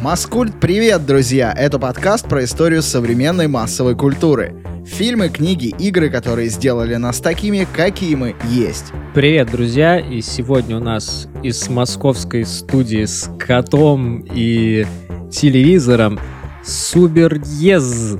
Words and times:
Маскульт, 0.00 0.58
привет, 0.58 1.06
друзья! 1.06 1.54
Это 1.56 1.78
подкаст 1.78 2.28
про 2.28 2.42
историю 2.42 2.82
современной 2.82 3.46
массовой 3.46 3.94
культуры. 3.94 4.56
Фильмы, 4.84 5.28
книги, 5.28 5.74
игры, 5.78 6.10
которые 6.10 6.48
сделали 6.48 6.96
нас 6.96 7.20
такими, 7.20 7.66
какие 7.76 8.16
мы 8.16 8.34
есть. 8.48 8.92
Привет, 9.12 9.50
друзья! 9.50 9.98
И 9.98 10.20
сегодня 10.20 10.76
у 10.76 10.80
нас 10.80 11.26
из 11.42 11.68
московской 11.68 12.46
студии 12.46 13.04
с 13.06 13.28
котом 13.40 14.24
и 14.32 14.86
телевизором 15.32 16.20
Суберьез. 16.62 18.18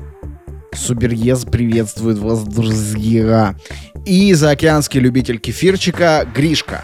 Суберьез 0.73 1.45
приветствует 1.45 2.17
вас, 2.17 2.43
друзья! 2.43 3.55
И 4.05 4.33
заокеанский 4.33 4.99
любитель 4.99 5.39
кефирчика 5.39 6.27
Гришка. 6.35 6.83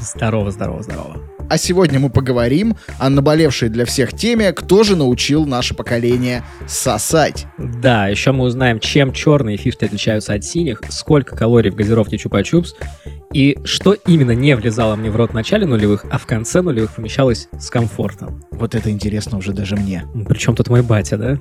Здорово, 0.00 0.50
здорово, 0.50 0.82
здорово. 0.82 1.33
А 1.50 1.58
сегодня 1.58 2.00
мы 2.00 2.10
поговорим 2.10 2.76
о 2.98 3.10
наболевшей 3.10 3.68
для 3.68 3.84
всех 3.84 4.12
теме, 4.14 4.52
кто 4.52 4.82
же 4.82 4.96
научил 4.96 5.44
наше 5.46 5.74
поколение 5.74 6.42
сосать. 6.66 7.46
Да, 7.58 8.08
еще 8.08 8.32
мы 8.32 8.44
узнаем, 8.44 8.80
чем 8.80 9.12
черные 9.12 9.56
фишки 9.56 9.84
отличаются 9.84 10.32
от 10.32 10.44
синих, 10.44 10.80
сколько 10.88 11.36
калорий 11.36 11.70
в 11.70 11.74
газировке 11.74 12.16
Чупа-Чупс, 12.16 12.74
и 13.32 13.58
что 13.64 13.92
именно 13.92 14.32
не 14.32 14.56
влезало 14.56 14.96
мне 14.96 15.10
в 15.10 15.16
рот 15.16 15.32
в 15.32 15.34
начале 15.34 15.66
нулевых, 15.66 16.06
а 16.10 16.18
в 16.18 16.26
конце 16.26 16.62
нулевых 16.62 16.94
помещалось 16.94 17.48
с 17.58 17.68
комфортом. 17.68 18.42
Вот 18.50 18.74
это 18.74 18.90
интересно 18.90 19.38
уже 19.38 19.52
даже 19.52 19.76
мне. 19.76 20.04
Причем 20.26 20.54
тут 20.54 20.68
мой 20.68 20.82
батя, 20.82 21.16
да? 21.16 21.38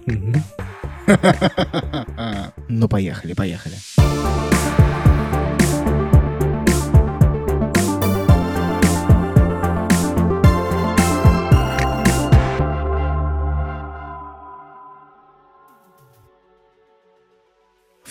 Ну, 2.69 2.87
поехали, 2.87 3.33
поехали. 3.33 3.75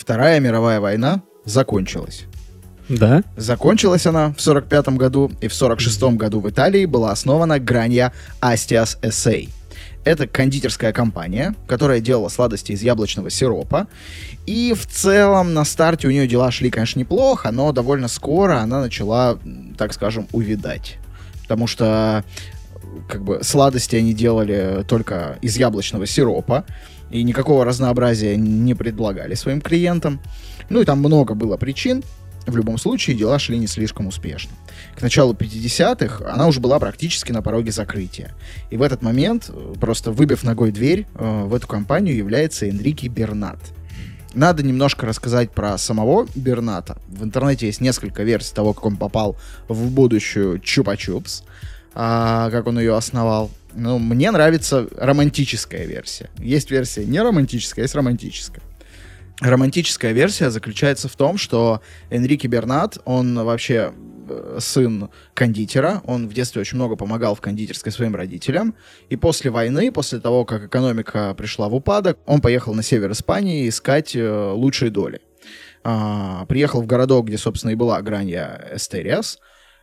Вторая 0.03 0.41
мировая 0.41 0.81
война 0.81 1.21
закончилась. 1.45 2.25
Да? 2.89 3.23
Закончилась 3.37 4.05
она 4.05 4.33
в 4.33 4.41
45 4.41 4.89
году, 4.97 5.31
и 5.39 5.47
в 5.47 5.53
46 5.53 6.03
году 6.17 6.41
в 6.41 6.49
Италии 6.49 6.83
была 6.83 7.11
основана 7.11 7.57
Гранья 7.57 8.11
Astias 8.41 8.97
S.A. 9.01 9.47
Это 10.03 10.27
кондитерская 10.27 10.91
компания, 10.91 11.55
которая 11.67 12.01
делала 12.01 12.27
сладости 12.27 12.73
из 12.73 12.81
яблочного 12.81 13.29
сиропа. 13.29 13.87
И 14.45 14.73
в 14.77 14.85
целом 14.87 15.53
на 15.53 15.63
старте 15.63 16.09
у 16.09 16.11
нее 16.11 16.27
дела 16.27 16.51
шли, 16.51 16.69
конечно, 16.69 16.99
неплохо, 16.99 17.51
но 17.51 17.71
довольно 17.71 18.09
скоро 18.09 18.59
она 18.59 18.81
начала, 18.81 19.39
так 19.77 19.93
скажем, 19.93 20.27
увидать. 20.33 20.97
Потому 21.43 21.65
что 21.65 22.25
как 23.07 23.23
бы 23.23 23.39
сладости 23.41 23.95
они 23.95 24.13
делали 24.13 24.83
только 24.85 25.37
из 25.41 25.55
яблочного 25.55 26.05
сиропа 26.05 26.65
и 27.13 27.23
никакого 27.23 27.63
разнообразия 27.63 28.35
не 28.35 28.73
предлагали 28.73 29.35
своим 29.35 29.61
клиентам. 29.61 30.19
Ну 30.69 30.81
и 30.81 30.85
там 30.85 30.97
много 30.99 31.35
было 31.35 31.57
причин. 31.57 32.03
В 32.47 32.57
любом 32.57 32.77
случае 32.77 33.15
дела 33.15 33.37
шли 33.39 33.57
не 33.57 33.67
слишком 33.67 34.07
успешно. 34.07 34.51
К 34.95 35.01
началу 35.01 35.33
50-х 35.33 36.25
она 36.29 36.47
уже 36.47 36.59
была 36.59 36.79
практически 36.79 37.31
на 37.31 37.41
пороге 37.41 37.71
закрытия. 37.71 38.33
И 38.71 38.77
в 38.77 38.81
этот 38.81 39.03
момент, 39.03 39.49
э, 39.49 39.73
просто 39.79 40.11
выбив 40.11 40.43
ногой 40.43 40.71
дверь, 40.71 41.05
э, 41.13 41.43
в 41.45 41.53
эту 41.53 41.67
компанию 41.67 42.17
является 42.17 42.65
Энрике 42.65 43.07
Бернат. 43.07 43.59
Надо 44.33 44.63
немножко 44.63 45.05
рассказать 45.05 45.51
про 45.51 45.77
самого 45.77 46.27
Берната. 46.33 46.97
В 47.07 47.23
интернете 47.23 47.67
есть 47.67 47.79
несколько 47.79 48.23
версий 48.23 48.55
того, 48.55 48.73
как 48.73 48.85
он 48.85 48.97
попал 48.97 49.37
в 49.67 49.91
будущую 49.91 50.59
Чупа-Чупс, 50.59 51.43
а, 51.93 52.49
как 52.49 52.65
он 52.65 52.79
ее 52.79 52.95
основал. 52.95 53.51
Ну, 53.75 53.99
мне 53.99 54.31
нравится 54.31 54.87
романтическая 54.95 55.85
версия. 55.85 56.29
Есть 56.37 56.71
версия 56.71 57.05
не 57.05 57.21
романтическая, 57.21 57.83
есть 57.83 57.95
романтическая. 57.95 58.63
Романтическая 59.41 60.11
версия 60.11 60.49
заключается 60.51 61.09
в 61.09 61.15
том, 61.15 61.37
что 61.37 61.81
Энрике 62.09 62.47
Бернат, 62.47 62.99
он 63.03 63.35
вообще 63.43 63.91
э, 64.29 64.57
сын 64.59 65.09
кондитера, 65.33 66.01
он 66.05 66.29
в 66.29 66.33
детстве 66.33 66.61
очень 66.61 66.77
много 66.77 66.95
помогал 66.95 67.33
в 67.35 67.41
кондитерской 67.41 67.91
своим 67.91 68.15
родителям, 68.15 68.75
и 69.09 69.15
после 69.15 69.49
войны, 69.49 69.91
после 69.91 70.19
того, 70.19 70.45
как 70.45 70.65
экономика 70.65 71.33
пришла 71.33 71.67
в 71.67 71.75
упадок, 71.75 72.19
он 72.25 72.41
поехал 72.41 72.73
на 72.75 72.83
север 72.83 73.11
Испании 73.11 73.67
искать 73.67 74.15
э, 74.15 74.51
лучшие 74.51 74.91
доли. 74.91 75.19
А, 75.83 76.45
приехал 76.45 76.81
в 76.81 76.85
городок, 76.85 77.27
где, 77.27 77.37
собственно, 77.37 77.71
и 77.71 77.75
была 77.75 78.01
Гранья 78.01 78.69
Эстериас, 78.73 79.39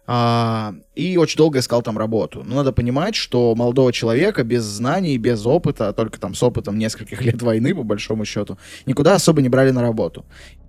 а, 0.06 0.74
и 0.94 1.16
очень 1.16 1.36
долго 1.36 1.60
искал 1.60 1.82
там 1.82 1.96
работу. 1.96 2.42
Но 2.44 2.56
надо 2.56 2.72
понимать, 2.72 3.14
что 3.14 3.54
молодого 3.54 3.92
человека 3.92 4.42
без 4.42 4.62
знаний, 4.62 5.16
без 5.18 5.46
опыта, 5.46 5.88
а 5.88 5.92
только 5.92 6.18
там 6.18 6.34
с 6.34 6.42
опытом 6.42 6.78
нескольких 6.78 7.22
лет 7.24 7.42
войны, 7.42 7.74
по 7.74 7.82
большому 7.82 8.24
счету, 8.24 8.58
никуда 8.86 9.14
особо 9.14 9.42
не 9.42 9.48
брали 9.48 9.70
на 9.70 9.82
работу. 9.82 10.24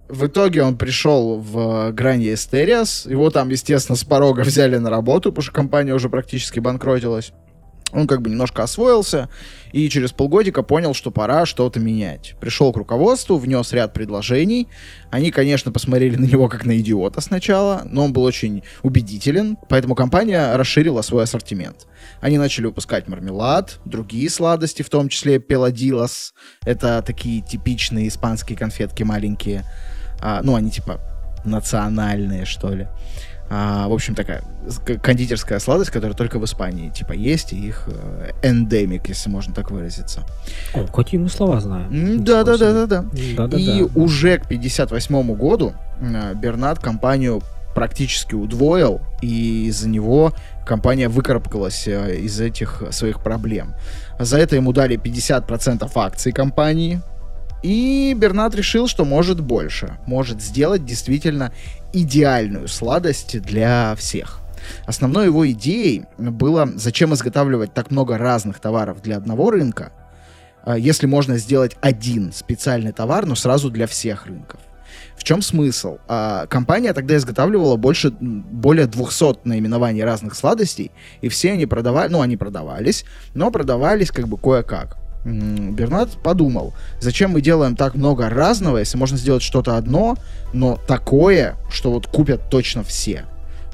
В 0.09 0.27
итоге 0.27 0.61
он 0.61 0.77
пришел 0.77 1.37
в 1.37 1.91
Гранье 1.93 2.33
Эстериас, 2.33 3.05
его 3.05 3.29
там, 3.29 3.49
естественно, 3.49 3.95
с 3.95 4.03
порога 4.03 4.41
взяли 4.45 4.77
на 4.77 4.89
работу, 4.89 5.31
потому 5.31 5.43
что 5.43 5.53
компания 5.53 5.93
уже 5.93 6.09
практически 6.09 6.59
банкротилась 6.59 7.31
он 7.91 8.07
как 8.07 8.21
бы 8.21 8.29
немножко 8.29 8.63
освоился 8.63 9.29
и 9.71 9.89
через 9.89 10.11
полгодика 10.11 10.63
понял, 10.63 10.93
что 10.93 11.11
пора 11.11 11.45
что-то 11.45 11.79
менять. 11.79 12.35
Пришел 12.39 12.71
к 12.73 12.77
руководству, 12.77 13.37
внес 13.37 13.71
ряд 13.73 13.93
предложений. 13.93 14.67
Они, 15.09 15.31
конечно, 15.31 15.71
посмотрели 15.71 16.15
на 16.15 16.25
него 16.25 16.47
как 16.47 16.65
на 16.65 16.77
идиота 16.79 17.21
сначала, 17.21 17.83
но 17.85 18.05
он 18.05 18.13
был 18.13 18.23
очень 18.23 18.63
убедителен, 18.83 19.57
поэтому 19.69 19.95
компания 19.95 20.55
расширила 20.55 21.01
свой 21.01 21.23
ассортимент. 21.23 21.87
Они 22.19 22.37
начали 22.37 22.65
выпускать 22.65 23.07
мармелад, 23.07 23.79
другие 23.85 24.29
сладости, 24.29 24.81
в 24.81 24.89
том 24.89 25.09
числе 25.09 25.39
пеладилос. 25.39 26.33
Это 26.65 27.03
такие 27.05 27.41
типичные 27.41 28.07
испанские 28.07 28.57
конфетки 28.57 29.03
маленькие. 29.03 29.63
А, 30.21 30.41
ну, 30.43 30.55
они 30.55 30.71
типа 30.71 30.99
национальные, 31.45 32.45
что 32.45 32.73
ли. 32.73 32.87
А, 33.53 33.89
в 33.89 33.93
общем, 33.93 34.15
такая 34.15 34.43
кондитерская 35.03 35.59
сладость, 35.59 35.91
которая 35.91 36.15
только 36.15 36.39
в 36.39 36.45
Испании, 36.45 36.89
типа, 36.89 37.11
есть, 37.11 37.51
и 37.51 37.57
их 37.57 37.83
э, 37.87 38.31
эндемик, 38.43 39.09
если 39.09 39.29
можно 39.29 39.53
так 39.53 39.71
выразиться. 39.71 40.21
О, 40.73 40.87
какие 40.87 41.19
мы 41.19 41.27
слова 41.27 41.59
знаем. 41.59 42.23
Да, 42.23 42.45
да, 42.45 42.57
да, 42.57 42.85
да, 42.85 43.03
да. 43.47 43.57
И 43.57 43.85
уже 43.93 44.37
к 44.37 44.47
58 44.47 45.33
году 45.35 45.73
э, 45.99 46.33
Бернат 46.35 46.79
компанию 46.79 47.41
практически 47.75 48.35
удвоил, 48.35 49.01
и 49.21 49.65
из-за 49.65 49.89
него 49.89 50.31
компания 50.65 51.09
выкарабкалась 51.09 51.89
э, 51.89 52.21
из 52.21 52.39
этих 52.39 52.83
своих 52.91 53.21
проблем. 53.21 53.73
За 54.17 54.37
это 54.37 54.55
ему 54.55 54.71
дали 54.71 54.95
50% 54.95 55.91
акций 55.95 56.31
компании, 56.31 57.01
и 57.63 58.13
Бернат 58.17 58.55
решил, 58.55 58.87
что 58.87 59.05
может 59.05 59.39
больше, 59.39 59.97
может 60.07 60.41
сделать 60.41 60.85
действительно 60.85 61.53
идеальную 61.93 62.67
сладость 62.67 63.41
для 63.41 63.95
всех. 63.95 64.39
Основной 64.85 65.25
его 65.25 65.49
идеей 65.51 66.05
было, 66.17 66.69
зачем 66.75 67.13
изготавливать 67.13 67.73
так 67.73 67.91
много 67.91 68.17
разных 68.17 68.59
товаров 68.59 69.01
для 69.01 69.17
одного 69.17 69.51
рынка, 69.51 69.91
а, 70.63 70.77
если 70.77 71.07
можно 71.07 71.37
сделать 71.37 71.75
один 71.81 72.31
специальный 72.31 72.91
товар, 72.91 73.25
но 73.25 73.35
сразу 73.35 73.69
для 73.69 73.87
всех 73.87 74.27
рынков. 74.27 74.59
В 75.15 75.23
чем 75.23 75.41
смысл? 75.41 75.97
А, 76.07 76.47
компания 76.47 76.93
тогда 76.93 77.15
изготавливала 77.15 77.75
больше, 77.75 78.11
более 78.11 78.87
200 78.87 79.47
наименований 79.47 80.03
разных 80.03 80.35
сладостей, 80.35 80.91
и 81.21 81.29
все 81.29 81.51
они 81.51 81.65
продавали, 81.65 82.11
ну, 82.11 82.21
они 82.21 82.37
продавались, 82.37 83.05
но 83.33 83.51
продавались 83.51 84.11
как 84.11 84.27
бы 84.27 84.37
кое-как. 84.37 84.97
Бернат 85.23 86.11
подумал, 86.23 86.73
зачем 86.99 87.31
мы 87.31 87.41
делаем 87.41 87.75
так 87.75 87.95
много 87.95 88.29
разного, 88.29 88.77
если 88.77 88.97
можно 88.97 89.17
сделать 89.17 89.43
что-то 89.43 89.77
одно, 89.77 90.17
но 90.53 90.79
такое, 90.87 91.55
что 91.69 91.91
вот 91.91 92.07
купят 92.07 92.49
точно 92.49 92.83
все. 92.83 93.25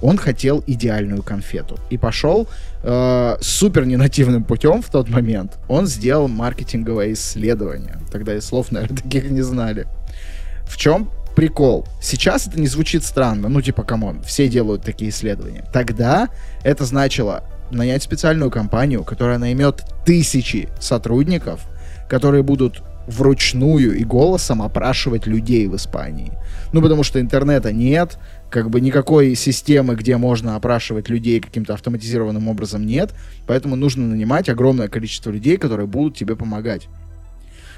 Он 0.02 0.18
хотел 0.18 0.64
идеальную 0.68 1.24
конфету 1.24 1.80
и 1.90 1.98
пошел 1.98 2.48
э, 2.84 3.38
супер 3.42 3.86
ненативным 3.86 4.44
путем 4.44 4.82
в 4.82 4.90
тот 4.90 5.10
момент. 5.10 5.58
Он 5.68 5.88
сделал 5.88 6.28
маркетинговое 6.28 7.14
исследование. 7.14 7.98
Тогда 8.12 8.36
и 8.36 8.42
слов, 8.42 8.72
наверное, 8.72 8.98
таких 9.02 9.32
не 9.32 9.42
знали. 9.42 9.88
В 10.68 10.78
чем 10.78 11.10
прикол? 11.36 11.88
Сейчас 12.02 12.48
это 12.48 12.60
не 12.60 12.68
звучит 12.68 13.04
странно. 13.04 13.50
Ну, 13.50 13.62
типа, 13.62 13.84
come 13.84 14.05
on, 14.05 14.22
все 14.22 14.48
делают 14.48 14.84
такие 14.84 15.10
исследования. 15.10 15.66
Тогда 15.74 16.30
это 16.64 16.86
значило 16.86 17.44
нанять 17.72 18.04
специальную 18.04 18.52
компанию, 18.52 19.04
которая 19.04 19.38
наймет 19.38 19.84
тысячи 20.06 20.70
сотрудников, 20.80 21.62
которые 22.10 22.44
будут 22.44 22.82
вручную 23.08 23.98
и 23.98 24.04
голосом 24.04 24.62
опрашивать 24.62 25.26
людей 25.28 25.68
в 25.68 25.76
Испании. 25.76 26.34
Ну, 26.74 26.82
потому 26.82 27.04
что 27.04 27.22
интернета 27.22 27.72
нет, 27.72 28.20
как 28.50 28.70
бы 28.70 28.82
никакой 28.82 29.34
системы, 29.36 29.96
где 29.96 30.18
можно 30.18 30.56
опрашивать 30.56 31.10
людей 31.10 31.40
каким-то 31.40 31.74
автоматизированным 31.74 32.48
образом 32.50 32.86
нет, 32.86 33.14
поэтому 33.48 33.76
нужно 33.76 34.06
нанимать 34.06 34.50
огромное 34.50 34.90
количество 34.90 35.32
людей, 35.32 35.58
которые 35.58 35.88
будут 35.88 36.18
тебе 36.18 36.36
помогать. 36.36 36.88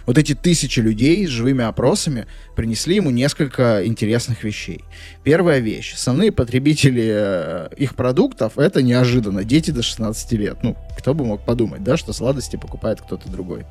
Вот 0.10 0.18
эти 0.18 0.34
тысячи 0.34 0.80
людей 0.80 1.28
с 1.28 1.30
живыми 1.30 1.64
опросами 1.64 2.26
принесли 2.56 2.96
ему 2.96 3.12
несколько 3.12 3.86
интересных 3.86 4.44
вещей. 4.44 4.84
Первая 5.24 5.60
вещь. 5.60 5.94
Основные 5.94 6.32
потребители 6.32 7.08
э, 7.08 7.70
их 7.78 7.94
продуктов— 7.94 8.54
это 8.58 8.82
неожиданно. 8.82 9.44
Дети 9.44 9.70
до 9.70 9.84
16 9.84 10.32
лет. 10.32 10.64
Ну, 10.64 10.76
кто 10.98 11.14
бы 11.14 11.26
мог 11.26 11.46
подумать, 11.46 11.84
да, 11.84 11.96
что 11.96 12.12
сладости 12.12 12.56
покупает 12.56 13.02
кто-то 13.02 13.30
другой. 13.30 13.68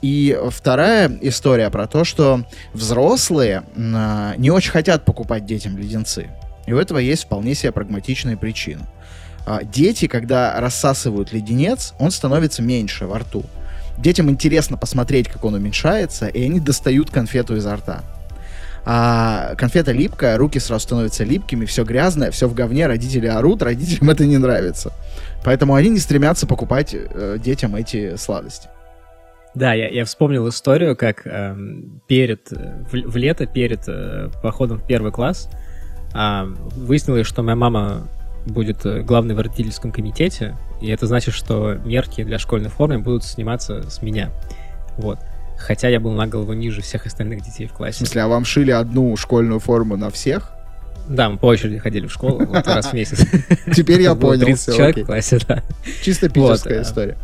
И 0.00 0.34
вторая 0.48 1.18
история 1.20 1.68
про 1.68 1.86
то, 1.86 2.04
что 2.04 2.46
взрослые 2.72 3.64
э, 3.76 4.32
не 4.38 4.50
очень 4.50 4.70
хотят 4.70 5.04
покупать 5.04 5.44
детям 5.44 5.76
леденцы. 5.76 6.30
И 6.66 6.72
у 6.72 6.78
этого 6.78 6.96
есть 6.96 7.24
вполне 7.24 7.54
себе 7.54 7.72
прагматичные 7.72 8.38
причины. 8.38 8.86
А, 9.44 9.62
дети, 9.64 10.06
когда 10.06 10.58
рассасывают 10.58 11.34
леденец, 11.34 11.92
он 11.98 12.10
становится 12.10 12.62
меньше 12.62 13.06
во 13.06 13.18
рту. 13.18 13.44
Детям 13.98 14.30
интересно 14.30 14.76
посмотреть, 14.76 15.28
как 15.28 15.44
он 15.44 15.54
уменьшается, 15.54 16.26
и 16.26 16.44
они 16.44 16.60
достают 16.60 17.10
конфету 17.10 17.56
изо 17.56 17.76
рта. 17.76 18.02
А 18.84 19.54
конфета 19.56 19.92
липкая, 19.92 20.36
руки 20.36 20.58
сразу 20.58 20.82
становятся 20.82 21.22
липкими, 21.22 21.66
все 21.66 21.84
грязное, 21.84 22.30
все 22.32 22.48
в 22.48 22.54
говне, 22.54 22.86
родители 22.86 23.26
орут, 23.26 23.62
родителям 23.62 24.10
это 24.10 24.24
не 24.24 24.38
нравится. 24.38 24.92
Поэтому 25.44 25.74
они 25.74 25.90
не 25.90 25.98
стремятся 25.98 26.46
покупать 26.46 26.94
э, 26.94 27.38
детям 27.42 27.76
эти 27.76 28.16
сладости. 28.16 28.68
Да, 29.54 29.74
я, 29.74 29.88
я 29.88 30.04
вспомнил 30.04 30.48
историю, 30.48 30.96
как 30.96 31.26
э, 31.26 31.54
перед, 32.06 32.50
в, 32.50 32.90
в 32.92 33.16
лето, 33.16 33.46
перед 33.46 33.86
э, 33.86 34.30
походом 34.42 34.78
в 34.78 34.86
первый 34.86 35.12
класс, 35.12 35.48
э, 36.14 36.44
выяснилось, 36.76 37.26
что 37.26 37.42
моя 37.42 37.56
мама 37.56 38.08
будет 38.46 38.84
э, 38.86 39.02
главной 39.02 39.34
в 39.34 39.40
родительском 39.40 39.92
комитете, 39.92 40.56
и 40.82 40.88
это 40.88 41.06
значит, 41.06 41.32
что 41.32 41.74
мерки 41.84 42.24
для 42.24 42.38
школьной 42.38 42.68
формы 42.68 42.98
будут 42.98 43.24
сниматься 43.24 43.88
с 43.88 44.02
меня. 44.02 44.30
Вот. 44.96 45.18
Хотя 45.56 45.88
я 45.88 46.00
был 46.00 46.10
на 46.12 46.26
голову 46.26 46.52
ниже 46.54 46.82
всех 46.82 47.06
остальных 47.06 47.42
детей 47.42 47.66
в 47.66 47.72
классе. 47.72 47.94
В 47.94 47.98
смысле, 47.98 48.22
а 48.22 48.28
вам 48.28 48.44
шили 48.44 48.72
одну 48.72 49.16
школьную 49.16 49.60
форму 49.60 49.96
на 49.96 50.10
всех? 50.10 50.52
Да, 51.08 51.30
мы 51.30 51.38
по 51.38 51.46
очереди 51.46 51.78
ходили 51.78 52.06
в 52.06 52.12
школу 52.12 52.44
вот 52.44 52.66
раз 52.66 52.86
в 52.86 52.92
месяц. 52.94 53.24
Теперь 53.74 54.02
я 54.02 54.14
понял. 54.16 54.44
30 54.44 54.76
человек 54.76 54.96
в 54.98 55.06
классе, 55.06 55.38
да. 55.46 55.62
Чисто 56.02 56.28
питерская 56.28 56.78
э, 56.78 56.82
история. 56.82 57.16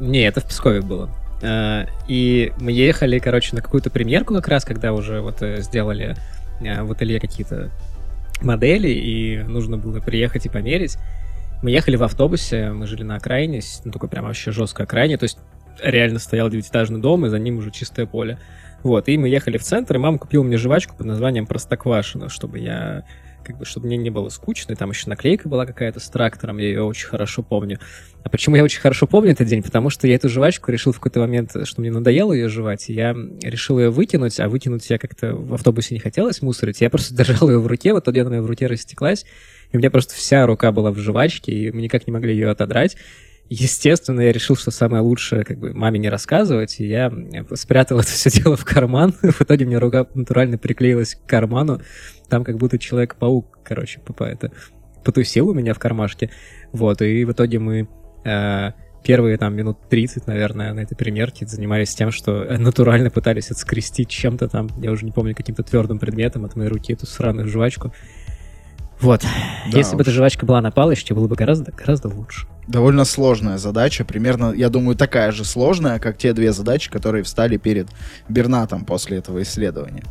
Не, 0.00 0.22
это 0.22 0.40
в 0.40 0.44
Пскове 0.46 0.80
было. 0.80 1.10
Э, 1.42 1.84
и 2.08 2.52
мы 2.58 2.72
ехали, 2.72 3.18
короче, 3.18 3.54
на 3.54 3.60
какую-то 3.60 3.90
премьерку 3.90 4.34
как 4.34 4.48
раз, 4.48 4.64
когда 4.64 4.94
уже 4.94 5.20
вот 5.20 5.42
сделали 5.58 6.16
в 6.60 6.92
ателье 6.92 7.20
какие-то 7.20 7.70
модели, 8.40 8.88
и 8.88 9.42
нужно 9.42 9.76
было 9.76 10.00
приехать 10.00 10.46
и 10.46 10.48
померить. 10.48 10.96
Мы 11.62 11.70
ехали 11.70 11.96
в 11.96 12.02
автобусе, 12.02 12.70
мы 12.70 12.86
жили 12.86 13.02
на 13.02 13.16
окраине, 13.16 13.60
ну, 13.84 13.92
такой 13.92 14.08
прям 14.08 14.24
вообще 14.24 14.52
жесткой 14.52 14.84
окраине, 14.86 15.16
то 15.16 15.24
есть 15.24 15.38
реально 15.82 16.18
стоял 16.18 16.48
девятиэтажный 16.50 17.00
дом, 17.00 17.26
и 17.26 17.28
за 17.28 17.38
ним 17.38 17.58
уже 17.58 17.70
чистое 17.70 18.06
поле. 18.06 18.38
Вот, 18.82 19.08
и 19.08 19.18
мы 19.18 19.28
ехали 19.28 19.58
в 19.58 19.62
центр, 19.62 19.96
и 19.96 19.98
мама 19.98 20.18
купила 20.18 20.42
мне 20.42 20.58
жвачку 20.58 20.94
под 20.96 21.06
названием 21.06 21.46
Простоквашино, 21.46 22.28
чтобы 22.28 22.58
я 22.58 23.04
как 23.46 23.58
бы, 23.58 23.64
чтобы 23.64 23.86
мне 23.86 23.96
не 23.96 24.10
было 24.10 24.28
скучно, 24.28 24.72
и 24.72 24.76
там 24.76 24.90
еще 24.90 25.08
наклейка 25.08 25.48
была 25.48 25.66
какая-то 25.66 26.00
с 26.00 26.08
трактором, 26.08 26.58
я 26.58 26.66
ее 26.66 26.82
очень 26.82 27.06
хорошо 27.06 27.42
помню. 27.42 27.78
А 28.24 28.28
почему 28.28 28.56
я 28.56 28.64
очень 28.64 28.80
хорошо 28.80 29.06
помню 29.06 29.30
этот 29.30 29.46
день? 29.46 29.62
Потому 29.62 29.88
что 29.88 30.08
я 30.08 30.16
эту 30.16 30.28
жвачку 30.28 30.72
решил 30.72 30.92
в 30.92 30.96
какой-то 30.96 31.20
момент, 31.20 31.52
что 31.64 31.80
мне 31.80 31.92
надоело 31.92 32.32
ее 32.32 32.48
жевать, 32.48 32.90
и 32.90 32.94
я 32.94 33.14
решил 33.42 33.78
ее 33.78 33.90
выкинуть, 33.90 34.40
а 34.40 34.48
выкинуть 34.48 34.90
я 34.90 34.98
как-то 34.98 35.34
в 35.34 35.54
автобусе 35.54 35.94
не 35.94 36.00
хотелось 36.00 36.42
мусорить, 36.42 36.80
я 36.80 36.90
просто 36.90 37.14
держал 37.16 37.48
ее 37.48 37.60
в 37.60 37.66
руке, 37.68 37.92
вот 37.92 38.04
тогда 38.04 38.22
она 38.22 38.42
в 38.42 38.46
руке 38.46 38.66
растеклась, 38.66 39.24
и 39.72 39.76
у 39.76 39.78
меня 39.78 39.90
просто 39.90 40.14
вся 40.14 40.46
рука 40.46 40.72
была 40.72 40.90
в 40.90 40.98
жвачке, 40.98 41.52
и 41.52 41.70
мы 41.70 41.82
никак 41.82 42.06
не 42.06 42.12
могли 42.12 42.32
ее 42.32 42.50
отодрать. 42.50 42.96
Естественно, 43.48 44.20
я 44.22 44.32
решил, 44.32 44.56
что 44.56 44.72
самое 44.72 45.02
лучшее, 45.02 45.44
как 45.44 45.58
бы, 45.58 45.72
маме 45.72 46.00
не 46.00 46.08
рассказывать, 46.08 46.80
и 46.80 46.86
я 46.86 47.12
спрятал 47.54 47.98
это 48.00 48.08
все 48.08 48.30
дело 48.30 48.56
в 48.56 48.64
карман. 48.64 49.12
В 49.22 49.42
итоге 49.42 49.66
мне 49.66 49.78
рука 49.78 50.06
натурально 50.14 50.58
приклеилась 50.58 51.14
к 51.14 51.26
карману. 51.26 51.80
Там 52.28 52.42
как 52.44 52.56
будто 52.56 52.78
Человек-паук, 52.78 53.60
короче, 53.62 54.00
это 54.18 54.50
потусил 55.04 55.48
у 55.48 55.54
меня 55.54 55.74
в 55.74 55.78
кармашке. 55.78 56.30
Вот, 56.72 57.00
и 57.02 57.24
в 57.24 57.32
итоге 57.32 57.60
мы 57.60 57.88
э, 58.24 58.72
первые 59.04 59.38
там 59.38 59.54
минут 59.54 59.78
30, 59.88 60.26
наверное, 60.26 60.74
на 60.74 60.80
этой 60.80 60.96
примерке 60.96 61.46
занимались 61.46 61.94
тем, 61.94 62.10
что 62.10 62.44
натурально 62.58 63.10
пытались 63.10 63.52
отскрестить 63.52 64.08
чем-то 64.08 64.48
там, 64.48 64.68
я 64.78 64.90
уже 64.90 65.04
не 65.04 65.12
помню, 65.12 65.36
каким-то 65.36 65.62
твердым 65.62 66.00
предметом 66.00 66.44
от 66.44 66.56
моей 66.56 66.68
руки 66.68 66.92
эту 66.92 67.06
сраную 67.06 67.46
жвачку. 67.46 67.94
Вот. 69.00 69.22
Да 69.22 69.78
Если 69.78 69.96
бы 69.96 70.02
эта 70.02 70.10
жвачка 70.10 70.46
была 70.46 70.60
на 70.60 70.70
палочке, 70.70 71.14
было 71.14 71.28
бы 71.28 71.36
гораздо, 71.36 71.72
гораздо 71.72 72.08
лучше 72.08 72.46
довольно 72.68 73.04
сложная 73.04 73.58
задача, 73.58 74.04
примерно, 74.04 74.52
я 74.52 74.68
думаю, 74.68 74.96
такая 74.96 75.32
же 75.32 75.44
сложная, 75.44 75.98
как 75.98 76.18
те 76.18 76.32
две 76.32 76.52
задачи, 76.52 76.90
которые 76.90 77.22
встали 77.24 77.56
перед 77.56 77.88
Бернатом 78.28 78.84
после 78.84 79.18
этого 79.18 79.42
исследования. 79.42 80.02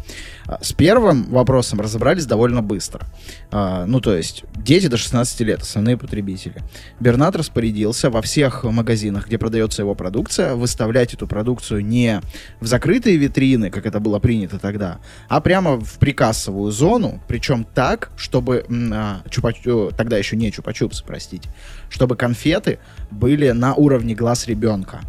А, 0.48 0.60
с 0.62 0.74
первым 0.74 1.24
вопросом 1.26 1.82
разобрались 1.82 2.26
довольно 2.26 2.62
быстро. 2.62 3.06
А, 3.52 3.86
ну, 3.86 4.00
то 4.00 4.16
есть, 4.16 4.44
дети 4.56 4.88
до 4.88 4.98
16 4.98 5.42
лет, 5.42 5.62
основные 5.62 5.98
потребители. 5.98 6.62
Бернат 7.00 7.36
распорядился 7.36 8.10
во 8.10 8.22
всех 8.22 8.64
магазинах, 8.64 9.28
где 9.28 9.38
продается 9.38 9.82
его 9.82 9.96
продукция, 9.96 10.56
выставлять 10.56 11.14
эту 11.14 11.28
продукцию 11.28 11.86
не 11.86 12.22
в 12.60 12.68
закрытые 12.68 13.18
витрины, 13.18 13.70
как 13.70 13.86
это 13.86 14.00
было 14.00 14.20
принято 14.20 14.60
тогда, 14.60 15.00
а 15.28 15.42
прямо 15.42 15.80
в 15.80 15.98
прикассовую 16.00 16.72
зону, 16.72 17.22
причем 17.28 17.64
так, 17.64 18.12
чтобы 18.16 18.66
а, 18.94 19.22
чупа, 19.30 19.52
тогда 19.96 20.18
еще 20.18 20.36
не 20.36 20.50
чупа-чупсы, 20.52 21.04
простите, 21.06 21.50
чтобы 21.90 22.16
конфеты 22.16 22.80
были 23.12 23.52
на 23.52 23.74
уровне 23.74 24.16
глаз 24.16 24.48
ребенка. 24.48 25.02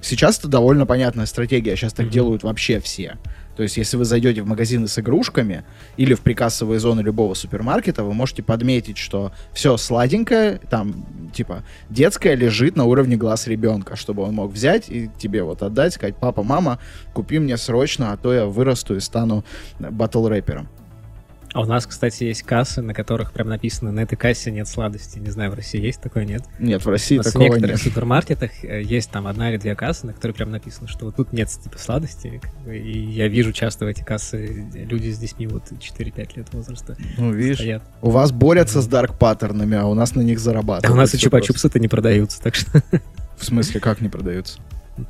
Сейчас 0.00 0.38
это 0.38 0.48
довольно 0.48 0.86
понятная 0.86 1.26
стратегия, 1.26 1.76
сейчас 1.76 1.92
так 1.92 2.06
mm-hmm. 2.06 2.10
делают 2.10 2.42
вообще 2.44 2.80
все. 2.80 3.18
То 3.58 3.64
есть, 3.64 3.76
если 3.76 3.96
вы 3.96 4.04
зайдете 4.04 4.42
в 4.42 4.46
магазины 4.46 4.86
с 4.86 5.00
игрушками 5.00 5.64
или 5.96 6.14
в 6.14 6.20
прикассовые 6.20 6.78
зоны 6.78 7.00
любого 7.00 7.34
супермаркета, 7.34 8.04
вы 8.04 8.14
можете 8.14 8.44
подметить, 8.44 8.98
что 8.98 9.32
все 9.52 9.76
сладенькое, 9.76 10.60
там, 10.70 11.04
типа, 11.34 11.64
детское 11.90 12.36
лежит 12.36 12.76
на 12.76 12.84
уровне 12.84 13.16
глаз 13.16 13.48
ребенка, 13.48 13.96
чтобы 13.96 14.22
он 14.22 14.34
мог 14.36 14.52
взять 14.52 14.88
и 14.88 15.10
тебе 15.18 15.42
вот 15.42 15.64
отдать, 15.64 15.94
сказать, 15.94 16.14
папа, 16.14 16.44
мама, 16.44 16.78
купи 17.12 17.40
мне 17.40 17.56
срочно, 17.56 18.12
а 18.12 18.16
то 18.16 18.32
я 18.32 18.46
вырасту 18.46 18.94
и 18.94 19.00
стану 19.00 19.44
батл-рэпером. 19.80 20.68
А 21.58 21.62
у 21.62 21.64
нас, 21.64 21.88
кстати, 21.88 22.22
есть 22.22 22.44
кассы, 22.44 22.82
на 22.82 22.94
которых 22.94 23.32
прям 23.32 23.48
написано, 23.48 23.90
на 23.90 23.98
этой 23.98 24.14
кассе 24.14 24.52
нет 24.52 24.68
сладости. 24.68 25.18
Не 25.18 25.30
знаю, 25.30 25.50
в 25.50 25.54
России 25.54 25.80
есть 25.80 26.00
такое, 26.00 26.24
нет? 26.24 26.44
Нет, 26.60 26.84
в 26.84 26.88
России 26.88 27.18
такого 27.18 27.42
в 27.42 27.46
некоторых 27.46 27.70
нет. 27.70 27.80
супермаркетах 27.80 28.50
э, 28.62 28.80
есть 28.80 29.10
там 29.10 29.26
одна 29.26 29.50
или 29.50 29.56
две 29.56 29.74
кассы, 29.74 30.06
на 30.06 30.12
которых 30.12 30.36
прям 30.36 30.52
написано, 30.52 30.86
что 30.86 31.06
вот 31.06 31.16
тут 31.16 31.32
нет 31.32 31.48
типа 31.48 31.76
сладости. 31.76 32.40
И 32.64 33.00
я 33.00 33.26
вижу 33.26 33.52
часто 33.52 33.86
в 33.86 33.88
эти 33.88 34.04
кассы 34.04 34.68
люди 34.72 35.10
с 35.10 35.18
детьми 35.18 35.48
вот 35.48 35.64
4-5 35.72 36.36
лет 36.36 36.54
возраста 36.54 36.96
Ну, 37.16 37.32
видишь, 37.32 37.56
стоят. 37.56 37.82
у 38.02 38.10
вас 38.10 38.30
борются 38.30 38.80
с 38.80 38.86
дарк 38.86 39.18
паттернами, 39.18 39.78
а 39.78 39.86
у 39.86 39.94
нас 39.94 40.14
на 40.14 40.20
них 40.20 40.38
зарабатывают. 40.38 40.88
А 40.88 40.92
у 40.92 40.94
нас 40.94 41.12
и 41.12 41.18
чупа-чупсы-то 41.18 41.80
не 41.80 41.88
продаются, 41.88 42.40
так 42.40 42.54
что... 42.54 42.84
В 43.36 43.44
смысле, 43.44 43.80
как 43.80 44.00
не 44.00 44.08
продаются? 44.08 44.60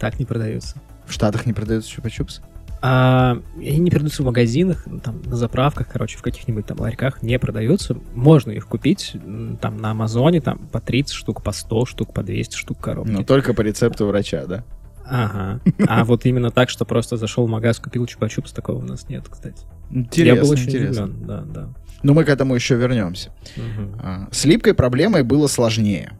Так 0.00 0.18
не 0.18 0.24
продаются. 0.24 0.76
В 1.04 1.12
Штатах 1.12 1.44
не 1.44 1.52
продаются 1.52 1.90
чупа-чупсы? 1.94 2.40
А, 2.80 3.40
они 3.56 3.78
не 3.78 3.90
продаются 3.90 4.22
в 4.22 4.26
магазинах, 4.26 4.84
ну, 4.86 5.00
там, 5.00 5.20
на 5.22 5.36
заправках, 5.36 5.88
короче, 5.88 6.16
в 6.16 6.22
каких-нибудь 6.22 6.66
там 6.66 6.78
ларьках 6.80 7.22
не 7.22 7.38
продаются. 7.38 7.96
Можно 8.14 8.52
их 8.52 8.66
купить 8.66 9.16
там 9.60 9.78
на 9.78 9.90
Амазоне, 9.90 10.40
там 10.40 10.58
по 10.70 10.80
30 10.80 11.12
штук, 11.12 11.42
по 11.42 11.52
100 11.52 11.86
штук, 11.86 12.14
по 12.14 12.22
200 12.22 12.56
штук 12.56 12.78
коробки. 12.80 13.10
Но 13.10 13.24
только 13.24 13.54
по 13.54 13.62
рецепту 13.62 14.06
врача, 14.06 14.46
да? 14.46 14.64
Ага. 15.04 15.60
А 15.88 16.04
вот 16.04 16.26
именно 16.26 16.50
так, 16.50 16.68
что 16.70 16.84
просто 16.84 17.16
зашел 17.16 17.46
в 17.46 17.50
магаз, 17.50 17.78
купил 17.78 18.04
чупа-чупс, 18.04 18.54
такого 18.54 18.78
у 18.78 18.82
нас 18.82 19.08
нет, 19.08 19.24
кстати. 19.28 19.64
Интересно, 19.90 20.36
Я 20.36 20.42
был 20.42 20.50
очень 20.50 20.68
интересно. 20.68 21.04
удивлен, 21.04 21.26
да, 21.26 21.42
да. 21.46 21.68
Но 22.02 22.14
мы 22.14 22.24
к 22.24 22.28
этому 22.28 22.54
еще 22.54 22.76
вернемся. 22.76 23.30
Угу. 23.56 24.28
С 24.30 24.44
липкой 24.44 24.74
проблемой 24.74 25.24
было 25.24 25.46
сложнее. 25.46 26.12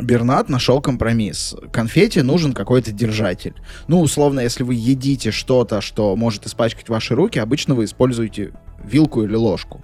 Бернат 0.00 0.48
нашел 0.48 0.80
компромисс. 0.80 1.54
Конфете 1.72 2.22
нужен 2.22 2.52
какой-то 2.52 2.90
держатель. 2.90 3.54
Ну, 3.86 4.00
условно, 4.00 4.40
если 4.40 4.64
вы 4.64 4.74
едите 4.74 5.30
что-то, 5.30 5.80
что 5.80 6.16
может 6.16 6.46
испачкать 6.46 6.88
ваши 6.88 7.14
руки, 7.14 7.38
обычно 7.38 7.74
вы 7.74 7.84
используете 7.84 8.52
вилку 8.82 9.22
или 9.22 9.34
ложку. 9.36 9.82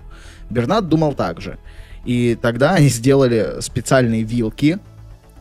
Бернат 0.50 0.88
думал 0.88 1.14
так 1.14 1.40
же. 1.40 1.58
И 2.04 2.36
тогда 2.40 2.74
они 2.74 2.88
сделали 2.88 3.60
специальные 3.60 4.22
вилки, 4.22 4.78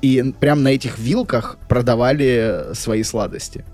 и 0.02 0.34
прямо 0.40 0.62
на 0.62 0.68
этих 0.70 1.00
вилках 1.00 1.58
продавали 1.68 2.74
свои 2.74 3.04
сладости. 3.04 3.66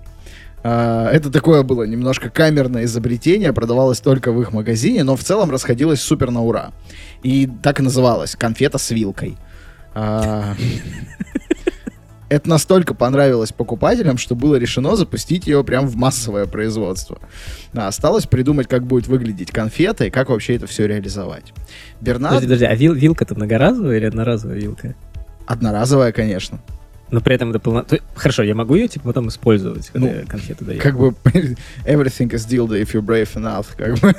А, 0.62 1.10
это 1.10 1.30
такое 1.30 1.62
было 1.62 1.84
немножко 1.84 2.30
камерное 2.30 2.84
изобретение, 2.84 3.52
продавалось 3.52 4.00
только 4.00 4.32
в 4.32 4.40
их 4.40 4.52
магазине, 4.52 5.04
но 5.04 5.14
в 5.14 5.22
целом 5.22 5.50
расходилось 5.50 6.00
супер 6.00 6.30
на 6.30 6.42
ура. 6.42 6.72
И 7.22 7.48
так 7.62 7.80
и 7.80 7.82
называлось 7.82 8.34
«конфета 8.34 8.78
с 8.78 8.90
вилкой». 8.90 9.36
А, 9.98 10.54
это 12.28 12.50
настолько 12.50 12.92
понравилось 12.92 13.50
покупателям, 13.50 14.18
что 14.18 14.34
было 14.34 14.56
решено 14.56 14.94
запустить 14.94 15.46
ее 15.46 15.64
прям 15.64 15.86
в 15.86 15.96
массовое 15.96 16.44
производство. 16.44 17.18
А 17.74 17.88
осталось 17.88 18.26
придумать, 18.26 18.68
как 18.68 18.86
будет 18.86 19.06
выглядеть 19.06 19.52
конфета 19.52 20.04
и 20.04 20.10
как 20.10 20.28
вообще 20.28 20.56
это 20.56 20.66
все 20.66 20.86
реализовать. 20.86 21.54
Бернард... 22.02 22.34
Подожди, 22.34 22.46
подожди, 22.46 22.64
а 22.66 22.74
вил 22.74 22.92
вилка-то 22.92 23.34
многоразовая 23.36 23.96
или 23.96 24.04
одноразовая 24.04 24.56
вилка? 24.56 24.94
Одноразовая, 25.46 26.12
конечно 26.12 26.60
но 27.10 27.20
при 27.20 27.34
этом 27.34 27.50
это 27.50 27.60
полно... 27.60 27.84
Хорошо, 28.14 28.42
я 28.42 28.54
могу 28.54 28.74
ее, 28.74 28.88
типа, 28.88 29.06
потом 29.06 29.28
использовать, 29.28 29.88
когда 29.90 30.08
ну, 30.08 30.14
я 30.14 30.26
конфеты 30.26 30.64
даю? 30.64 30.80
Как 30.80 30.98
бы 30.98 31.08
everything 31.84 32.30
is 32.30 32.48
dildo 32.48 32.80
if 32.80 32.92
you're 32.92 33.00
brave 33.00 33.32
enough, 33.34 33.66
как 33.76 33.98
бы. 33.98 34.12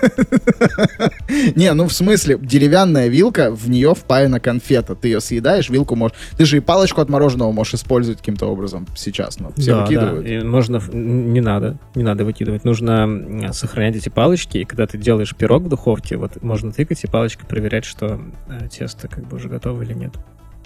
Не, 1.55 1.73
ну 1.73 1.87
в 1.87 1.93
смысле, 1.93 2.37
деревянная 2.41 3.07
вилка, 3.07 3.51
в 3.51 3.69
нее 3.69 3.93
впаяна 3.93 4.39
конфета. 4.39 4.95
Ты 4.95 5.09
ее 5.09 5.21
съедаешь, 5.21 5.69
вилку 5.69 5.95
можешь... 5.95 6.17
Ты 6.37 6.45
же 6.45 6.57
и 6.57 6.59
палочку 6.61 7.01
от 7.01 7.09
мороженого 7.09 7.51
можешь 7.51 7.73
использовать 7.73 8.19
каким-то 8.19 8.45
образом 8.45 8.87
сейчас, 8.95 9.39
но 9.39 9.51
все 9.57 9.73
да, 9.73 9.81
выкидывают. 9.81 10.23
Да. 10.25 10.33
И 10.33 10.43
можно... 10.43 10.81
Не 10.93 11.41
надо, 11.41 11.77
не 11.93 12.03
надо 12.03 12.23
выкидывать. 12.23 12.63
Нужно 12.63 13.51
сохранять 13.51 13.97
эти 13.97 14.09
палочки, 14.09 14.59
и 14.59 14.65
когда 14.65 14.87
ты 14.87 14.97
делаешь 14.97 15.35
пирог 15.35 15.63
в 15.63 15.69
духовке, 15.69 16.15
вот 16.15 16.41
можно 16.41 16.71
тыкать 16.71 17.03
и 17.03 17.07
палочкой 17.07 17.47
проверять, 17.47 17.83
что 17.83 18.21
э, 18.47 18.67
тесто 18.69 19.09
как 19.09 19.27
бы 19.27 19.35
уже 19.37 19.49
готово 19.49 19.81
или 19.81 19.93
нет. 19.93 20.13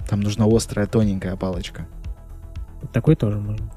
Там 0.08 0.20
нужна 0.20 0.46
острая, 0.46 0.86
тоненькая 0.86 1.36
палочка. 1.36 1.86
Такой 2.92 3.16
тоже 3.16 3.38
можно. 3.38 3.70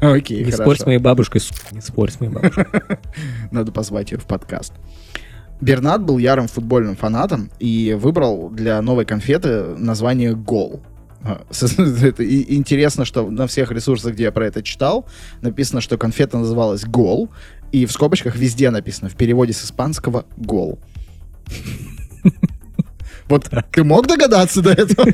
Окей, 0.00 0.44
Не 0.44 0.52
спорь 0.52 0.76
с 0.76 0.86
моей 0.86 0.98
бабушкой, 0.98 1.40
не 1.72 1.80
спорь 1.80 2.10
с 2.10 2.20
моей 2.20 2.32
бабушкой. 2.32 2.66
Надо 3.50 3.72
позвать 3.72 4.12
ее 4.12 4.18
в 4.18 4.26
подкаст. 4.26 4.72
Бернат 5.60 6.04
был 6.04 6.18
ярым 6.18 6.46
футбольным 6.46 6.94
фанатом 6.94 7.50
и 7.58 7.96
выбрал 7.98 8.48
для 8.48 8.80
новой 8.80 9.04
конфеты 9.04 9.74
название 9.76 10.34
«Гол». 10.34 10.82
А, 11.24 11.42
это 11.50 12.24
интересно, 12.54 13.04
что 13.04 13.28
на 13.28 13.48
всех 13.48 13.72
ресурсах, 13.72 14.14
где 14.14 14.24
я 14.24 14.32
про 14.32 14.46
это 14.46 14.62
читал, 14.62 15.06
написано, 15.40 15.80
что 15.80 15.98
конфета 15.98 16.38
называлась 16.38 16.84
«Гол», 16.84 17.28
и 17.72 17.86
в 17.86 17.92
скобочках 17.92 18.36
везде 18.36 18.70
написано 18.70 19.10
в 19.10 19.16
переводе 19.16 19.52
с 19.52 19.64
испанского 19.64 20.26
«Гол». 20.36 20.78
Вот 23.28 23.48
ты 23.72 23.84
мог 23.84 24.06
догадаться 24.06 24.62
до 24.62 24.72
этого? 24.72 25.06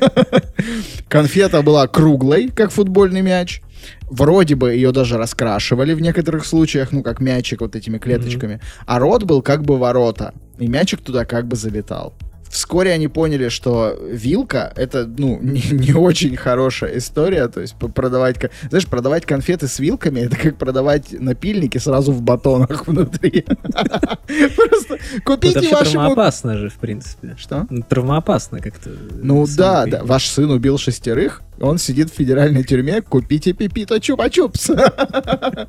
Конфета 1.09 1.61
была 1.61 1.87
круглой, 1.87 2.49
как 2.49 2.71
футбольный 2.71 3.21
мяч. 3.21 3.61
Вроде 4.09 4.55
бы 4.55 4.73
ее 4.73 4.91
даже 4.91 5.17
раскрашивали 5.17 5.93
в 5.93 6.01
некоторых 6.01 6.45
случаях, 6.45 6.91
ну, 6.91 7.03
как 7.03 7.19
мячик 7.19 7.61
вот 7.61 7.75
этими 7.75 7.97
клеточками. 7.97 8.61
А 8.85 8.99
рот 8.99 9.23
был 9.23 9.41
как 9.41 9.63
бы 9.63 9.77
ворота. 9.77 10.33
И 10.57 10.67
мячик 10.67 11.01
туда 11.01 11.25
как 11.25 11.47
бы 11.47 11.55
залетал. 11.55 12.13
Вскоре 12.55 12.93
они 12.93 13.09
поняли, 13.09 13.49
что 13.49 13.99
вилка— 14.01 14.71
это, 14.77 15.05
ну, 15.05 15.37
не, 15.41 15.61
не 15.71 15.91
очень 15.91 16.37
хорошая 16.37 16.97
история. 16.97 17.49
То 17.49 17.59
есть 17.59 17.75
продавать... 17.75 18.37
Знаешь, 18.69 18.87
продавать 18.87 19.25
конфеты 19.25 19.67
с 19.67 19.77
вилками— 19.77 20.19
это 20.21 20.37
как 20.37 20.57
продавать 20.57 21.11
напильники 21.11 21.77
сразу 21.79 22.13
в 22.13 22.21
батонах 22.21 22.87
внутри. 22.87 23.43
Просто 23.45 24.99
купите 25.25 25.59
вашему... 25.59 25.91
травмоопасно 25.91 26.57
же, 26.57 26.69
в 26.69 26.75
принципе. 26.75 27.35
Что? 27.37 27.67
Ну, 27.69 27.81
травмоопасно 27.81 28.61
как-то. 28.61 28.89
Ну 29.21 29.45
да, 29.57 29.85
да. 29.85 30.05
Ваш 30.05 30.29
сын 30.29 30.49
убил 30.49 30.77
шестерых, 30.77 31.41
он 31.59 31.77
сидит 31.77 32.09
в 32.09 32.15
федеральной 32.15 32.63
тюрьме, 32.63 33.01
купите 33.01 33.51
пипито 33.51 33.97
чупа-чупс. 33.97 35.67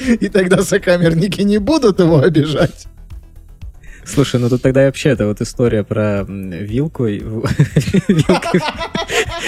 И 0.00 0.28
тогда 0.30 0.62
сокамерники 0.62 1.42
не 1.42 1.58
будут 1.58 2.00
его 2.00 2.20
обижать. 2.20 2.86
Слушай, 4.04 4.40
ну 4.40 4.48
тут 4.48 4.62
тогда 4.62 4.86
вообще 4.86 5.10
это 5.10 5.26
вот 5.26 5.40
история 5.40 5.84
про 5.84 6.24
вилку. 6.28 7.04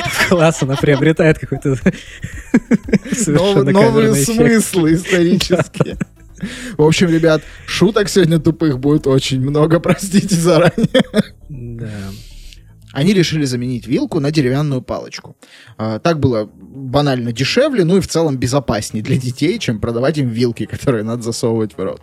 В 0.07 0.29
класс 0.29 0.63
она 0.63 0.77
приобретает 0.77 1.39
какой-то 1.39 1.77
Новые 3.73 4.15
смыслы 4.15 4.95
исторические. 4.95 5.97
В 6.77 6.83
общем, 6.83 7.09
ребят, 7.09 7.43
шуток 7.67 8.09
сегодня 8.09 8.39
тупых 8.39 8.79
будет 8.79 9.07
очень 9.07 9.41
много, 9.41 9.81
простите 9.85 10.35
заранее. 10.35 11.03
Да. 11.49 12.11
Они 12.93 13.13
решили 13.13 13.45
заменить 13.45 13.89
вилку 13.89 14.21
на 14.21 14.31
деревянную 14.31 14.81
палочку. 14.81 15.37
А, 15.77 15.99
так 15.99 16.21
было 16.21 16.49
банально 16.55 17.33
дешевле, 17.33 17.85
ну 17.85 17.97
и 17.97 18.01
в 18.01 18.07
целом 18.07 18.37
безопаснее 18.37 19.03
для 19.03 19.17
детей, 19.17 19.59
чем 19.59 19.81
продавать 19.81 20.19
им 20.19 20.29
вилки, 20.29 20.65
которые 20.65 21.03
надо 21.03 21.23
засовывать 21.23 21.77
в 21.77 21.83
рот. 21.83 22.03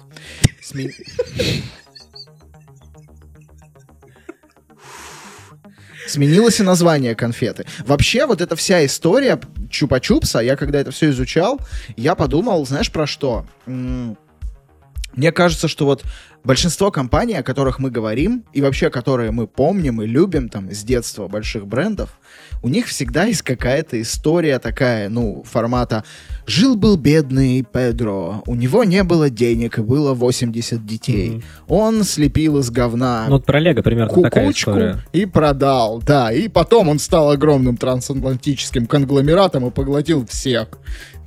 Сменилось 6.08 6.60
и 6.60 6.64
название 6.64 7.16
конфеты. 7.16 7.66
Вообще, 7.86 8.26
вот 8.26 8.42
эта 8.42 8.56
вся 8.56 8.86
история 8.86 9.40
Чупа-Чупса, 9.70 10.44
я 10.44 10.56
когда 10.56 10.80
это 10.80 10.92
все 10.92 11.10
изучал, 11.10 11.60
я 11.96 12.16
подумал, 12.16 12.66
знаешь, 12.66 12.92
про 12.92 13.08
что? 13.08 13.46
Мне 13.66 15.32
кажется, 15.34 15.68
что 15.68 15.86
вот 15.86 16.04
большинство 16.44 16.90
компаний, 16.90 17.36
о 17.36 17.44
которых 17.44 17.80
мы 17.80 17.92
говорим, 17.92 18.46
и 18.54 18.62
вообще, 18.62 18.90
которые 18.90 19.32
мы 19.32 19.46
помним 19.46 20.02
и 20.02 20.08
любим 20.08 20.48
там 20.50 20.72
с 20.72 20.84
детства 20.84 21.28
больших 21.28 21.68
брендов, 21.68 22.18
у 22.64 22.70
них 22.70 22.88
всегда 22.88 23.26
есть 23.26 23.42
какая-то 23.42 24.02
история 24.02 24.58
такая, 24.60 25.10
ну, 25.10 25.44
формата 25.44 26.04
«Жил-был 26.52 26.98
бедный 26.98 27.64
Педро, 27.64 28.44
у 28.46 28.56
него 28.56 28.84
не 28.84 29.04
было 29.04 29.30
денег, 29.30 29.78
и 29.78 29.82
было 29.82 30.14
80 30.14 30.86
детей. 30.86 31.30
Mm-hmm. 31.30 31.44
Он 31.70 32.04
слепил 32.04 32.60
из 32.60 32.70
говна 32.70 33.24
Ну, 33.30 33.36
вот 33.36 33.46
про 33.46 33.58
Лего 33.58 33.82
примерно 33.82 34.22
такая 34.22 34.52
история. 34.52 35.00
и 35.14 35.26
продал, 35.26 36.02
да. 36.06 36.30
И 36.34 36.50
потом 36.50 36.90
он 36.90 37.00
стал 37.00 37.32
огромным 37.32 37.78
трансатлантическим 37.78 38.86
конгломератом 38.86 39.66
и 39.66 39.72
поглотил 39.72 40.26
всех. 40.26 40.68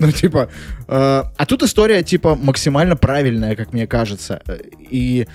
Ну, 0.01 0.11
типа... 0.11 0.49
Э, 0.89 1.23
а 1.37 1.47
тут 1.47 1.63
история, 1.63 2.03
типа, 2.03 2.35
максимально 2.35 2.97
правильная, 2.97 3.55
как 3.55 3.73
мне 3.73 3.87
кажется. 3.87 4.43
И 4.91 5.29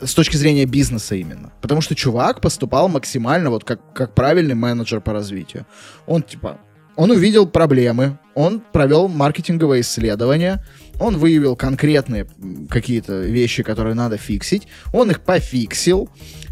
с 0.00 0.14
точки 0.14 0.36
зрения 0.36 0.66
бизнеса 0.66 1.16
именно. 1.16 1.52
Потому 1.60 1.80
что 1.80 1.96
чувак 1.96 2.40
поступал 2.40 2.88
максимально 2.88 3.50
вот 3.50 3.64
как, 3.64 3.80
как 3.92 4.14
правильный 4.14 4.54
менеджер 4.54 5.00
по 5.00 5.12
развитию. 5.12 5.66
Он, 6.06 6.22
типа, 6.22 6.60
он 6.96 7.10
увидел 7.10 7.46
проблемы, 7.46 8.18
он 8.34 8.60
провел 8.72 9.08
маркетинговое 9.08 9.80
исследование, 9.80 10.64
он 11.00 11.16
выявил 11.16 11.56
конкретные 11.56 12.26
какие-то 12.70 13.20
вещи, 13.20 13.62
которые 13.62 13.94
надо 13.94 14.16
фиксить, 14.16 14.68
он 14.92 15.10
их 15.10 15.20
пофиксил, 15.20 16.08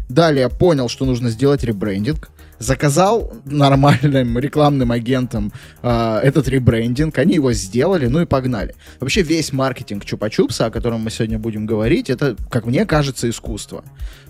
далее 0.09 0.49
понял, 0.49 0.89
что 0.89 1.05
нужно 1.05 1.29
сделать 1.29 1.63
ребрендинг, 1.63 2.29
заказал 2.59 3.33
нормальным 3.45 4.37
рекламным 4.39 4.91
агентам 4.91 5.51
э, 5.81 6.19
этот 6.23 6.47
ребрендинг, 6.47 7.17
они 7.17 7.35
его 7.35 7.53
сделали, 7.53 8.07
ну 8.07 8.21
и 8.21 8.25
погнали. 8.25 8.75
Вообще 8.99 9.21
весь 9.21 9.53
маркетинг 9.53 10.03
Чупа-Чупса, 10.03 10.65
о 10.65 10.71
котором 10.71 11.01
мы 11.01 11.11
сегодня 11.11 11.39
будем 11.39 11.65
говорить, 11.65 12.09
это, 12.09 12.35
как 12.49 12.65
мне 12.65 12.85
кажется, 12.85 13.29
искусство. 13.29 13.83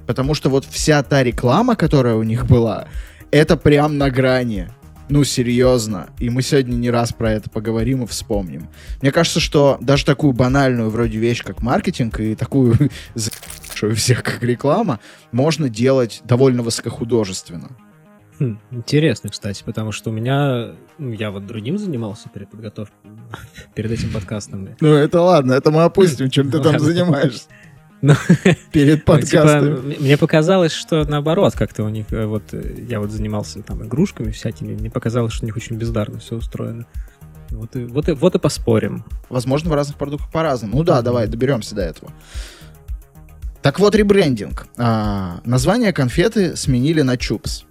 Потому 0.07 0.33
что 0.33 0.49
вот 0.49 0.65
вся 0.65 1.01
та 1.03 1.23
реклама, 1.23 1.75
которая 1.75 2.15
у 2.15 2.23
них 2.23 2.45
была, 2.45 2.87
это 3.31 3.57
прям 3.57 3.97
на 3.97 4.09
грани. 4.09 4.69
Ну, 5.09 5.23
серьезно. 5.23 6.09
И 6.19 6.29
мы 6.29 6.41
сегодня 6.41 6.75
не 6.75 6.89
раз 6.89 7.11
про 7.13 7.31
это 7.31 7.49
поговорим 7.49 8.03
и 8.03 8.07
вспомним. 8.07 8.69
Мне 9.01 9.11
кажется, 9.11 9.39
что 9.39 9.77
даже 9.81 10.05
такую 10.05 10.33
банальную 10.33 10.89
вроде 10.89 11.17
вещь, 11.17 11.43
как 11.43 11.61
маркетинг, 11.61 12.19
и 12.19 12.35
такую 12.35 12.75
всех 13.95 14.23
как 14.23 14.41
реклама, 14.43 14.99
можно 15.31 15.69
делать 15.69 16.21
довольно 16.23 16.63
высокохудожественно. 16.63 17.69
Хм, 18.39 18.59
интересно, 18.71 19.29
кстати, 19.29 19.63
потому 19.63 19.91
что 19.91 20.09
у 20.09 20.13
меня... 20.13 20.71
Ну, 20.97 21.11
я 21.11 21.31
вот 21.31 21.45
другим 21.45 21.77
занимался 21.77 22.29
перед 22.29 22.49
подготовкой, 22.49 22.97
перед 23.75 23.91
этим 23.91 24.11
подкастом. 24.11 24.69
Ну, 24.79 24.93
это 24.93 25.21
ладно, 25.21 25.53
это 25.53 25.69
мы 25.71 25.83
опустим, 25.83 26.29
чем 26.29 26.49
ты 26.49 26.59
там 26.59 26.79
занимаешься. 26.79 27.45
Ну, 28.03 28.15
перед 28.73 29.05
подкастом. 29.05 29.65
Ну, 29.65 29.91
типа, 29.91 30.01
мне 30.01 30.17
показалось, 30.17 30.73
что 30.73 31.05
наоборот, 31.05 31.53
как-то 31.55 31.83
у 31.83 31.89
них, 31.89 32.11
э, 32.11 32.25
вот, 32.25 32.43
э, 32.51 32.85
я 32.89 32.99
вот 32.99 33.11
занимался 33.11 33.63
там 33.63 33.81
игрушками 33.81 34.31
всякими, 34.31 34.75
мне 34.75 34.91
показалось, 34.91 35.31
что 35.31 35.45
у 35.45 35.47
них 35.47 35.55
очень 35.55 35.77
бездарно 35.77 36.19
все 36.19 36.35
устроено. 36.35 36.85
Вот 37.51 37.77
и, 37.77 37.85
вот 37.85 38.09
и, 38.09 38.11
вот 38.11 38.35
и 38.35 38.39
поспорим. 38.39 39.05
Возможно, 39.29 39.69
в 39.69 39.73
разных 39.73 39.97
продуктах 39.97 40.29
по-разному. 40.33 40.75
Ну 40.75 40.83
да, 40.83 41.01
давай, 41.01 41.27
доберемся 41.27 41.75
до 41.75 41.83
этого. 41.83 42.11
Так 43.61 43.79
вот, 43.79 43.95
ребрендинг. 43.95 44.67
А, 44.75 45.39
название 45.45 45.93
конфеты 45.93 46.57
сменили 46.57 47.03
на 47.03 47.15
Чупс. 47.15 47.63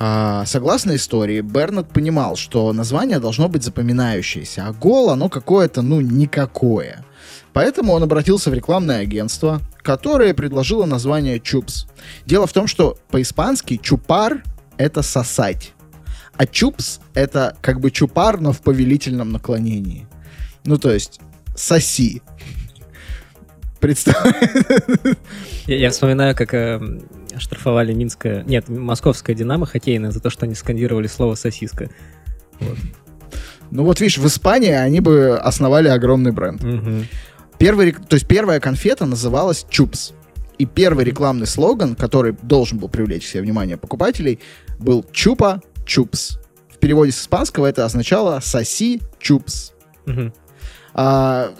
А, 0.00 0.44
согласно 0.44 0.96
истории, 0.96 1.40
Бернет 1.40 1.86
понимал, 1.86 2.34
что 2.34 2.72
название 2.72 3.20
должно 3.20 3.48
быть 3.48 3.62
запоминающееся, 3.62 4.66
а 4.66 4.72
гол 4.72 5.10
оно 5.10 5.28
какое-то, 5.28 5.82
ну, 5.82 6.00
никакое. 6.00 7.04
Поэтому 7.52 7.92
он 7.92 8.02
обратился 8.02 8.50
в 8.50 8.54
рекламное 8.54 9.00
агентство, 9.00 9.60
которое 9.82 10.34
предложило 10.34 10.86
название 10.86 11.38
Чупс. 11.38 11.86
Дело 12.24 12.46
в 12.46 12.52
том, 12.52 12.66
что 12.66 12.98
по-испански 13.10 13.76
чупар— 13.76 14.42
это 14.78 15.02
сосать, 15.02 15.72
а 16.36 16.46
чупс— 16.46 17.00
это 17.14 17.56
как 17.60 17.80
бы 17.80 17.90
чупар, 17.90 18.40
но 18.40 18.52
в 18.52 18.62
повелительном 18.62 19.30
наклонении. 19.30 20.06
Ну, 20.64 20.78
то 20.78 20.90
есть 20.90 21.20
соси. 21.56 22.22
Представь. 23.80 24.16
Я, 25.66 25.76
я 25.76 25.90
вспоминаю, 25.90 26.36
как 26.36 26.54
э, 26.54 26.80
штрафовали 27.36 27.92
Минское... 27.92 28.44
Нет, 28.44 28.68
московское 28.68 29.34
«Динамо» 29.34 29.66
хоккейное 29.66 30.12
за 30.12 30.20
то, 30.20 30.30
что 30.30 30.46
они 30.46 30.54
скандировали 30.54 31.08
слово 31.08 31.34
«сосиска». 31.34 31.90
Вот. 32.60 32.78
Ну 33.70 33.84
вот 33.84 34.00
видишь, 34.00 34.18
в 34.18 34.26
Испании 34.26 34.70
они 34.70 35.00
бы 35.00 35.36
основали 35.38 35.88
огромный 35.88 36.30
бренд. 36.30 36.62
Мгм. 36.62 37.06
Первый, 37.62 37.92
то 37.92 38.14
есть 38.14 38.26
первая 38.26 38.58
конфета 38.58 39.06
называлась 39.06 39.64
Чупс. 39.70 40.14
И 40.58 40.66
первый 40.66 41.04
рекламный 41.04 41.46
слоган, 41.46 41.94
который 41.94 42.34
должен 42.42 42.78
был 42.78 42.88
привлечь 42.88 43.24
себе 43.24 43.44
внимание 43.44 43.76
покупателей, 43.76 44.40
был 44.80 45.06
Чупа 45.12 45.62
Чупс. 45.86 46.40
В 46.68 46.78
переводе 46.78 47.12
с 47.12 47.20
испанского 47.20 47.66
это 47.66 47.84
означало 47.84 48.40
«соси 48.40 49.00
Чупс». 49.20 49.74
Мгм. 50.06 50.34
А, 50.94 51.54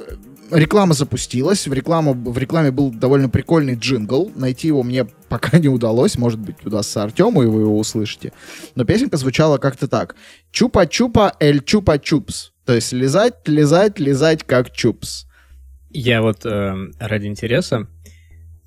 реклама 0.50 0.94
запустилась, 0.94 1.68
в, 1.68 1.73
рекламу, 1.73 2.14
в 2.14 2.37
рекламе 2.37 2.73
был 2.73 2.90
довольно 2.90 3.28
прикольный 3.28 3.76
джингл, 3.76 4.32
найти 4.35 4.66
его 4.66 4.82
мне 4.82 5.04
пока 5.28 5.61
не 5.61 5.68
удалось, 5.68 6.18
может 6.18 6.40
быть, 6.40 6.56
удастся 6.66 7.04
Артему, 7.04 7.44
и 7.44 7.47
вы 7.47 7.61
его 7.61 7.78
услышите. 7.78 8.32
Но 8.75 8.85
песенка 8.85 9.18
звучала 9.18 9.59
как-то 9.59 9.87
так. 9.87 10.16
Чупа-чупа 10.52 11.35
эль 11.38 11.61
чупа-чупс. 11.61 12.50
То 12.64 12.75
есть 12.75 12.92
лизать, 12.92 13.47
лизать, 13.47 14.00
лизать 14.00 14.42
как 14.42 14.73
чупс. 14.73 15.26
Я 15.92 16.22
вот 16.22 16.44
э, 16.44 16.75
ради 16.99 17.26
интереса, 17.26 17.87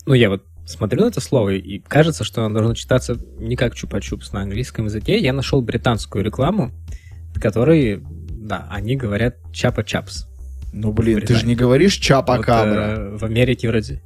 ну, 0.06 0.14
я 0.14 0.30
вот 0.30 0.44
смотрю 0.66 1.02
на 1.04 1.08
это 1.08 1.22
слово, 1.22 1.50
и 1.56 1.80
кажется, 1.80 2.24
что 2.24 2.44
оно 2.44 2.54
должно 2.56 2.76
читаться 2.76 3.18
не 3.40 3.56
как 3.56 3.74
чупа-чупс 3.74 4.30
на 4.34 4.42
английском 4.42 4.86
языке. 4.86 5.18
Я 5.18 5.34
нашел 5.34 5.62
британскую 5.62 6.24
рекламу, 6.24 6.72
в 7.34 7.40
которой, 7.40 8.04
да, 8.32 8.68
они 8.70 8.96
говорят 8.96 9.38
чапа-чапс. 9.52 10.28
Ну, 10.74 10.92
блин, 10.92 11.22
ты 11.22 11.36
же 11.36 11.46
не 11.46 11.56
говоришь 11.56 11.96
Вот, 11.98 12.04
чапа-кабра. 12.04 12.96
э, 12.98 13.18
в 13.18 13.24
Америке 13.24 13.70
вроде 13.70 14.02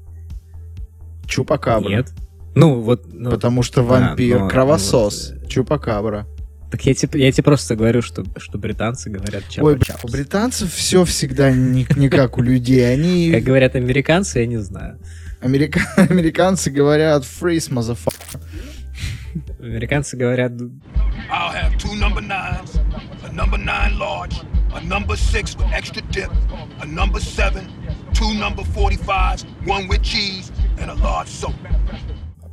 Чупа-кабра. 1.27 1.89
нет. 1.89 2.11
Ну, 2.55 2.81
вот... 2.81 3.05
ну, 3.11 3.29
Потому 3.31 3.63
что 3.63 3.81
да, 3.81 3.87
вампир, 3.87 4.39
но- 4.39 4.49
кровосос. 4.49 5.31
ну 5.31 5.39
вот, 5.39 5.49
Чупакабра. 5.49 6.27
Так 6.71 6.85
я 6.85 6.93
тебе, 6.93 7.23
я 7.25 7.31
тебе 7.31 7.43
просто 7.43 7.75
говорю, 7.75 8.01
что, 8.01 8.23
что 8.37 8.57
британцы 8.57 9.09
говорят 9.09 9.43
Ой, 9.57 9.75
бля, 9.75 9.85
чапа-чапс. 9.85 10.03
у 10.03 10.07
британцев 10.11 10.73
все 10.73 11.03
всегда 11.05 11.51
не, 11.51 11.87
не 11.95 12.09
как 12.09 12.37
у 12.37 12.41
людей. 12.41 12.81
Как 12.89 12.99
Они... 12.99 13.31
говорят 13.41 13.75
американцы, 13.75 14.39
я 14.39 14.45
не 14.45 14.57
знаю. 14.57 14.99
америка- 15.41 15.81
Американцы 15.97 16.69
говорят 16.69 17.23
freeze, 17.23 17.69
motherfucker. 17.71 18.39
Американцы 19.59 20.15
говорят 20.17 20.51
I'll 21.31 21.51
have 21.51 21.77
two 21.77 21.95
number 21.95 22.21
nines, 22.21 22.75
a 23.23 23.31
number 23.31 23.57
nine 23.57 23.97
large, 23.99 24.35
a 24.73 24.81
number 24.83 25.15
six 25.15 25.55
with 25.55 25.67
extra 25.71 26.01
dip, 26.11 26.31
a 26.81 26.85
number 26.85 27.19
seven, 27.19 27.67
two 28.13 28.33
number 28.33 28.63
45s, 28.63 29.45
one 29.67 29.87
with 29.87 30.01
cheese, 30.01 30.51
and 30.79 30.89
a 30.89 30.95
large 30.95 31.27
soda. 31.29 31.53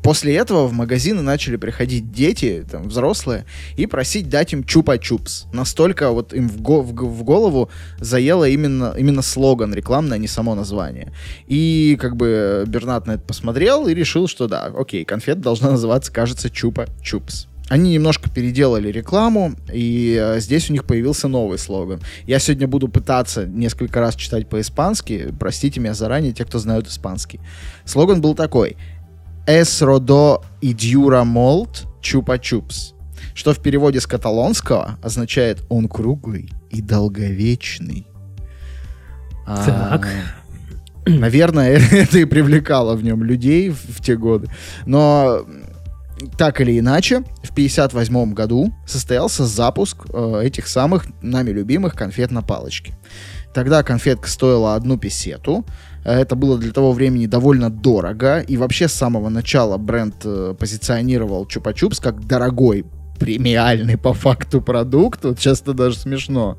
После 0.06 0.36
этого 0.36 0.68
в 0.68 0.72
магазины 0.72 1.20
начали 1.20 1.56
приходить 1.56 2.12
дети, 2.12 2.64
там, 2.70 2.86
взрослые, 2.86 3.44
и 3.76 3.86
просить 3.86 4.28
дать 4.28 4.52
им 4.52 4.60
чупа-чупс. 4.60 5.46
Настолько 5.52 6.12
вот 6.12 6.32
им 6.32 6.48
в, 6.48 6.60
го- 6.60 6.82
в 6.82 6.92
в 6.92 7.24
голову 7.24 7.70
заело 7.98 8.48
именно, 8.48 8.94
именно 8.96 9.20
слоган 9.20 9.74
рекламный, 9.74 10.14
а 10.14 10.18
не 10.20 10.28
само 10.28 10.54
название. 10.54 11.12
И 11.48 11.98
как 12.00 12.14
бы 12.14 12.62
Бернат 12.68 13.08
на 13.08 13.14
это 13.14 13.22
посмотрел 13.24 13.88
и 13.88 13.94
решил, 13.94 14.28
что 14.28 14.46
да, 14.46 14.66
окей, 14.66 15.04
конфета 15.04 15.40
должна 15.40 15.72
называться, 15.72 16.12
кажется, 16.12 16.46
чупа-чупс. 16.46 17.48
Они 17.68 17.94
немножко 17.94 18.30
переделали 18.30 18.92
рекламу, 18.92 19.54
и 19.72 20.16
э, 20.22 20.38
здесь 20.38 20.70
у 20.70 20.72
них 20.72 20.84
появился 20.84 21.26
новый 21.26 21.58
слоган. 21.58 22.00
Я 22.24 22.38
сегодня 22.38 22.68
буду 22.68 22.86
пытаться 22.86 23.44
несколько 23.44 23.98
раз 23.98 24.14
читать 24.14 24.48
по-испански. 24.48 25.34
Простите 25.36 25.80
меня 25.80 25.92
заранее, 25.92 26.32
те, 26.32 26.44
кто 26.44 26.60
знают 26.60 26.86
испанский. 26.86 27.40
Слоган 27.84 28.20
был 28.20 28.36
такой. 28.36 28.76
Es 29.46 29.80
rodó 29.80 30.42
y 30.60 30.74
dura 30.74 31.24
molt 31.24 31.86
чупа-чупс, 32.02 32.94
что 33.34 33.52
в 33.52 33.60
переводе 33.60 34.00
с 34.00 34.06
каталонского 34.06 34.98
означает 35.02 35.62
«он 35.68 35.88
круглый 35.88 36.50
и 36.70 36.80
долговечный». 36.82 38.06
А, 39.46 39.64
Так. 39.64 40.08
наверное, 41.06 41.78
это 41.92 42.18
и 42.18 42.24
привлекало 42.24 42.96
в 42.96 43.04
нем 43.04 43.22
людей 43.22 43.70
в, 43.70 43.76
в 43.76 44.02
те 44.02 44.16
годы. 44.16 44.48
Но 44.84 45.46
так 46.36 46.60
или 46.60 46.78
иначе, 46.78 47.20
в 47.44 47.52
1958 47.52 48.32
году 48.34 48.74
состоялся 48.86 49.46
запуск 49.46 50.06
э, 50.12 50.40
этих 50.44 50.66
самых 50.66 51.06
нами 51.22 51.50
любимых 51.50 51.94
конфет 51.94 52.30
на 52.30 52.42
палочке. 52.42 52.94
Тогда 53.54 53.82
конфетка 53.82 54.28
стоила 54.28 54.74
одну 54.74 54.98
песету. 54.98 55.64
Э, 56.06 56.20
Это 56.20 56.36
было 56.36 56.56
для 56.58 56.72
того 56.72 56.92
времени 56.92 57.26
довольно 57.26 57.68
дорого. 57.68 58.40
И 58.40 58.56
вообще 58.56 58.86
с 58.88 58.92
самого 58.92 59.28
начала 59.28 59.76
бренд 59.76 60.14
э, 60.24 60.54
позиционировал 60.58 61.44
Чупа-Чупс 61.46 62.00
как 62.00 62.24
дорогой, 62.26 62.84
премиальный 63.18 63.96
по 63.98 64.14
факту 64.14 64.60
продукт. 64.62 65.24
Вот 65.24 65.38
часто 65.38 65.72
даже 65.74 65.96
смешно. 65.98 66.58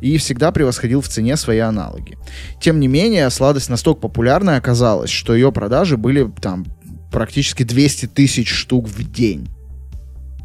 И 0.00 0.16
всегда 0.16 0.50
превосходил 0.50 1.02
в 1.02 1.08
цене 1.08 1.36
свои 1.36 1.58
аналоги. 1.58 2.16
Тем 2.60 2.80
не 2.80 2.88
менее, 2.88 3.28
сладость 3.28 3.68
настолько 3.68 4.00
популярной 4.00 4.56
оказалась, 4.56 5.10
что 5.10 5.34
ее 5.34 5.52
продажи 5.52 5.98
были 5.98 6.30
там 6.40 6.64
практически 7.12 7.64
200 7.64 8.06
тысяч 8.06 8.48
штук 8.48 8.88
в 8.88 9.12
день 9.12 9.48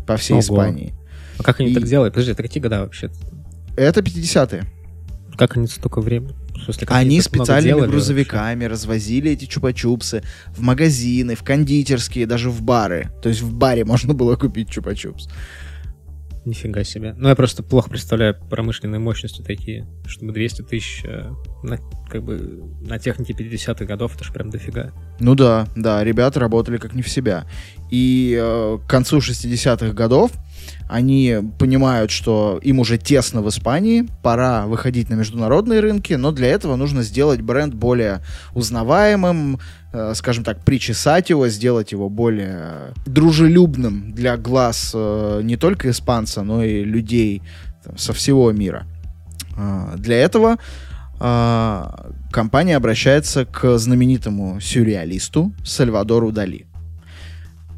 по 0.06 0.18
всей 0.18 0.34
Ого. 0.34 0.42
Испании. 0.42 0.94
А 1.40 1.44
как 1.44 1.62
они 1.62 1.70
И- 1.72 1.74
так 1.74 1.84
делают? 1.86 2.14
Подожди, 2.14 2.34
это 2.34 2.44
какие 2.44 2.62
года 2.62 2.82
вообще? 2.82 3.10
Это 3.78 4.02
50-е. 4.02 4.66
Как 5.38 5.56
они 5.56 5.68
столько 5.68 6.02
времени? 6.02 6.34
Смысле, 6.64 6.88
Они 6.90 7.22
специальными 7.22 7.76
делали 7.76 7.90
грузовиками 7.90 8.66
развозили 8.66 9.32
эти 9.32 9.46
чупа-чупсы 9.46 10.24
в 10.56 10.62
магазины, 10.62 11.36
в 11.36 11.44
кондитерские, 11.44 12.26
даже 12.26 12.50
в 12.50 12.62
бары. 12.62 13.12
То 13.22 13.30
есть 13.30 13.42
в 13.42 13.54
баре 13.54 13.84
можно 13.84 14.14
было 14.14 14.36
купить 14.36 14.70
чупа-чупс. 14.70 15.26
вообще? 15.26 15.30
Нифига 16.46 16.84
себе. 16.84 17.16
Ну, 17.18 17.30
я 17.30 17.36
просто 17.36 17.64
плохо 17.64 17.90
представляю 17.90 18.36
промышленные 18.50 19.00
мощности 19.00 19.42
такие, 19.42 19.88
чтобы 20.06 20.32
200 20.32 20.62
тысяч 20.62 21.02
э, 21.04 21.32
на, 21.64 21.80
как 22.08 22.24
бы, 22.24 22.64
на 22.82 23.00
технике 23.00 23.34
50-х 23.34 23.84
годов, 23.86 24.16
это 24.16 24.24
же 24.24 24.32
прям 24.32 24.52
дофига. 24.52 24.92
Ну 25.20 25.34
да, 25.34 25.68
да, 25.76 26.04
ребята 26.04 26.40
работали 26.40 26.78
как 26.78 26.94
не 26.94 27.02
в 27.02 27.10
себя. 27.10 27.48
И 27.90 28.38
э, 28.40 28.78
к 28.78 28.88
концу 28.88 29.18
60-х 29.18 29.94
годов 29.94 30.32
они 30.88 31.38
понимают, 31.58 32.12
что 32.12 32.60
им 32.62 32.80
уже 32.80 32.98
тесно 32.98 33.42
в 33.42 33.50
Испании, 33.50 34.08
пора 34.22 34.68
выходить 34.68 35.10
на 35.10 35.16
международные 35.16 35.80
рынки, 35.80 36.14
но 36.14 36.32
для 36.32 36.48
этого 36.48 36.76
нужно 36.76 37.04
сделать 37.04 37.42
бренд 37.42 37.74
более 37.74 38.22
узнаваемым, 38.54 39.60
э, 39.94 40.14
скажем 40.16 40.44
так, 40.44 40.64
причесать 40.64 41.30
его, 41.30 41.48
сделать 41.48 41.92
его 41.92 42.10
более 42.10 42.94
дружелюбным 43.06 44.14
для 44.14 44.38
глаз 44.38 44.92
э, 44.94 45.42
не 45.44 45.58
только 45.58 45.90
испанца, 45.90 46.44
но 46.44 46.64
и 46.64 46.84
людей 46.84 47.42
со 47.98 48.14
всего 48.14 48.52
мира. 48.52 48.86
А, 49.58 49.96
Для 49.98 50.18
этого 50.18 50.58
компания 52.32 52.76
обращается 52.76 53.46
к 53.46 53.78
знаменитому 53.78 54.60
сюрреалисту 54.60 55.54
Сальвадору 55.64 56.34
Дали. 56.34 56.66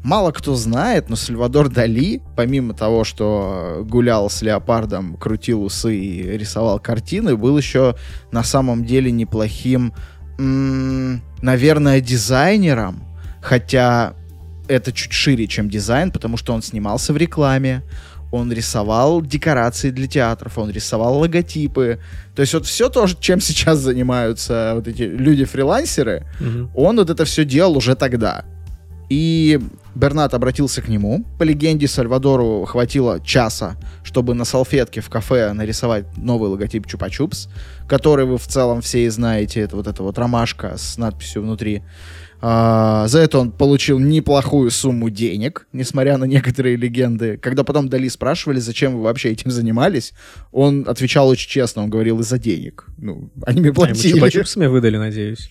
Мало 0.08 0.32
кто 0.32 0.54
знает, 0.54 1.10
но 1.10 1.16
Сальвадор 1.16 1.68
Дали, 1.68 2.22
помимо 2.34 2.72
того, 2.72 3.04
что 3.04 3.84
гулял 3.86 4.30
с 4.30 4.40
леопардом, 4.40 5.18
крутил 5.18 5.62
усы 5.62 5.94
и 5.98 6.22
рисовал 6.38 6.80
картины, 6.80 7.36
был 7.36 7.58
еще 7.58 7.94
на 8.32 8.42
самом 8.42 8.86
деле 8.86 9.10
неплохим, 9.10 9.92
м, 10.38 11.20
наверное, 11.42 12.00
дизайнером, 12.00 13.04
хотя 13.42 14.14
это 14.66 14.92
чуть 14.92 15.12
шире, 15.12 15.46
чем 15.46 15.68
дизайн, 15.68 16.10
потому 16.10 16.38
что 16.38 16.54
он 16.54 16.62
снимался 16.62 17.12
в 17.12 17.18
рекламе, 17.18 17.82
он 18.32 18.50
рисовал 18.50 19.20
декорации 19.20 19.90
для 19.90 20.06
театров, 20.06 20.56
он 20.56 20.70
рисовал 20.70 21.18
логотипы. 21.18 22.00
То 22.34 22.40
есть 22.40 22.54
вот 22.54 22.64
все 22.64 22.88
то, 22.88 23.06
чем 23.20 23.42
сейчас 23.42 23.80
занимаются 23.80 24.72
вот 24.74 24.88
эти 24.88 25.02
люди-фрилансеры, 25.02 26.24
Мгм. 26.40 26.70
он 26.74 26.96
вот 26.96 27.10
это 27.10 27.26
все 27.26 27.44
делал 27.44 27.76
уже 27.76 27.94
тогда. 27.94 28.46
И 29.10 29.58
Бернат 29.98 30.32
обратился 30.32 30.80
к 30.80 30.86
нему. 30.88 31.24
По 31.38 31.42
легенде, 31.42 31.88
Сальвадору 31.88 32.64
хватило 32.66 33.20
часа, 33.20 33.76
чтобы 34.04 34.34
на 34.34 34.44
салфетке 34.44 35.00
в 35.00 35.10
кафе 35.10 35.52
нарисовать 35.52 36.04
новый 36.16 36.50
логотип 36.50 36.86
Чупа-Чупс, 36.86 37.48
который 37.88 38.24
вы 38.24 38.38
в 38.38 38.46
целом 38.46 38.80
все 38.80 39.04
и 39.04 39.08
знаете. 39.08 39.60
Это 39.60 39.74
вот 39.74 39.88
эта 39.88 40.04
вот 40.04 40.16
ромашка 40.16 40.76
с 40.76 40.98
надписью 40.98 41.42
внутри. 41.42 41.82
А, 42.40 43.08
за 43.08 43.18
это 43.18 43.40
он 43.40 43.50
получил 43.50 43.98
неплохую 43.98 44.70
сумму 44.70 45.10
денег, 45.10 45.66
несмотря 45.72 46.16
на 46.16 46.24
некоторые 46.24 46.76
легенды. 46.76 47.36
Когда 47.36 47.64
потом 47.64 47.88
Дали 47.88 48.06
спрашивали, 48.06 48.60
зачем 48.60 48.94
вы 48.96 49.02
вообще 49.02 49.30
этим 49.30 49.50
занимались, 49.50 50.12
он 50.52 50.84
отвечал 50.86 51.26
очень 51.26 51.50
честно, 51.50 51.82
он 51.82 51.90
говорил 51.90 52.20
из-за 52.20 52.38
денег. 52.38 52.86
Ну, 52.98 53.30
они 53.44 53.60
мне 53.60 53.70
А 53.70 53.72
ему 53.72 53.74
платили. 53.74 54.20
чупа-чупсами 54.20 54.68
выдали, 54.68 54.96
надеюсь. 54.96 55.50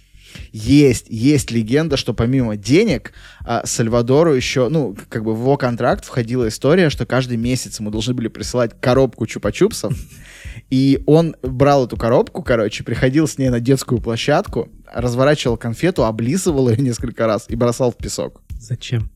Есть, 0.52 1.06
есть 1.10 1.52
легенда, 1.52 1.98
что 1.98 2.14
помимо 2.14 2.58
денег 2.58 3.14
а, 3.46 3.66
Сальвадору 3.66 4.34
еще, 4.34 4.70
ну, 4.70 4.96
как 5.10 5.24
бы 5.24 5.36
в 5.36 5.40
его 5.40 5.58
контракт 5.58 6.06
входила 6.06 6.48
история, 6.48 6.90
что 6.90 7.06
каждый 7.06 7.38
месяц 7.38 7.80
ему 7.80 7.92
должны 7.92 8.14
были 8.14 8.28
присылать 8.28 8.80
коробку 8.80 9.26
чупа-чупсов, 9.26 9.96
и 10.70 11.04
он 11.06 11.36
брал 11.42 11.86
эту 11.86 11.98
коробку, 11.98 12.44
короче, 12.44 12.84
приходил 12.84 13.28
с 13.28 13.38
ней 13.38 13.50
на 13.50 13.60
детскую 13.60 14.02
площадку, 14.02 14.70
разворачивал 14.92 15.58
конфету, 15.58 16.06
облизывал 16.06 16.70
ее 16.70 16.78
несколько 16.78 17.28
раз 17.28 17.46
и 17.48 17.56
бросал 17.56 17.92
в 17.92 17.98
песок. 17.98 18.42
Зачем? 18.60 19.10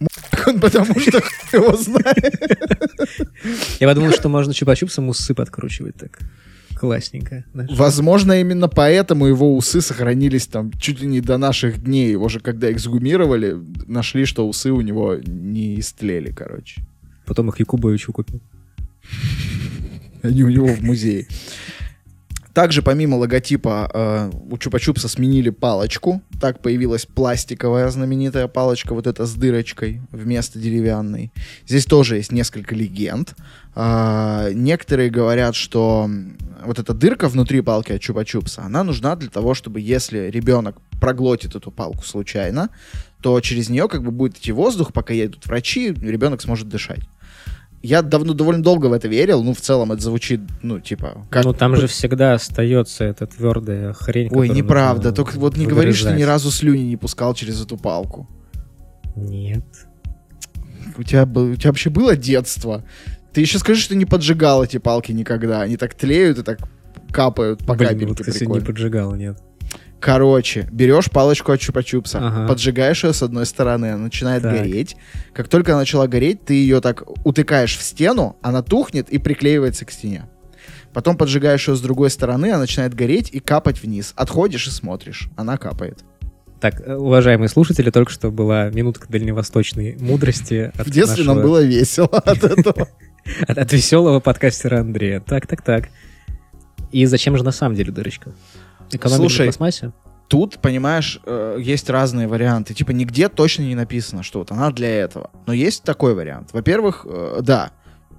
Он 0.46 0.60
потому 0.60 0.98
что 0.98 1.22
его 1.52 1.76
знает. 1.76 2.34
Я 3.80 3.88
подумал, 3.88 4.12
что 4.12 4.28
можно 4.28 4.52
чупа-чупсом 4.52 5.08
усы 5.08 5.34
подкручивать 5.34 5.96
так. 5.96 6.18
Классненько. 6.82 7.44
знаешь. 7.52 7.70
Возможно, 7.70 8.40
именно 8.40 8.66
поэтому 8.66 9.26
его 9.26 9.56
усы 9.56 9.80
сохранились 9.80 10.48
там 10.48 10.72
чуть 10.72 11.00
ли 11.00 11.06
не 11.06 11.20
до 11.20 11.38
наших 11.38 11.84
дней. 11.84 12.10
Его 12.10 12.28
же 12.28 12.40
когда 12.40 12.72
эксгумировали, 12.72 13.56
нашли, 13.86 14.24
что 14.24 14.48
усы 14.48 14.72
у 14.72 14.80
него 14.80 15.14
не 15.24 15.78
истлели, 15.78 16.32
короче. 16.32 16.82
Потом 17.24 17.50
их 17.50 17.60
Якубовичу 17.60 18.12
купил. 18.12 18.40
Они 20.22 20.42
у 20.42 20.48
него 20.48 20.66
в 20.66 20.82
музее. 20.82 21.28
Также 22.54 22.82
помимо 22.82 23.16
логотипа 23.16 23.90
э, 23.92 24.30
у 24.50 24.56
Чупа-Чупса 24.56 25.08
сменили 25.08 25.48
палочку. 25.50 26.22
Так 26.40 26.60
появилась 26.60 27.06
пластиковая 27.06 27.88
знаменитая 27.88 28.46
палочка, 28.46 28.94
вот 28.94 29.06
эта 29.06 29.24
с 29.24 29.32
дырочкой 29.34 30.02
вместо 30.10 30.58
деревянной. 30.58 31.32
Здесь 31.66 31.86
тоже 31.86 32.16
есть 32.16 32.30
несколько 32.30 32.74
легенд. 32.74 33.34
А, 33.74 34.50
некоторые 34.52 35.08
говорят, 35.08 35.54
что 35.54 36.10
вот 36.64 36.78
эта 36.78 36.92
дырка 36.92 37.28
внутри 37.28 37.62
палки 37.62 37.92
от 37.92 38.02
Чупа-Чупса, 38.02 38.60
она 38.64 38.84
нужна 38.84 39.16
для 39.16 39.30
того, 39.30 39.54
чтобы 39.54 39.80
если 39.80 40.30
ребенок 40.30 40.76
проглотит 41.00 41.54
эту 41.54 41.70
палку 41.70 42.04
случайно, 42.04 42.68
то 43.22 43.40
через 43.40 43.70
нее 43.70 43.88
как 43.88 44.02
бы 44.02 44.10
будет 44.10 44.36
идти 44.36 44.52
воздух, 44.52 44.92
пока 44.92 45.14
едут 45.14 45.46
врачи, 45.46 45.92
ребенок 45.92 46.42
сможет 46.42 46.68
дышать. 46.68 47.00
Я 47.82 48.02
давно, 48.02 48.32
довольно 48.32 48.62
долго 48.62 48.86
в 48.86 48.92
это 48.92 49.08
верил, 49.08 49.42
ну, 49.42 49.54
в 49.54 49.60
целом 49.60 49.90
это 49.90 50.00
звучит, 50.02 50.40
ну, 50.62 50.78
типа... 50.78 51.26
как- 51.30 51.44
Ну 51.44 51.52
там 51.52 51.74
же 51.74 51.88
всегда 51.88 52.34
остается 52.34 53.02
эта 53.04 53.26
твердая 53.26 53.92
хрень. 53.92 54.28
Ой, 54.32 54.48
неправда, 54.48 55.10
только 55.12 55.36
вот 55.38 55.56
не 55.56 55.66
говори, 55.66 55.92
что 55.92 56.12
ни 56.14 56.22
разу 56.22 56.50
слюни 56.52 56.82
не 56.82 56.96
пускал 56.96 57.34
через 57.34 57.60
эту 57.60 57.76
палку. 57.76 58.28
Нет. 59.16 59.64
У 60.96 61.02
тебя, 61.02 61.26
был- 61.26 61.52
у 61.52 61.56
тебя 61.56 61.70
вообще 61.70 61.90
было 61.90 62.16
детство? 62.16 62.84
Ты 63.32 63.40
еще 63.40 63.58
скажи, 63.58 63.80
что 63.80 63.94
не 63.96 64.04
поджигал 64.04 64.62
эти 64.62 64.76
палки 64.78 65.10
никогда. 65.12 65.62
Они 65.62 65.76
так 65.76 65.94
тлеют 65.94 66.38
и 66.38 66.42
так 66.42 66.58
капают 67.10 67.64
по 67.64 67.74
Блин, 67.74 67.88
капельке. 67.88 68.06
вот, 68.06 68.18
кстати, 68.20 68.44
не 68.44 68.60
поджигал, 68.60 69.14
нет. 69.14 69.38
Короче, 70.02 70.68
берешь 70.72 71.10
палочку 71.10 71.52
от 71.52 71.60
чупа-чупса, 71.60 72.18
Ага. 72.20 72.48
поджигаешь 72.48 73.04
ее 73.04 73.12
с 73.12 73.22
одной 73.22 73.46
стороны, 73.46 73.86
она 73.92 73.98
начинает 74.02 74.42
Так. 74.42 74.52
гореть. 74.56 74.96
Как 75.32 75.46
только 75.48 75.70
она 75.72 75.80
начала 75.80 76.08
гореть, 76.08 76.44
ты 76.44 76.54
ее 76.54 76.80
так 76.80 77.04
утыкаешь 77.24 77.76
в 77.78 77.82
стену, 77.82 78.36
она 78.42 78.62
тухнет 78.62 79.08
и 79.10 79.18
приклеивается 79.18 79.84
к 79.84 79.92
стене. 79.92 80.24
Потом 80.92 81.16
поджигаешь 81.16 81.68
ее 81.68 81.76
с 81.76 81.80
другой 81.80 82.10
стороны, 82.10 82.46
она 82.46 82.58
начинает 82.58 82.94
гореть 82.94 83.30
и 83.30 83.38
капать 83.38 83.80
вниз. 83.80 84.12
Отходишь 84.16 84.66
и 84.66 84.70
смотришь, 84.70 85.28
она 85.36 85.56
капает. 85.56 86.00
Так, 86.60 86.80
э, 86.84 86.94
уважаемые 86.96 87.48
слушатели, 87.48 87.90
только 87.90 88.10
что 88.10 88.30
была 88.32 88.70
минутка 88.70 89.06
дальневосточной 89.08 89.96
мудрости. 90.00 90.72
От 90.78 90.88
В 90.88 90.90
детстве 90.90 91.24
нам 91.24 91.36
нашего- 91.36 91.48
было 91.48 91.62
весело 91.62 92.06
от 92.08 92.42
этого. 92.58 92.88
От, 93.46 93.56
от 93.56 93.72
веселого 93.72 94.18
подкастера 94.20 94.80
Андрея. 94.80 95.20
Так, 95.20 95.46
так, 95.46 95.62
так. 95.62 95.88
И 96.90 97.06
зачем 97.06 97.36
же 97.36 97.44
на 97.44 97.52
самом 97.52 97.74
деле 97.76 97.90
дырочка? 97.92 98.32
Экономить 98.92 99.20
Слушай, 99.20 99.40
на 99.40 99.44
пластмассе? 99.46 99.92
Тут, 100.32 100.60
понимаешь, 100.60 101.20
э, 101.26 101.58
есть 101.60 101.90
разные 101.90 102.26
варианты. 102.26 102.72
Типа 102.72 102.92
нигде 102.92 103.28
точно 103.28 103.64
не 103.64 103.74
написано, 103.74 104.22
что 104.22 104.38
вот 104.38 104.50
она 104.50 104.70
для 104.70 104.88
этого. 104.88 105.30
Но 105.46 105.52
есть 105.52 105.82
такой 105.82 106.14
вариант. 106.14 106.54
Во-первых, 106.54 107.06
э, 107.06 107.40
да, 107.42 107.72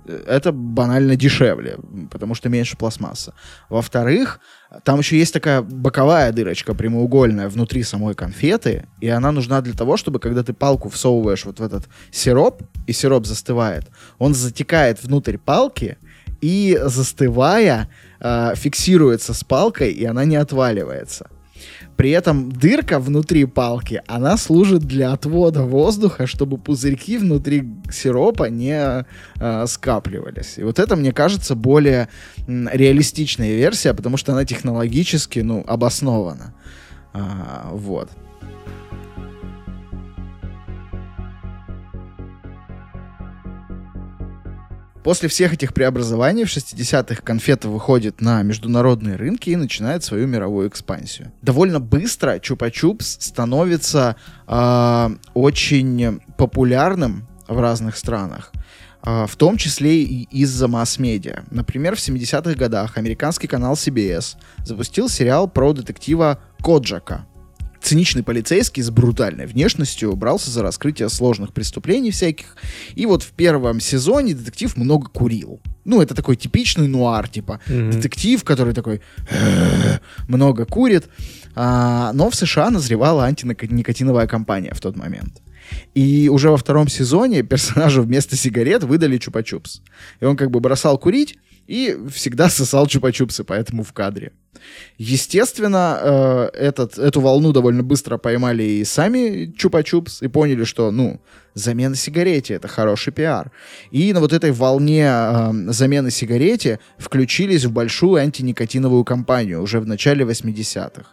э, 0.06 0.24
это 0.28 0.52
банально 0.52 1.16
дешевле, 1.16 1.78
потому 2.12 2.36
что 2.36 2.50
меньше 2.50 2.78
пластмасса. 2.78 3.34
Во-вторых, 3.68 4.40
там 4.84 5.00
еще 5.00 5.18
есть 5.18 5.34
такая 5.34 5.64
боковая 5.64 6.32
дырочка 6.32 6.76
прямоугольная 6.76 7.50
внутри 7.50 7.82
самой 7.82 8.14
конфеты, 8.14 8.86
и 9.02 9.08
она 9.08 9.32
нужна 9.32 9.62
для 9.62 9.74
того, 9.74 9.98
чтобы 9.98 10.20
когда 10.20 10.44
ты 10.44 10.54
палку 10.54 10.90
всовываешь 10.90 11.46
вот 11.46 11.60
в 11.60 11.64
этот 11.64 11.86
сироп, 12.12 12.62
и 12.86 12.94
сироп 12.94 13.26
застывает, 13.26 13.86
он 14.20 14.36
затекает 14.36 15.02
внутрь 15.04 15.38
палки, 15.38 15.98
и 16.44 16.78
застывая, 16.88 17.90
э, 18.24 18.54
фиксируется 18.56 19.34
с 19.34 19.44
палкой, 19.44 19.92
и 19.92 20.06
она 20.06 20.26
не 20.26 20.36
отваливается. 20.38 21.30
При 21.96 22.10
этом 22.10 22.52
дырка 22.52 23.00
внутри 23.00 23.46
палки, 23.46 24.02
она 24.08 24.38
служит 24.38 24.82
для 24.82 25.14
отвода 25.14 25.62
воздуха, 25.62 26.26
чтобы 26.26 26.58
пузырьки 26.58 27.18
внутри 27.18 27.70
сиропа 27.92 28.50
не 28.50 29.06
э, 29.40 29.68
скапливались. 29.68 30.58
И 30.58 30.64
вот 30.64 30.80
это, 30.80 30.96
мне 30.96 31.12
кажется, 31.12 31.56
более 31.56 32.10
реалистичная 32.48 33.56
версия, 33.56 33.94
потому 33.94 34.18
что 34.18 34.32
она 34.32 34.44
технологически, 34.44 35.40
ну, 35.40 35.64
обоснована. 35.68 36.56
А, 37.14 37.70
вот. 37.72 38.10
После 45.04 45.28
всех 45.28 45.54
этих 45.54 45.74
преобразований 45.74 46.46
в 46.46 46.48
60-х 46.48 47.22
конфета 47.22 47.68
выходит 47.68 48.22
на 48.22 48.42
международные 48.42 49.18
рынки 49.18 49.50
и 49.50 49.56
начинает 49.58 50.04
свою 50.04 50.28
мировую 50.28 50.70
экспансию. 50.70 51.32
Довольно 51.42 51.82
быстро 51.82 52.38
Чупа-Чупс 52.38 53.18
становится 53.20 54.16
а, 54.48 55.12
очень 55.34 56.22
популярным 56.38 57.28
в 57.50 57.60
разных 57.60 57.98
странах. 57.98 58.54
а, 59.02 59.28
В 59.28 59.36
том 59.36 59.58
числе 59.58 60.04
и 60.04 60.24
из-за 60.32 60.70
масс-медиа. 60.70 61.44
Например, 61.52 61.96
в 61.96 62.00
70-х 62.00 62.54
годах 62.54 62.98
американский 62.98 63.48
канал 63.48 63.74
CBS 63.74 64.38
запустил 64.63 65.10
сериал 65.10 65.50
про 65.50 65.74
детектива 65.74 66.39
Коджака, 66.62 67.26
циничный 67.84 68.24
полицейский 68.24 68.82
с 68.82 68.89
брутальной 68.89 69.46
внешностью 69.46 70.15
брался 70.15 70.50
за 70.50 70.63
раскрытие 70.63 71.10
сложных 71.10 71.54
преступлений 71.54 72.12
всяких. 72.12 72.56
И 72.96 73.06
вот 73.06 73.22
в 73.24 73.32
первом 73.32 73.80
сезоне 73.80 74.34
детектив 74.34 74.76
много 74.78 75.08
курил. 75.10 75.62
Ну, 75.86 76.02
это 76.02 76.15
такой 76.15 76.38
типичный 76.38 76.88
нуар, 76.88 77.28
типа 77.28 77.60
Мгм. 77.67 77.91
детектив, 77.91 78.41
который 78.43 78.74
такой 78.74 79.02
«Э, 79.30 79.98
много 80.28 80.65
курит. 80.65 81.10
А, 81.56 82.13
но 82.13 82.30
в 82.30 82.36
США 82.36 82.69
назревала 82.69 83.26
антиникотиновая 83.26 84.28
кампания 84.28 84.74
в 84.74 84.80
тот 84.80 84.96
момент. 84.96 85.41
И 85.93 86.30
уже 86.30 86.50
во 86.50 86.58
втором 86.58 86.88
сезоне 86.88 87.43
персонажу 87.43 88.02
вместо 88.04 88.36
сигарет 88.38 88.84
выдали 88.84 89.17
чупа-чупс. 89.19 89.82
И 90.22 90.26
он 90.26 90.38
как 90.38 90.52
бы 90.52 90.60
бросал 90.60 90.98
курить 90.98 91.38
и 91.67 91.97
всегда 92.12 92.49
сосал 92.49 92.88
чупа-чупсы, 92.88 93.43
поэтому 93.43 93.84
в 93.84 93.93
кадре. 93.93 94.32
Естественно, 94.97 95.99
э, 96.02 96.49
этот, 96.54 96.97
эту 96.97 97.21
волну 97.21 97.52
довольно 97.52 97.84
быстро 97.84 98.17
поймали 98.17 98.63
и 98.63 98.86
сами 98.86 99.54
чупа-чупс 99.58 100.19
и 100.21 100.28
поняли, 100.28 100.63
что, 100.63 100.91
ну, 100.91 101.21
замена 101.54 101.95
сигарете— 101.95 102.54
это 102.56 102.67
хороший 102.67 103.12
пиар. 103.12 103.52
И 103.91 104.13
на 104.13 104.19
вот 104.19 104.34
этой 104.34 104.52
волне 104.52 105.06
э, 105.06 105.52
замены 105.67 106.12
сигарете 106.12 106.80
включились 106.97 107.65
в 107.65 107.71
большую 107.71 108.21
антиникотиновую 108.21 109.04
кампанию 109.04 109.62
уже 109.62 109.80
в 109.80 109.88
начале 109.88 110.26
80-х. 110.26 111.06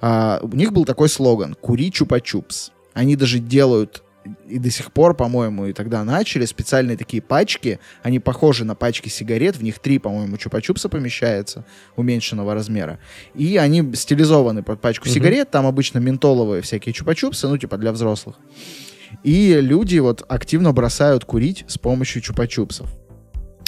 А, 0.00 0.40
у 0.42 0.48
них 0.56 0.72
был 0.72 0.84
такой 0.84 1.08
слоган 1.08 1.54
«Кури 1.54 1.90
чупа-чупс». 1.90 2.70
Они 2.94 3.16
даже 3.16 3.38
делают 3.38 4.02
и 4.48 4.58
до 4.58 4.70
сих 4.70 4.92
пор, 4.92 5.14
по-моему, 5.16 5.66
и 5.66 5.72
тогда 5.72 6.04
начали 6.04 6.44
специальные 6.44 6.96
такие 6.96 7.22
пачки. 7.22 7.78
Они 8.02 8.18
похожи 8.18 8.64
на 8.64 8.74
пачки 8.74 9.08
сигарет. 9.08 9.56
В 9.56 9.62
них 9.62 9.78
три, 9.78 9.98
по-моему, 9.98 10.36
чупа-чупса 10.36 10.88
помещается 10.88 11.64
уменьшенного 11.96 12.54
размера. 12.54 12.98
И 13.34 13.56
они 13.56 13.94
стилизованы 13.94 14.62
под 14.62 14.80
пачку 14.80 15.06
Мгм. 15.06 15.14
сигарет. 15.14 15.50
Там 15.50 15.66
обычно 15.66 15.98
ментоловые 15.98 16.62
всякие 16.62 16.94
чупа-чупсы, 16.94 17.48
ну, 17.48 17.58
типа 17.58 17.76
для 17.78 17.92
взрослых. 17.92 18.36
И 19.24 19.58
люди 19.60 19.98
вот 19.98 20.24
активно 20.28 20.72
бросают 20.72 21.24
курить 21.24 21.64
с 21.66 21.78
помощью 21.78 22.22
чупа-чупсов. 22.22 22.88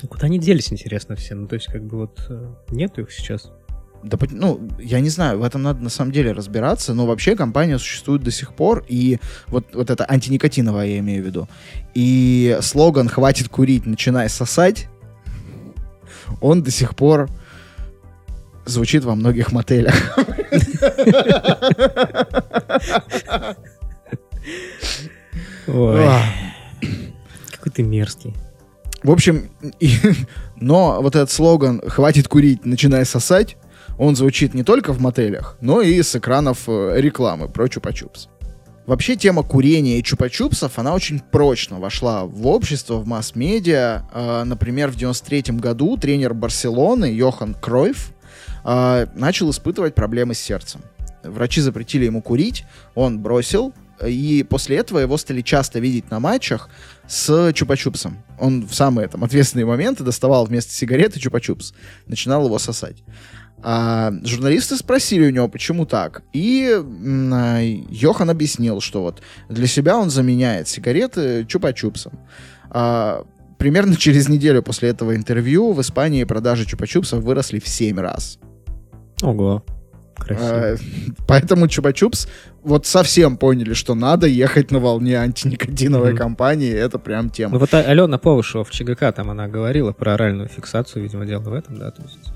Куда 0.09 0.27
они 0.27 0.39
делись, 0.39 0.73
интересно, 0.73 1.15
все? 1.17 1.35
Ну, 1.35 1.47
то 1.47 1.55
есть, 1.55 1.67
как 1.67 1.85
бы 1.85 1.99
вот 1.99 2.27
э, 2.29 2.55
нету 2.71 3.03
их 3.03 3.13
сейчас. 3.13 3.51
Да, 4.03 4.19
ну, 4.31 4.61
я 4.81 5.01
не 5.01 5.11
знаю, 5.11 5.39
в 5.39 5.45
этом 5.45 5.63
надо 5.63 5.81
на 5.83 5.89
самом 5.89 6.11
деле 6.11 6.33
разбираться, 6.33 6.93
но 6.93 7.07
вообще 7.07 7.37
компания 7.37 7.79
существует 7.79 8.23
до 8.23 8.31
сих 8.33 8.53
пор, 8.55 8.85
и 8.89 9.19
вот, 9.47 9.75
вот 9.75 9.91
это 9.91 10.05
антиникотиновая, 10.09 10.87
я 10.87 10.99
имею 10.99 11.23
в 11.23 11.27
виду. 11.27 11.49
И 11.95 12.59
слоган 12.63 13.09
«Хватит 13.09 13.49
курить, 13.49 13.87
начинай 13.87 14.29
сосать», 14.29 14.89
он 16.41 16.63
до 16.63 16.71
сих 16.71 16.97
пор 16.97 17.29
звучит 18.65 19.05
во 19.05 19.15
многих 19.15 19.53
мотелях. 19.53 19.95
Ой, 25.69 26.09
какой 27.51 27.73
ты 27.73 27.83
мерзкий. 27.83 28.35
В 29.03 29.11
общем, 29.11 29.51
и- 29.81 29.99
но 30.57 31.01
вот 31.03 31.17
этот 31.17 31.31
слоган 31.31 31.83
«Хватит 31.89 32.29
курить, 32.29 32.65
начинай 32.65 33.05
сосать», 33.05 33.57
он 34.03 34.17
звучит 34.17 34.53
не 34.53 34.65
только 34.65 34.93
в 34.93 35.01
мотелях, 35.01 35.57
но 35.61 35.81
и 35.81 36.03
с 36.03 36.17
экранов 36.17 36.65
э, 36.67 36.95
рекламы 36.97 37.49
про 37.49 37.67
чупа-чупс. 37.67 38.27
Вообще 38.85 39.15
тема 39.15 39.45
курения 39.45 40.01
и 40.01 40.03
чупа-чупсов, 40.03 40.73
она 40.75 40.93
очень 40.93 41.21
прочно 41.21 41.79
вошла 41.79 42.25
в 42.25 42.49
общество, 42.49 42.97
в 42.97 43.07
масс-медиа. 43.07 44.03
Э, 44.13 44.43
например, 44.43 44.91
в 44.91 44.97
93 44.97 45.55
году 45.57 45.97
тренер 45.97 46.35
Барселоны 46.35 47.05
Йохан 47.05 47.55
Кройф 47.55 48.11
э, 48.65 49.07
начал 49.15 49.49
испытывать 49.53 49.95
проблемы 49.95 50.35
с 50.35 50.41
сердцем. 50.41 50.81
Врачи 51.23 51.61
запретили 51.61 52.07
ему 52.07 52.23
курить, 52.23 52.65
он 52.97 53.21
бросил 53.21 53.73
и 54.05 54.45
после 54.49 54.79
этого 54.79 54.99
его 54.99 55.17
стали 55.17 55.43
часто 55.43 55.79
видеть 55.79 56.11
на 56.11 56.19
матчах 56.19 56.69
с 57.07 57.51
чупа-чупсом. 57.53 58.15
Он 58.41 58.67
в 58.67 58.75
самые 58.75 59.07
там 59.07 59.23
ответственные 59.23 59.67
моменты 59.67 60.03
доставал 60.03 60.45
вместо 60.45 60.73
сигареты 60.73 61.21
чупа-чупс, 61.21 61.73
начинал 62.07 62.47
его 62.47 62.59
сосать. 62.59 62.97
А 63.65 64.13
журналисты 64.25 64.77
спросили 64.77 65.27
у 65.27 65.31
него, 65.31 65.49
почему 65.49 65.87
так. 65.87 66.23
И 66.33 66.69
а, 66.75 67.61
Йохан 67.61 68.29
объяснил, 68.31 68.81
что 68.81 69.03
вот 69.03 69.23
для 69.49 69.67
себя 69.67 69.97
он 69.97 70.11
заменяет 70.11 70.67
сигареты 70.69 71.43
чупа-чупсом. 71.43 72.13
А, 72.71 73.25
примерно 73.59 73.97
через 73.99 74.29
неделю 74.29 74.63
после 74.63 74.89
этого 74.89 75.15
интервью 75.15 75.73
в 75.73 75.81
Испании 75.81 76.25
продажи 76.25 76.65
чупа-чупсов 76.65 77.21
выросли 77.21 77.61
в 77.61 77.69
7 77.69 78.01
раз. 78.01 78.39
Ого. 79.23 79.63
Красиво. 80.17 80.49
А, 80.51 80.77
Поэтому 81.29 81.67
Чупа-Чупс 81.67 82.29
вот 82.63 82.87
совсем 82.87 83.37
поняли, 83.37 83.73
что 83.75 83.95
надо 83.95 84.27
ехать 84.27 84.71
на 84.73 84.79
волне 84.81 85.17
антиникотиновой 85.19 86.11
Мгм. 86.11 86.19
кампании. 86.19 86.73
Это 86.73 86.99
прям 86.99 87.27
Ну 87.27 87.31
тема. 87.31 87.59
вот 87.59 87.73
А- 87.75 87.79
Алена 87.83 88.19
Повышева 88.19 88.65
в 88.65 88.71
ЧГК, 88.71 89.13
там 89.13 89.31
она 89.31 89.47
говорила 89.49 89.93
про 89.93 90.15
оральную 90.15 90.49
фиксацию, 90.49 91.03
видимо, 91.05 91.27
дело 91.27 91.43
в 91.43 91.55
этом, 91.55 91.79
да, 91.79 91.91
то 91.93 92.03
есть... 92.03 92.32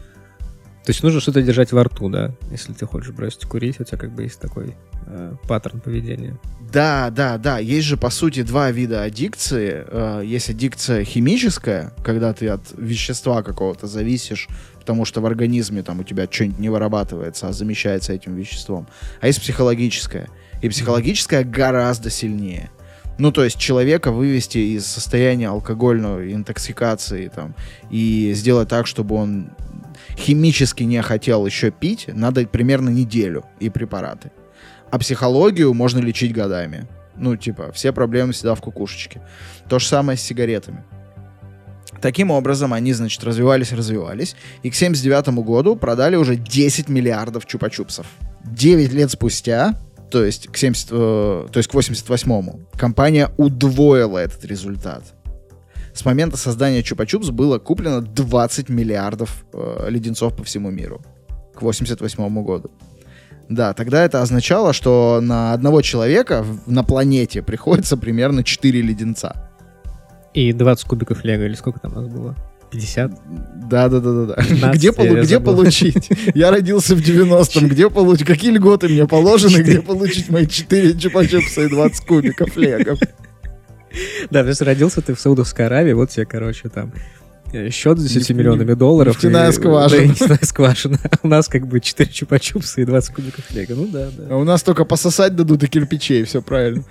То 0.87 0.90
есть 0.90 1.03
нужно 1.03 1.20
что-то 1.20 1.42
держать 1.42 1.72
во 1.72 1.83
рту, 1.83 2.09
да, 2.09 2.31
если 2.49 2.72
ты 2.72 2.87
хочешь 2.87 3.11
бросить 3.11 3.44
курить, 3.44 3.81
у 3.81 3.85
тебя 3.85 3.99
как 3.99 4.12
бы 4.12 4.22
есть 4.22 4.38
такой 4.38 4.77
э, 5.07 5.35
паттерн 5.49 5.81
поведения. 5.81 6.38
Да, 6.72 7.11
да, 7.11 7.38
да. 7.38 7.59
Есть 7.59 7.88
же, 7.88 7.96
по 7.96 8.09
сути, 8.09 8.42
два 8.42 8.70
вида 8.70 9.03
аддикции. 9.03 9.85
Э, 9.85 10.22
Есть 10.25 10.49
аддикция 10.49 11.03
химическая, 11.03 11.92
когда 12.05 12.33
ты 12.33 12.46
от 12.46 12.61
вещества 12.77 13.42
какого-то 13.42 13.88
зависишь, 13.88 14.46
потому 14.79 15.05
что 15.05 15.20
в 15.20 15.27
организме 15.27 15.83
там 15.83 15.99
у 15.99 16.05
тебя 16.05 16.29
что-нибудь 16.31 16.61
не 16.61 16.68
вырабатывается, 16.68 17.49
а 17.49 17.53
замещается 17.53 18.12
этим 18.12 18.37
веществом. 18.37 18.87
А 19.20 19.27
есть 19.27 19.40
психологическая. 19.40 20.29
И 20.62 20.68
психологическая 20.68 21.42
гораздо 21.42 22.11
сильнее. 22.11 22.70
Ну, 23.18 23.33
то 23.33 23.42
есть 23.42 23.59
человека 23.59 24.12
вывести 24.12 24.59
из 24.59 24.87
состояния 24.87 25.49
алкогольной 25.49 26.33
интоксикации 26.33 27.27
там, 27.27 27.57
и 27.90 28.33
сделать 28.37 28.68
так, 28.68 28.87
чтобы 28.87 29.16
он 29.16 29.51
химически 30.16 30.83
не 30.85 31.02
хотел 31.02 31.46
еще 31.46 31.70
пить, 31.70 32.07
надо 32.09 32.46
примерно 32.46 32.88
неделю 32.88 33.44
и 33.61 33.70
препараты. 33.70 34.31
А 34.90 34.98
психологию 34.98 35.74
можно 35.74 35.98
лечить 35.98 36.33
годами. 36.33 36.87
Ну, 37.16 37.37
типа, 37.37 37.72
все 37.72 37.92
проблемы 37.92 38.33
всегда 38.33 38.55
в 38.55 38.61
кукушечке. 38.61 39.20
То 39.68 39.79
же 39.79 39.87
самое 39.87 40.18
с 40.18 40.22
сигаретами. 40.22 40.85
Таким 42.00 42.31
образом, 42.31 42.72
они, 42.72 42.92
значит, 42.92 43.24
развивались, 43.24 43.72
развивались, 43.72 44.37
и 44.62 44.70
к 44.70 44.74
79 44.74 45.29
году 45.44 45.76
продали 45.76 46.16
уже 46.16 46.37
10 46.37 46.88
миллиардов 46.88 47.46
чупа-чупсов. 47.46 48.05
9 48.44 48.92
лет 48.92 49.11
спустя, 49.11 49.81
то 50.11 50.24
есть 50.24 50.48
к, 50.48 50.57
70, 50.57 50.88
э, 50.90 51.46
то 51.50 51.57
есть 51.59 51.68
к 51.68 51.74
88-му, 51.74 52.61
компания 52.76 53.31
удвоила 53.38 54.18
этот 54.18 54.44
результат. 54.44 55.05
С 55.97 56.05
момента 56.05 56.37
создания 56.37 56.83
чупа-чупс 56.83 57.31
было 57.33 57.59
куплено 57.59 58.03
20 58.03 58.69
миллиардов 58.69 59.47
э, 59.55 59.87
леденцов 59.89 60.37
по 60.37 60.45
всему 60.45 60.71
миру. 60.71 61.01
К 61.55 61.63
88 61.63 62.45
году. 62.45 62.71
Да, 63.49 63.73
тогда 63.73 64.05
это 64.05 64.21
означало, 64.21 64.75
что 64.75 65.21
на 65.23 65.55
одного 65.55 65.81
человека 65.81 66.45
на 66.67 66.85
планете 66.85 67.43
приходится 67.43 67.97
примерно 67.97 68.45
4 68.45 68.83
леденца. 68.83 69.51
И 70.35 70.53
20 70.53 70.87
кубиков 70.87 71.25
лего, 71.25 71.45
или 71.45 71.55
сколько 71.55 71.81
там 71.81 71.93
у 71.97 72.01
нас 72.03 72.09
было? 72.09 72.37
50? 72.73 73.13
Да, 73.71 73.89
да, 73.89 74.01
да, 74.01 74.13
да, 74.13 74.25
да. 74.27 74.35
15, 74.35 74.75
Где, 74.79 74.93
полу- 74.93 75.15
где 75.23 75.37
забыл. 75.37 75.55
получить? 75.55 76.11
Я 76.35 76.51
родился 76.51 76.95
в 76.95 76.99
90-м. 77.01 77.69
Где 77.69 77.89
получить? 77.89 78.27
Какие 78.27 78.51
льготы 78.51 78.89
мне 78.91 79.07
положены? 79.09 79.63
Где 79.63 79.81
получить 79.81 80.29
мои 80.29 80.47
4 80.47 80.91
чупа-чупса 80.91 81.65
и 81.65 81.69
20 81.71 82.05
кубиков 82.07 82.55
лего? 82.59 82.99
Да, 84.31 84.43
то 84.43 84.49
есть 84.49 84.63
родился 84.63 85.01
ты 85.03 85.15
в 85.15 85.21
Саудовской 85.21 85.67
Аравии, 85.67 85.93
вот 85.93 86.11
тебе, 86.11 86.27
короче, 86.27 86.69
там 86.69 86.93
э, 87.53 87.71
счет 87.71 87.99
с 87.99 88.03
10 88.05 88.31
Неф- 88.31 88.37
миллионами 88.37 88.75
долларов. 88.75 89.15
нефтяная 89.15 89.51
и- 89.51 89.53
скважина. 89.53 90.03
Да, 90.03 90.07
нефтяная 90.09 90.39
скважина. 90.43 90.99
У 91.23 91.29
нас 91.29 91.49
как 91.49 91.67
бы 91.67 91.81
4 91.81 92.11
чупа-чупса 92.11 92.83
и 92.83 92.85
20 92.85 93.15
кубиков 93.15 93.51
лего. 93.51 93.75
Ну 93.75 93.87
да, 93.89 94.09
да. 94.17 94.25
А 94.31 94.37
у 94.37 94.45
нас 94.45 94.63
только 94.63 94.85
пососать 94.85 95.35
дадут 95.37 95.63
и 95.63 95.69
кирпичей, 95.69 96.25
все 96.25 96.43
правильно. 96.43 96.85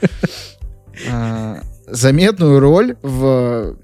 А, 1.12 1.62
Заметную 1.88 2.60
роль 2.60 2.96
в 3.04 3.78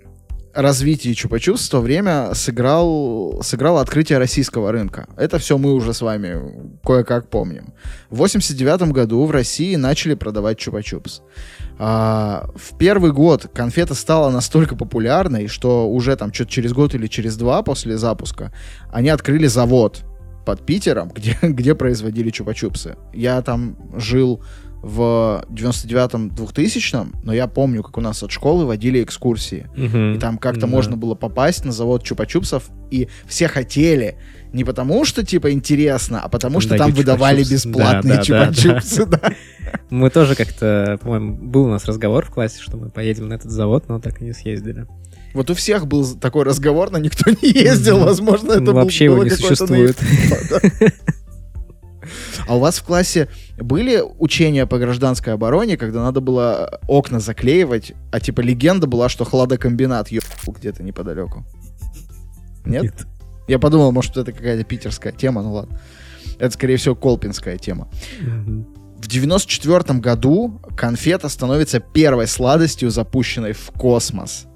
развитии 0.54 1.12
чупа-чупс 1.12 1.68
в 1.68 1.70
то 1.70 1.80
время 1.82 2.32
сыграл, 2.34 3.42
сыграло 3.44 3.80
открытие 3.80 4.18
российского 4.18 4.72
рынка. 4.72 5.08
Это 5.16 5.38
все 5.40 5.58
мы 5.58 5.74
уже 5.74 5.94
с 5.94 6.02
вами 6.02 6.42
кое-как 6.84 7.30
помним. 7.30 7.74
В 8.10 8.18
89 8.18 8.92
году 8.92 9.24
в 9.26 9.32
России 9.32 9.76
начали 9.76 10.14
продавать 10.16 10.58
чупа-чупс. 10.60 11.22
А, 11.84 12.48
в 12.56 12.78
первый 12.78 13.12
год 13.12 13.48
конфета 13.52 13.96
стала 13.96 14.30
настолько 14.30 14.76
популярной, 14.76 15.48
что 15.48 15.90
уже 15.90 16.16
там 16.16 16.32
что-то 16.32 16.52
через 16.52 16.74
год 16.74 16.94
или 16.94 17.08
через 17.08 17.38
два 17.38 17.64
после 17.64 17.98
запуска 17.98 18.54
они 18.92 19.10
открыли 19.10 19.48
завод 19.48 20.04
под 20.46 20.64
Питером, 20.64 21.10
где, 21.16 21.36
где 21.42 21.74
производили 21.74 22.32
чупа-чупсы. 22.32 22.98
Я 23.14 23.42
там 23.42 23.78
жил 23.98 24.44
в 24.84 25.44
99-м, 25.50 26.30
2000-м, 26.30 27.16
но 27.24 27.34
я 27.34 27.48
помню, 27.48 27.82
как 27.82 27.98
у 27.98 28.02
нас 28.02 28.22
от 28.22 28.32
школы 28.32 28.66
водили 28.66 29.04
экскурсии. 29.04 29.68
И 30.16 30.20
там 30.20 30.38
как-то 30.38 30.62
Да. 30.62 30.68
можно 30.68 30.98
было 30.98 31.16
попасть 31.16 31.66
на 31.66 31.72
завод 31.72 32.04
чупа-чупсов, 32.04 32.64
и 32.92 33.08
все 33.26 33.48
хотели 33.48 34.18
не 34.54 34.64
потому, 34.64 35.06
что, 35.06 35.26
типа, 35.26 35.52
интересно, 35.52 36.20
а 36.22 36.28
потому, 36.30 36.60
что 36.60 36.78
там 36.78 36.92
выдавали 36.92 37.44
бесплатные 37.44 38.18
Да, 38.18 38.22
чупа-чупсы, 38.22 39.06
да. 39.06 39.34
Мы 39.90 40.10
тоже 40.10 40.36
как-то, 40.36 41.00
по-моему, 41.02 41.36
был 41.36 41.64
у 41.66 41.70
нас 41.70 41.86
разговор 41.86 42.26
в 42.26 42.30
классе, 42.32 42.60
что 42.62 42.78
мы 42.78 42.90
поедем 42.90 43.30
на 43.30 43.36
этот 43.36 43.52
завод, 43.52 43.86
но 43.88 44.00
так 44.00 44.22
и 44.22 44.26
не 44.26 44.34
съездили. 44.34 44.86
Вот 45.34 45.50
у 45.50 45.54
всех 45.54 45.88
был 45.88 46.06
такой 46.20 46.44
разговор, 46.44 46.92
но 46.92 46.98
никто 46.98 47.32
не 47.32 47.50
ездил, 47.52 48.00
возможно, 48.00 48.52
это 48.54 48.62
Ну, 48.62 48.74
был- 48.74 48.82
вообще 48.82 49.06
его 49.06 49.24
не 49.24 49.30
существует. 49.30 49.98
да. 50.50 50.60
А 52.48 52.58
у 52.58 52.60
вас 52.60 52.80
в 52.80 52.84
классе 52.84 53.30
были 53.58 54.02
учения 54.18 54.66
по 54.66 54.80
гражданской 54.80 55.34
обороне, 55.34 55.78
когда 55.78 56.02
надо 56.02 56.20
было 56.20 56.80
окна 56.88 57.20
заклеивать, 57.20 57.94
а 58.12 58.20
типа 58.20 58.42
легенда 58.42 58.88
была, 58.88 59.08
что 59.08 59.24
хладокомбинат 59.24 60.10
ебал 60.10 60.54
где-то 60.58 60.84
неподалеку? 60.84 61.46
Нет? 62.66 63.06
Я 63.52 63.60
подумал, 63.60 63.92
может, 63.92 64.16
это 64.16 64.32
какая-то 64.32 64.64
питерская 64.64 65.12
тема, 65.12 65.42
ну 65.44 65.52
ладно. 65.52 65.78
Это, 66.40 66.54
скорее 66.54 66.78
всего, 66.78 66.96
колпинская 66.96 67.58
тема. 67.58 67.90
В 68.98 69.08
94 69.10 70.00
году 70.00 70.62
конфета 70.78 71.28
становится 71.28 71.82
первой 71.82 72.28
сладостью, 72.28 72.90
запущенной 72.92 73.52
в 73.52 73.72
космос. 73.72 74.48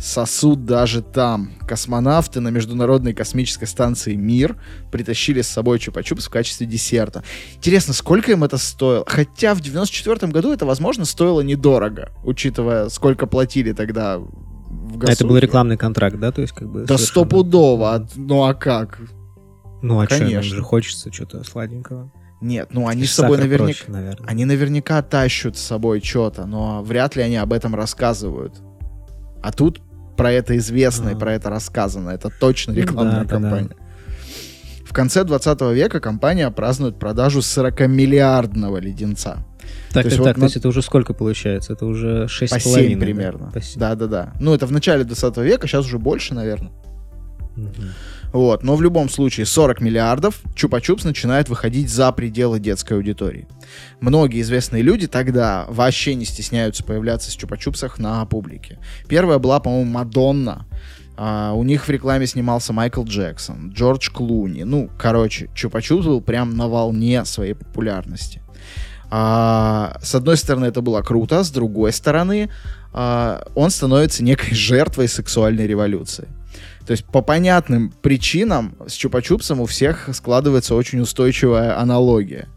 Сосуд 0.00 0.64
даже 0.64 1.02
там. 1.02 1.52
Космонавты 1.68 2.40
на 2.40 2.48
Международной 2.48 3.12
космической 3.12 3.66
станции 3.66 4.14
«Мир» 4.14 4.56
притащили 4.90 5.42
с 5.42 5.48
собой 5.48 5.76
чупа-чупс 5.76 6.22
в 6.22 6.30
качестве 6.30 6.66
десерта. 6.66 7.22
Интересно, 7.56 7.92
сколько 7.92 8.32
им 8.32 8.44
это 8.44 8.56
стоило? 8.56 9.04
Хотя 9.06 9.54
в 9.54 9.60
94 9.60 10.32
году 10.32 10.54
это, 10.54 10.64
возможно, 10.64 11.04
стоило 11.04 11.42
недорого, 11.42 12.12
учитывая, 12.24 12.88
сколько 12.88 13.26
платили 13.26 13.72
тогда 13.72 14.22
в 14.72 14.94
А 14.94 14.98
ГАСУ. 14.98 15.12
это 15.12 15.26
был 15.26 15.36
рекламный 15.38 15.76
контракт, 15.76 16.18
да? 16.18 16.32
То 16.32 16.40
есть 16.40 16.52
как 16.54 16.68
бы... 16.68 16.80
Да 16.80 16.96
совершенно- 16.96 17.06
стопудово. 17.08 17.94
а- 17.94 18.06
Ну 18.16 18.44
а 18.44 18.54
как? 18.54 18.98
Ну 19.82 20.00
а 20.00 20.06
что, 20.06 20.18
Конечно. 20.18 20.56
же 20.56 20.62
хочется 20.62 21.12
что-то 21.12 21.44
сладенького. 21.44 22.10
Нет, 22.40 22.68
ну 22.72 22.88
они 22.88 23.04
с 23.04 23.12
собой 23.12 23.38
наверняка... 23.38 23.84
наверное. 23.86 24.28
Они 24.28 24.44
наверняка 24.44 25.00
тащут 25.02 25.56
с 25.56 25.62
собой 25.62 26.00
что-то, 26.00 26.46
но 26.46 26.82
вряд 26.82 27.14
ли 27.16 27.22
они 27.22 27.36
об 27.36 27.52
этом 27.52 27.74
рассказывают. 27.74 28.60
А 29.42 29.52
тут 29.52 29.80
про 30.16 30.32
это 30.32 30.56
известно 30.56 31.10
и 31.10 31.14
А. 31.14 31.16
про 31.16 31.34
это 31.34 31.50
рассказано. 31.50 32.10
Это 32.10 32.30
точно 32.40 32.72
Ну 32.72 32.80
рекламная 32.80 33.20
да, 33.20 33.24
да, 33.24 33.28
кампания. 33.30 33.70
В 34.84 34.92
конце 34.92 35.24
20 35.24 35.60
века 35.72 36.00
компания 36.00 36.50
празднует 36.50 36.98
продажу 36.98 37.40
40-миллиардного 37.40 38.80
леденца. 38.80 39.44
Так, 39.92 40.02
то 40.04 40.08
есть 40.08 40.10
так, 40.10 40.18
вот 40.18 40.24
так, 40.24 40.34
то 40.34 40.40
на- 40.40 40.44
есть 40.46 40.56
это 40.56 40.68
уже 40.68 40.82
сколько 40.82 41.14
получается? 41.14 41.72
Это 41.72 41.86
уже 41.86 42.26
6,5 42.26 42.48
По 42.50 42.60
7 42.60 43.00
примерно. 43.00 43.52
Да-да-да. 43.76 44.32
Ну, 44.40 44.54
это 44.54 44.66
в 44.66 44.72
начале 44.72 45.04
20 45.04 45.36
века, 45.38 45.66
сейчас 45.66 45.86
уже 45.86 45.98
больше, 45.98 46.34
наверное. 46.34 46.72
Мгм. 47.56 47.90
Вот, 48.32 48.62
но 48.62 48.76
в 48.76 48.82
любом 48.82 49.10
случае 49.10 49.44
40 49.44 49.82
миллиардов 49.82 50.40
Чупа-Чупс 50.56 51.04
начинает 51.04 51.50
выходить 51.50 51.90
за 51.90 52.10
пределы 52.12 52.58
детской 52.58 52.94
аудитории. 52.94 53.46
Многие 54.00 54.40
известные 54.40 54.82
люди 54.82 55.06
тогда 55.06 55.66
вообще 55.68 56.14
не 56.14 56.24
стесняются 56.24 56.82
появляться 56.82 57.30
с 57.30 57.36
Чупа-Чупсах 57.36 58.00
на 58.00 58.24
публике. 58.24 58.78
Первая 59.06 59.38
была, 59.38 59.60
по-моему, 59.60 59.90
Мадонна. 59.90 60.66
А, 61.16 61.52
у 61.52 61.62
них 61.62 61.86
в 61.86 61.90
рекламе 61.90 62.26
снимался 62.26 62.72
Майкл 62.72 63.04
Джексон, 63.04 63.70
Джордж 63.70 64.10
Клуни. 64.10 64.64
Ну, 64.64 64.90
короче, 64.98 65.50
Чупа-Чупс 65.54 66.04
был 66.04 66.20
прям 66.20 66.56
на 66.56 66.68
волне 66.68 67.24
своей 67.24 67.54
популярности. 67.54 68.42
А, 69.10 69.98
с 70.02 70.14
одной 70.14 70.36
стороны, 70.36 70.66
это 70.66 70.80
было 70.80 71.02
круто, 71.02 71.44
с 71.44 71.50
другой 71.50 71.92
стороны, 71.92 72.50
а, 72.92 73.46
он 73.54 73.70
становится 73.70 74.24
некой 74.24 74.54
жертвой 74.54 75.08
сексуальной 75.08 75.66
революции. 75.66 76.28
То 76.86 76.92
есть 76.92 77.04
по 77.04 77.22
понятным 77.22 77.92
причинам 78.02 78.74
с 78.86 78.92
Чупа-Чупсом 78.92 79.60
у 79.60 79.66
всех 79.66 80.08
складывается 80.12 80.74
очень 80.74 81.00
устойчивая 81.00 81.78
аналогия. 81.78 82.48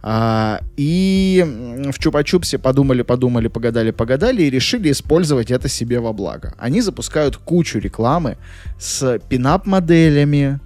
А, 0.00 0.60
и 0.76 1.44
в 1.44 1.98
Чупа-Чупсе 1.98 2.58
подумали, 2.58 3.02
подумали, 3.02 3.48
погадали, 3.48 3.90
погадали 3.90 4.42
и 4.42 4.50
решили 4.50 4.90
использовать 4.92 5.50
это 5.50 5.68
себе 5.68 5.98
во 6.00 6.12
благо. 6.12 6.54
Они 6.58 6.80
запускают 6.80 7.36
кучу 7.36 7.78
рекламы 7.78 8.36
с 8.78 9.18
пинап-моделями, 9.28 10.60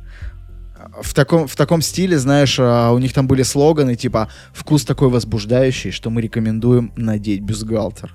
в 1.00 1.14
таком, 1.14 1.46
в 1.46 1.56
таком 1.56 1.80
стиле, 1.80 2.18
знаешь, 2.18 2.58
а, 2.58 2.90
у 2.92 2.98
них 2.98 3.12
там 3.12 3.26
были 3.26 3.42
слоганы 3.42 3.96
типа 3.96 4.28
«Вкус 4.52 4.84
такой 4.84 5.08
возбуждающий, 5.08 5.90
что 5.90 6.10
мы 6.10 6.20
рекомендуем 6.20 6.92
надеть 6.96 7.40
бюстгальтер». 7.40 8.14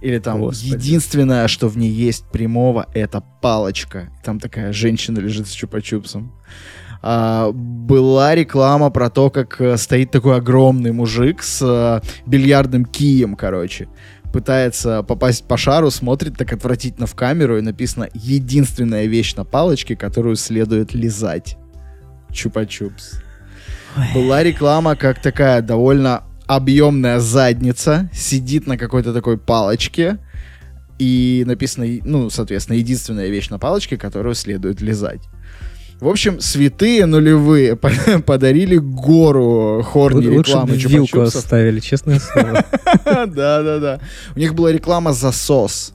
Или 0.00 0.18
там 0.18 0.40
Господи. 0.40 0.74
единственное, 0.74 1.46
что 1.46 1.68
в 1.68 1.78
ней 1.78 1.90
есть 1.90 2.24
прямого, 2.32 2.86
это 2.92 3.22
палочка. 3.40 4.10
Там 4.24 4.40
такая 4.40 4.72
женщина 4.72 5.20
лежит 5.20 5.46
с 5.46 5.52
чупа-чупсом. 5.52 6.30
А, 7.02 7.50
была 7.52 8.34
реклама 8.34 8.90
про 8.90 9.10
то, 9.10 9.28
как 9.28 9.60
э, 9.60 9.76
стоит 9.76 10.12
такой 10.12 10.36
огромный 10.36 10.92
мужик 10.92 11.42
с 11.42 11.60
э, 11.60 12.00
бильярдным 12.26 12.84
кием, 12.84 13.34
короче. 13.34 13.88
Пытается 14.32 15.02
попасть 15.02 15.46
по 15.48 15.56
шару, 15.56 15.90
смотрит 15.90 16.38
так 16.38 16.52
отвратительно 16.52 17.06
в 17.06 17.16
камеру, 17.16 17.58
и 17.58 17.60
написано 17.60 18.08
«Единственная 18.14 19.06
вещь 19.06 19.34
на 19.34 19.44
палочке, 19.44 19.96
которую 19.96 20.36
следует 20.36 20.94
лизать». 20.94 21.56
Чупа-чупс. 22.30 23.20
Была 24.14 24.44
реклама, 24.44 24.94
как 24.94 25.20
такая 25.20 25.60
довольно 25.60 26.22
объемная 26.46 27.18
задница 27.18 28.08
сидит 28.14 28.66
на 28.66 28.78
какой-то 28.78 29.12
такой 29.12 29.38
палочке, 29.38 30.18
и 30.98 31.42
написано, 31.46 31.86
ну, 32.04 32.30
соответственно, 32.30 32.76
единственная 32.76 33.28
вещь 33.28 33.50
на 33.50 33.58
палочке, 33.58 33.96
которую 33.96 34.36
следует 34.36 34.80
лизать. 34.80 35.22
В 36.02 36.08
общем, 36.08 36.40
святые 36.40 37.06
нулевые 37.06 37.76
по- 37.76 37.90
подарили 38.26 38.76
гору 38.76 39.82
хорни 39.84 40.26
Лучше 40.26 40.50
рекламы 40.50 40.74
вилку 40.74 41.20
оставили, 41.20 41.78
честное 41.78 42.18
слово. 42.18 42.64
Да-да-да. 43.04 44.00
У 44.34 44.38
них 44.40 44.54
была 44.54 44.72
реклама 44.72 45.12
«Засос». 45.12 45.94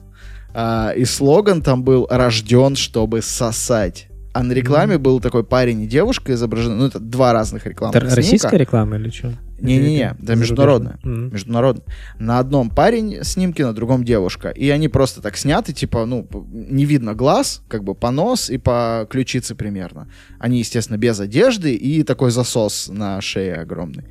А, 0.54 0.92
И 0.96 1.04
слоган 1.04 1.60
там 1.60 1.84
был 1.84 2.06
«Рожден, 2.10 2.74
чтобы 2.74 3.20
сосать». 3.20 4.08
А 4.32 4.42
на 4.42 4.52
рекламе 4.52 4.96
был 4.98 5.20
такой 5.20 5.44
парень 5.44 5.82
и 5.82 5.86
девушка 5.86 6.32
изображены. 6.32 6.76
Ну, 6.76 6.86
это 6.86 7.00
два 7.00 7.32
разных 7.34 7.66
рекламных 7.66 7.96
Это 8.02 8.06
снимка. 8.10 8.16
российская 8.16 8.56
реклама 8.56 8.96
или 8.96 9.10
что? 9.10 9.32
Не-не-не, 9.58 10.16
это 10.22 10.34
международная. 10.36 10.98
Международная. 11.02 11.84
На 12.18 12.38
одном 12.38 12.70
парень 12.70 13.24
снимки, 13.24 13.62
на 13.62 13.72
другом 13.72 14.04
девушка. 14.04 14.50
И 14.50 14.68
они 14.70 14.88
просто 14.88 15.20
так 15.20 15.36
сняты, 15.36 15.72
типа, 15.72 16.04
ну, 16.04 16.26
не 16.52 16.84
видно 16.84 17.14
глаз, 17.14 17.62
как 17.68 17.84
бы 17.84 17.94
по 17.94 18.10
нос 18.10 18.50
и 18.50 18.58
по 18.58 19.06
ключице 19.10 19.54
примерно. 19.54 20.08
Они, 20.38 20.58
естественно, 20.58 20.96
без 20.96 21.18
одежды 21.20 21.74
и 21.74 22.02
такой 22.02 22.30
засос 22.30 22.88
на 22.88 23.20
шее 23.20 23.54
огромный. 23.54 24.04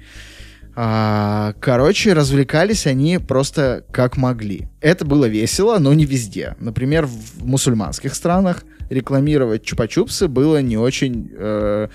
А, 0.80 1.54
короче, 1.60 2.14
развлекались 2.14 2.86
они 2.86 3.18
просто 3.18 3.84
как 3.92 4.16
могли. 4.16 4.68
Это 4.80 5.06
было 5.06 5.26
весело, 5.26 5.80
но 5.80 5.92
не 5.96 6.06
везде. 6.06 6.56
Например, 6.60 7.08
в 7.08 7.44
мусульманских 7.44 8.14
странах 8.14 8.64
рекламировать 8.90 9.64
чупа-чупсы 9.64 10.28
было 10.28 10.62
не 10.62 10.78
очень, 10.78 11.32
э, 11.36 11.88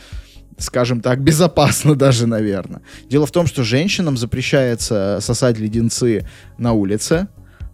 скажем 0.62 1.00
так, 1.00 1.20
безопасно 1.22 1.94
даже, 1.96 2.26
наверное. 2.26 2.82
Дело 3.08 3.26
в 3.26 3.32
том, 3.32 3.46
что 3.46 3.62
женщинам 3.62 4.16
запрещается 4.16 5.18
сосать 5.20 5.58
леденцы 5.58 6.26
на 6.58 6.72
улице 6.72 7.28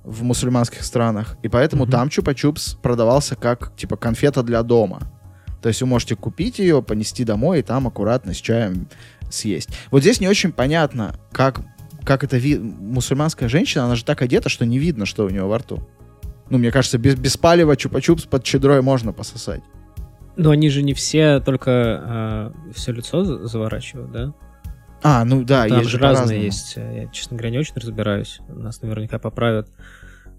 в 0.04 0.22
мусульманских 0.22 0.82
странах, 0.82 1.36
и 1.42 1.48
поэтому 1.48 1.84
Мгм. 1.84 1.92
там 1.92 2.08
чупа-чупс 2.08 2.78
продавался 2.80 3.36
как, 3.36 3.76
типа, 3.76 3.96
конфета 3.96 4.42
для 4.42 4.62
дома. 4.62 5.00
То 5.60 5.68
есть 5.68 5.80
вы 5.82 5.88
можете 5.88 6.14
купить 6.16 6.58
ее, 6.60 6.82
понести 6.82 7.24
домой 7.24 7.58
и 7.60 7.62
там 7.62 7.86
аккуратно 7.86 8.32
с 8.32 8.36
чаем 8.36 8.88
съесть. 9.30 9.68
Вот 9.90 10.00
здесь 10.00 10.20
не 10.20 10.28
очень 10.28 10.52
понятно, 10.52 11.16
как, 11.32 11.60
как 12.04 12.24
это 12.24 12.38
ви... 12.38 12.56
мусульманская 12.58 13.48
женщина, 13.48 13.84
она 13.84 13.96
же 13.96 14.04
так 14.04 14.22
одета, 14.22 14.48
что 14.48 14.64
не 14.64 14.78
видно, 14.78 15.04
что 15.04 15.26
у 15.26 15.28
нее 15.28 15.44
во 15.44 15.58
рту. 15.58 15.86
Ну, 16.48 16.58
мне 16.58 16.70
кажется, 16.70 16.96
без, 16.96 17.16
без 17.16 17.36
палева 17.36 17.72
чупа-чупс 17.72 18.26
под 18.28 18.44
чедрой 18.44 18.80
можно 18.80 19.12
пососать. 19.12 19.60
Но 20.38 20.50
они 20.50 20.70
же 20.70 20.82
не 20.82 20.94
все 20.94 21.40
только 21.40 22.52
все 22.74 22.92
лицо 22.92 23.24
за- 23.24 23.46
заворачивают, 23.46 24.10
да? 24.12 24.34
А, 25.02 25.24
ну 25.24 25.44
да, 25.44 25.68
Там 25.68 25.78
есть 25.78 25.90
же 25.90 25.98
разные 25.98 26.44
есть. 26.44 26.76
Я, 26.76 27.06
честно 27.12 27.36
говоря, 27.36 27.50
не 27.50 27.58
очень 27.58 27.74
разбираюсь. 27.76 28.40
Нас 28.48 28.80
наверняка 28.82 29.18
поправят 29.18 29.68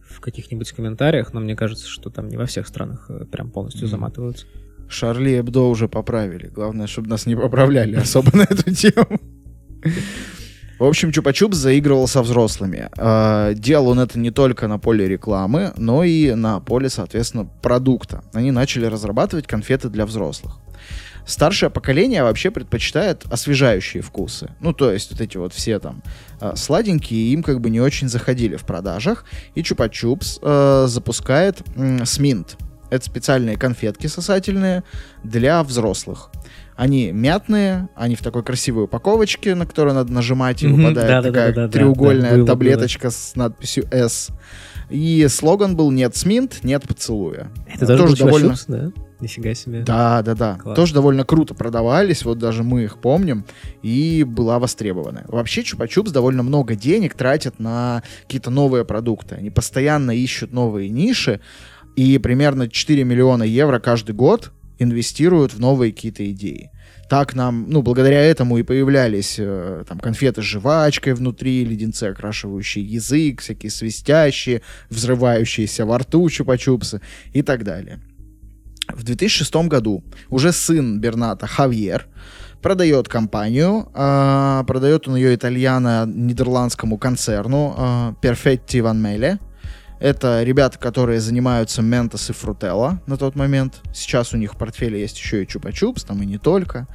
в 0.02 0.20
каких-нибудь 0.22 0.72
комментариях, 0.72 1.34
но 1.34 1.40
мне 1.40 1.56
кажется, 1.56 1.88
что 1.88 2.10
там 2.10 2.28
не 2.28 2.36
во 2.38 2.46
всех 2.46 2.68
странах 2.68 3.06
э, 3.10 3.26
прям 3.26 3.52
полностью 3.52 3.84
Мгм. 3.84 3.92
заматываются. 3.92 4.48
Шарли 4.90 5.40
Эбдо 5.40 5.62
уже 5.70 5.88
поправили. 5.88 6.48
Главное, 6.48 6.88
чтобы 6.88 7.08
нас 7.10 7.26
не 7.26 7.36
поправляли 7.36 7.96
особо 8.02 8.36
на 8.36 8.42
эту 8.44 8.74
тему. 8.74 9.20
В 10.80 10.86
общем, 10.86 11.10
Чупа-Чупс 11.10 11.56
заигрывал 11.56 12.08
со 12.08 12.22
взрослыми. 12.22 12.90
Э, 12.98 13.54
Делал 13.54 13.90
он 13.90 14.00
это 14.00 14.18
не 14.18 14.32
только 14.32 14.68
на 14.68 14.80
поле 14.80 15.10
рекламы, 15.10 15.74
но 15.76 16.06
и 16.06 16.34
на 16.34 16.62
поле, 16.62 16.90
соответственно, 16.90 17.50
продукта. 17.62 18.24
Они 18.32 18.52
начали 18.52 18.86
разрабатывать 18.86 19.46
конфеты 19.46 19.90
для 19.90 20.06
взрослых. 20.06 20.58
Старшее 21.26 21.70
поколение 21.70 22.24
вообще 22.24 22.50
предпочитает 22.50 23.26
освежающие 23.30 24.02
вкусы. 24.02 24.52
Ну, 24.62 24.72
то 24.74 24.90
есть 24.92 25.12
вот 25.12 25.20
эти 25.20 25.36
вот 25.38 25.54
все 25.54 25.80
там 25.80 26.02
э, 26.40 26.54
сладенькие 26.56 27.34
им 27.34 27.44
как 27.44 27.60
бы 27.60 27.70
не 27.70 27.82
очень 27.82 28.08
заходили 28.08 28.56
в 28.56 28.64
продажах. 28.64 29.26
И 29.56 29.62
Чупа-Чупс 29.62 30.40
э, 30.42 30.88
запускает 30.88 31.62
м, 31.76 32.06
Сминт. 32.06 32.56
Это 32.90 33.06
специальные 33.06 33.58
конфетки 33.58 34.08
сосательные 34.08 34.84
для 35.24 35.62
взрослых. 35.64 36.32
Они 36.80 37.12
мятные, 37.12 37.90
они 37.94 38.16
в 38.16 38.22
такой 38.22 38.42
красивой 38.42 38.86
упаковочке, 38.86 39.54
на 39.54 39.66
которую 39.66 39.96
надо 39.96 40.14
нажимать, 40.14 40.64
и 40.64 40.68
Мгм, 40.68 40.78
выпадает 40.78 41.08
да-да-да-да-да, 41.10 41.52
такая 41.52 41.68
да, 41.68 41.72
треугольная 41.74 42.30
было, 42.32 42.38
было. 42.38 42.48
таблеточка 42.48 43.10
с 43.10 43.36
надписью 43.36 43.86
S. 43.92 44.30
И 44.90 45.28
слоган 45.30 45.76
был 45.76 45.92
«Нет 45.92 46.16
сминт, 46.16 46.60
нет 46.64 46.88
поцелуя». 46.88 47.52
Это 47.68 47.86
тоже, 47.86 48.16
тоже 48.16 48.16
довольно- 48.24 48.54
Чупа-Чупс, 48.54 48.64
да? 48.70 48.92
Нифига 49.20 49.54
себе. 49.56 49.82
Да, 49.82 50.22
да, 50.22 50.36
да. 50.36 50.56
Класс. 50.56 50.76
Тоже 50.78 50.94
довольно 50.94 51.26
круто 51.26 51.54
продавались, 51.54 52.24
вот 52.24 52.38
даже 52.40 52.64
мы 52.64 52.86
их 52.86 53.00
помним, 53.02 53.44
и 53.84 54.24
была 54.24 54.58
востребована. 54.58 55.26
Вообще 55.28 55.64
Чупа-Чупс 55.64 56.12
довольно 56.12 56.44
много 56.44 56.76
денег 56.76 57.14
тратят 57.14 57.60
на 57.60 58.04
какие-то 58.22 58.52
новые 58.52 58.86
продукты. 58.86 59.36
Они 59.36 59.50
постоянно 59.50 60.12
ищут 60.12 60.54
новые 60.54 60.88
ниши, 60.88 61.42
и 61.98 62.18
примерно 62.20 62.70
4 62.70 63.04
миллиона 63.04 63.44
евро 63.44 63.80
каждый 63.80 64.16
год 64.16 64.54
инвестируют 64.80 65.54
в 65.54 65.60
новые 65.60 65.94
какие-то 65.94 66.30
идеи. 66.32 66.72
Так 67.10 67.36
нам, 67.36 67.66
ну, 67.70 67.82
благодаря 67.82 68.22
этому 68.22 68.58
и 68.58 68.64
появлялись 68.64 69.36
э, 69.40 69.84
там 69.88 70.00
конфеты 70.00 70.42
с 70.42 70.46
жвачкой 70.46 71.14
внутри, 71.14 71.66
леденцы, 71.66 72.04
окрашивающие 72.06 72.84
язык, 72.84 73.42
всякие 73.42 73.72
свистящие, 73.72 74.62
взрывающиеся 74.90 75.86
во 75.86 75.98
рту 75.98 76.28
чупа-чупсы 76.28 77.02
и 77.34 77.42
так 77.42 77.64
далее. 77.64 78.00
В 78.94 79.04
2006 79.04 79.68
году 79.68 80.04
уже 80.30 80.52
сын 80.52 81.00
Берната, 81.00 81.48
Хавьер, 81.48 82.08
продает 82.62 83.08
компанию, 83.08 83.90
а, 83.94 84.64
продает 84.64 85.08
он 85.08 85.16
ее 85.16 85.36
итальяно-нидерландскому 85.36 86.98
концерну 86.98 87.74
а, 87.78 88.14
Perfetti 88.22 88.82
Van 88.82 88.98
Mele. 88.98 89.40
Это 90.00 90.44
ребята, 90.44 90.80
которые 90.80 91.20
занимаются 91.20 91.82
Ментос 91.82 92.30
и 92.30 92.34
Фрутелла 92.34 93.02
на 93.06 93.18
тот 93.18 93.36
момент. 93.36 93.82
Сейчас 93.94 94.34
у 94.34 94.38
них 94.38 94.54
в 94.54 94.58
портфеле 94.58 95.00
есть 95.00 95.18
еще 95.18 95.44
и 95.44 95.46
Чупа-Чупс, 95.46 96.06
там 96.08 96.22
и 96.24 96.26
не 96.26 96.38
только. 96.38 96.88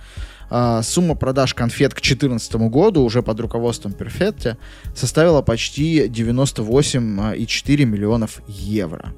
А, 0.50 0.82
сумма 0.82 1.14
продаж 1.14 1.54
конфет 1.54 1.92
к 1.92 2.00
2014 2.00 2.54
году 2.70 3.02
уже 3.02 3.22
под 3.22 3.40
руководством 3.40 3.92
Perfetti 3.92 4.56
составила 4.94 5.42
почти 5.42 6.06
98,4 6.06 7.84
миллионов 7.84 8.40
евро. 8.46 9.12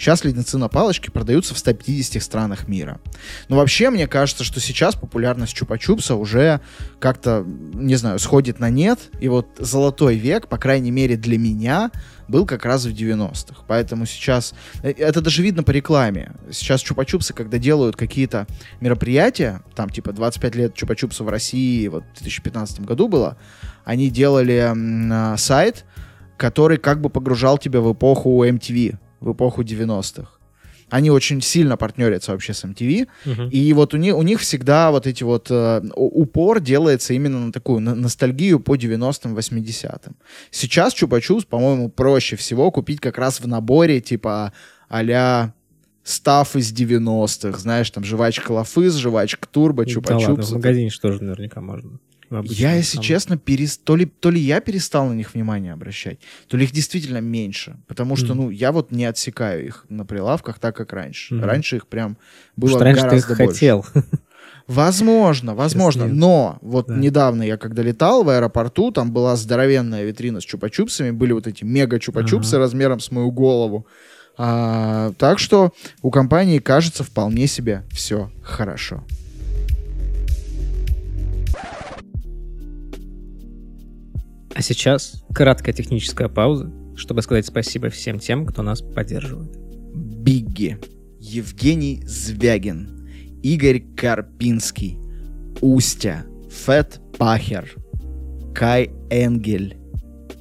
Сейчас 0.00 0.24
леденцы 0.24 0.56
на 0.56 0.68
палочке 0.68 1.10
продаются 1.12 1.54
в 1.54 1.58
150 1.58 2.22
странах 2.22 2.68
мира. 2.68 3.02
Но 3.50 3.56
вообще, 3.56 3.90
мне 3.90 4.06
кажется, 4.06 4.44
что 4.44 4.58
сейчас 4.58 4.94
популярность 4.94 5.54
Чупа-Чупса 5.54 6.14
уже 6.14 6.62
как-то, 6.98 7.44
не 7.74 7.96
знаю, 7.96 8.18
сходит 8.18 8.60
на 8.60 8.70
нет. 8.70 8.98
И 9.20 9.28
вот 9.28 9.48
золотой 9.58 10.16
век, 10.16 10.48
по 10.48 10.56
крайней 10.56 10.90
мере 10.90 11.18
для 11.18 11.36
меня, 11.36 11.90
был 12.28 12.46
как 12.46 12.64
раз 12.64 12.86
в 12.86 12.94
90-х. 12.94 13.64
Поэтому 13.68 14.06
сейчас... 14.06 14.54
э, 14.82 14.92
Это 14.92 15.20
даже 15.20 15.42
видно 15.42 15.64
по 15.64 15.70
рекламе. 15.70 16.32
Сейчас 16.50 16.82
Чупа-Чупсы, 16.82 17.34
когда 17.34 17.58
делают 17.58 17.94
какие-то 17.94 18.46
мероприятия, 18.80 19.60
там 19.74 19.90
типа 19.90 20.14
25 20.14 20.54
лет 20.54 20.74
Чупа-Чупса 20.82 21.24
в 21.24 21.28
России, 21.28 21.86
вот 21.88 22.04
в 22.14 22.20
2015 22.20 22.80
году 22.86 23.06
было, 23.06 23.36
они 23.84 24.08
делали 24.08 24.72
а, 24.72 25.36
сайт, 25.36 25.84
который 26.38 26.78
как 26.78 27.02
бы 27.02 27.10
погружал 27.10 27.58
тебя 27.58 27.82
в 27.82 27.92
эпоху 27.92 28.42
MTV, 28.46 28.96
в 29.20 29.32
эпоху 29.32 29.62
90-х. 29.62 30.28
Они 30.88 31.08
очень 31.10 31.40
сильно 31.40 31.76
партнерятся 31.76 32.32
вообще 32.32 32.52
с 32.52 32.64
MTV, 32.64 33.06
Мгм. 33.24 33.48
и 33.50 33.72
вот 33.74 33.94
у 33.94 33.96
них, 33.96 34.16
у 34.16 34.22
них 34.22 34.40
всегда 34.40 34.90
вот 34.90 35.06
эти 35.06 35.22
вот 35.22 35.46
э, 35.48 35.82
упор 35.94 36.58
делается 36.60 37.14
именно 37.14 37.38
на 37.46 37.52
такую 37.52 37.78
на- 37.80 37.94
ностальгию 37.94 38.58
по 38.58 38.74
90-м, 38.76 39.36
80-м. 39.36 40.16
Сейчас 40.50 40.92
Чупа-Чупс, 41.00 41.46
по-моему, 41.46 41.90
проще 41.90 42.34
всего 42.34 42.72
купить 42.72 42.98
как 42.98 43.18
раз 43.18 43.40
в 43.40 43.46
наборе 43.46 44.00
типа 44.00 44.52
а-ля 44.88 45.54
став 46.02 46.56
из 46.56 46.72
90-х, 46.72 47.56
знаешь, 47.58 47.88
там 47.92 48.02
жвачка 48.02 48.50
Лафыз, 48.50 48.96
жвачка 48.96 49.46
Турбо, 49.48 49.84
Да 49.84 49.92
ладно, 50.16 50.34
в 50.34 50.38
Чупа-Чупс. 50.40 50.54
магазине 50.54 50.90
что 50.90 51.12
же 51.12 51.22
наверняка 51.22 51.60
можно. 51.60 52.00
Я, 52.44 52.74
если 52.74 52.96
там- 52.98 53.04
честно, 53.04 53.36
перес... 53.36 53.76
то, 53.78 53.96
ли, 53.96 54.04
то 54.06 54.30
ли 54.30 54.40
я 54.40 54.60
перестал 54.60 55.06
на 55.08 55.14
них 55.14 55.34
внимание 55.34 55.72
обращать, 55.72 56.18
то 56.48 56.56
ли 56.56 56.64
их 56.64 56.70
действительно 56.72 57.18
меньше. 57.18 57.76
Потому 57.88 58.14
что, 58.16 58.34
Мгм. 58.34 58.36
ну, 58.44 58.50
я 58.50 58.70
вот 58.72 58.92
не 58.92 59.04
отсекаю 59.04 59.66
их 59.66 59.84
на 59.88 60.04
прилавках 60.04 60.58
так, 60.58 60.76
как 60.76 60.92
раньше. 60.92 61.34
Мгм. 61.34 61.44
Раньше 61.44 61.76
их 61.76 61.86
прям 61.88 62.16
было 62.56 62.78
Потому 62.78 62.94
что 62.96 63.04
раньше 63.08 63.26
ты 63.26 63.32
их 63.32 63.38
больше. 63.38 63.52
хотел. 63.52 63.86
Возможно, 64.66 65.54
возможно. 65.56 66.06
Но 66.06 66.58
вот 66.62 66.86
Да. 66.86 66.94
недавно 66.94 67.42
я 67.42 67.56
когда 67.56 67.82
летал 67.82 68.22
в 68.22 68.28
аэропорту, 68.28 68.92
там 68.92 69.10
была 69.10 69.34
здоровенная 69.34 70.04
витрина 70.04 70.40
с 70.40 70.44
чупа-чупсами, 70.44 71.10
были 71.12 71.32
вот 71.32 71.48
эти 71.48 71.64
мега-чупа-чупсы 71.64 72.50
Ага. 72.54 72.58
размером 72.58 73.00
с 73.00 73.10
мою 73.10 73.32
голову. 73.32 73.86
А, 74.38 75.12
так 75.18 75.38
что 75.40 75.72
у 76.02 76.10
компании 76.10 76.60
кажется 76.60 77.02
вполне 77.02 77.48
себе 77.48 77.82
все 77.90 78.30
хорошо. 78.44 79.02
А 84.54 84.62
сейчас 84.62 85.22
краткая 85.34 85.74
техническая 85.74 86.28
пауза, 86.28 86.72
чтобы 86.96 87.22
сказать 87.22 87.46
спасибо 87.46 87.88
всем 87.88 88.18
тем, 88.18 88.46
кто 88.46 88.62
нас 88.62 88.82
поддерживает. 88.82 89.56
Бигги, 89.94 90.78
Евгений 91.18 92.02
Звягин, 92.04 93.08
Игорь 93.42 93.82
Карпинский, 93.96 94.98
Устя, 95.60 96.24
Фет 96.50 97.00
Пахер, 97.16 97.72
Кай 98.54 98.90
Энгель, 99.10 99.76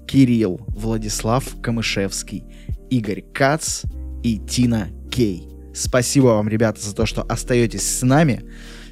Кирилл 0.07 0.59
Владислав 0.69 1.45
Камышевский, 1.61 2.43
Игорь 2.89 3.21
Кац 3.33 3.83
и 4.23 4.39
Тина 4.39 4.89
Кей. 5.11 5.47
Спасибо 5.73 6.25
вам, 6.25 6.49
ребята, 6.49 6.81
за 6.81 6.95
то, 6.95 7.05
что 7.05 7.21
остаетесь 7.21 7.87
с 7.87 8.01
нами. 8.01 8.43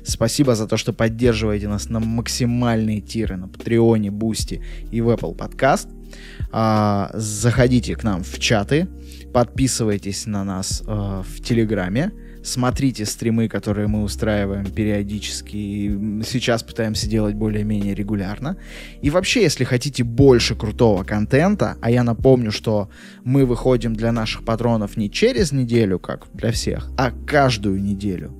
Спасибо 0.07 0.55
за 0.55 0.67
то, 0.67 0.77
что 0.77 0.93
поддерживаете 0.93 1.67
нас 1.67 1.89
на 1.89 1.99
максимальные 1.99 3.01
тиры 3.01 3.35
на 3.35 3.47
Patreon, 3.49 4.09
Boosty 4.09 4.61
и 4.89 5.01
в 5.01 5.09
Apple 5.09 5.35
Podcast. 5.35 5.89
А, 6.51 7.11
заходите 7.13 7.93
к 7.95 8.03
нам 8.03 8.23
в 8.23 8.39
чаты, 8.39 8.87
подписывайтесь 9.33 10.25
на 10.25 10.45
нас 10.45 10.81
э, 10.87 11.23
в 11.27 11.43
Телеграме, 11.43 12.13
смотрите 12.41 13.05
стримы, 13.05 13.49
которые 13.49 13.87
мы 13.87 14.03
устраиваем 14.03 14.65
периодически. 14.65 15.55
и 15.57 16.23
Сейчас 16.25 16.63
пытаемся 16.63 17.09
делать 17.09 17.35
более-менее 17.35 17.93
регулярно. 17.93 18.55
И 19.01 19.09
вообще, 19.09 19.41
если 19.41 19.65
хотите 19.65 20.05
больше 20.05 20.55
крутого 20.55 21.03
контента, 21.03 21.75
а 21.81 21.91
я 21.91 22.03
напомню, 22.03 22.53
что 22.53 22.89
мы 23.25 23.45
выходим 23.45 23.93
для 23.93 24.13
наших 24.13 24.45
патронов 24.45 24.95
не 24.95 25.11
через 25.11 25.51
неделю, 25.51 25.99
как 25.99 26.27
для 26.33 26.53
всех, 26.53 26.89
а 26.97 27.11
каждую 27.11 27.83
неделю. 27.83 28.33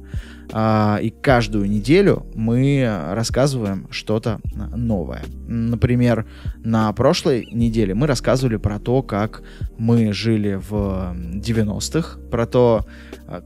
А, 0.53 0.99
и 1.01 1.09
каждую 1.09 1.69
неделю 1.69 2.25
мы 2.33 2.87
рассказываем 3.11 3.87
что-то 3.91 4.39
новое. 4.75 5.23
Например, 5.47 6.25
на 6.63 6.91
прошлой 6.93 7.47
неделе 7.51 7.93
мы 7.93 8.07
рассказывали 8.07 8.57
про 8.57 8.79
то, 8.79 9.01
как 9.03 9.43
мы 9.77 10.13
жили 10.13 10.59
в 10.69 11.15
90-х, 11.33 12.19
про 12.31 12.45
то, 12.45 12.85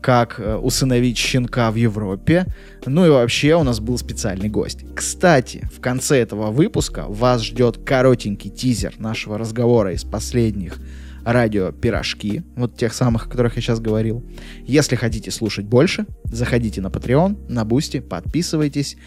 как 0.01 0.39
усыновить 0.61 1.17
щенка 1.17 1.71
в 1.71 1.75
Европе. 1.75 2.45
Ну 2.85 3.05
и 3.05 3.09
вообще 3.09 3.55
у 3.55 3.63
нас 3.63 3.79
был 3.79 3.97
специальный 3.97 4.49
гость. 4.49 4.85
Кстати, 4.95 5.67
в 5.75 5.81
конце 5.81 6.19
этого 6.19 6.51
выпуска 6.51 7.05
вас 7.07 7.43
ждет 7.43 7.77
коротенький 7.83 8.51
тизер 8.51 8.93
нашего 8.99 9.37
разговора 9.37 9.93
из 9.93 10.03
последних 10.03 10.77
радио 11.23 11.71
«Пирожки», 11.71 12.43
вот 12.55 12.75
тех 12.77 12.93
самых, 12.93 13.27
о 13.27 13.29
которых 13.29 13.55
я 13.55 13.61
сейчас 13.61 13.79
говорил. 13.79 14.23
Если 14.65 14.95
хотите 14.95 15.31
слушать 15.31 15.65
больше, 15.65 16.05
заходите 16.25 16.81
на 16.81 16.87
Patreon, 16.87 17.51
на 17.51 17.65
Boosty, 17.65 17.99
подписывайтесь, 17.99 18.97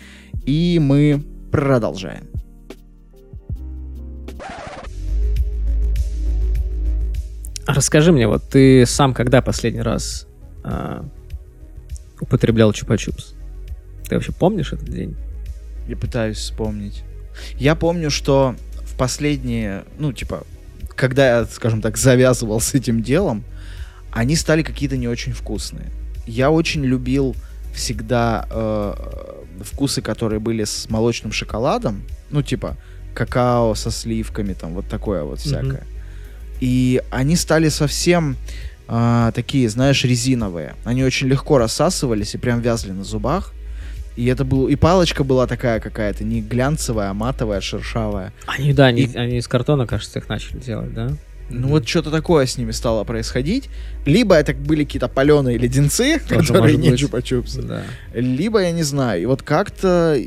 и 0.46 0.78
мы 0.80 1.22
продолжаем. 1.50 2.28
А 7.66 7.72
Расскажи 7.72 8.12
мне, 8.12 8.28
вот 8.28 8.42
ты 8.50 8.84
сам 8.86 9.14
когда 9.14 9.40
последний 9.40 9.80
раз 9.80 10.26
а, 10.62 11.04
употреблял 12.20 12.72
чупа-чупс? 12.72 13.34
Ты 14.06 14.16
вообще 14.16 14.32
помнишь 14.32 14.72
этот 14.72 14.88
день? 14.88 15.16
Я 15.88 15.96
пытаюсь 15.96 16.38
вспомнить. 16.38 17.04
Я 17.56 17.74
помню, 17.74 18.10
что 18.10 18.54
в 18.82 18.96
последние, 18.96 19.84
ну, 19.98 20.12
типа, 20.12 20.46
когда 21.04 21.40
я, 21.40 21.44
скажем 21.44 21.82
так, 21.82 21.98
завязывал 21.98 22.60
с 22.60 22.72
этим 22.72 23.02
делом, 23.02 23.44
они 24.10 24.36
стали 24.36 24.62
какие-то 24.62 24.96
не 24.96 25.06
очень 25.06 25.34
вкусные. 25.34 25.90
Я 26.26 26.50
очень 26.50 26.82
любил 26.82 27.36
всегда 27.74 28.46
э, 28.48 28.94
вкусы, 29.62 30.00
которые 30.00 30.40
были 30.40 30.64
с 30.64 30.88
молочным 30.88 31.30
шоколадом, 31.30 32.04
ну, 32.30 32.40
типа, 32.40 32.78
какао 33.14 33.74
со 33.74 33.90
сливками, 33.90 34.54
там, 34.54 34.72
вот 34.72 34.88
такое 34.88 35.24
вот 35.24 35.40
всякое. 35.40 35.82
И 36.62 37.02
они 37.10 37.36
стали 37.36 37.68
совсем 37.68 38.38
а, 38.88 39.30
такие, 39.32 39.68
знаешь, 39.68 40.04
резиновые. 40.04 40.74
Они 40.84 41.04
очень 41.04 41.28
легко 41.28 41.58
рассасывались 41.58 42.34
и 42.34 42.38
прям 42.38 42.62
вязли 42.62 42.92
на 42.92 43.04
зубах. 43.04 43.52
И 44.16 44.26
это 44.26 44.44
был 44.44 44.68
и 44.68 44.76
палочка 44.76 45.24
была 45.24 45.46
такая 45.46 45.80
какая-то, 45.80 46.24
не 46.24 46.40
глянцевая, 46.40 47.10
а 47.10 47.14
матовая, 47.14 47.60
шершавая. 47.60 48.32
Они, 48.46 48.72
да, 48.72 48.86
они, 48.86 49.02
И- 49.02 49.16
они 49.16 49.38
из 49.38 49.48
картона, 49.48 49.86
кажется, 49.86 50.18
их 50.18 50.28
начали 50.28 50.58
делать, 50.58 50.94
да? 50.94 51.10
Ну 51.50 51.68
вот 51.68 51.86
что-то 51.86 52.10
такое 52.10 52.46
с 52.46 52.56
ними 52.56 52.70
стало 52.70 53.04
происходить. 53.04 53.68
Либо 54.06 54.34
это 54.34 54.54
были 54.54 54.84
какие-то 54.84 55.08
паленые 55.08 55.58
леденцы, 55.58 56.18
Тоже 56.28 56.52
которые 56.52 56.76
не 56.78 56.88
чупа-чупсы. 56.90 57.62
Да. 57.62 57.82
Либо 58.14 58.62
я 58.62 58.72
не 58.72 58.82
знаю. 58.82 59.20
И 59.22 59.26
вот 59.26 59.42
как-то... 59.42 60.18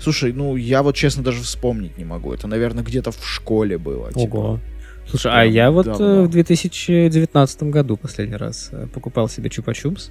Слушай, 0.00 0.32
ну 0.32 0.54
я 0.56 0.82
вот 0.82 0.94
честно 0.94 1.24
даже 1.24 1.42
вспомнить 1.42 1.98
не 1.98 2.04
могу. 2.04 2.32
Это, 2.32 2.46
наверное, 2.46 2.84
где-то 2.84 3.10
в 3.10 3.26
школе 3.26 3.76
было. 3.76 4.12
типа. 4.12 4.36
Ого. 4.36 4.60
Слушай, 5.08 5.32
а 5.32 5.40
прям 5.42 5.52
я 5.52 5.70
вот 5.72 5.86
давно. 5.86 6.06
э, 6.06 6.22
в 6.22 6.30
2019 6.30 7.62
году 7.64 7.96
последний 7.96 8.36
раз 8.36 8.68
э, 8.70 8.86
покупал 8.92 9.28
себе 9.28 9.48
чупа-чупс. 9.48 10.10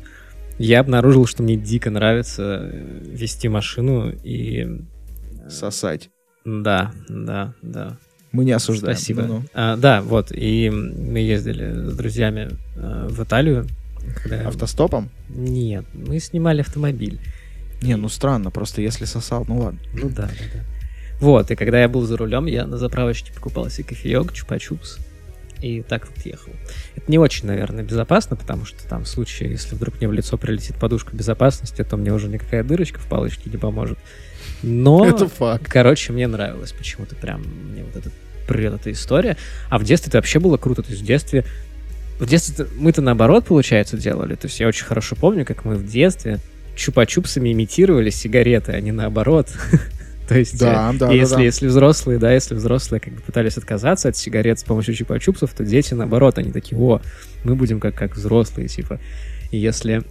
Я 0.59 0.81
обнаружил, 0.81 1.25
что 1.25 1.41
мне 1.41 1.55
дико 1.55 1.89
нравится 1.89 2.69
э, 2.71 2.99
вести 3.03 3.47
машину 3.49 4.11
и... 4.11 4.67
э, 5.45 5.49
Сосать. 5.49 6.09
Да, 6.45 6.91
да, 7.07 7.53
да. 7.61 7.97
Мы 8.31 8.45
не 8.45 8.51
осуждаем. 8.51 8.95
Спасибо. 8.95 9.21
Ну-ну. 9.23 9.43
А, 9.53 9.75
да, 9.77 10.01
вот, 10.01 10.31
и 10.31 10.69
мы 10.69 11.19
ездили 11.19 11.89
с 11.89 11.95
друзьями 11.95 12.49
э, 12.75 13.07
в 13.09 13.23
Италию. 13.23 13.65
когда- 14.23 14.47
Автостопом? 14.47 15.09
Нет, 15.29 15.85
мы 15.93 16.19
снимали 16.19 16.61
автомобиль. 16.61 17.19
Не, 17.81 17.95
ну 17.95 18.09
странно, 18.09 18.51
просто 18.51 18.81
если 18.81 19.05
сосал, 19.05 19.45
ну 19.47 19.59
ладно. 19.59 19.79
Ну 19.93 20.09
да, 20.09 20.23
да, 20.23 20.27
да. 20.53 20.63
Вот, 21.21 21.49
и 21.51 21.55
когда 21.55 21.81
я 21.81 21.89
был 21.89 22.01
за 22.03 22.17
рулем, 22.17 22.45
я 22.45 22.65
на 22.67 22.77
заправочке 22.77 23.31
покупал 23.33 23.69
себе 23.69 23.85
кофеек, 23.89 24.31
чупа-чупс, 24.33 24.99
и 25.61 25.81
так 25.81 26.07
вот 26.07 26.25
ехал. 26.25 26.51
Это 26.95 27.11
не 27.11 27.17
очень, 27.17 27.47
наверное, 27.47 27.83
безопасно, 27.83 28.35
потому 28.35 28.65
что 28.65 28.87
там 28.87 29.03
в 29.03 29.07
случае, 29.07 29.51
если 29.51 29.75
вдруг 29.75 29.97
мне 29.99 30.07
в 30.07 30.13
лицо 30.13 30.37
прилетит 30.37 30.75
подушка 30.77 31.15
безопасности, 31.15 31.83
то 31.83 31.97
мне 31.97 32.13
уже 32.13 32.27
никакая 32.27 32.63
дырочка 32.63 32.99
в 32.99 33.07
палочке 33.07 33.49
не 33.49 33.57
поможет. 33.57 33.97
Но, 34.61 35.05
Это 35.05 35.27
факт. 35.27 35.65
короче, 35.67 36.13
мне 36.13 36.27
нравилось 36.27 36.71
почему-то 36.71 37.15
прям, 37.15 37.41
мне 37.41 37.83
вот 37.83 37.95
эта 37.95 38.11
прет 38.47 38.73
эта 38.73 38.91
история. 38.91 39.37
А 39.69 39.77
в 39.77 39.83
детстве 39.83 40.09
это 40.09 40.17
вообще 40.17 40.39
было 40.39 40.57
круто, 40.57 40.81
то 40.81 40.89
есть 40.89 41.03
в 41.03 41.05
детстве 41.05 41.45
в 42.19 42.25
детстве 42.25 42.67
мы-то 42.77 43.01
наоборот, 43.01 43.45
получается, 43.45 43.95
делали. 43.95 44.35
То 44.35 44.47
есть 44.47 44.59
я 44.59 44.67
очень 44.67 44.83
хорошо 44.83 45.15
помню, 45.15 45.45
как 45.45 45.63
мы 45.63 45.75
в 45.75 45.87
детстве 45.87 46.39
чупа-чупсами 46.75 47.51
имитировали 47.51 48.09
сигареты, 48.09 48.73
а 48.73 48.79
не 48.81 48.91
наоборот. 48.91 49.47
То 50.29 50.37
есть, 50.37 50.59
Да, 50.59 50.91
э, 50.93 50.97
да, 50.97 51.07
да, 51.07 51.13
если, 51.13 51.35
да. 51.35 51.41
если 51.41 51.67
взрослые, 51.67 52.19
да, 52.19 52.31
если 52.31 52.53
взрослые 52.53 53.01
как 53.01 53.13
бы 53.13 53.21
пытались 53.21 53.57
отказаться 53.57 54.09
от 54.09 54.15
сигарет 54.15 54.59
с 54.59 54.63
помощью 54.63 54.93
чупа-чупсов, 54.93 55.49
то 55.57 55.65
дети, 55.65 55.95
наоборот, 55.95 56.37
они 56.37 56.51
такие, 56.51 56.79
о, 56.79 57.01
мы 57.43 57.55
будем 57.55 57.79
как, 57.79 57.95
как 57.95 58.15
взрослые, 58.15 58.67
типа. 58.67 58.99
И 59.49 59.57
если 59.57 60.03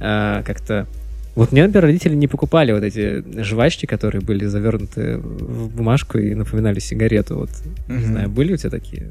э, 0.00 0.42
как-то... 0.46 0.86
Вот 1.34 1.50
мне, 1.50 1.64
например, 1.66 1.86
родители 1.86 2.14
не 2.14 2.28
покупали 2.28 2.70
вот 2.70 2.84
эти 2.84 3.24
жвачки, 3.42 3.86
которые 3.86 4.20
были 4.22 4.44
завернуты 4.46 5.18
в 5.18 5.68
бумажку 5.74 6.18
и 6.18 6.32
напоминали 6.36 6.78
сигарету. 6.78 7.36
Вот, 7.36 7.50
не 7.88 7.94
Мгм. 7.96 8.04
знаю, 8.06 8.28
были 8.30 8.52
у 8.54 8.56
тебя 8.56 8.70
такие? 8.70 9.10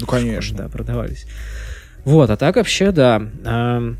Ну, 0.00 0.06
конечно. 0.06 0.56
Да, 0.56 0.68
продавались. 0.68 1.26
Вот, 2.06 2.30
а 2.30 2.38
так 2.38 2.56
вообще, 2.56 2.90
да. 2.92 3.22
Ам, 3.44 3.98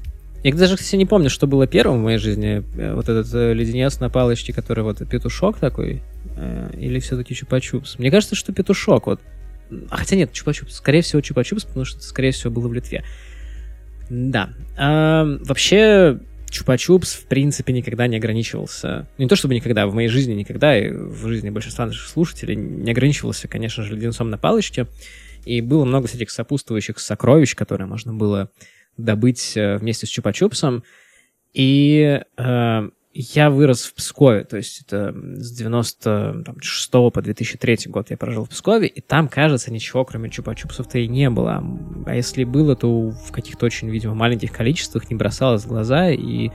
Я 0.48 0.54
даже, 0.54 0.76
кстати, 0.76 0.96
не 0.96 1.04
помню, 1.04 1.28
что 1.28 1.46
было 1.46 1.66
первым 1.66 2.00
в 2.00 2.04
моей 2.04 2.18
жизни. 2.18 2.64
Э, 2.76 2.94
Вот 2.94 3.08
этот 3.08 3.32
э, 3.34 3.52
леденец 3.52 4.00
на 4.00 4.08
палочке, 4.08 4.54
который 4.54 4.82
вот 4.82 5.06
петушок 5.06 5.58
такой, 5.58 6.02
э, 6.36 6.70
или 6.72 6.98
все-таки 7.00 7.34
чупа-чупс. 7.34 7.96
Мне 7.98 8.10
кажется, 8.10 8.34
что 8.34 8.54
петушок. 8.54 9.06
Вот. 9.06 9.20
А 9.90 9.96
Хотя 9.98 10.16
нет, 10.16 10.30
чупа-чупс. 10.32 10.70
Скорее 10.70 11.02
всего, 11.02 11.20
чупа-чупс, 11.20 11.66
потому 11.66 11.84
что 11.84 12.00
скорее 12.00 12.30
всего, 12.30 12.50
было 12.50 12.66
в 12.66 12.72
Литве. 12.72 13.04
Да. 14.08 14.50
Ам, 14.78 15.38
Вообще, 15.44 16.18
чупа-чупс, 16.50 17.18
в 17.20 17.24
принципе, 17.26 17.74
никогда 17.74 18.06
не 18.06 18.16
ограничивался. 18.16 19.06
Не 19.18 19.28
то 19.28 19.36
чтобы 19.36 19.54
никогда, 19.54 19.86
в 19.86 19.92
моей 19.92 20.08
жизни 20.08 20.32
никогда, 20.32 20.78
и 20.78 20.90
в 20.90 21.28
жизни 21.28 21.50
большинства 21.50 21.84
наших 21.84 22.08
слушателей 22.08 22.56
не 22.56 22.90
ограничивался, 22.90 23.48
конечно 23.48 23.82
же, 23.84 23.94
леденцом 23.94 24.30
на 24.30 24.38
палочке. 24.38 24.86
И 25.44 25.60
было 25.60 25.84
много 25.84 26.08
всяких 26.08 26.30
сопутствующих 26.30 26.98
сокровищ, 26.98 27.54
которые 27.54 27.86
можно 27.86 28.14
было 28.14 28.50
добыть 28.98 29.56
э, 29.56 29.78
вместе 29.78 30.06
с 30.06 30.10
чупа-чупсом. 30.10 30.82
И 31.54 32.20
э, 32.36 32.88
я 33.20 33.50
вырос 33.50 33.84
в 33.84 33.94
Пскове, 33.94 34.44
то 34.44 34.56
есть 34.56 34.82
это 34.82 35.12
с 35.12 35.50
96 35.50 36.90
по 36.90 37.20
2003 37.20 37.78
год 37.86 38.10
я 38.10 38.16
прожил 38.16 38.44
в 38.44 38.50
Пскове, 38.50 38.86
и 38.86 39.00
там, 39.00 39.28
кажется, 39.28 39.72
ничего 39.72 40.04
кроме 40.04 40.28
чупа-чупсов-то 40.28 40.98
и 40.98 41.08
не 41.08 41.28
было. 41.30 41.64
А 42.06 42.14
если 42.14 42.44
было, 42.44 42.76
то 42.76 43.10
в 43.10 43.32
каких-то 43.32 43.66
очень, 43.66 43.88
видимо, 43.90 44.14
маленьких 44.14 44.52
количествах 44.52 45.10
не 45.10 45.16
бросалось 45.16 45.64
в 45.64 45.68
глаза, 45.68 46.10
и, 46.10 46.50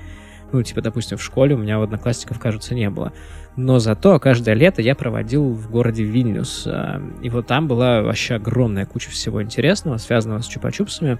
ну, 0.53 0.63
типа, 0.63 0.81
допустим, 0.81 1.17
в 1.17 1.23
школе 1.23 1.55
у 1.55 1.57
меня 1.57 1.79
у 1.79 1.83
одноклассников, 1.83 2.39
кажется, 2.39 2.75
не 2.75 2.89
было. 2.89 3.11
Но 3.55 3.79
зато 3.79 4.17
каждое 4.19 4.55
лето 4.55 4.81
я 4.81 4.95
проводил 4.95 5.51
в 5.51 5.69
городе 5.69 6.03
Вильнюс, 6.03 6.65
а, 6.65 7.01
и 7.21 7.29
вот 7.29 7.45
там 7.45 7.67
была 7.67 8.03
вообще 8.03 8.35
огромная 8.35 8.85
куча 8.85 9.09
всего 9.09 9.43
интересного, 9.43 9.97
связанного 9.97 10.39
с 10.39 10.49
чупа-чупсами. 10.49 11.19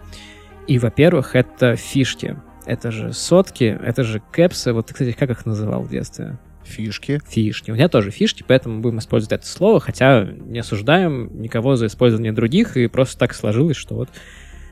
И, 0.68 0.80
во-первых, 0.80 1.36
это 1.36 1.76
фишки— 1.76 2.38
это 2.66 2.92
же 2.92 3.14
сотки, 3.14 3.78
это 3.84 4.04
же 4.04 4.22
кэпсы. 4.32 4.74
Вот 4.74 4.88
ты, 4.88 4.94
кстати, 4.94 5.12
как 5.12 5.30
их 5.30 5.46
называл 5.46 5.84
в 5.84 5.90
детстве? 5.90 6.38
Фишки. 6.64 7.20
Фишки. 7.28 7.72
У 7.72 7.74
меня 7.74 7.90
тоже 7.90 8.10
фишки, 8.10 8.44
поэтому 8.48 8.80
будем 8.80 9.00
использовать 9.00 9.34
это 9.34 9.46
слово, 9.46 9.80
хотя 9.82 10.24
не 10.24 10.60
осуждаем 10.60 11.42
никого 11.42 11.76
за 11.76 11.88
использование 11.88 12.32
других, 12.32 12.78
и 12.78 12.88
просто 12.88 13.18
так 13.18 13.34
сложилось, 13.34 13.76
что 13.76 13.96
вот 13.96 14.10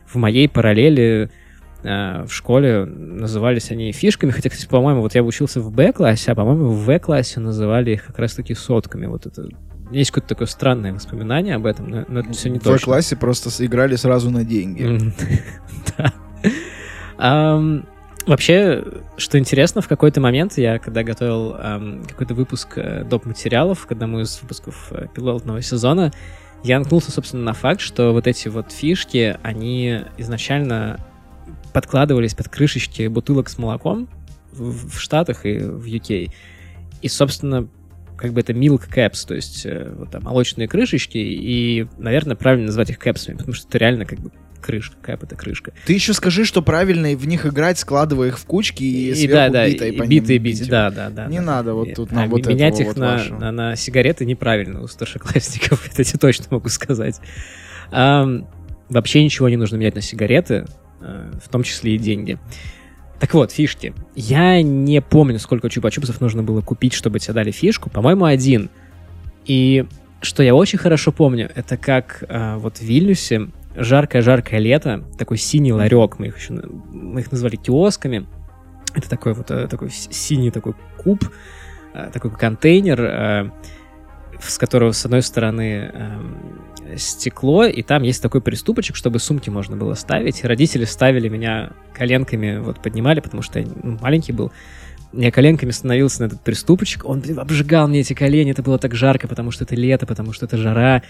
в 0.08 0.16
моей 0.16 0.48
параллели 0.48 1.30
э, 1.84 2.24
в 2.24 2.32
школе 2.32 2.86
назывались 2.86 3.72
они 3.72 3.92
фишками, 3.92 4.32
хотя, 4.32 4.50
кстати, 4.50 4.70
по-моему, 4.70 5.02
вот 5.02 5.16
я 5.16 5.24
учился 5.24 5.60
в 5.60 5.70
Б-классе, 5.72 6.32
а, 6.32 6.36
по-моему, 6.36 6.68
в 6.68 6.86
В-классе 6.86 7.42
называли 7.42 7.92
их 7.92 8.06
как 8.06 8.20
раз-таки 8.20 8.54
сотками. 8.54 9.08
Вот 9.08 9.26
это 9.26 9.50
есть 9.92 10.12
какое-то 10.12 10.30
такое 10.30 10.48
странное 10.48 10.94
воспоминание 10.94 11.56
об 11.56 11.66
этом, 11.66 11.90
но, 11.90 12.06
но 12.08 12.20
это 12.22 12.32
все 12.34 12.50
не 12.50 12.60
точно. 12.60 12.78
В 12.78 12.84
классе 12.84 13.16
просто 13.16 13.66
играли 13.66 13.96
сразу 13.96 14.30
на 14.32 14.44
деньги. 14.44 15.14
Да. 17.18 17.84
Вообще, 18.28 18.84
что 19.18 19.40
интересно, 19.40 19.82
в 19.82 19.88
какой-то 19.88 20.22
момент 20.22 20.58
я, 20.58 20.78
когда 20.78 21.04
готовил 21.04 21.54
какой-то 22.08 22.36
выпуск 22.36 22.78
uh, 22.78 23.04
доп. 23.04 23.26
материалов, 23.26 23.88
когда 23.88 24.06
мы 24.06 24.22
из 24.22 24.40
выпусков 24.42 24.92
uh, 24.92 25.10
пилотного 25.14 25.62
сезона, 25.62 26.12
я 26.64 26.78
наткнулся, 26.78 27.12
собственно, 27.12 27.44
на 27.44 27.54
факт, 27.54 27.82
что 27.82 28.12
вот 28.12 28.28
эти 28.28 28.48
вот 28.48 28.72
фишки, 28.72 29.38
они 29.42 30.02
изначально 30.18 31.00
подкладывались 31.74 32.36
под 32.36 32.50
крышечки 32.50 33.08
бутылок 33.08 33.50
с 33.50 33.58
молоком 33.58 34.08
в, 34.52 34.90
в 34.90 35.00
Штатах 35.02 35.46
и 35.46 35.58
в 35.58 35.86
UK. 35.86 36.32
И, 37.02 37.08
собственно, 37.08 37.68
как 38.22 38.34
бы 38.34 38.42
это 38.42 38.54
milk 38.54 38.88
caps, 38.94 39.26
то 39.28 39.34
есть 39.34 39.66
э, 39.66 39.92
вот 39.98 40.12
там 40.12 40.24
молочные 40.24 40.68
крышечки, 40.68 41.18
и, 41.18 41.88
наверное, 41.98 42.36
правильно 42.36 42.68
назвать 42.68 42.92
их 42.92 43.00
кэпсами, 43.00 43.36
потому 43.36 43.54
что 43.54 43.68
это 43.68 43.80
реально 43.80 44.06
как 44.06 44.20
бы 44.20 44.32
крышка, 44.62 44.96
какая 45.02 45.18
это 45.18 45.36
крышка. 45.36 45.74
Ты 45.88 45.94
еще 45.94 46.14
скажи, 46.14 46.46
что 46.46 46.62
правильно 46.62 47.18
в 47.18 47.26
них 47.26 47.48
играть, 47.48 47.80
складывая 47.80 48.28
их 48.28 48.38
в 48.38 48.46
кучки 48.46 48.84
и, 48.84 49.12
и 49.12 49.28
да, 49.28 49.50
да, 49.50 49.68
битой 49.68 49.90
и 49.90 50.08
битые 50.08 50.38
бить, 50.38 50.70
да, 50.70 50.92
да, 50.92 51.10
да. 51.10 51.26
Не 51.26 51.40
да, 51.40 51.46
надо 51.46 51.74
вот 51.74 51.96
тут 51.96 52.12
нам 52.12 52.26
а, 52.26 52.28
вот 52.28 52.46
менять 52.46 52.80
их 52.80 52.88
вот 52.88 52.98
на, 52.98 53.14
вашего. 53.14 53.40
на, 53.40 53.52
на 53.52 53.76
сигареты 53.76 54.24
неправильно 54.26 54.84
у 54.84 54.88
старшеклассников, 54.88 55.88
это 55.92 56.04
тебе 56.04 56.20
точно 56.20 56.46
могу 56.52 56.70
сказать. 56.70 57.20
А, 57.90 58.28
вообще 58.88 59.24
ничего 59.24 59.50
не 59.50 59.58
нужно 59.58 59.78
менять 59.78 59.96
на 59.96 60.02
сигареты, 60.02 60.68
а, 61.02 61.32
в 61.44 61.50
том 61.50 61.64
числе 61.64 61.96
и 61.96 61.98
деньги. 61.98 62.38
Так 63.22 63.36
вот, 63.36 63.52
фишки. 63.52 63.94
Я 64.16 64.64
не 64.64 65.00
помню, 65.00 65.38
сколько 65.38 65.68
чупа-чупсов 65.68 66.18
нужно 66.22 66.42
было 66.42 66.62
купить, 66.62 66.94
чтобы 66.94 67.20
тебе 67.20 67.36
дали 67.36 67.52
фишку. 67.52 67.92
По-моему, 67.92 68.26
один. 68.26 68.72
И 69.46 69.86
что 70.22 70.42
я 70.42 70.56
очень 70.56 70.80
хорошо 70.80 71.12
помню, 71.12 71.52
это 71.54 71.78
как 71.78 72.24
а, 72.28 72.58
вот 72.58 72.78
в 72.78 72.82
Вильнюсе 72.82 73.50
жаркое-жаркое 73.76 74.60
лето, 74.60 75.04
такой 75.20 75.38
синий 75.38 75.72
ларек, 75.72 76.18
мы 76.18 76.28
их 76.28 76.40
еще 76.40 76.54
мы 76.92 77.20
их 77.22 77.32
назвали 77.32 77.58
киосками. 77.58 78.26
Это 78.96 79.08
такой 79.08 79.36
вот 79.36 79.52
э, 79.52 79.68
такой 79.68 79.92
синий 79.92 80.50
такой 80.50 80.74
куб, 80.98 81.24
э, 81.94 82.10
такой 82.12 82.32
контейнер, 82.32 83.02
э, 83.02 83.52
с 84.42 84.58
которого 84.58 84.94
с 84.94 85.06
одной 85.06 85.22
стороны 85.22 85.92
стекло, 86.98 87.66
и 87.66 87.82
там 87.82 88.04
есть 88.04 88.22
такой 88.22 88.42
приступочек, 88.42 88.96
чтобы 88.96 89.20
сумки 89.20 89.50
можно 89.50 89.76
было 89.76 89.94
ставить. 89.94 90.44
Родители 90.44 90.86
ставили 90.86 91.30
меня 91.30 91.72
коленками, 91.94 92.58
вот 92.60 92.82
поднимали, 92.82 93.20
потому 93.20 93.42
что 93.42 93.60
я 93.60 93.68
ну, 93.84 93.98
маленький 94.02 94.32
был. 94.32 94.52
Я 95.14 95.32
коленками 95.32 95.72
становился 95.72 96.22
на 96.22 96.28
этот 96.28 96.42
приступочек, 96.42 97.04
он 97.06 97.22
обжигал 97.38 97.88
мне 97.88 98.00
эти 98.00 98.14
колени, 98.14 98.52
это 98.52 98.64
было 98.64 98.78
так 98.78 98.96
жарко, 98.96 99.28
потому 99.28 99.52
что 99.52 99.66
это 99.66 99.76
лето, 99.76 100.06
потому 100.06 100.32
что 100.32 100.46
это 100.46 100.58
жара. 100.58 101.04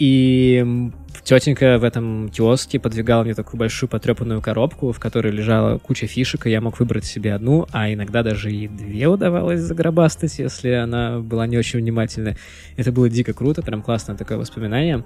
И 0.00 0.90
тетенька 1.24 1.76
в 1.78 1.84
этом 1.84 2.30
киоске 2.30 2.80
подвигала 2.80 3.22
мне 3.22 3.34
такую 3.34 3.58
большую 3.58 3.90
потрепанную 3.90 4.40
коробку, 4.40 4.92
в 4.92 4.98
которой 4.98 5.30
лежала 5.30 5.76
куча 5.76 6.06
фишек, 6.06 6.46
и 6.46 6.50
я 6.50 6.62
мог 6.62 6.80
выбрать 6.80 7.04
себе 7.04 7.34
одну, 7.34 7.66
а 7.70 7.92
иногда 7.92 8.22
даже 8.22 8.50
и 8.50 8.66
две 8.66 9.08
удавалось 9.08 9.60
загробастать, 9.60 10.38
если 10.38 10.70
она 10.70 11.18
была 11.18 11.46
не 11.46 11.58
очень 11.58 11.80
внимательна. 11.80 12.34
Это 12.78 12.92
было 12.92 13.10
дико 13.10 13.34
круто, 13.34 13.60
прям 13.60 13.82
классное 13.82 14.16
такое 14.16 14.38
воспоминание. 14.38 15.04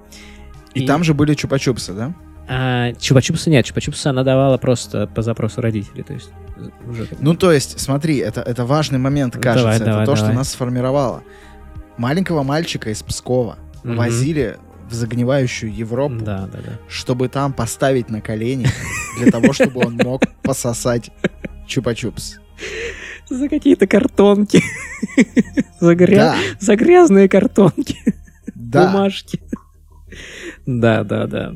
И, 0.74 0.84
и 0.84 0.86
там 0.86 1.02
же 1.02 1.12
были 1.12 1.34
чупа-чупсы, 1.34 1.92
да? 1.92 2.14
А, 2.46 2.92
чупа-чупсы 2.92 3.50
нет, 3.50 3.66
чупа-чупсы 3.66 4.06
она 4.06 4.22
давала 4.22 4.58
просто 4.58 5.08
по 5.08 5.22
запросу 5.22 5.60
родителей, 5.60 6.04
то 6.04 6.12
есть 6.12 6.30
уже... 6.88 7.08
Ну, 7.18 7.34
то 7.34 7.50
есть, 7.50 7.80
смотри, 7.80 8.18
это, 8.18 8.42
это 8.42 8.64
важный 8.64 9.00
момент, 9.00 9.34
кажется, 9.34 9.56
давай, 9.56 9.76
это 9.76 9.84
давай, 9.86 10.06
то, 10.06 10.14
давай. 10.14 10.30
что 10.30 10.38
нас 10.38 10.52
сформировало. 10.52 11.24
Маленького 11.96 12.44
мальчика 12.44 12.90
из 12.90 13.02
Пскова 13.02 13.58
mm-hmm. 13.82 13.96
возили 13.96 14.56
в 14.88 14.94
загнивающую 14.94 15.74
Европу, 15.74 16.16
да, 16.20 16.48
да, 16.52 16.58
да. 16.58 16.78
чтобы 16.88 17.28
там 17.28 17.52
поставить 17.52 18.10
на 18.10 18.20
колени, 18.20 18.66
для 19.18 19.30
того, 19.30 19.52
чтобы 19.52 19.86
он 19.86 19.96
мог 19.96 20.22
пососать 20.42 21.10
чупа-чупс. 21.66 22.38
За 23.28 23.48
какие-то 23.48 23.86
картонки. 23.86 24.62
За, 25.80 25.94
гря... 25.94 26.16
да. 26.16 26.36
За 26.60 26.76
грязные 26.76 27.28
картонки. 27.28 27.96
Да. 28.54 28.86
Бумажки. 28.86 29.40
Да, 30.66 31.04
да, 31.04 31.26
да. 31.26 31.54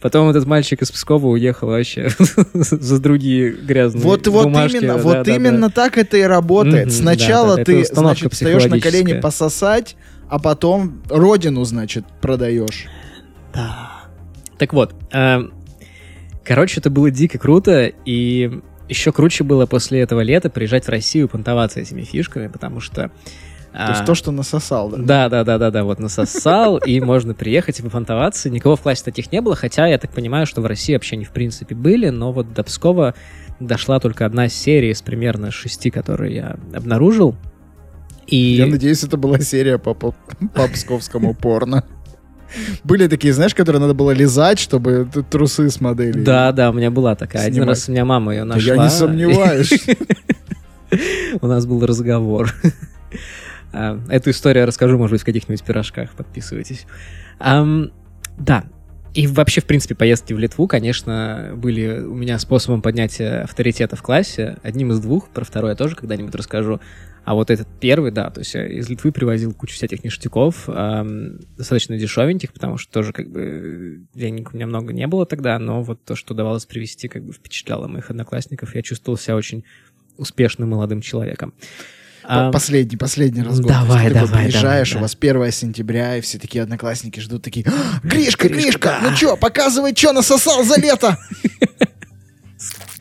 Потом 0.00 0.28
этот 0.28 0.46
мальчик 0.46 0.82
из 0.82 0.92
Пскова 0.92 1.26
уехал 1.26 1.68
вообще 1.68 2.10
за 2.52 3.00
другие 3.00 3.50
грязные 3.50 4.04
вот, 4.04 4.26
вот 4.26 4.46
Именно, 4.46 4.94
да, 4.94 4.96
вот 4.98 5.22
да, 5.24 5.34
именно 5.34 5.68
да. 5.68 5.74
так 5.74 5.98
это 5.98 6.16
и 6.18 6.22
работает. 6.22 6.88
Mm-hmm, 6.88 7.02
Сначала 7.02 7.56
да, 7.56 7.56
да, 7.56 7.64
ты, 7.64 7.84
значит, 7.84 8.32
встаешь 8.32 8.66
на 8.66 8.78
колени 8.78 9.18
пососать, 9.20 9.96
а 10.28 10.38
потом 10.38 11.02
родину, 11.08 11.64
значит, 11.64 12.04
продаешь. 12.20 12.86
Да. 13.52 13.90
Так 14.58 14.72
вот, 14.72 14.94
э, 15.12 15.38
короче, 16.44 16.80
это 16.80 16.90
было 16.90 17.10
дико 17.10 17.38
круто, 17.38 17.90
и 18.04 18.60
еще 18.88 19.12
круче 19.12 19.44
было 19.44 19.66
после 19.66 20.00
этого 20.00 20.20
лета 20.20 20.50
приезжать 20.50 20.84
в 20.84 20.88
Россию 20.88 21.26
и 21.26 21.28
понтоваться 21.28 21.80
этими 21.80 22.02
фишками, 22.02 22.48
потому 22.48 22.80
что... 22.80 23.10
То 23.72 23.88
есть 23.90 24.00
а, 24.00 24.06
то, 24.06 24.14
что 24.14 24.30
насосал, 24.32 24.88
да? 24.88 24.96
Да, 24.96 25.28
да, 25.28 25.44
да, 25.44 25.58
да, 25.58 25.70
да, 25.70 25.84
вот 25.84 25.98
насосал, 25.98 26.78
и 26.78 26.98
можно 26.98 27.34
приехать 27.34 27.78
и 27.78 27.82
попонтоваться. 27.82 28.48
Никого 28.48 28.74
в 28.74 28.80
классе 28.80 29.04
таких 29.04 29.30
не 29.32 29.42
было, 29.42 29.54
хотя 29.54 29.86
я 29.86 29.98
так 29.98 30.12
понимаю, 30.12 30.46
что 30.46 30.62
в 30.62 30.66
России 30.66 30.94
вообще 30.94 31.16
они 31.16 31.26
в 31.26 31.30
принципе 31.30 31.74
были, 31.74 32.08
но 32.08 32.32
вот 32.32 32.54
до 32.54 32.62
Пскова 32.62 33.14
дошла 33.60 34.00
только 34.00 34.24
одна 34.24 34.48
серия 34.48 34.92
из 34.92 35.02
примерно 35.02 35.50
шести, 35.50 35.90
которые 35.90 36.34
я 36.34 36.56
обнаружил. 36.74 37.36
И... 38.26 38.36
Я 38.36 38.66
надеюсь, 38.66 39.04
это 39.04 39.16
была 39.16 39.38
серия 39.40 39.78
по, 39.78 39.94
по, 39.94 40.14
по 40.54 40.68
псковскому 40.68 41.34
порно. 41.40 41.84
Были 42.84 43.08
такие, 43.08 43.32
знаешь, 43.32 43.54
которые 43.54 43.80
надо 43.80 43.94
было 43.94 44.12
лизать, 44.12 44.58
чтобы 44.58 45.08
трусы 45.30 45.68
с 45.68 45.80
моделью. 45.80 46.24
Да, 46.24 46.52
да, 46.52 46.70
у 46.70 46.72
меня 46.72 46.90
была 46.90 47.14
такая. 47.14 47.46
Один 47.46 47.64
раз 47.64 47.88
у 47.88 47.92
меня 47.92 48.04
мама 48.04 48.32
ее 48.34 48.44
нашла. 48.44 48.74
Я 48.74 48.82
не 48.82 48.90
сомневаюсь. 48.90 49.86
У 51.40 51.46
нас 51.46 51.66
был 51.66 51.84
разговор. 51.84 52.54
А, 53.72 54.00
эту 54.08 54.30
историю 54.30 54.62
я 54.62 54.66
расскажу, 54.66 54.96
может 54.96 55.12
быть, 55.12 55.22
в 55.22 55.24
каких-нибудь 55.24 55.62
пирожках. 55.64 56.10
Подписывайтесь. 56.12 56.86
Да, 57.40 58.64
и 59.16 59.26
вообще, 59.26 59.62
в 59.62 59.64
принципе, 59.64 59.94
поездки 59.94 60.34
в 60.34 60.38
Литву, 60.38 60.68
конечно, 60.68 61.52
были 61.56 62.00
у 62.00 62.14
меня 62.14 62.38
способом 62.38 62.82
поднятия 62.82 63.44
авторитета 63.44 63.96
в 63.96 64.02
классе. 64.02 64.58
Одним 64.62 64.92
из 64.92 65.00
двух, 65.00 65.30
про 65.30 65.42
второе 65.42 65.72
я 65.72 65.76
тоже 65.76 65.96
когда-нибудь 65.96 66.34
расскажу. 66.34 66.80
А 67.26 67.34
вот 67.34 67.50
этот 67.50 67.66
первый, 67.80 68.12
да, 68.12 68.30
то 68.30 68.38
есть 68.38 68.54
я 68.54 68.64
из 68.68 68.88
Литвы 68.88 69.10
привозил 69.10 69.52
кучу 69.52 69.74
всяких 69.74 70.04
ништяков, 70.04 70.68
эм, 70.68 71.40
достаточно 71.58 71.98
дешевеньких, 71.98 72.52
потому 72.52 72.78
что 72.78 72.92
тоже 72.92 73.12
как 73.12 73.28
бы 73.28 74.06
денег 74.14 74.52
у 74.52 74.56
меня 74.56 74.68
много 74.68 74.92
не 74.92 75.08
было 75.08 75.26
тогда, 75.26 75.58
но 75.58 75.82
вот 75.82 76.04
то, 76.04 76.14
что 76.14 76.34
давалось 76.34 76.66
привезти, 76.66 77.08
как 77.08 77.24
бы 77.24 77.32
впечатляло 77.32 77.88
моих 77.88 78.10
одноклассников. 78.10 78.76
Я 78.76 78.82
чувствовал 78.82 79.18
себя 79.18 79.34
очень 79.34 79.64
успешным 80.16 80.70
молодым 80.70 81.00
человеком. 81.00 81.52
Последний, 82.52 82.96
последний 82.96 83.42
разговор. 83.42 83.72
Давай, 83.72 84.08
давай, 84.08 84.28
давай. 84.28 84.44
Приезжаешь, 84.44 84.94
у 84.94 85.00
вас 85.00 85.16
1 85.18 85.50
сентября, 85.50 86.18
и 86.18 86.20
все 86.20 86.38
такие 86.38 86.62
одноклассники 86.62 87.18
ждут, 87.18 87.42
такие, 87.42 87.66
«А, 87.66 88.06
Гришка, 88.06 88.48
Гришка, 88.48 89.00
ну 89.02 89.12
чё, 89.16 89.36
показывай, 89.36 89.94
чё 89.94 90.12
насосал 90.12 90.62
за 90.62 90.80
лето. 90.80 91.18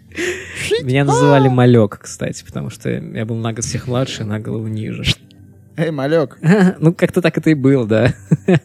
Меня 0.84 1.04
называли 1.04 1.48
Малек, 1.48 2.00
кстати, 2.02 2.44
потому 2.44 2.70
что 2.70 2.90
я 2.90 3.26
был 3.26 3.36
на 3.36 3.54
год 3.54 3.64
всех 3.66 3.88
младше, 3.88 4.24
на 4.24 4.40
голову 4.40 4.68
ниже. 4.68 5.04
Эй, 5.78 5.92
Малек. 5.92 6.38
Ну, 6.80 6.94
как-то 6.94 7.22
так 7.22 7.38
это 7.38 7.50
и 7.50 7.54
было, 7.54 7.86
да. 7.86 8.14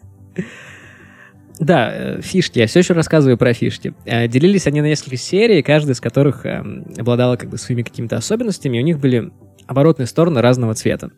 Да, 1.58 1.90
э, 1.92 2.20
фишки. 2.22 2.58
Я 2.58 2.66
все 2.66 2.78
еще 2.78 2.94
рассказываю 2.94 3.36
про 3.36 3.52
фишки. 3.52 3.92
Э, 4.06 4.26
Делились 4.28 4.66
они 4.66 4.80
на 4.80 4.86
несколько 4.86 5.18
серий, 5.18 5.62
каждая 5.62 5.92
из 5.92 6.00
которых 6.00 6.46
эм, 6.46 6.86
обладала 6.96 7.36
как 7.36 7.50
бы 7.50 7.58
своими 7.58 7.82
какими-то 7.82 8.16
особенностями, 8.16 8.78
и 8.78 8.80
у 8.80 8.84
них 8.84 8.98
были 8.98 9.30
оборотные 9.66 10.06
стороны 10.06 10.40
разного 10.40 10.74
цвета. 10.74 11.10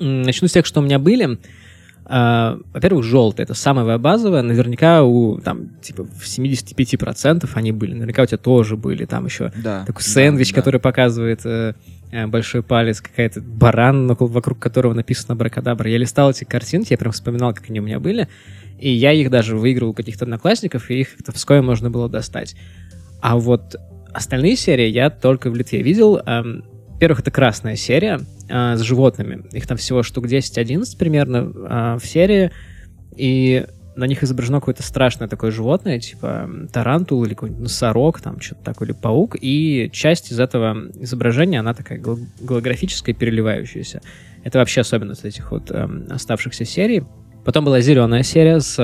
Начну 0.00 0.48
с 0.48 0.52
тех, 0.52 0.66
что 0.66 0.80
у 0.80 0.82
меня 0.82 0.98
были. 0.98 1.38
А, 2.12 2.58
Во-первых, 2.74 3.04
желтый. 3.04 3.44
Это 3.44 3.54
самое 3.54 3.96
базовое. 3.98 4.42
Наверняка 4.42 5.04
у, 5.04 5.38
там, 5.38 5.68
типа, 5.80 6.02
в 6.04 6.24
75% 6.24 7.48
они 7.54 7.70
были. 7.70 7.94
Наверняка 7.94 8.24
у 8.24 8.26
тебя 8.26 8.36
тоже 8.38 8.76
были. 8.76 9.04
Там 9.04 9.26
еще 9.26 9.52
Да. 9.62 9.84
такой 9.86 10.02
да, 10.04 10.10
сэндвич, 10.10 10.50
да. 10.50 10.54
который 10.56 10.80
показывает 10.80 11.42
э, 11.46 11.74
э, 12.10 12.26
большой 12.26 12.64
палец, 12.64 13.00
какая-то 13.00 13.40
баран, 13.40 14.08
вокруг 14.08 14.58
которого 14.58 14.92
написано 14.92 15.36
абракадабра. 15.36 15.88
Я 15.88 15.98
листал 15.98 16.32
эти 16.32 16.42
картинки, 16.42 16.92
я 16.92 16.98
прям 16.98 17.12
вспоминал, 17.12 17.54
как 17.54 17.70
они 17.70 17.78
у 17.78 17.84
меня 17.84 18.00
были, 18.00 18.26
и 18.80 18.90
я 18.90 19.12
их 19.12 19.30
даже 19.30 19.56
выиграл 19.56 19.90
у 19.90 19.94
каких-то 19.94 20.24
одноклассников, 20.24 20.90
и 20.90 21.02
их 21.02 21.10
в 21.10 21.32
Москве 21.32 21.62
можно 21.62 21.90
было 21.90 22.08
достать. 22.08 22.56
А 23.22 23.36
вот 23.36 23.76
остальные 24.12 24.56
серии 24.56 24.88
я 24.88 25.10
только 25.10 25.48
в 25.48 25.54
Литве 25.54 25.80
видел. 25.82 26.16
Эм, 26.26 26.64
Во-первых, 27.00 27.20
это 27.20 27.30
красная 27.30 27.76
серия 27.76 28.20
э, 28.50 28.76
с 28.76 28.80
животными. 28.82 29.44
Их 29.52 29.66
там 29.66 29.78
всего 29.78 30.02
штук 30.02 30.26
10-11 30.26 30.98
примерно 30.98 31.38
э, 31.38 31.98
в 31.98 32.04
серии, 32.04 32.50
и 33.16 33.64
на 33.96 34.04
них 34.04 34.22
изображено 34.22 34.60
какое-то 34.60 34.82
страшное 34.82 35.26
такое 35.26 35.50
животное, 35.50 35.98
типа 35.98 36.50
тарантул 36.70 37.24
или 37.24 37.32
какой-нибудь 37.32 37.62
носорог, 37.62 38.20
там 38.20 38.38
что-то 38.38 38.64
такое, 38.64 38.88
или 38.88 38.94
паук, 38.94 39.34
и 39.40 39.88
часть 39.94 40.30
из 40.30 40.38
этого 40.38 40.76
изображения, 41.00 41.60
она 41.60 41.72
такая 41.72 41.98
гол- 41.98 42.18
голографическая, 42.38 43.14
переливающаяся. 43.14 44.02
Это 44.44 44.58
вообще 44.58 44.82
особенность 44.82 45.24
этих 45.24 45.52
вот 45.52 45.70
эм, 45.70 46.06
оставшихся 46.10 46.66
серий. 46.66 47.04
Потом 47.46 47.64
была 47.64 47.80
зеленая 47.80 48.24
серия 48.24 48.60
с... 48.60 48.76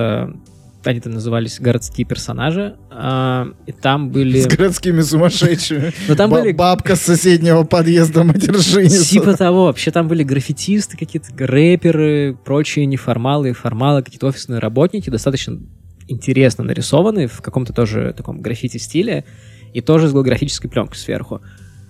э, 0.86 0.90
они 0.90 1.00
там 1.00 1.12
назывались 1.12 1.60
городские 1.60 2.06
персонажи, 2.06 2.76
а, 2.90 3.48
и 3.66 3.72
там 3.72 4.10
были... 4.10 4.40
С 4.40 4.46
городскими 4.46 5.00
сумасшедшими. 5.00 5.92
Там 6.16 6.30
были 6.30 6.52
Бабка 6.52 6.96
с 6.96 7.02
соседнего 7.02 7.64
подъезда 7.64 8.24
матершинница. 8.24 9.10
Типа 9.10 9.36
того. 9.36 9.64
Вообще 9.66 9.90
там 9.90 10.08
были 10.08 10.22
граффитисты 10.22 10.96
какие-то, 10.96 11.28
рэперы, 11.36 12.36
прочие 12.44 12.86
неформалы, 12.86 13.52
формалы, 13.52 14.02
какие-то 14.02 14.26
офисные 14.26 14.60
работники, 14.60 15.10
достаточно 15.10 15.58
интересно 16.08 16.64
нарисованные 16.64 17.26
в 17.26 17.40
каком-то 17.42 17.72
тоже 17.72 18.14
таком 18.16 18.40
граффити-стиле 18.40 19.24
и 19.74 19.80
тоже 19.80 20.08
с 20.08 20.12
голографической 20.12 20.70
пленкой 20.70 20.96
сверху. 20.96 21.42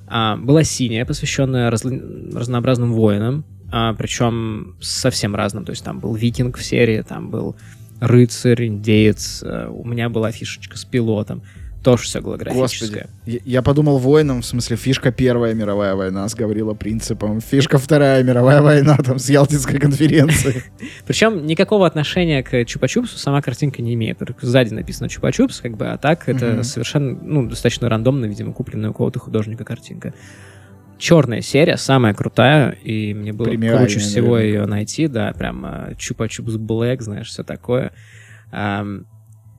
А, 0.07 0.37
была 0.37 0.63
синяя, 0.65 1.05
посвященная 1.05 1.71
разнообразным 1.71 2.93
воинам, 2.93 3.45
а, 3.71 3.95
причем 3.95 4.77
совсем 4.81 5.35
разным. 5.35 5.65
То 5.65 5.71
есть 5.71 5.85
там 5.85 6.01
был 6.01 6.15
викинг 6.15 6.57
в 6.57 6.65
серии, 6.65 7.03
там 7.03 7.31
был 7.31 7.57
рыцарь, 8.01 8.67
индеец, 8.67 9.43
а, 9.45 9.71
у 9.71 9.85
меня 9.85 10.09
была 10.09 10.33
фишечка 10.33 10.77
с 10.77 10.85
пилотом. 10.85 11.43
Тоже 11.87 12.03
все 12.03 12.21
голографическое. 12.21 13.07
Я, 13.27 13.39
я 13.45 13.63
подумал 13.63 13.99
воином, 13.99 14.43
в 14.43 14.47
смысле, 14.47 14.77
фишка 14.77 15.13
Первая 15.13 15.55
мировая 15.55 15.95
война 15.95 16.29
с 16.29 16.35
Гаврила 16.35 16.75
Принципом, 16.75 17.41
фишка 17.41 17.79
Вторая 17.79 18.25
мировая 18.25 18.61
война 18.61 18.97
там 18.97 19.21
с 19.21 19.31
Ялтинской 19.31 19.79
конференции. 19.79 20.65
Причем 21.07 21.47
никакого 21.47 21.87
отношения 21.87 22.43
к 22.43 22.53
Чупа-Чупсу 22.55 23.17
сама 23.19 23.41
картинка 23.41 23.83
не 23.83 23.95
имеет. 23.95 24.19
Только 24.19 24.45
сзади 24.45 24.75
написано 24.75 25.07
Чупа-Чупс, 25.07 25.63
как 25.63 25.77
бы, 25.77 25.87
а 25.87 25.97
так 25.97 26.29
это 26.29 26.65
совершенно, 26.65 27.17
ну, 27.23 27.49
достаточно 27.49 27.89
рандомно, 27.89 28.25
видимо, 28.27 28.53
купленная 28.53 28.91
у 28.91 28.93
какого-то 28.93 29.21
художника 29.21 29.65
картинка. 29.65 30.13
Черная 30.99 31.43
серия, 31.43 31.77
самая 31.77 32.15
крутая, 32.15 32.71
и 32.71 33.13
мне 33.13 33.33
было 33.33 33.47
круче 33.47 33.99
всего 33.99 34.37
наверняка. 34.37 34.45
ее 34.45 34.67
найти, 34.67 35.09
да, 35.09 35.33
прям 35.33 35.65
а, 35.67 35.93
Чупа-Чупс 35.93 36.57
Блэк, 36.57 37.03
знаешь, 37.03 37.29
все 37.29 37.43
такое. 37.43 37.93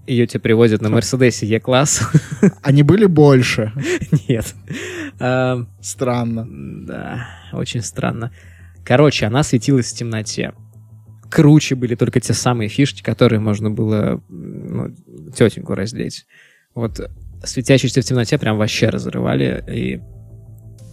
ее 0.07 0.25
тебе 0.27 0.39
привозят 0.39 0.81
на 0.81 0.89
Мерседесе 0.89 1.45
Е-класс. 1.45 2.09
Они 2.63 2.81
были 2.81 3.05
больше. 3.05 3.71
Нет. 4.27 4.55
Странно. 5.81 6.47
Да, 6.85 7.27
очень 7.53 7.81
странно. 7.81 8.31
Короче, 8.83 9.25
она 9.25 9.43
светилась 9.43 9.91
в 9.91 9.97
темноте. 9.97 10.53
Круче 11.29 11.75
были 11.75 11.95
только 11.95 12.21
те 12.21 12.33
самые 12.33 12.69
фишки, 12.69 13.03
которые 13.03 13.41
можно 13.41 13.69
было 13.69 14.23
ну, 14.29 14.95
тетеньку 15.35 15.75
раздеть. 15.75 16.25
Вот 16.73 17.01
светящиеся 17.43 18.01
в 18.01 18.05
темноте 18.05 18.38
прям 18.38 18.57
вообще 18.57 18.89
разрывали, 18.89 19.63
и 19.69 20.01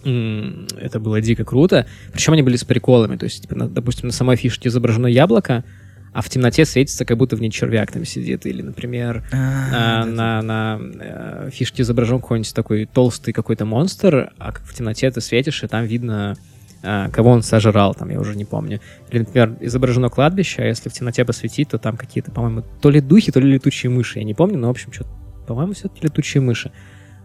это 0.04 1.00
было 1.00 1.20
дико 1.20 1.44
круто. 1.44 1.86
Причем 2.12 2.34
они 2.34 2.42
были 2.42 2.56
с 2.56 2.64
приколами, 2.64 3.16
то 3.16 3.24
есть, 3.24 3.42
типа, 3.42 3.54
на- 3.54 3.68
допустим, 3.68 4.08
на 4.08 4.12
самой 4.12 4.36
фишке 4.36 4.68
изображено 4.68 5.06
яблоко, 5.06 5.64
а 6.12 6.22
в 6.22 6.28
темноте 6.28 6.64
светится, 6.64 7.04
как 7.04 7.16
будто 7.16 7.34
в 7.36 7.40
ней 7.40 7.50
червяк 7.50 7.90
там 7.90 8.04
сидит. 8.04 8.46
Или, 8.46 8.62
например, 8.62 9.24
а, 9.32 10.04
на, 10.04 10.42
на 10.42 10.80
э, 10.80 11.50
фишке 11.52 11.82
изображен 11.82 12.20
какой-нибудь 12.20 12.54
такой 12.54 12.86
толстый 12.86 13.32
какой-то 13.32 13.64
монстр, 13.64 14.32
а 14.38 14.52
как 14.52 14.62
в 14.64 14.72
темноте 14.74 15.10
ты 15.10 15.20
светишь, 15.20 15.64
и 15.64 15.66
там 15.66 15.84
видно, 15.84 16.36
а, 16.84 17.08
кого 17.10 17.30
он 17.30 17.42
сожрал, 17.42 17.94
там, 17.94 18.10
я 18.10 18.20
уже 18.20 18.36
не 18.36 18.44
помню. 18.44 18.80
Или, 19.10 19.20
например, 19.20 19.56
изображено 19.60 20.08
кладбище, 20.08 20.62
а 20.62 20.66
если 20.66 20.88
в 20.88 20.92
темноте 20.92 21.24
посветить, 21.24 21.70
то 21.70 21.78
там 21.78 21.96
какие-то, 21.96 22.30
по-моему, 22.30 22.62
то 22.80 22.90
ли 22.90 23.00
духи, 23.00 23.32
то 23.32 23.40
ли 23.40 23.52
летучие 23.54 23.90
мыши, 23.90 24.20
я 24.20 24.24
не 24.24 24.34
помню, 24.34 24.56
но, 24.56 24.68
в 24.68 24.70
общем, 24.70 24.92
что 24.92 25.04
по-моему, 25.46 25.72
все-таки 25.74 26.00
летучие 26.02 26.40
мыши. 26.40 26.70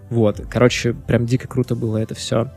Вот, 0.10 0.42
короче, 0.50 0.94
прям 0.94 1.26
дико 1.26 1.48
круто 1.48 1.76
было 1.76 1.98
это 1.98 2.16
все 2.16 2.52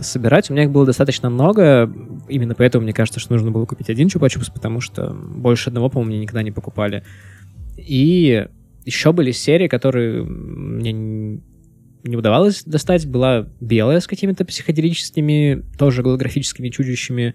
собирать. 0.00 0.48
У 0.48 0.52
меня 0.52 0.64
их 0.64 0.70
было 0.70 0.86
достаточно 0.86 1.28
много, 1.28 1.92
именно 2.28 2.54
поэтому 2.54 2.84
мне 2.84 2.92
кажется, 2.92 3.18
что 3.18 3.32
нужно 3.32 3.50
было 3.50 3.66
купить 3.66 3.90
один 3.90 4.06
чупа-чупс, 4.06 4.52
потому 4.54 4.80
что 4.80 5.12
больше 5.12 5.70
одного, 5.70 5.88
по-моему, 5.88 6.10
мне 6.10 6.20
никогда 6.20 6.42
не 6.42 6.52
покупали. 6.52 7.02
И 7.76 8.46
еще 8.84 9.12
были 9.12 9.32
серии, 9.32 9.66
которые 9.66 10.22
мне 10.22 10.92
не 10.92 12.16
удавалось 12.16 12.62
достать. 12.62 13.06
Была 13.06 13.48
белая 13.60 13.98
с 13.98 14.06
какими-то 14.06 14.44
психоделическими, 14.44 15.64
тоже 15.76 16.04
голографическими 16.04 16.68
чудищами. 16.68 17.34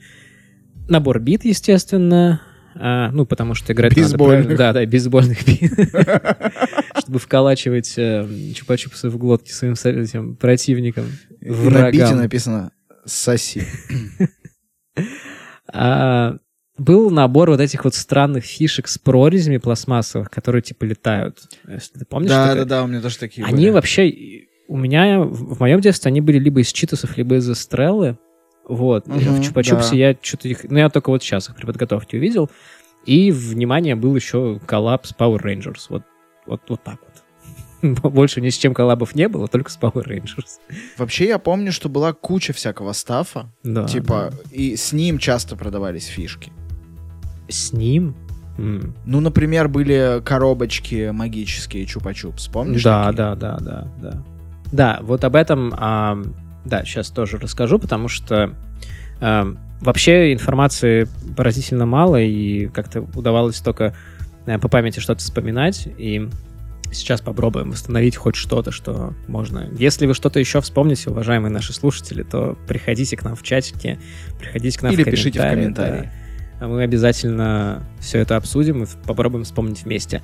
Набор 0.88 1.20
бит, 1.20 1.44
естественно. 1.44 2.42
А, 2.76 3.12
ну, 3.12 3.26
потому 3.26 3.54
что 3.54 3.74
играть 3.74 3.92
надо 3.92 4.02
Бейсбольных. 4.02 4.46
правильно. 4.46 4.58
Да, 4.58 4.74
да, 4.74 4.86
бейсбольных. 4.86 5.40
Чтобы 7.00 7.20
вколачивать 7.20 7.94
э, 7.98 8.26
чупа-чупсы 8.54 9.10
в 9.10 9.18
глотки 9.18 9.52
своим 9.52 9.74
этим 9.74 10.36
противникам, 10.36 11.06
И 11.42 11.50
на 11.50 11.92
бите 11.92 12.06
врагам. 12.06 12.18
написано 12.18 12.72
«Соси». 13.06 13.64
А, 15.74 16.36
был 16.78 17.12
набор 17.12 17.50
вот 17.50 17.62
этих 17.62 17.86
вот 17.86 17.96
странных 17.96 18.44
фишек 18.44 18.88
с 18.88 18.98
прорезями 18.98 19.58
пластмассовых, 19.58 20.30
которые 20.30 20.62
типа 20.62 20.84
летают. 20.84 21.38
Если 21.68 22.00
ты 22.00 22.06
помнишь? 22.06 22.30
Да, 22.30 22.56
да, 22.56 22.66
да, 22.66 22.84
у 22.84 22.88
меня 22.88 23.02
тоже 23.02 23.18
такие 23.18 23.46
Они 23.46 23.70
вообще... 23.70 24.12
У 24.68 24.78
меня 24.78 25.20
в 25.22 25.60
моем 25.60 25.80
детстве 25.82 26.10
они 26.10 26.22
были 26.22 26.40
либо 26.40 26.62
из 26.62 26.72
читосов, 26.72 27.18
либо 27.18 27.36
из 27.36 27.50
эстреллы. 27.50 28.18
Вот. 28.68 29.08
Мгм, 29.08 29.20
в 29.20 29.40
Чупа-Чупсе 29.42 29.90
да. 29.92 29.96
я 29.96 30.18
что-то 30.22 30.48
их... 30.48 30.64
Ну, 30.70 30.78
я 30.78 30.90
только 30.90 31.10
вот 31.10 31.24
сейчас 31.24 31.50
их 31.50 31.56
при 31.56 31.66
подготовке 31.66 32.18
увидел. 32.18 32.50
И, 33.06 33.32
внимание, 33.32 33.96
был 33.96 34.16
еще 34.16 34.60
коллаб 34.66 35.06
с 35.06 35.14
Power 35.14 35.42
Rangers. 35.42 35.86
Вот, 35.90 36.04
вот, 36.46 36.62
вот 36.70 36.84
так 36.84 37.00
вот. 37.02 37.12
Больше 38.14 38.42
ни 38.42 38.50
с 38.50 38.58
чем 38.58 38.74
коллабов 38.74 39.16
не 39.16 39.28
было, 39.28 39.48
только 39.48 39.72
с 39.72 39.80
Power 39.80 40.06
Rangers. 40.06 40.60
Вообще 40.98 41.28
я 41.28 41.40
помню, 41.40 41.72
что 41.72 41.90
была 41.90 42.14
куча 42.14 42.54
всякого 42.54 42.94
stuff 42.94 43.34
а. 43.34 43.50
Да, 43.64 43.86
Типа, 43.88 44.32
и 44.52 44.76
с 44.76 44.94
ним 44.94 45.18
часто 45.18 45.56
продавались 45.56 46.06
фишки. 46.06 46.52
да. 46.56 47.52
С 47.52 47.74
ним? 47.74 48.16
М. 48.58 48.96
Ну, 49.06 49.20
например, 49.20 49.68
были 49.68 50.22
коробочки 50.24 51.10
магические 51.12 51.86
чупа-чупс, 51.86 52.52
помнишь? 52.52 52.84
Да, 52.84 53.08
такие? 53.08 53.18
да, 53.18 53.36
да, 53.36 53.58
да, 53.60 53.88
да. 54.02 54.24
Да, 54.72 55.00
вот 55.02 55.24
об 55.24 55.36
этом, 55.36 55.74
а, 55.76 56.22
да, 56.66 56.84
сейчас 56.86 57.10
тоже 57.10 57.38
расскажу, 57.38 57.80
потому 57.80 58.08
что 58.08 58.56
а, 59.20 59.56
вообще 59.80 60.34
информации 60.34 61.08
поразительно 61.36 61.86
мало, 61.86 62.22
и 62.22 62.68
как-то 62.68 63.02
удавалось 63.02 63.60
только 63.60 63.96
э, 64.46 64.60
по 64.60 64.68
памяти 64.68 65.00
что-то 65.00 65.20
вспоминать, 65.22 65.88
и 65.98 66.30
сейчас 66.92 67.22
попробуем 67.22 67.72
восстановить 67.72 68.16
хоть 68.16 68.36
что-то, 68.36 68.72
что 68.72 69.14
можно. 69.28 69.70
Если 69.78 70.06
вы 70.06 70.14
что-то 70.14 70.40
еще 70.40 70.62
вспомните, 70.62 71.10
уважаемые 71.10 71.52
наши 71.52 71.74
слушатели, 71.74 72.24
то 72.24 72.58
приходите 72.68 73.18
к 73.18 73.24
нам 73.24 73.36
в 73.36 73.44
чатике, 73.44 74.00
приходите 74.40 74.78
к 74.78 74.82
нам 74.82 74.94
Или 74.94 75.04
в 75.04 75.06
пишите 75.06 75.40
в 75.40 75.42
комментарии, 75.42 75.90
комментарии. 75.90 76.12
да. 76.60 76.68
Мы 76.68 76.84
обязательно 76.84 77.84
все 78.00 78.20
это 78.20 78.36
обсудим 78.36 78.84
и 78.84 78.88
попробуем 79.08 79.46
вспомнить 79.46 79.84
вместе. 79.84 80.22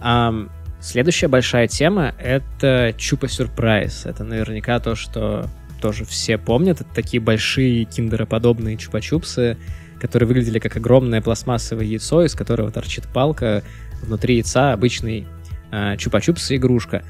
Ам, 0.00 0.50
следующая 0.80 1.28
большая 1.28 1.68
тема— 1.68 2.14
это 2.18 2.94
Чупа 2.96 3.28
Сюрприз. 3.28 4.06
Это 4.06 4.24
наверняка 4.24 4.78
то, 4.80 4.94
что 4.94 5.48
тоже 5.80 6.04
все 6.04 6.38
помнят. 6.38 6.80
Это 6.80 6.90
такие 6.94 7.20
большие 7.20 7.84
киндероподобные 7.84 8.76
чупа-чупсы, 8.76 9.56
которые 10.00 10.26
выглядели 10.26 10.58
как 10.58 10.76
огромное 10.76 11.22
пластмассовое 11.22 11.84
яйцо, 11.84 12.24
из 12.24 12.34
которого 12.34 12.70
торчит 12.70 13.04
палка. 13.12 13.62
Внутри 14.02 14.36
яйца 14.36 14.72
обычный 14.72 15.26
а, 15.70 15.96
чупа-чупс 15.96 16.54
игрушка. 16.56 17.02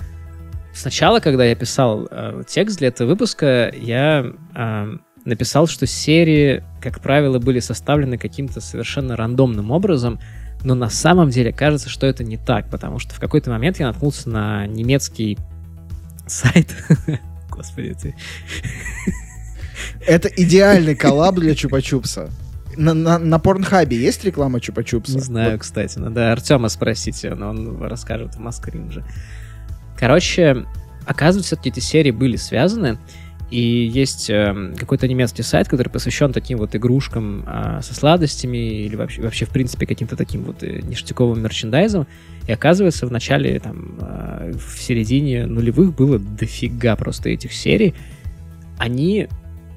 Сначала, 0.75 1.21
когда 1.21 1.45
я 1.45 1.57
писал 1.57 2.07
э, 2.09 2.45
текст 2.47 2.79
для 2.79 2.89
этого 2.89 3.09
выпуска, 3.09 3.73
я 3.75 4.33
а, 4.55 4.89
написал, 5.25 5.67
что 5.67 5.87
серии, 5.87 6.63
как 6.81 7.01
правило, 7.01 7.39
были 7.39 7.59
составлены 7.59 8.17
каким-то 8.17 8.61
совершенно 8.61 9.17
рандомным 9.17 9.71
образом. 9.71 10.21
Но 10.65 10.75
на 10.75 10.91
самом 10.91 11.31
деле 11.31 11.53
кажется, 11.53 11.89
что 11.89 12.07
это 12.07 12.25
не 12.25 12.37
так, 12.37 12.69
потому 12.69 12.99
что 12.99 13.15
в 13.15 13.21
какой-то 13.21 13.51
момент 13.51 13.79
я 13.79 13.87
наткнулся 13.87 14.29
на 14.29 14.67
немецкий 14.67 15.39
сайт. 16.27 16.75
Господи, 17.51 17.95
ты... 17.95 18.15
Это 20.07 20.29
идеальный 20.29 20.97
коллаб 20.97 21.37
для 21.37 21.53
Чупа-Чупса. 21.53 22.31
На, 22.77 22.95
на, 22.95 23.19
на 23.19 23.39
Порнхабе 23.39 23.97
есть 23.97 24.25
реклама 24.25 24.59
Чупа-Чупса? 24.59 25.15
Не 25.15 25.21
знаю, 25.21 25.59
кстати. 25.59 25.99
Надо 25.99 26.33
Артема 26.33 26.69
спросить, 26.69 27.25
но 27.25 27.51
он 27.51 27.83
расскажет 27.83 28.35
в 28.35 28.39
Маскринже. 28.39 29.05
Короче, 29.99 30.67
оказывается, 31.07 31.49
все-таки 31.49 31.71
эти 31.71 31.81
серии 31.81 32.11
были 32.11 32.37
связаны. 32.37 32.99
И 33.51 33.61
есть 33.61 34.29
э, 34.29 34.75
какой-то 34.77 35.09
немецкий 35.09 35.43
сайт, 35.43 35.69
который 35.69 35.89
посвящен 35.89 36.33
таким 36.33 36.59
вот 36.59 36.77
игрушкам 36.77 37.45
э, 37.47 37.81
со 37.83 37.95
сладостями 37.95 38.83
или 38.85 38.95
вообще, 38.95 39.23
вообще 39.23 39.47
в 39.47 39.51
принципе, 39.51 39.87
каким-то 39.87 40.17
таким 40.17 40.45
вот 40.45 40.63
э, 40.63 40.81
ништяковым 40.83 41.43
мерчендайзом. 41.43 42.07
И 42.47 42.53
оказывается, 42.53 43.07
в 43.07 43.11
начале, 43.11 43.59
там, 43.59 43.97
э, 44.01 44.53
в 44.53 44.79
середине 44.79 45.47
нулевых 45.47 45.95
было 45.95 46.19
дофига 46.19 46.95
просто 46.97 47.31
этих 47.31 47.53
серий. 47.55 47.95
Они 48.77 49.29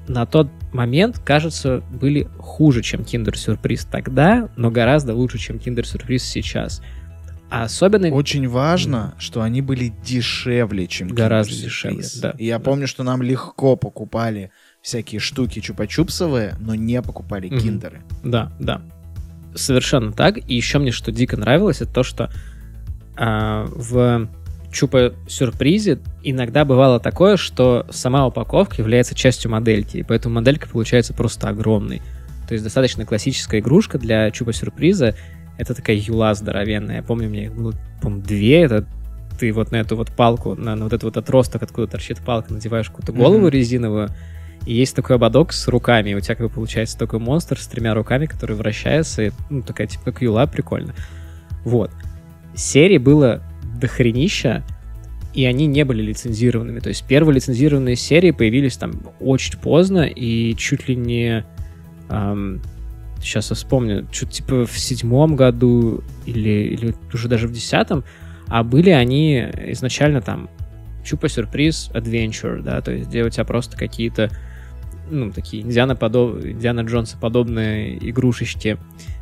на 0.06 0.26
тот 0.26 0.48
момент, 0.72 1.18
кажется, 1.18 1.82
были 1.90 2.28
хуже, 2.38 2.82
чем 2.82 3.00
Kinder 3.00 3.34
Сюрприз 3.34 3.86
тогда, 3.86 4.50
но 4.56 4.70
гораздо 4.70 5.14
лучше, 5.14 5.38
чем 5.38 5.56
Kinder 5.56 5.84
Сюрприз 5.84 6.24
сейчас. 6.24 6.82
А 7.52 7.64
особенно... 7.64 8.08
Очень 8.08 8.48
важно, 8.48 9.14
что 9.18 9.42
они 9.42 9.60
были 9.60 9.92
дешевле, 10.02 10.86
чем 10.86 11.08
Гораздо 11.08 11.54
дешевле, 11.54 11.98
Surprise. 12.00 12.20
да. 12.22 12.30
И 12.38 12.46
я 12.46 12.58
помню, 12.58 12.86
что 12.86 13.02
нам 13.02 13.20
легко 13.20 13.76
покупали 13.76 14.50
всякие 14.80 15.20
штуки 15.20 15.58
чупа-чупсовые, 15.58 16.54
но 16.58 16.74
не 16.74 17.02
покупали 17.02 17.48
Мгм. 17.48 17.58
киндеры. 17.60 18.00
Да, 18.24 18.50
да. 18.58 18.80
Совершенно 19.54 20.12
так. 20.12 20.38
И 20.38 20.54
еще 20.54 20.78
мне 20.78 20.92
что 20.92 21.12
дико 21.12 21.36
нравилось, 21.36 21.82
это 21.82 21.92
то, 21.92 22.02
что 22.02 22.32
а, 23.18 23.66
в 23.66 24.28
Чупа 24.72 25.12
сюрпризе 25.28 25.98
иногда 26.22 26.64
бывало 26.64 27.00
такое, 27.00 27.36
что 27.36 27.86
сама 27.90 28.26
упаковка 28.26 28.76
является 28.78 29.14
частью 29.14 29.50
модельки, 29.50 29.98
и 29.98 30.02
поэтому 30.02 30.36
моделька 30.36 30.70
получается 30.70 31.12
просто 31.12 31.50
огромной. 31.50 32.00
То 32.48 32.54
есть 32.54 32.64
достаточно 32.64 33.04
классическая 33.04 33.60
игрушка 33.60 33.98
для 33.98 34.30
Чупа 34.30 34.54
сюрприза. 34.54 35.14
Это 35.62 35.74
такая 35.74 35.96
юла 35.96 36.34
здоровенная. 36.34 36.96
Я 36.96 37.02
помню, 37.04 37.28
у 37.28 37.30
меня 37.30 37.44
их 37.44 37.54
было, 37.54 37.72
по-моему, 38.00 38.24
две. 38.24 38.62
Это 38.62 38.84
ты 39.38 39.52
вот 39.52 39.70
на 39.70 39.76
эту 39.76 39.96
вот 39.96 40.10
палку, 40.10 40.56
на, 40.56 40.74
на 40.74 40.84
вот 40.84 40.92
этот 40.92 41.04
вот 41.04 41.16
отросток, 41.16 41.62
откуда 41.62 41.86
торчит 41.86 42.18
палка, 42.18 42.52
надеваешь 42.52 42.88
какую-то 42.90 43.12
голову 43.12 43.42
Мгм. 43.42 43.48
резиновую, 43.48 44.08
и 44.66 44.74
есть 44.74 44.96
такой 44.96 45.16
ободок 45.16 45.52
с 45.52 45.68
руками, 45.68 46.10
и 46.10 46.14
у 46.14 46.20
тебя 46.20 46.34
как 46.34 46.48
бы 46.48 46.52
получается 46.52 46.98
такой 46.98 47.20
монстр 47.20 47.58
с 47.58 47.66
тремя 47.68 47.94
руками, 47.94 48.26
который 48.26 48.56
вращается, 48.56 49.22
и, 49.22 49.30
ну, 49.50 49.62
такая 49.62 49.86
типа 49.86 50.06
как 50.06 50.22
юла, 50.22 50.46
прикольно. 50.46 50.94
Вот. 51.64 51.92
Серий 52.56 52.98
было 52.98 53.40
дохренища, 53.80 54.64
и 55.32 55.44
они 55.44 55.66
не 55.66 55.84
были 55.84 56.02
лицензированными. 56.02 56.80
То 56.80 56.88
есть 56.88 57.04
первые 57.06 57.36
лицензированные 57.36 57.96
серии 57.96 58.32
появились 58.32 58.76
там 58.76 59.00
очень 59.20 59.58
поздно, 59.58 60.00
и 60.00 60.54
чуть 60.56 60.88
ли 60.88 60.96
не... 60.96 61.44
сейчас 63.22 63.50
я 63.50 63.56
вспомню, 63.56 64.06
что-то 64.10 64.32
типа 64.32 64.66
в 64.66 64.78
седьмом 64.78 65.36
году 65.36 66.02
или, 66.26 66.74
или 66.74 66.94
уже 67.12 67.28
даже 67.28 67.48
в 67.48 67.52
десятом, 67.52 68.04
а 68.48 68.62
были 68.64 68.90
они 68.90 69.38
изначально 69.68 70.20
там 70.20 70.50
Чупа 71.04 71.28
Сюрприз 71.28 71.90
Adventure, 71.94 72.62
да, 72.62 72.80
то 72.80 72.92
есть 72.92 73.08
где 73.08 73.24
у 73.24 73.30
тебя 73.30 73.44
просто 73.44 73.76
какие-то 73.76 74.30
ну, 75.10 75.30
такие 75.30 75.62
Индиана, 75.62 75.96
подоб... 75.96 76.44
Индиана 76.44 76.80
Джонса 76.80 77.18
подобные 77.18 77.98
игрушечки. 78.08 78.78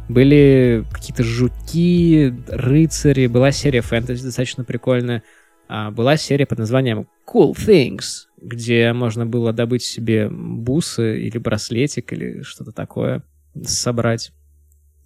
Были 0.09 0.85
какие-то 0.93 1.23
жуки, 1.23 2.35
рыцари, 2.49 3.27
была 3.27 3.51
серия 3.51 3.81
фэнтези 3.81 4.25
достаточно 4.25 4.65
прикольная. 4.65 5.23
А, 5.69 5.91
была 5.91 6.17
серия 6.17 6.47
под 6.47 6.59
названием 6.59 7.07
Cool 7.27 7.55
Things, 7.55 8.27
где 8.41 8.93
можно 8.93 9.27
было 9.27 9.53
добыть 9.53 9.83
себе 9.83 10.29
бусы 10.29 11.21
или 11.23 11.39
браслетик 11.39 12.13
или 12.13 12.43
что-то 12.43 12.73
такое 12.73 13.23
собрать. 13.65 14.33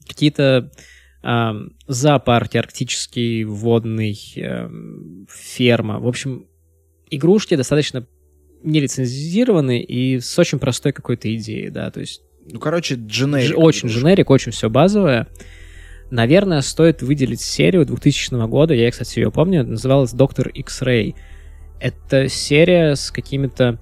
Какие-то 0.07 0.71
ам, 1.23 1.71
зоопарки, 1.87 2.57
арктический, 2.57 3.45
водный, 3.45 4.19
ам, 4.37 5.27
ферма. 5.31 5.99
В 5.99 6.07
общем, 6.07 6.47
игрушки 7.11 7.57
достаточно 7.57 8.07
нелицензированные 8.63 9.83
и 9.83 10.21
с 10.21 10.39
очень 10.39 10.59
простой 10.59 10.93
какой-то 10.93 11.35
идеей, 11.35 11.71
да, 11.71 11.91
то 11.91 12.01
есть 12.01 12.23
Ну, 12.51 12.59
короче, 12.59 12.97
дженерик. 12.97 13.57
Очень 13.57 13.89
игрушка. 13.89 14.01
дженерик, 14.01 14.31
очень 14.31 14.53
все 14.53 14.71
базовое. 14.71 15.29
Наверное, 16.11 16.61
стоит 16.61 17.03
выделить 17.03 17.41
серию 17.41 17.87
2000 17.87 18.47
года, 18.47 18.75
я, 18.75 18.91
кстати, 18.91 19.19
ее 19.19 19.33
помню, 19.33 19.65
называлась 19.65 20.13
«Доктор 20.13 20.49
X-Ray». 20.49 21.15
Это 21.81 22.29
серия 22.29 22.95
с 22.95 23.11
какими-то 23.11 23.79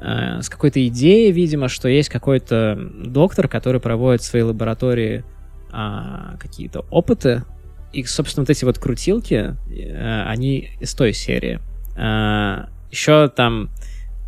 э, 0.00 0.40
с 0.42 0.48
какой-то 0.48 0.86
идеей, 0.86 1.32
видимо, 1.32 1.68
что 1.68 1.88
есть 1.88 2.08
какой-то 2.08 2.78
доктор, 3.04 3.48
который 3.48 3.80
проводит 3.80 4.22
в 4.22 4.24
своей 4.24 4.44
лаборатории 4.44 5.24
а, 5.70 6.36
какие-то 6.38 6.86
опыты, 6.90 7.44
и, 7.92 8.04
собственно, 8.04 8.42
вот 8.42 8.50
эти 8.50 8.64
вот 8.64 8.78
крутилки, 8.78 9.56
э, 9.70 10.22
они 10.26 10.70
из 10.80 10.94
той 10.94 11.12
серии. 11.12 11.60
А, 11.96 12.68
еще 12.90 13.28
там 13.28 13.70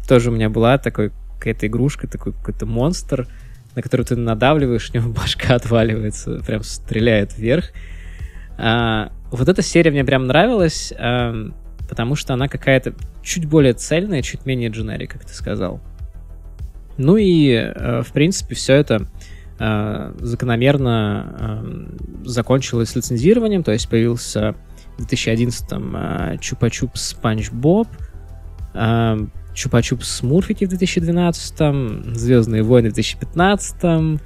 тоже 0.08 0.30
у 0.30 0.34
меня 0.34 0.48
была 0.48 0.78
такой 0.78 1.12
какая-то 1.38 1.66
игрушка, 1.66 2.06
такой 2.06 2.32
какой-то 2.32 2.66
монстр, 2.66 3.26
на 3.74 3.82
который 3.82 4.04
ты 4.04 4.16
надавливаешь, 4.16 4.90
у 4.90 4.96
него 4.96 5.10
башка 5.14 5.54
отваливается, 5.54 6.42
прям 6.46 6.62
стреляет 6.62 7.36
вверх. 7.36 7.66
А, 8.58 9.12
вот 9.30 9.48
эта 9.48 9.62
серия 9.62 9.90
мне 9.90 10.04
прям 10.04 10.26
нравилась, 10.26 10.92
ам, 10.98 11.54
потому 11.90 12.14
что 12.14 12.32
она 12.32 12.46
какая-то 12.46 12.94
чуть 13.20 13.46
более 13.46 13.72
цельная, 13.74 14.22
чуть 14.22 14.46
менее 14.46 14.70
дженерик, 14.70 15.10
как 15.10 15.24
ты 15.24 15.34
сказал. 15.34 15.80
Ну 16.96 17.16
и, 17.16 17.50
э, 17.52 18.02
в 18.02 18.12
принципе, 18.12 18.54
все 18.54 18.74
это 18.74 19.08
э, 19.58 20.14
закономерно 20.20 21.36
эм, 21.40 22.24
закончилось 22.24 22.94
лицензированием, 22.94 23.64
то 23.64 23.72
есть 23.72 23.88
появился 23.90 24.54
в 24.98 25.02
2011-м 25.02 25.96
э, 25.96 26.36
Чупа-Чуп 26.36 26.90
Спанч 26.94 27.50
Боб, 27.50 27.88
эм, 28.74 29.32
Чупа-Чуп 29.52 30.02
Смурфики 30.02 30.66
в 30.66 30.72
2012-м, 30.72 32.14
Звездные 32.14 32.62
войны 32.62 32.90
в 32.90 32.94
2015-м, 32.94 34.20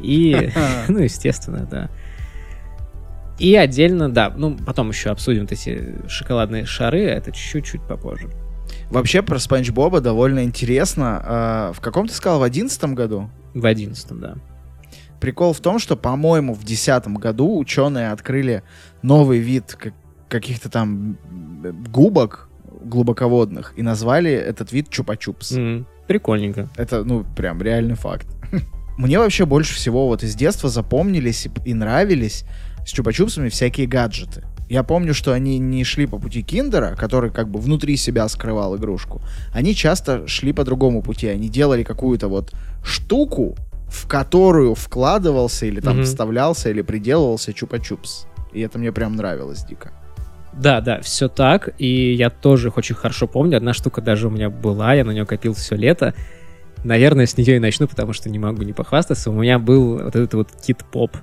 и, 0.00 0.50
ну, 0.88 0.98
естественно, 0.98 1.66
да. 1.68 1.90
И 3.40 3.56
отдельно, 3.56 4.08
да, 4.12 4.32
ну, 4.36 4.56
потом 4.66 4.90
еще 4.90 5.10
обсудим 5.10 5.42
вот 5.42 5.52
эти 5.52 5.94
шоколадные 6.08 6.66
шары, 6.66 7.00
это 7.04 7.32
чуть-чуть 7.32 7.82
попозже. 7.82 8.28
Вообще 8.90 9.22
про 9.22 9.38
Спанч 9.38 9.70
Боба 9.70 10.00
довольно 10.00 10.44
интересно. 10.44 11.20
А, 11.24 11.72
в 11.72 11.80
каком 11.80 12.06
ты 12.06 12.14
сказал, 12.14 12.38
в 12.38 12.42
одиннадцатом 12.42 12.94
году? 12.94 13.30
В 13.54 13.64
11 13.66 14.18
да. 14.20 14.34
Прикол 15.20 15.52
в 15.52 15.60
том, 15.60 15.78
что, 15.78 15.96
по-моему, 15.96 16.54
в 16.54 16.64
десятом 16.64 17.14
году 17.16 17.58
ученые 17.58 18.10
открыли 18.12 18.62
новый 19.02 19.38
вид 19.38 19.74
как- 19.78 19.94
каких-то 20.28 20.68
там 20.68 21.16
губок 21.88 22.48
глубоководных 22.82 23.74
и 23.76 23.82
назвали 23.82 24.30
этот 24.30 24.72
вид 24.72 24.88
Чупа-Чупс. 24.88 25.56
М, 25.58 25.86
Прикольненько. 26.06 26.68
Это, 26.76 27.04
ну, 27.04 27.24
прям 27.36 27.60
реальный 27.62 27.94
факт. 27.96 28.26
Мне 28.98 29.18
вообще 29.18 29.44
больше 29.46 29.74
всего 29.74 30.06
вот 30.08 30.22
из 30.22 30.34
детства 30.34 30.68
запомнились 30.68 31.46
и- 31.46 31.70
и 31.70 31.74
нравились 31.74 32.44
с 32.86 32.92
чупа-чупсами 32.92 33.48
всякие 33.48 33.86
гаджеты. 33.86 34.44
Я 34.68 34.82
помню, 34.84 35.14
что 35.14 35.32
они 35.32 35.58
не 35.58 35.82
шли 35.84 36.06
по 36.06 36.18
пути 36.18 36.42
киндера, 36.42 36.94
который 36.96 37.30
как 37.30 37.48
бы 37.48 37.58
внутри 37.60 37.96
себя 37.96 38.28
скрывал 38.28 38.76
игрушку. 38.76 39.20
Они 39.52 39.74
часто 39.74 40.26
шли 40.28 40.52
по 40.52 40.62
другому 40.64 41.02
пути. 41.02 41.26
Они 41.26 41.48
делали 41.48 41.82
какую-то 41.82 42.28
вот 42.28 42.52
штуку, 42.84 43.56
в 43.88 44.06
которую 44.06 44.76
вкладывался 44.76 45.66
или 45.66 45.80
там 45.80 45.96
Мгм. 45.96 46.04
вставлялся 46.04 46.70
или 46.70 46.82
приделывался 46.82 47.50
чупа-чупс. 47.50 48.26
И 48.52 48.60
это 48.60 48.78
мне 48.78 48.92
прям 48.92 49.16
нравилось 49.16 49.64
дико. 49.64 49.92
Да, 50.52 50.80
да, 50.80 51.00
все 51.00 51.28
так. 51.28 51.70
И 51.78 52.12
я 52.14 52.30
тоже 52.30 52.68
их 52.68 52.76
очень 52.76 52.94
хорошо 52.94 53.26
помню. 53.26 53.56
Одна 53.56 53.72
штука 53.74 54.00
даже 54.00 54.28
у 54.28 54.30
меня 54.30 54.50
была, 54.50 54.94
я 54.94 55.04
на 55.04 55.10
нее 55.10 55.26
копил 55.26 55.54
все 55.54 55.74
лето. 55.74 56.14
Наверное, 56.84 57.26
с 57.26 57.36
нее 57.36 57.56
и 57.56 57.58
начну, 57.58 57.88
потому 57.88 58.12
что 58.12 58.30
не 58.30 58.38
могу 58.38 58.62
не 58.62 58.72
похвастаться. 58.72 59.30
У 59.30 59.34
меня 59.40 59.58
был 59.58 59.98
вот 59.98 60.14
этот 60.16 60.34
вот 60.34 60.48
кит-поп. 60.64 61.16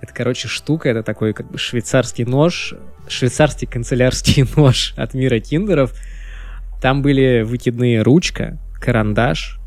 Это, 0.00 0.12
короче, 0.12 0.48
штука, 0.48 0.88
это 0.90 1.02
такой 1.02 1.32
как 1.32 1.50
бы 1.50 1.58
швейцарский 1.58 2.24
нож, 2.24 2.74
швейцарский 3.08 3.66
канцелярский 3.66 4.44
нож 4.56 4.94
от 4.96 5.14
мира 5.14 5.38
киндеров. 5.38 5.94
Там 6.80 7.02
были 7.02 7.42
выкидные 7.42 8.02
ручка, 8.02 8.58
карандаш, 8.80 9.58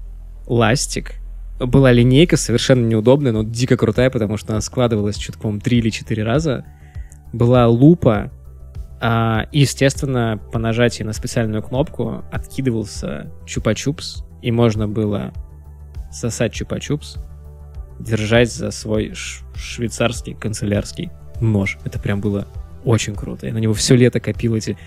ластик. 0.45 1.15
Была 1.59 1.91
линейка 1.91 2.38
совершенно 2.38 2.86
неудобная, 2.86 3.32
но 3.32 3.43
дико 3.43 3.75
крутая, 3.75 4.09
потому 4.09 4.38
что 4.38 4.53
она 4.53 4.61
складывалась 4.61 5.17
что-то, 5.17 5.59
три 5.59 5.80
или 5.80 5.89
четыре 5.89 6.23
раза. 6.23 6.65
Была 7.34 7.67
лупа, 7.67 8.32
а, 9.01 9.47
и, 9.51 9.61
естественно, 9.61 10.39
по 10.51 10.59
нажатии 10.59 11.03
на 11.03 11.13
специальную 11.13 11.63
кнопку 11.63 12.23
откидывался 12.32 13.32
чупа-чупс, 13.45 14.23
и 14.41 14.51
можно 14.51 14.88
было 14.88 15.34
сосать 16.11 16.59
чупа-чупс, 16.59 17.17
держать 18.00 18.52
за 18.52 18.72
свой 18.72 19.14
швейцарский 19.56 20.34
канцелярский 20.34 21.12
нож. 21.41 21.78
Это 21.84 22.00
прям 22.00 22.22
было 22.22 22.47
очень 22.86 23.16
круто. 23.16 23.45
Я 23.47 23.54
на 23.54 23.58
него 23.58 23.74
все 23.74 23.95
лето 23.95 24.20
копил 24.20 24.56
эти 24.56 24.78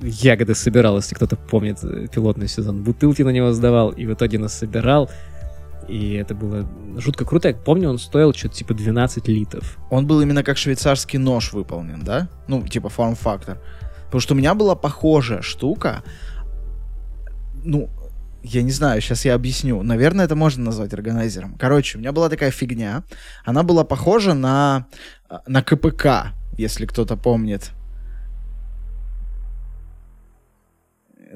ягоды 0.00 0.54
собирал, 0.54 0.96
если 0.96 1.14
кто-то 1.14 1.36
помнит 1.36 1.82
э, 1.82 2.06
пилотный 2.12 2.48
сезон. 2.48 2.82
Бутылки 2.82 3.22
на 3.22 3.30
него 3.30 3.52
сдавал, 3.52 3.90
и 3.90 4.06
в 4.06 4.12
итоге 4.12 4.38
нас 4.38 4.54
собирал. 4.54 5.10
И 5.88 6.14
это 6.14 6.34
было 6.34 6.66
жутко 6.96 7.24
круто. 7.24 7.48
Я 7.48 7.54
помню, 7.54 7.88
он 7.88 7.98
стоил 7.98 8.34
что-то 8.34 8.56
типа 8.56 8.74
12 8.74 9.28
литров. 9.28 9.78
Он 9.90 10.06
был 10.06 10.20
именно 10.20 10.42
как 10.42 10.58
швейцарский 10.58 11.18
нож 11.18 11.52
выполнен, 11.52 12.02
да? 12.02 12.28
Ну, 12.48 12.66
типа 12.66 12.88
форм-фактор. 12.88 13.58
Потому 14.06 14.20
что 14.20 14.34
у 14.34 14.36
меня 14.36 14.54
была 14.54 14.74
похожая 14.74 15.42
штука. 15.42 16.02
Ну, 17.64 17.88
я 18.46 18.62
не 18.62 18.70
знаю, 18.70 19.00
сейчас 19.00 19.24
я 19.24 19.34
объясню. 19.34 19.82
Наверное, 19.82 20.24
это 20.24 20.36
можно 20.36 20.64
назвать 20.64 20.92
органайзером. 20.92 21.56
Короче, 21.58 21.98
у 21.98 22.00
меня 22.00 22.12
была 22.12 22.28
такая 22.28 22.50
фигня. 22.50 23.02
Она 23.44 23.62
была 23.62 23.84
похожа 23.84 24.34
на, 24.34 24.86
э, 25.28 25.36
на 25.46 25.62
КПК, 25.62 26.32
если 26.56 26.86
кто-то 26.86 27.16
помнит. 27.16 27.72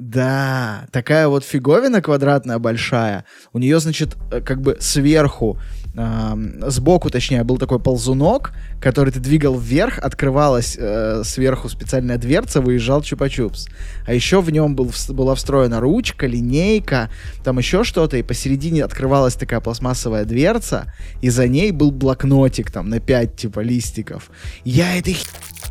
Да, 0.00 0.86
такая 0.92 1.28
вот 1.28 1.44
фиговина 1.44 2.00
квадратная 2.00 2.58
большая. 2.58 3.26
У 3.52 3.58
нее, 3.58 3.80
значит, 3.80 4.16
э, 4.30 4.40
как 4.40 4.62
бы 4.62 4.78
сверху, 4.80 5.58
э, 5.94 6.36
сбоку, 6.68 7.10
точнее, 7.10 7.44
был 7.44 7.58
такой 7.58 7.80
ползунок, 7.80 8.52
который 8.80 9.12
ты 9.12 9.20
двигал 9.20 9.58
вверх, 9.58 9.98
открывалась 9.98 10.74
э, 10.78 11.22
сверху 11.22 11.68
специальная 11.68 12.16
дверца, 12.16 12.62
выезжал 12.62 13.02
чупа-чупс. 13.02 13.68
А 14.06 14.14
еще 14.14 14.40
в 14.40 14.50
нем 14.50 14.74
был, 14.74 14.90
была 15.10 15.34
встроена 15.34 15.80
ручка, 15.80 16.26
линейка, 16.26 17.10
там 17.44 17.58
еще 17.58 17.84
что-то, 17.84 18.16
и 18.16 18.22
посередине 18.22 18.84
открывалась 18.84 19.34
такая 19.34 19.60
пластмассовая 19.60 20.24
дверца, 20.24 20.90
и 21.20 21.28
за 21.28 21.46
ней 21.46 21.72
был 21.72 21.90
блокнотик 21.90 22.70
там 22.70 22.88
на 22.88 23.00
5 23.00 23.36
типа 23.36 23.60
листиков. 23.60 24.30
Я 24.64 24.96
этой 24.96 25.18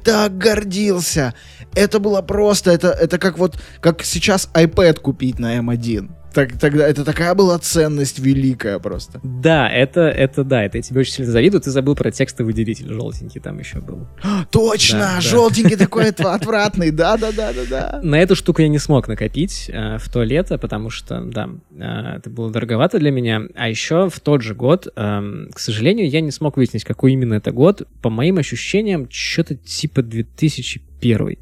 так 0.09 0.37
гордился. 0.37 1.35
Это 1.75 1.99
было 1.99 2.21
просто, 2.23 2.71
это, 2.71 2.89
это 2.89 3.19
как 3.19 3.37
вот, 3.37 3.61
как 3.79 4.03
сейчас 4.03 4.49
iPad 4.55 4.99
купить 5.01 5.37
на 5.37 5.59
M1. 5.59 6.09
Так, 6.33 6.57
тогда 6.59 6.87
это 6.87 7.03
такая 7.03 7.33
была 7.33 7.57
ценность 7.57 8.19
великая 8.19 8.77
просто. 8.79 9.19
Да, 9.23 9.67
это, 9.69 10.01
это 10.01 10.43
да, 10.43 10.63
это 10.63 10.77
я 10.77 10.81
тебе 10.83 10.99
очень 11.01 11.13
сильно 11.13 11.31
завидую. 11.31 11.61
Ты 11.61 11.71
забыл 11.71 11.95
про 11.95 12.11
текстовый 12.11 12.53
делитель 12.53 12.93
желтенький, 12.93 13.41
там 13.41 13.57
еще 13.59 13.79
был. 13.79 14.07
Точно, 14.51 14.99
Да, 14.99 15.15
да. 15.15 15.21
желтенький 15.21 15.75
такой 15.75 16.09
отв- 16.11 16.25
отвратный, 16.33 16.91
да-да-да-да-да. 16.91 17.99
На 18.03 18.21
эту 18.21 18.35
штуку 18.35 18.61
я 18.61 18.67
не 18.67 18.77
смог 18.79 19.07
накопить 19.07 19.69
э, 19.73 19.97
в 19.97 20.07
то 20.09 20.23
лето, 20.23 20.57
потому 20.57 20.89
что, 20.89 21.21
да, 21.21 21.49
э, 21.71 22.17
это 22.17 22.29
было 22.29 22.51
дороговато 22.51 22.99
для 22.99 23.11
меня. 23.11 23.41
А 23.55 23.67
еще 23.69 24.09
в 24.09 24.19
тот 24.19 24.41
же 24.43 24.53
год, 24.53 24.87
эм, 24.95 25.49
к 25.53 25.59
сожалению, 25.59 26.09
я 26.09 26.21
не 26.21 26.31
смог 26.31 26.57
выяснить, 26.57 26.83
какой 26.83 27.13
именно 27.13 27.33
это 27.35 27.51
год. 27.51 27.87
По 28.01 28.09
моим 28.09 28.37
ощущениям, 28.37 29.07
что-то 29.09 29.55
типа 29.55 30.03
2001. 30.03 31.37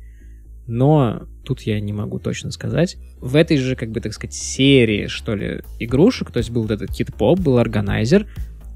Но 0.68 1.24
тут 1.48 1.62
я 1.62 1.80
не 1.80 1.94
могу 1.94 2.20
точно 2.20 2.52
сказать. 2.52 2.98
В 3.22 3.38
этой 3.38 3.56
же, 3.56 3.78
как 3.78 3.90
бы, 3.90 4.02
так 4.02 4.14
сказать, 4.14 4.34
серии, 4.34 5.08
что 5.08 5.34
ли, 5.34 5.62
игрушек, 5.80 6.30
то 6.30 6.40
есть 6.40 6.50
был 6.50 6.64
вот 6.64 6.72
этот 6.72 6.92
кит-поп, 6.92 7.40
был 7.40 7.58
органайзер, 7.58 8.28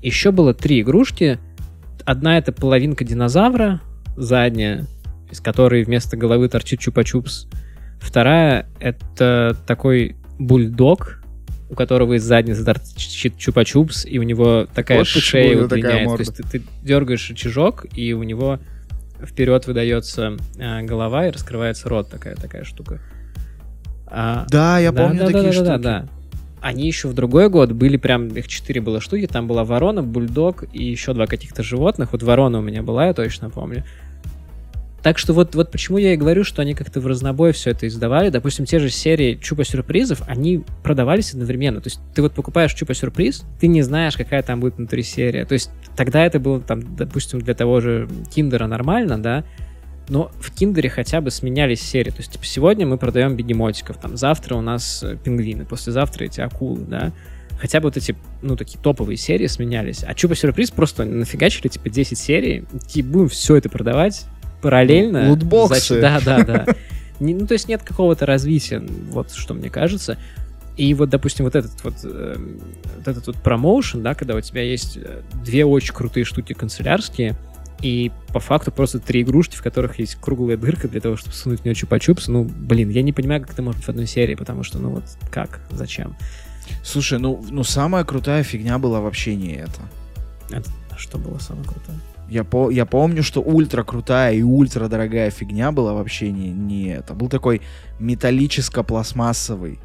еще 0.02 0.32
было 0.32 0.54
три 0.54 0.80
игрушки. 0.80 1.38
Одна 2.06 2.38
это 2.38 2.54
половинка 2.54 3.04
динозавра, 3.04 3.82
задняя, 4.16 4.88
из 5.30 5.42
которой 5.42 5.84
вместо 5.84 6.16
головы 6.16 6.48
торчит 6.48 6.80
чупа-чупс. 6.80 7.48
Вторая— 8.00 8.68
это 8.80 9.58
такой 9.68 10.16
бульдог, 10.40 11.22
у 11.70 11.76
которого 11.76 12.14
из 12.14 12.24
задницы 12.24 12.64
торчит 12.64 13.36
чупа-чупс, 13.36 14.08
и 14.08 14.18
у 14.18 14.24
него 14.24 14.66
такая 14.74 15.00
Вот 15.00 15.08
шея 15.08 15.56
него 15.56 15.68
такая 15.68 16.06
удлиняется. 16.06 16.16
То 16.16 16.22
есть 16.22 16.52
ты, 16.52 16.60
ты 16.60 16.66
дергаешь 16.84 17.30
рычажок, 17.30 17.86
и 17.94 18.14
у 18.14 18.24
него 18.24 18.60
вперед 19.26 19.68
выдается 19.68 20.38
э, 20.58 20.82
голова 20.84 21.28
и 21.28 21.32
раскрывается 21.32 21.90
рот, 21.90 22.10
такая 22.10 22.36
такая 22.36 22.64
штука. 22.64 23.00
А, 24.08 24.46
Да, 24.50 24.80
я 24.80 24.92
да, 24.92 25.04
помню 25.04 25.20
да, 25.20 25.26
такие 25.28 25.44
да, 25.44 25.52
штуки. 25.52 25.66
Да, 25.68 25.78
да, 25.78 26.00
да. 26.02 26.08
Они 26.62 26.86
еще 26.86 27.08
в 27.08 27.14
другой 27.14 27.50
год 27.50 27.72
были 27.72 27.98
прям, 27.98 28.28
их 28.28 28.48
четыре 28.48 28.82
было 28.82 29.02
штуки, 29.02 29.26
там 29.26 29.48
была 29.48 29.64
ворона, 29.64 30.04
бульдог 30.04 30.64
и 30.72 30.84
еще 30.84 31.14
два 31.14 31.26
каких-то 31.26 31.64
животных. 31.64 32.12
Вот 32.12 32.22
ворона 32.22 32.60
у 32.60 32.62
меня 32.62 32.84
была, 32.84 33.08
я 33.08 33.14
точно 33.14 33.50
помню. 33.50 33.84
Так 35.04 35.18
что 35.18 35.34
вот, 35.34 35.56
вот 35.56 35.72
почему 35.72 35.98
я 35.98 36.14
и 36.14 36.18
говорю, 36.18 36.44
что 36.44 36.62
они 36.62 36.76
как-то 36.76 37.02
в 37.02 37.08
разнобой 37.08 37.54
все 37.54 37.72
это 37.72 37.88
издавали. 37.88 38.30
Допустим, 38.30 38.66
те 38.66 38.78
же 38.78 38.90
серии 38.90 39.36
Чупа-сюрпризов, 39.42 40.22
они 40.28 40.64
продавались 40.84 41.34
одновременно. 41.34 41.82
То 41.82 41.88
есть 41.88 42.00
ты 42.14 42.22
вот 42.22 42.34
покупаешь 42.34 42.74
Чупа-сюрприз, 42.74 43.44
ты 43.60 43.68
не 43.68 43.82
знаешь, 43.82 44.16
какая 44.16 44.44
там 44.44 44.60
будет 44.60 44.78
внутри 44.78 45.02
серия. 45.02 45.46
То 45.46 45.54
есть 45.54 45.72
тогда 45.96 46.24
это 46.24 46.40
было, 46.40 46.62
там, 46.62 46.96
допустим, 46.96 47.40
для 47.40 47.56
того 47.56 47.82
же 47.82 48.08
Киндера 48.34 48.68
нормально, 48.68 49.18
да, 49.18 49.44
но 50.08 50.30
в 50.40 50.54
Киндере 50.54 50.90
хотя 50.90 51.22
бы 51.22 51.32
сменялись 51.32 51.82
серии. 51.82 52.12
То 52.12 52.18
есть, 52.18 52.34
типа, 52.34 52.46
сегодня 52.46 52.86
мы 52.86 52.98
продаем 52.98 53.36
бегемотиков, 53.36 53.98
там, 53.98 54.18
завтра 54.18 54.56
у 54.56 54.62
нас 54.62 55.04
э, 55.04 55.16
пингвины, 55.16 55.66
послезавтра 55.66 56.26
эти 56.26 56.42
акулы, 56.42 56.82
да. 56.82 57.12
Хотя 57.60 57.80
бы 57.80 57.86
вот 57.86 57.98
эти, 57.98 58.16
ну, 58.42 58.58
такие 58.58 58.80
топовые 58.80 59.18
серии 59.18 59.48
сменялись. 59.48 60.04
А 60.06 60.14
Чупа 60.14 60.36
Сюрприз 60.36 60.72
просто 60.72 61.06
нафигачили, 61.06 61.70
типа, 61.70 61.90
10 61.90 62.18
серий, 62.18 62.66
и 62.94 63.02
будем 63.02 63.30
все 63.30 63.56
это 63.56 63.70
продавать 63.70 64.26
параллельно. 64.62 65.30
Лутбоксы. 65.30 66.00
Зачем- 66.00 66.02
Да, 66.02 66.20
да, 66.22 66.44
да. 66.44 66.66
Не- 67.20 67.34
Ну, 67.34 67.46
то 67.48 67.54
есть 67.54 67.68
нет 67.68 67.84
какого-то 67.84 68.26
развития, 68.26 68.80
вот 69.12 69.32
что 69.32 69.54
мне 69.54 69.70
кажется. 69.70 70.18
И 70.78 70.94
вот, 70.94 71.10
допустим, 71.10 71.46
вот 71.46 71.56
этот 71.56 71.84
вот, 71.84 71.96
э, 72.04 72.36
вот 72.98 73.08
этот 73.08 73.28
вот 73.28 73.36
промоушен, 73.38 74.02
да, 74.02 74.16
когда 74.16 74.36
у 74.36 74.42
тебя 74.42 74.64
есть 74.64 74.98
э, 74.98 75.22
две 75.44 75.66
очень 75.66 75.94
крутые 75.94 76.24
штуки 76.24 76.54
канцелярские, 76.54 77.36
и 77.82 78.12
по 78.30 78.40
факту 78.40 78.72
просто 78.72 79.00
три 79.00 79.22
игрушки, 79.24 79.56
в 79.56 79.62
которых 79.64 80.00
есть 80.00 80.16
круглая 80.16 80.56
дырка 80.56 80.88
для 80.88 81.02
того, 81.02 81.18
чтобы 81.18 81.36
сунуть 81.36 81.62
в 81.62 81.66
нее 81.66 81.74
чупа-чупс. 81.74 82.26
Ну, 82.28 82.44
блин, 82.44 82.90
я 82.90 83.02
не 83.02 83.12
понимаю, 83.12 83.42
как 83.42 83.52
это 83.54 83.62
может 83.62 83.80
быть 83.80 83.88
в 83.88 83.90
одной 83.90 84.08
серии, 84.08 84.36
потому 84.36 84.64
что, 84.64 84.80
ну 84.80 84.90
вот, 84.92 85.04
как, 85.32 85.60
зачем? 85.72 86.16
Слушай, 86.84 87.20
ну, 87.20 87.44
ну 87.50 87.64
самая 87.64 88.04
крутая 88.04 88.44
фигня 88.44 88.78
была 88.78 89.02
вообще 89.02 89.36
не 89.36 89.54
это. 89.56 89.82
Это 90.52 90.70
что 90.98 91.18
было 91.18 91.38
самое 91.40 91.66
крутое? 91.68 91.98
Я, 92.30 92.44
по, 92.44 92.70
я 92.70 92.86
помню, 92.86 93.24
что 93.24 93.42
ультра 93.42 93.84
крутая 93.84 94.34
и 94.34 94.42
ультра 94.42 94.88
дорогая 94.88 95.30
фигня 95.32 95.72
была 95.72 95.94
вообще 95.94 96.32
не, 96.32 96.50
не 96.50 96.88
это. 96.88 97.14
Был 97.14 97.28
такой 97.28 97.62
металлическо-пластмассовый 98.00 99.80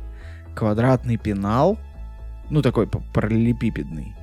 квадратный 0.55 1.17
пенал, 1.17 1.79
ну 2.51 2.63
такой 2.63 2.87
параллелепипедный, 2.89 4.15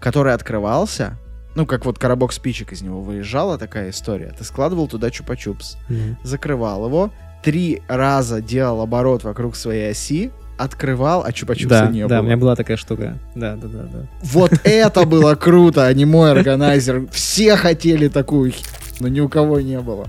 который 0.00 0.34
открывался, 0.34 1.18
ну 1.54 1.64
как 1.64 1.86
вот 1.86 1.98
коробок 1.98 2.32
спичек 2.32 2.72
из 2.72 2.82
него 2.82 3.00
выезжала 3.00 3.56
такая 3.58 3.90
история. 3.90 4.34
Ты 4.38 4.44
складывал 4.44 4.86
туда 4.86 5.08
чупа-чупс, 5.08 5.76
закрывал 6.22 6.86
его, 6.86 7.10
три 7.42 7.82
раза 7.88 8.42
делал 8.42 8.82
оборот 8.82 9.24
вокруг 9.24 9.56
своей 9.56 9.90
оси, 9.90 10.30
открывал, 10.58 11.22
а 11.24 11.30
чупа-чупса 11.30 11.68
Да, 11.68 11.86
не 11.88 12.06
да, 12.06 12.16
было. 12.16 12.20
у 12.20 12.22
меня 12.26 12.36
была 12.36 12.56
такая 12.56 12.76
штука. 12.76 13.18
Да, 13.34 13.56
да, 13.56 13.68
да, 13.68 13.82
да. 13.92 13.98
Вот 14.22 14.52
это 14.64 15.04
было 15.04 15.34
круто, 15.40 15.86
а 15.86 15.92
не 15.92 16.04
мой 16.04 16.30
органайзер. 16.32 17.08
Все 17.10 17.56
хотели 17.56 18.08
такую 18.08 18.52
но 19.00 19.08
ни 19.08 19.20
у 19.20 19.28
кого 19.28 19.60
не 19.60 19.78
было. 19.80 20.08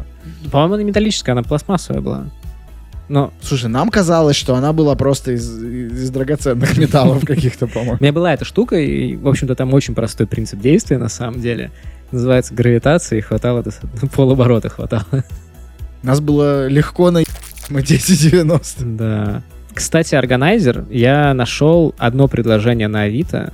По-моему, 0.52 0.76
она 0.76 0.84
металлическая, 0.84 1.34
она 1.34 1.44
пластмассовая 1.44 2.02
была. 2.02 2.26
Но 3.10 3.32
Слушай, 3.42 3.70
нам 3.70 3.90
казалось, 3.90 4.36
что 4.36 4.56
она 4.56 4.74
была 4.74 4.96
просто 4.96 5.32
из, 5.32 5.64
из 5.64 6.10
драгоценных 6.10 6.78
металлов 6.78 7.26
каких-то, 7.26 7.66
у 7.66 7.70
по-моему. 7.70 7.98
меня 8.02 8.12
была 8.12 8.34
эта 8.34 8.44
штука, 8.44 8.78
и, 8.78 9.16
в 9.16 9.28
общем-то, 9.28 9.56
там 9.56 9.74
очень 9.74 9.96
простой 9.96 10.28
принцип 10.28 10.60
действия, 10.60 10.98
на 10.98 11.08
самом 11.08 11.40
деле. 11.40 11.72
Называется 12.12 12.54
гравитация, 12.54 13.20
и 13.20 13.22
хватало, 13.22 13.64
полоборота 14.14 14.70
хватало. 14.70 15.24
Нас 16.04 16.20
было 16.20 16.68
легко 16.68 17.12
на 17.12 17.24
мы 17.70 17.82
1090. 17.82 18.86
Да. 18.86 19.44
Кстати, 19.78 20.16
органайзер, 20.16 20.88
я 20.90 21.36
нашел 21.36 21.94
одно 22.00 22.28
предложение 22.28 22.88
на 22.88 23.04
Авито, 23.04 23.54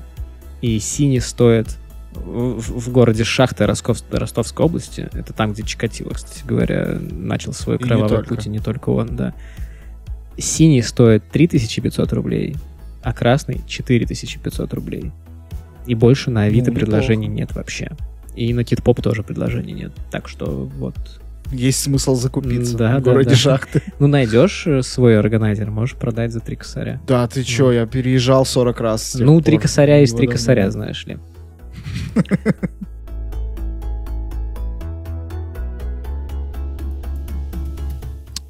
и 0.61 0.79
синий 0.79 1.19
стоит 1.19 1.75
в, 2.13 2.79
в 2.79 2.91
городе 2.93 3.25
Шахта 3.25 3.65
Ростов- 3.65 4.05
Ростовской 4.09 4.65
области. 4.65 5.09
Это 5.11 5.33
там, 5.33 5.51
где 5.51 5.63
Чикатило, 5.63 6.11
кстати 6.11 6.45
говоря, 6.45 6.97
начал 7.11 7.51
свой 7.51 7.75
И 7.75 7.79
кровавый 7.79 8.09
только. 8.19 8.35
путь, 8.35 8.45
и 8.45 8.49
не 8.49 8.59
только 8.59 8.89
он, 8.91 9.17
да. 9.17 9.33
Синий 10.37 10.81
стоит 10.81 11.25
3500 11.29 12.13
рублей, 12.13 12.55
а 13.01 13.11
красный 13.11 13.59
4500 13.67 14.73
рублей. 14.73 15.11
И 15.87 15.93
больше 15.93 16.31
на 16.31 16.43
Авито 16.43 16.71
Ну, 16.71 16.77
предложений 16.77 17.27
нет 17.27 17.53
вообще. 17.53 17.91
И 18.33 18.53
на 18.53 18.63
Китпоп 18.63 19.01
тоже 19.01 19.23
предложений 19.23 19.73
нет. 19.73 19.91
Так 20.09 20.29
что 20.29 20.45
вот. 20.77 20.95
Есть 21.51 21.81
смысл 21.81 22.15
закупиться 22.15 22.75
Да, 22.77 22.97
в 22.97 23.03
да, 23.03 23.11
городе 23.11 23.31
да. 23.31 23.35
Шахты. 23.35 23.81
Ну, 23.99 24.07
найдешь 24.07 24.63
э, 24.65 24.81
свой 24.81 25.19
органайзер, 25.19 25.69
можешь 25.69 25.95
продать 25.95 26.31
за 26.31 26.39
три 26.39 26.55
косаря. 26.55 26.99
Да, 27.07 27.27
ты 27.27 27.43
чё, 27.43 27.71
я 27.71 27.85
переезжал 27.85 28.45
40 28.45 28.79
раз. 28.81 29.15
Ну, 29.19 29.39
три 29.41 29.57
косаря 29.57 29.99
есть 29.99 30.17
три 30.17 30.27
косаря, 30.27 30.71
знаешь 30.71 31.05
ли. 31.05 31.17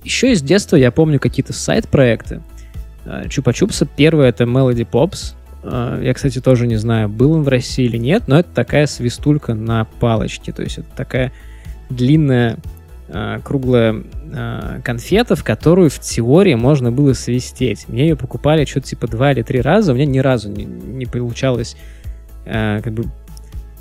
Еще 0.03 0.33
из 0.33 0.41
детства 0.41 0.75
я 0.75 0.91
помню 0.91 1.19
какие-то 1.19 1.53
сайт-проекты. 1.53 2.41
Э, 3.05 3.23
Чупа-чупса. 3.27 3.87
Первый 3.95 4.27
это 4.27 4.43
Melody 4.43 4.87
Pops. 4.89 5.33
Э, 5.63 6.01
Я, 6.03 6.13
кстати, 6.13 6.41
тоже 6.41 6.67
не 6.67 6.75
знаю, 6.75 7.07
был 7.09 7.31
он 7.33 7.43
в 7.43 7.47
России 7.47 7.85
или 7.85 7.97
нет, 7.97 8.23
но 8.27 8.39
это 8.39 8.49
такая 8.53 8.85
свистулька 8.85 9.53
на 9.53 9.85
палочке. 9.85 10.51
То 10.51 10.61
есть 10.61 10.77
это 10.79 10.89
такая 10.95 11.31
длинная 11.89 12.57
э, 13.13 13.39
круглая 13.43 14.03
э, 14.31 14.81
конфета, 14.83 15.35
в 15.35 15.43
которую 15.43 15.89
в 15.89 15.99
теории 15.99 16.55
можно 16.55 16.91
было 16.91 17.13
свистеть. 17.13 17.87
Мне 17.87 18.09
ее 18.09 18.15
покупали 18.15 18.65
что-то 18.65 18.87
типа 18.87 19.07
два 19.07 19.31
или 19.31 19.43
три 19.43 19.61
раза, 19.61 19.91
у 19.91 19.95
меня 19.95 20.05
ни 20.05 20.19
разу 20.19 20.49
не, 20.49 20.65
не 20.65 21.05
получалось 21.05 21.77
э, 22.45 22.81
как 22.83 22.93
бы 22.93 23.05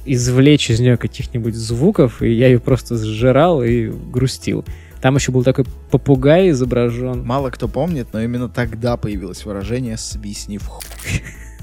извлечь 0.04 0.70
из 0.70 0.80
нее 0.80 0.96
каких-нибудь 0.96 1.54
звуков, 1.54 2.22
и 2.22 2.30
я 2.30 2.48
ее 2.48 2.58
просто 2.58 2.96
сжирал 2.96 3.62
и 3.62 3.88
грустил. 3.88 4.64
Там 5.00 5.16
еще 5.16 5.32
был 5.32 5.42
такой 5.42 5.64
попугай 5.90 6.50
изображен. 6.50 7.24
Мало 7.24 7.50
кто 7.50 7.66
помнит, 7.68 8.08
но 8.12 8.20
именно 8.20 8.48
тогда 8.48 8.96
появилось 8.96 9.44
выражение 9.44 9.96
«свистни 9.96 10.58
в 10.58 10.66
хуй». 10.66 10.84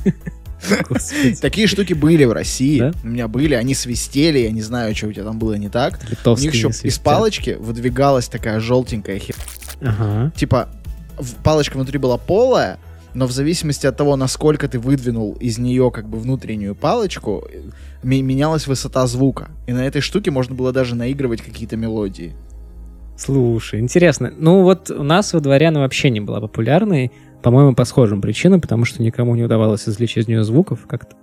Такие 1.41 1.67
штуки 1.67 1.93
были 1.93 2.25
в 2.25 2.31
России. 2.31 2.79
Да? 2.79 2.91
У 3.03 3.07
меня 3.07 3.27
были, 3.27 3.53
они 3.53 3.73
свистели, 3.73 4.39
я 4.39 4.51
не 4.51 4.61
знаю, 4.61 4.95
что 4.95 5.07
у 5.07 5.13
тебя 5.13 5.23
там 5.23 5.39
было 5.39 5.53
не 5.53 5.69
так. 5.69 5.99
У 6.25 6.35
них 6.35 6.53
еще 6.53 6.69
из 6.83 6.99
палочки 6.99 7.57
выдвигалась 7.59 8.27
такая 8.27 8.59
желтенькая 8.59 9.19
хер. 9.19 9.35
Ага. 9.81 10.31
Типа, 10.35 10.69
палочка 11.43 11.75
внутри 11.75 11.97
была 11.97 12.17
полая, 12.17 12.79
но 13.13 13.25
в 13.25 13.31
зависимости 13.31 13.87
от 13.87 13.97
того, 13.97 14.15
насколько 14.15 14.67
ты 14.67 14.79
выдвинул 14.79 15.33
из 15.39 15.57
нее 15.57 15.91
как 15.91 16.07
бы 16.07 16.19
внутреннюю 16.19 16.75
палочку, 16.75 17.47
э, 17.51 17.61
менялась 18.03 18.67
высота 18.67 19.07
звука. 19.07 19.49
И 19.67 19.73
на 19.73 19.85
этой 19.85 20.01
штуке 20.01 20.31
можно 20.31 20.55
было 20.55 20.71
даже 20.71 20.95
наигрывать 20.95 21.41
какие-то 21.41 21.75
мелодии. 21.75 22.35
Слушай, 23.17 23.81
интересно. 23.81 24.31
Ну 24.37 24.63
вот 24.63 24.89
у 24.91 25.03
нас 25.03 25.33
во 25.33 25.41
дворе 25.41 25.67
она 25.67 25.81
вообще 25.81 26.09
не 26.09 26.21
была 26.21 26.39
популярной, 26.39 27.11
по-моему, 27.41 27.73
по 27.75 27.85
схожим 27.85 28.21
причинам, 28.21 28.61
потому 28.61 28.85
что 28.85 29.01
никому 29.01 29.35
не 29.35 29.43
удавалось 29.43 29.87
извлечь 29.87 30.17
из 30.17 30.27
нее 30.27 30.43
звуков 30.43 30.85
как-то. 30.87 31.15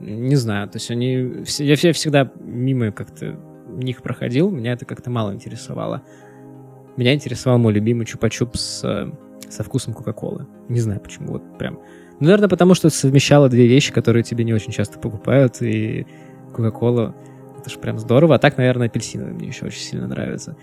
Не 0.00 0.36
знаю, 0.36 0.68
то 0.68 0.76
есть 0.76 0.90
они... 0.90 1.44
Я 1.58 1.76
все- 1.76 1.92
всегда 1.92 2.30
мимо 2.40 2.92
как-то 2.92 3.38
них 3.68 4.02
проходил, 4.02 4.50
меня 4.50 4.72
это 4.72 4.84
как-то 4.84 5.10
мало 5.10 5.32
интересовало. 5.32 6.02
Меня 6.96 7.14
интересовал 7.14 7.58
мой 7.58 7.72
любимый 7.72 8.06
чупа-чуп 8.06 8.56
с, 8.56 8.82
э, 8.84 9.10
со 9.48 9.62
вкусом 9.62 9.94
Кока-Колы. 9.94 10.46
Не 10.68 10.80
знаю 10.80 11.00
почему, 11.00 11.32
вот 11.32 11.58
прям. 11.58 11.78
Ну, 12.20 12.26
наверное, 12.26 12.48
потому 12.48 12.74
что 12.74 12.88
совмещало 12.88 13.48
две 13.48 13.66
вещи, 13.66 13.92
которые 13.92 14.22
тебе 14.22 14.44
не 14.44 14.54
очень 14.54 14.72
часто 14.72 14.98
покупают, 14.98 15.60
и 15.60 16.06
Кока-Кола 16.54 17.14
это 17.58 17.70
же 17.70 17.78
прям 17.78 17.98
здорово. 17.98 18.36
А 18.36 18.38
так, 18.38 18.56
наверное, 18.56 18.86
апельсиновый 18.86 19.34
мне 19.34 19.48
еще 19.48 19.66
очень 19.66 19.80
сильно 19.80 20.06
нравится. 20.06 20.56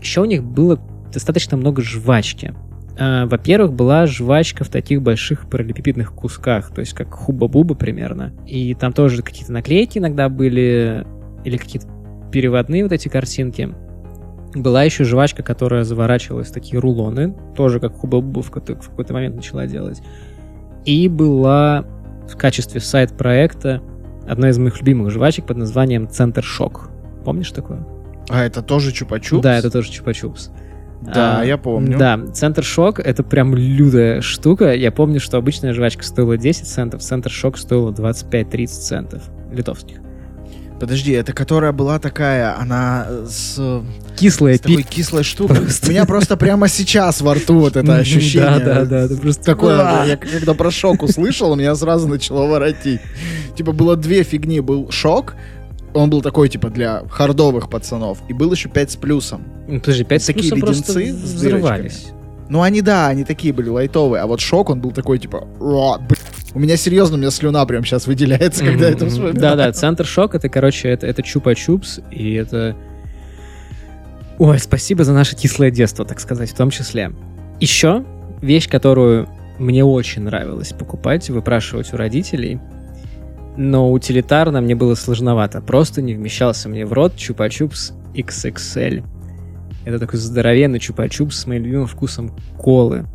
Еще 0.00 0.20
у 0.20 0.24
них 0.24 0.42
было 0.42 0.80
достаточно 1.12 1.56
много 1.56 1.82
жвачки. 1.82 2.54
А, 2.98 3.26
Во-первых, 3.26 3.72
была 3.72 4.06
жвачка 4.06 4.64
в 4.64 4.68
таких 4.68 5.02
больших 5.02 5.48
параллелепипедных 5.48 6.12
кусках, 6.12 6.72
то 6.72 6.80
есть 6.80 6.94
как 6.94 7.12
хуба-буба 7.12 7.74
примерно. 7.74 8.32
И 8.46 8.74
там 8.74 8.92
тоже 8.92 9.22
какие-то 9.22 9.52
наклейки 9.52 9.98
иногда 9.98 10.28
были, 10.28 11.06
или 11.44 11.56
какие-то 11.56 11.88
переводные 12.32 12.82
вот 12.82 12.92
эти 12.92 13.08
картинки. 13.08 13.74
Была 14.54 14.84
еще 14.84 15.04
жвачка, 15.04 15.42
которая 15.42 15.84
заворачивалась 15.84 16.48
в 16.48 16.52
такие 16.52 16.80
рулоны, 16.80 17.34
тоже 17.54 17.80
как 17.80 17.94
хуба-буба 17.94 18.42
в 18.42 18.50
какой-то, 18.50 18.80
в 18.80 18.88
какой-то 18.88 19.12
момент 19.12 19.36
начала 19.36 19.66
делать. 19.66 20.00
И 20.86 21.08
была 21.08 21.84
в 22.28 22.36
качестве 22.36 22.80
сайт-проекта 22.80 23.82
одна 24.26 24.48
из 24.48 24.58
моих 24.58 24.78
любимых 24.78 25.10
жвачек 25.10 25.46
под 25.46 25.58
названием 25.58 26.08
Центр 26.08 26.42
Шок. 26.42 26.90
Помнишь 27.24 27.50
такое? 27.50 27.86
А 28.28 28.42
это 28.42 28.62
тоже 28.62 28.92
чупа-чупс? 28.92 29.40
Да, 29.40 29.58
это 29.58 29.70
тоже 29.70 29.90
чупа-чупс. 29.90 30.50
Да, 31.02 31.40
А, 31.40 31.44
я 31.44 31.58
помню. 31.58 31.98
Да, 31.98 32.18
Центр 32.32 32.64
Шок— 32.64 32.98
это 33.00 33.22
прям 33.22 33.54
лютая 33.54 34.20
штука. 34.20 34.74
Я 34.74 34.90
помню, 34.90 35.20
что 35.20 35.36
обычная 35.36 35.72
жвачка 35.72 36.02
стоила 36.02 36.36
10 36.36 36.66
центов, 36.66 37.02
Центр 37.02 37.30
Шок 37.30 37.58
стоила 37.58 37.92
25-30 37.92 38.66
центов 38.66 39.22
литовских. 39.52 39.98
Подожди, 40.80 41.12
это 41.12 41.32
которая 41.32 41.72
была 41.72 41.98
такая, 41.98 42.58
она 42.58 43.06
с, 43.26 43.56
э, 43.58 43.82
Кислая 44.14 44.56
с 44.56 44.60
такой 44.60 44.78
пи... 44.78 44.82
кислой 44.82 45.22
штукой. 45.22 45.56
Просто. 45.56 45.86
У 45.86 45.90
меня 45.90 46.04
просто 46.04 46.36
прямо 46.36 46.68
сейчас 46.68 47.22
во 47.22 47.34
рту 47.34 47.60
вот 47.60 47.76
это 47.76 47.96
ощущение. 47.96 48.58
Да, 48.58 48.74
да, 48.80 48.84
да. 48.84 48.98
Это 49.00 49.16
просто 49.16 49.42
Такое, 49.42 50.04
я 50.04 50.16
когда 50.18 50.52
про 50.52 50.70
шок 50.70 51.02
услышал, 51.02 51.56
меня 51.56 51.74
сразу 51.76 52.08
начало 52.08 52.46
воротить. 52.46 53.00
Типа 53.56 53.72
было 53.72 53.96
две 53.96 54.22
фигни. 54.22 54.60
Был 54.60 54.90
шок, 54.90 55.34
он 55.96 56.10
был 56.10 56.22
такой, 56.22 56.48
типа, 56.48 56.70
для 56.70 57.02
хардовых 57.08 57.70
пацанов. 57.70 58.18
И 58.28 58.32
был 58.32 58.52
еще 58.52 58.68
5 58.68 58.90
с 58.90 58.96
плюсом. 58.96 59.42
Ну, 59.66 59.80
подожди, 59.80 60.04
5 60.04 60.26
Такие 60.26 60.54
леденцы 60.54 61.12
с 61.12 61.34
взрывались. 61.34 62.08
Ну, 62.48 62.62
они, 62.62 62.80
да, 62.80 63.08
они 63.08 63.24
такие 63.24 63.52
были 63.52 63.68
лайтовые. 63.68 64.22
А 64.22 64.26
вот 64.26 64.40
шок, 64.40 64.70
он 64.70 64.80
был 64.80 64.92
такой, 64.92 65.18
типа, 65.18 65.48
у 65.58 66.58
меня 66.58 66.76
серьезно, 66.76 67.16
у 67.16 67.18
меня 67.18 67.30
слюна 67.30 67.64
прям 67.66 67.84
сейчас 67.84 68.06
выделяется, 68.06 68.64
когда 68.64 68.88
это 68.88 69.06
вспоминаю. 69.06 69.34
Да-да, 69.34 69.72
Центр 69.72 70.06
Шок— 70.06 70.34
это, 70.36 70.48
короче, 70.48 70.88
это, 70.88 71.06
это 71.06 71.22
чупа-чупс, 71.22 72.04
и 72.10 72.34
это... 72.34 72.76
Ой, 74.38 74.58
спасибо 74.58 75.02
за 75.02 75.12
наше 75.12 75.34
кислое 75.34 75.70
детство, 75.70 76.04
так 76.04 76.20
сказать, 76.20 76.50
в 76.50 76.56
том 76.56 76.70
числе. 76.70 77.10
Еще 77.58 78.04
вещь, 78.42 78.68
которую 78.68 79.28
мне 79.58 79.84
очень 79.84 80.22
нравилось 80.22 80.72
покупать, 80.72 81.28
выпрашивать 81.30 81.92
у 81.92 81.96
родителей, 81.96 82.60
но 83.56 83.90
утилитарно 83.90 84.60
мне 84.60 84.74
было 84.74 84.94
сложновато. 84.94 85.60
Просто 85.60 86.02
не 86.02 86.14
вмещался 86.14 86.68
мне 86.68 86.84
в 86.84 86.92
рот 86.92 87.14
чупа-чупс 87.14 87.92
XXL. 88.14 89.04
Это 89.84 89.98
такой 89.98 90.18
здоровенный 90.18 90.78
чупа-чупс 90.78 91.30
с 91.30 91.46
моим 91.46 91.64
любимым 91.64 91.86
вкусом 91.86 92.34
колы. 92.58 93.06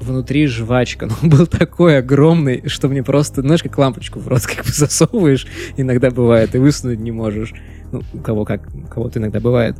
Внутри 0.00 0.46
жвачка, 0.46 1.06
но 1.10 1.14
он 1.22 1.30
был 1.30 1.46
такой 1.46 1.98
огромный, 1.98 2.68
что 2.68 2.88
мне 2.88 3.02
просто, 3.02 3.42
знаешь, 3.42 3.62
как 3.62 3.78
лампочку 3.78 4.18
в 4.18 4.28
рот 4.28 4.42
как 4.46 4.64
бы 4.64 4.72
засовываешь, 4.72 5.46
иногда 5.76 6.10
бывает, 6.10 6.54
и 6.54 6.58
высунуть 6.58 7.00
не 7.00 7.12
можешь. 7.12 7.54
Ну, 7.92 8.02
у 8.12 8.18
кого 8.18 8.44
как, 8.44 8.68
у 8.74 8.88
кого-то 8.88 9.18
иногда 9.18 9.40
бывает. 9.40 9.76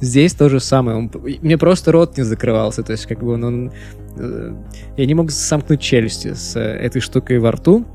Здесь 0.00 0.32
то 0.32 0.48
же 0.48 0.60
самое. 0.60 0.96
Он- 0.96 1.10
мне 1.42 1.58
просто 1.58 1.92
рот 1.92 2.16
не 2.16 2.22
закрывался, 2.22 2.82
то 2.82 2.92
есть 2.92 3.06
как 3.06 3.20
бы 3.20 3.32
он... 3.32 3.44
он, 3.44 3.72
э, 4.16 4.54
я 4.96 5.06
не 5.06 5.14
мог 5.14 5.30
сомкнуть 5.30 5.80
челюсти 5.80 6.32
с 6.32 6.56
э, 6.56 6.60
этой 6.60 7.00
штукой 7.00 7.38
во 7.38 7.52
рту, 7.52 7.86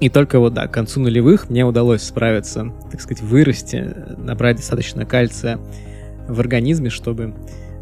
и 0.00 0.08
только 0.08 0.38
вот, 0.38 0.54
да, 0.54 0.66
к 0.66 0.72
концу 0.72 1.00
нулевых 1.00 1.50
мне 1.50 1.64
удалось 1.64 2.02
справиться, 2.02 2.72
так 2.90 3.00
сказать, 3.00 3.22
вырасти, 3.22 3.94
набрать 4.16 4.56
достаточно 4.56 5.04
кальция 5.04 5.58
в 6.26 6.40
организме, 6.40 6.88
чтобы 6.88 7.34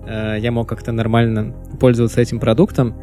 э, 0.06 0.36
я 0.40 0.50
мог 0.50 0.68
как-то 0.68 0.90
нормально 0.90 1.54
пользоваться 1.78 2.20
этим 2.20 2.40
продуктом. 2.40 2.94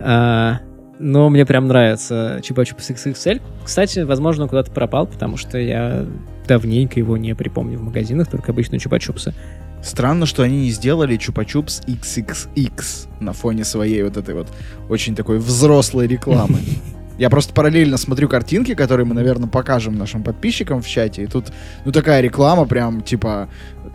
А, 0.00 0.58
но 0.98 1.30
мне 1.30 1.46
прям 1.46 1.68
нравится 1.68 2.40
Чупа-Чупс 2.42 2.90
XXL. 2.90 3.40
Кстати, 3.64 4.00
возможно, 4.00 4.44
он 4.44 4.48
куда-то 4.48 4.72
пропал, 4.72 5.06
потому 5.06 5.36
что 5.36 5.58
я 5.58 6.04
давненько 6.48 6.98
его 6.98 7.16
не 7.16 7.34
припомню 7.34 7.78
в 7.78 7.82
магазинах, 7.82 8.28
только 8.28 8.50
обычно 8.50 8.76
Чупа-Чупсы. 8.76 9.34
Странно, 9.82 10.26
что 10.26 10.42
они 10.42 10.62
не 10.62 10.70
сделали 10.70 11.18
чупа-чупс 11.18 11.86
XXX 11.86 13.08
на 13.20 13.32
фоне 13.32 13.64
своей 13.64 14.02
вот 14.04 14.16
этой 14.16 14.34
вот 14.34 14.48
очень 14.88 15.16
такой 15.16 15.38
взрослой 15.38 16.06
рекламы. 16.06 16.58
Я 17.18 17.30
просто 17.30 17.52
параллельно 17.52 17.98
смотрю 17.98 18.28
картинки, 18.28 18.74
которые 18.74 19.06
мы, 19.06 19.14
наверное, 19.14 19.48
покажем 19.48 19.96
нашим 19.96 20.22
подписчикам 20.22 20.80
в 20.82 20.88
чате. 20.88 21.22
И 21.22 21.26
тут, 21.26 21.52
ну, 21.84 21.92
такая 21.92 22.20
реклама 22.20 22.64
прям, 22.66 23.02
типа, 23.02 23.48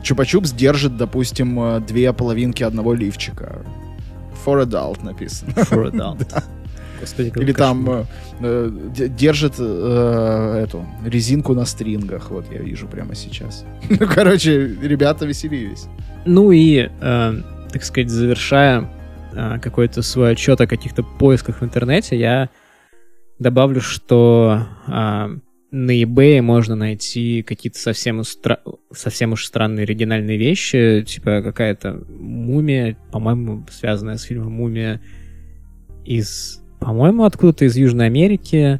Чупа-Чупс 0.03 0.55
держит, 0.55 0.97
допустим, 0.97 1.59
э, 1.59 1.79
две 1.79 2.13
половинки 2.13 2.63
одного 2.63 2.93
лифчика. 2.93 3.61
For 4.45 4.63
adult 4.63 5.03
написано. 5.03 5.51
For 5.51 5.91
adult. 5.91 6.43
Господи, 6.99 7.31
Или 7.35 7.51
там 7.53 7.85
кошмар. 7.85 8.05
э, 8.41 8.71
э, 8.97 9.07
держит 9.09 9.55
э, 9.59 10.63
эту 10.63 10.85
резинку 11.05 11.53
на 11.53 11.65
стрингах. 11.65 12.31
Вот 12.31 12.45
я 12.51 12.59
вижу 12.59 12.87
прямо 12.87 13.15
сейчас. 13.15 13.65
Ну, 13.89 14.07
короче, 14.07 14.67
ребята 14.81 15.25
веселились. 15.25 15.87
Ну 16.25 16.51
и, 16.51 16.89
э, 17.01 17.33
так 17.71 17.83
сказать, 17.83 18.09
завершая 18.09 18.89
э, 19.33 19.59
какой-то 19.61 20.01
свой 20.01 20.31
отчет 20.31 20.61
о 20.61 20.67
каких-то 20.67 21.03
поисках 21.03 21.61
в 21.61 21.63
интернете, 21.63 22.17
я 22.17 22.49
добавлю, 23.39 23.81
что 23.81 24.67
э, 24.87 24.91
на 25.71 26.01
eBay 26.01 26.41
можно 26.41 26.75
найти 26.75 27.43
какие-то 27.43 27.79
совсем, 27.79 28.19
уж 28.19 28.27
стра- 28.27 28.61
совсем 28.91 29.33
уж 29.33 29.45
странные 29.45 29.83
оригинальные 29.83 30.37
вещи, 30.37 31.03
типа 31.07 31.41
какая-то 31.41 32.03
мумия, 32.09 32.97
по-моему, 33.11 33.65
связанная 33.69 34.17
с 34.17 34.23
фильмом 34.23 34.53
«Мумия» 34.53 35.01
из, 36.05 36.63
по-моему, 36.79 37.25
откуда-то 37.25 37.65
из 37.65 37.75
Южной 37.75 38.05
Америки, 38.05 38.79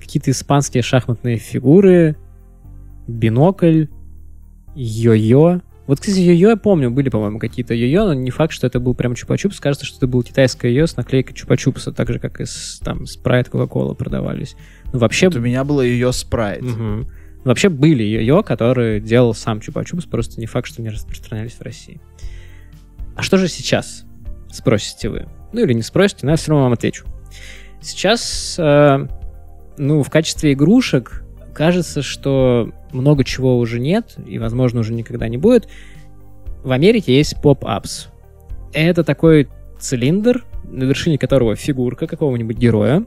какие-то 0.00 0.30
испанские 0.30 0.82
шахматные 0.82 1.36
фигуры, 1.36 2.16
бинокль, 3.06 3.86
йо-йо. 4.74 5.60
Вот, 5.86 6.00
кстати, 6.00 6.20
йо-йо 6.20 6.48
я 6.48 6.56
помню, 6.56 6.90
были, 6.90 7.08
по-моему, 7.08 7.38
какие-то 7.38 7.74
йо-йо, 7.74 8.06
но 8.06 8.14
не 8.14 8.30
факт, 8.30 8.52
что 8.52 8.66
это 8.66 8.78
был 8.78 8.94
прям 8.94 9.14
чупа-чупс. 9.14 9.60
Кажется, 9.60 9.84
что 9.84 9.96
это 9.98 10.06
был 10.06 10.22
китайское 10.22 10.70
йо 10.70 10.86
с 10.86 10.96
наклейкой 10.96 11.34
чупа-чупса, 11.34 11.92
так 11.92 12.08
же, 12.12 12.18
как 12.18 12.40
и 12.40 12.44
с, 12.44 12.80
там 12.84 13.06
спрайт, 13.06 13.48
кока-кола 13.48 13.94
продавались. 13.94 14.54
Ну, 14.92 14.98
вообще... 15.00 15.26
Вот 15.28 15.36
у 15.36 15.40
меня 15.40 15.64
было 15.64 15.80
ее 15.80 16.12
спрайт. 16.12 16.62
Ну, 16.62 17.06
Вообще 17.44 17.68
были 17.68 18.04
йо-йо, 18.04 18.44
которые 18.44 19.00
делал 19.00 19.34
сам 19.34 19.58
чупа-чупс, 19.58 20.08
просто 20.08 20.40
не 20.40 20.46
факт, 20.46 20.68
что 20.68 20.80
они 20.80 20.90
распространялись 20.90 21.54
в 21.54 21.62
России. 21.62 22.00
А 23.16 23.22
что 23.22 23.36
же 23.36 23.48
сейчас? 23.48 24.04
Спросите 24.52 25.08
вы. 25.08 25.26
Ну 25.52 25.60
или 25.60 25.72
не 25.72 25.82
спросите, 25.82 26.20
но 26.24 26.30
я 26.30 26.36
все 26.36 26.50
равно 26.50 26.64
вам 26.64 26.72
отвечу. 26.74 27.04
Сейчас, 27.80 28.56
э, 28.58 29.08
ну, 29.76 30.02
в 30.02 30.10
качестве 30.10 30.52
игрушек 30.52 31.21
кажется, 31.52 32.02
что 32.02 32.70
много 32.92 33.24
чего 33.24 33.58
уже 33.58 33.80
нет, 33.80 34.16
и, 34.26 34.38
возможно, 34.38 34.80
уже 34.80 34.92
никогда 34.92 35.28
не 35.28 35.38
будет. 35.38 35.68
В 36.62 36.72
Америке 36.72 37.16
есть 37.16 37.40
поп-апс. 37.40 38.08
Это 38.72 39.04
такой 39.04 39.48
цилиндр, 39.78 40.44
на 40.64 40.84
вершине 40.84 41.18
которого 41.18 41.56
фигурка 41.56 42.06
какого-нибудь 42.06 42.56
героя. 42.56 43.04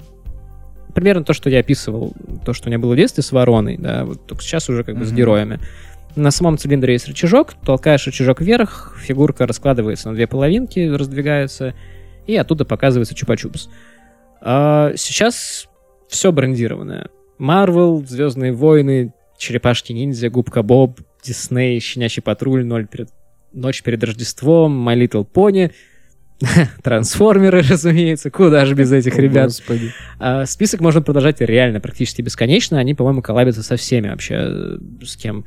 Примерно 0.94 1.24
то, 1.24 1.34
что 1.34 1.50
я 1.50 1.60
описывал, 1.60 2.14
то, 2.46 2.54
что 2.54 2.68
у 2.68 2.70
меня 2.70 2.80
было 2.80 2.94
в 2.94 2.98
детстве 2.98 3.24
с 3.24 3.32
вороной, 3.32 3.78
да, 3.78 4.06
вот 4.06 4.26
только 4.26 4.44
сейчас 4.44 4.70
уже 4.70 4.84
как 4.84 4.98
бы 4.98 5.06
с 5.06 5.12
героями. 5.12 5.60
На 6.16 6.32
самом 6.32 6.58
цилиндре 6.58 6.94
есть 6.94 7.08
рычажок, 7.08 7.54
толкаешь 7.66 8.06
рычажок 8.06 8.40
вверх, 8.40 8.98
фигурка 9.02 9.46
раскладывается 9.46 10.10
на 10.10 10.16
две 10.16 10.28
половинки, 10.28 10.80
раздвигается, 10.80 11.74
и 12.26 12.38
оттуда 12.38 12.64
показывается 12.64 13.14
чупа-чупс. 13.14 13.68
А 14.42 14.94
сейчас 14.96 15.68
все 16.08 16.32
брендированное. 16.32 17.10
Марвел, 17.38 18.06
Звездные 18.06 18.54
войны, 18.54 19.14
Черепашки-ниндзя, 19.38 20.30
Губка 20.30 20.64
Боб, 20.64 21.00
Дисней, 21.24 21.80
Щенячий 21.80 22.22
патруль, 22.22 22.66
Ноль 22.66 22.88
перед... 22.88 23.10
Ночь 23.54 23.84
перед 23.84 24.04
Рождеством, 24.04 24.88
My 24.88 24.96
Little 24.98 25.26
Pony, 25.26 25.72
Трансформеры, 26.84 27.62
разумеется, 27.62 28.30
куда 28.30 28.66
же 28.66 28.76
без 28.76 28.92
этих 28.92 29.18
ребят. 29.18 29.46
Господи. 29.46 29.92
А, 30.20 30.46
список 30.46 30.82
можно 30.82 31.02
продолжать 31.02 31.40
реально 31.40 31.80
практически 31.80 32.22
бесконечно. 32.22 32.78
Они, 32.78 32.94
по-моему, 32.94 33.22
коллабятся 33.22 33.64
со 33.64 33.78
всеми 33.78 34.10
вообще, 34.10 34.36
э, 34.36 34.78
с 35.04 35.16
кем 35.16 35.46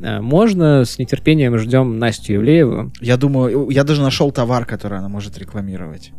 э, 0.00 0.20
можно. 0.20 0.84
С 0.84 0.98
нетерпением 0.98 1.58
ждем 1.58 1.98
Настю 1.98 2.34
Евлееву. 2.34 2.90
Я 3.00 3.16
думаю, 3.18 3.68
я 3.70 3.84
даже 3.84 4.00
нашел 4.00 4.30
товар, 4.32 4.64
который 4.64 4.98
она 4.98 5.08
может 5.08 5.36
рекламировать. 5.38 6.12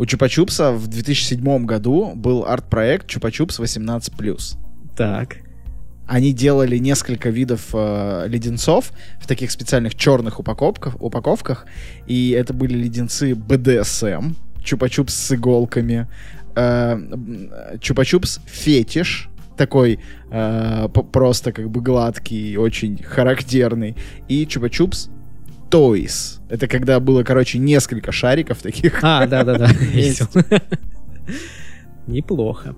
У 0.00 0.04
Чупа-Чупса 0.04 0.72
в 0.72 0.86
2007 0.86 1.66
году 1.66 2.14
был 2.14 2.46
арт-проект 2.46 3.06
Чупа-Чупс 3.06 3.60
18+. 3.60 4.56
Так. 4.96 5.36
Они 6.06 6.32
делали 6.32 6.78
несколько 6.78 7.28
видов 7.28 7.68
э, 7.74 8.24
леденцов 8.26 8.92
в 9.20 9.26
таких 9.26 9.50
специальных 9.50 9.94
черных 9.94 10.40
упаковках, 10.40 10.96
упаковках, 11.02 11.66
и 12.06 12.30
это 12.30 12.54
были 12.54 12.78
леденцы 12.78 13.32
BDSM, 13.32 14.36
Чупа-Чупс 14.64 15.10
с 15.10 15.32
иголками, 15.32 16.08
э, 16.56 16.98
Чупа-Чупс 17.74 18.40
фетиш, 18.46 19.28
такой 19.58 19.98
э, 20.30 20.88
просто 20.88 21.52
как 21.52 21.68
бы 21.68 21.82
гладкий, 21.82 22.56
очень 22.56 23.02
характерный, 23.02 23.96
и 24.28 24.46
Чупа-Чупс 24.46 25.10
Toys. 25.70 26.40
Это 26.48 26.66
когда 26.66 26.98
было, 27.00 27.22
короче, 27.22 27.58
несколько 27.58 28.12
шариков 28.12 28.58
таких. 28.58 28.98
А, 29.02 29.26
да-да-да. 29.26 29.66
Видел. 29.80 30.26
Неплохо. 32.06 32.74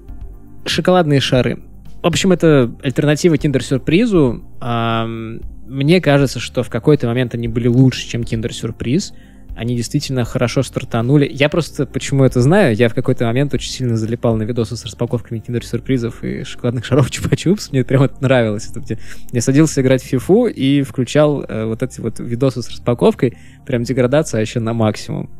Шоколадные 0.67 1.21
шары. 1.21 1.63
В 2.03 2.07
общем, 2.07 2.33
это 2.33 2.75
альтернатива 2.83 3.37
киндер-сюрпризу. 3.37 4.45
Мне 4.61 6.01
кажется, 6.01 6.41
что 6.41 6.63
в 6.63 6.69
какой-то 6.69 7.07
момент 7.07 7.35
они 7.35 7.49
были 7.49 7.69
лучше, 7.69 8.07
чем 8.09 8.25
киндер-сюрприз. 8.25 9.15
Они 9.55 9.77
действительно 9.77 10.25
хорошо 10.25 10.63
стартанули. 10.63 11.29
Я 11.31 11.49
просто, 11.49 11.85
почему 11.85 12.25
это 12.25 12.41
знаю, 12.41 12.75
я 12.75 12.89
в 12.89 12.95
какой-то 12.95 13.27
момент 13.27 13.53
очень 13.53 13.71
сильно 13.71 13.97
залипал 13.97 14.37
на 14.37 14.45
видосы 14.45 14.77
с 14.77 14.85
распаковками 14.85 15.41
киндер-сюрпризов 15.41 16.25
и 16.25 16.45
шоколадных 16.45 16.85
шаров 16.85 17.11
Чупа-Чупс. 17.11 17.69
Мне 17.71 17.85
прям 17.85 18.03
это 18.03 18.23
нравилось. 18.23 18.69
Это 18.71 18.81
где 18.81 18.99
я 19.31 19.43
садился 19.43 19.83
играть 19.83 20.03
в 20.03 20.07
фифу 20.07 20.47
и 20.47 20.83
включал 20.83 21.43
э, 21.43 21.67
вот 21.67 21.83
эти 21.83 22.01
вот 22.01 22.19
видосы 22.19 22.63
с 22.63 22.71
распаковкой. 22.71 23.37
Прям 23.67 23.83
деградация 23.83 24.41
вообще 24.41 24.61
на 24.61 24.73
максимум. 24.73 25.31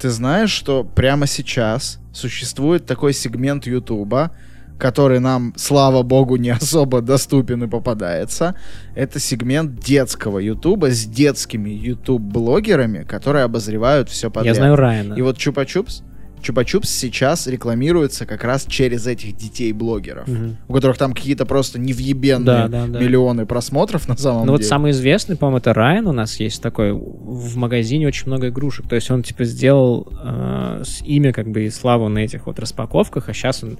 Ты 0.00 0.10
знаешь, 0.10 0.50
что 0.50 0.84
прямо 0.84 1.26
сейчас 1.26 2.00
существует 2.12 2.86
такой 2.86 3.12
сегмент 3.12 3.66
Ютуба, 3.66 4.32
который 4.78 5.20
нам, 5.20 5.52
слава 5.56 6.02
богу, 6.02 6.36
не 6.36 6.50
особо 6.50 7.00
доступен 7.00 7.64
и 7.64 7.66
попадается. 7.68 8.54
Это 8.94 9.18
сегмент 9.18 9.76
детского 9.80 10.38
Ютуба 10.38 10.90
с 10.90 11.04
детскими 11.04 11.70
Ютуб-блогерами, 11.70 13.04
которые 13.04 13.44
обозревают 13.44 14.08
все 14.08 14.30
подряд. 14.30 14.54
Я 14.54 14.60
знаю 14.60 14.76
Райана. 14.76 15.14
И 15.14 15.22
вот 15.22 15.36
Чупа-Чупс, 15.38 16.02
Чупа-Чупс 16.42 16.84
сейчас 16.86 17.46
рекламируется 17.46 18.26
как 18.26 18.44
раз 18.44 18.66
через 18.68 19.06
этих 19.06 19.36
детей-блогеров, 19.36 20.28
Мгм. 20.28 20.56
у 20.68 20.72
которых 20.74 20.96
там 20.98 21.12
какие-то 21.14 21.46
просто 21.46 21.80
невъебенные 21.80 22.44
Да, 22.44 22.68
да, 22.68 22.86
да. 22.86 23.00
миллионы 23.00 23.46
просмотров 23.46 24.06
на 24.08 24.16
самом 24.16 24.46
Ну 24.46 24.52
вот 24.52 24.58
деле. 24.58 24.68
самый 24.68 24.90
известный, 24.92 25.36
по-моему, 25.36 25.58
это 25.58 25.72
Райан 25.72 26.06
у 26.06 26.12
нас 26.12 26.38
есть 26.38 26.62
такой. 26.62 26.92
В 26.92 27.56
магазине 27.56 28.06
очень 28.06 28.26
много 28.28 28.48
игрушек. 28.48 28.86
То 28.88 28.94
есть 28.94 29.10
он 29.10 29.22
типа 29.22 29.44
сделал 29.44 30.06
э, 30.22 30.82
имя 31.04 31.32
как 31.32 31.48
бы 31.48 31.64
и 31.64 31.70
славу 31.70 32.08
на 32.08 32.18
этих 32.20 32.46
вот 32.46 32.58
распаковках, 32.60 33.28
а 33.28 33.32
сейчас 33.34 33.64
он 33.64 33.78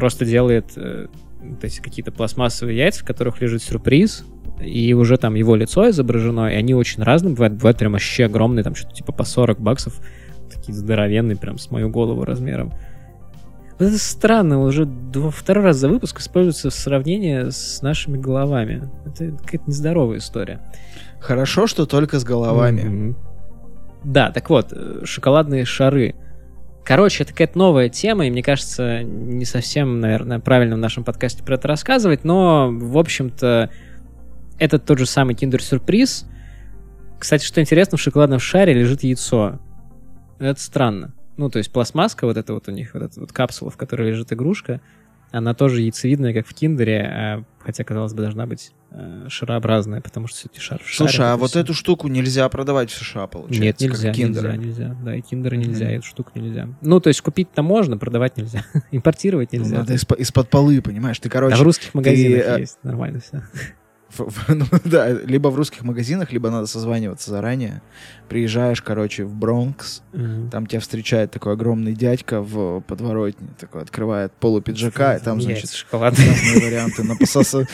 просто 0.00 0.24
делает 0.24 0.72
э, 0.76 1.06
вот 1.42 1.62
эти 1.62 1.80
какие-то 1.80 2.10
пластмассовые 2.10 2.76
яйца, 2.76 3.02
в 3.02 3.06
которых 3.06 3.40
лежит 3.40 3.62
сюрприз, 3.62 4.24
и 4.60 4.92
уже 4.94 5.16
там 5.16 5.34
его 5.34 5.54
лицо 5.56 5.88
изображено, 5.90 6.52
и 6.52 6.56
они 6.56 6.74
очень 6.74 7.02
разные 7.02 7.32
бывают. 7.34 7.54
Бывают 7.54 7.78
прям 7.78 7.92
вообще 7.92 8.24
огромные, 8.24 8.64
там 8.64 8.74
что-то 8.74 8.94
типа 8.94 9.12
по 9.12 9.24
40 9.24 9.60
баксов, 9.60 10.00
такие 10.52 10.74
здоровенные, 10.74 11.36
прям 11.36 11.58
с 11.58 11.70
мою 11.70 11.88
голову 11.88 12.24
размером. 12.24 12.72
Вот 13.78 13.86
это 13.86 13.98
странно, 13.98 14.60
уже 14.60 14.82
дво- 14.82 15.30
второй 15.30 15.64
раз 15.64 15.76
за 15.78 15.88
выпуск 15.88 16.20
используется 16.20 16.68
сравнение 16.70 17.50
с 17.50 17.80
нашими 17.80 18.18
головами. 18.18 18.90
Это 19.06 19.30
какая-то 19.38 19.64
нездоровая 19.68 20.18
история. 20.18 20.60
Хорошо, 21.20 21.66
что 21.66 21.86
только 21.86 22.18
с 22.18 22.24
головами. 22.24 22.82
Мгм. 22.82 23.16
Да, 24.04 24.30
так 24.32 24.50
вот, 24.50 24.72
э, 24.72 25.00
шоколадные 25.04 25.64
шары. 25.64 26.14
Короче, 26.84 27.22
это 27.22 27.32
какая-то 27.32 27.58
новая 27.58 27.88
тема, 27.88 28.26
и 28.26 28.30
мне 28.30 28.42
кажется, 28.42 29.02
не 29.02 29.44
совсем, 29.44 30.00
наверное, 30.00 30.40
правильно 30.40 30.76
в 30.76 30.78
нашем 30.78 31.04
подкасте 31.04 31.44
про 31.44 31.54
это 31.54 31.68
рассказывать, 31.68 32.24
но, 32.24 32.70
в 32.70 32.98
общем-то, 32.98 33.70
это 34.58 34.78
тот 34.78 34.98
же 34.98 35.06
самый 35.06 35.34
киндер-сюрприз. 35.34 36.26
Кстати, 37.18 37.44
что 37.44 37.60
интересно, 37.60 37.98
в 37.98 38.00
шоколадном 38.00 38.40
шаре 38.40 38.72
лежит 38.72 39.02
яйцо. 39.02 39.60
Это 40.38 40.60
странно. 40.60 41.14
Ну, 41.36 41.48
то 41.48 41.58
есть 41.58 41.70
пластмаска, 41.72 42.26
вот 42.26 42.36
это 42.36 42.54
вот 42.54 42.68
у 42.68 42.72
них, 42.72 42.94
вот 42.94 43.02
эта 43.02 43.20
вот 43.20 43.32
капсула, 43.32 43.70
в 43.70 43.76
которой 43.76 44.08
лежит 44.08 44.32
игрушка, 44.32 44.80
она 45.30 45.54
тоже 45.54 45.82
яйцевидная, 45.82 46.34
как 46.34 46.46
в 46.46 46.54
киндере, 46.54 47.02
а, 47.02 47.44
хотя, 47.60 47.84
казалось 47.84 48.14
бы, 48.14 48.22
должна 48.22 48.46
быть 48.46 48.72
шарообразная, 49.28 50.00
потому 50.00 50.26
что 50.26 50.38
все-таки 50.38 50.60
шар 50.60 50.80
шаре, 50.84 51.08
Слушай, 51.10 51.32
а 51.32 51.36
вот 51.36 51.50
всё. 51.50 51.60
эту 51.60 51.74
штуку 51.74 52.08
нельзя 52.08 52.48
продавать 52.48 52.90
в 52.90 52.96
США, 52.98 53.26
получается? 53.28 53.62
Нет, 53.62 53.76
как 53.78 53.88
нельзя, 53.90 54.12
киндеры. 54.12 54.56
нельзя, 54.56 54.84
нельзя. 54.88 54.96
Да, 55.04 55.14
и 55.14 55.20
киндеры 55.20 55.56
нельзя, 55.56 55.92
и 55.92 55.96
эту 55.98 56.06
штуку 56.06 56.32
нельзя. 56.34 56.68
Ну, 56.80 57.00
то 57.00 57.08
есть 57.08 57.20
купить-то 57.20 57.62
можно, 57.62 57.96
продавать 57.98 58.36
нельзя. 58.36 58.64
Импортировать 58.90 59.52
нельзя. 59.52 59.78
Надо 59.78 59.94
из- 59.94 60.04
из-под 60.18 60.50
полы, 60.50 60.82
понимаешь? 60.82 61.18
Ты, 61.20 61.28
короче, 61.28 61.54
а 61.54 61.58
в 61.58 61.62
русских 61.62 61.94
магазинах 61.94 62.42
э, 62.44 62.60
есть, 62.60 62.78
нормально 62.82 63.20
все. 63.20 63.42
В- 64.16 64.28
в- 64.30 64.48
ну 64.54 64.64
да, 64.84 65.08
либо 65.10 65.48
в 65.48 65.56
русских 65.56 65.82
магазинах, 65.82 66.32
либо 66.32 66.50
надо 66.50 66.66
созваниваться 66.66 67.30
заранее. 67.30 67.80
Приезжаешь, 68.28 68.82
короче, 68.82 69.24
в 69.24 69.34
Бронкс, 69.34 70.02
там 70.50 70.66
тебя 70.66 70.80
встречает 70.80 71.30
такой 71.30 71.52
огромный 71.54 71.94
дядька 71.94 72.40
в 72.42 72.80
подворотне, 72.82 73.48
такой 73.58 73.82
открывает 73.82 74.32
полу 74.32 74.60
пиджака, 74.60 75.16
и 75.16 75.20
там, 75.20 75.40
значит, 75.40 75.70
шоколадные. 75.72 76.28
варианты 76.64 77.02
на 77.04 77.16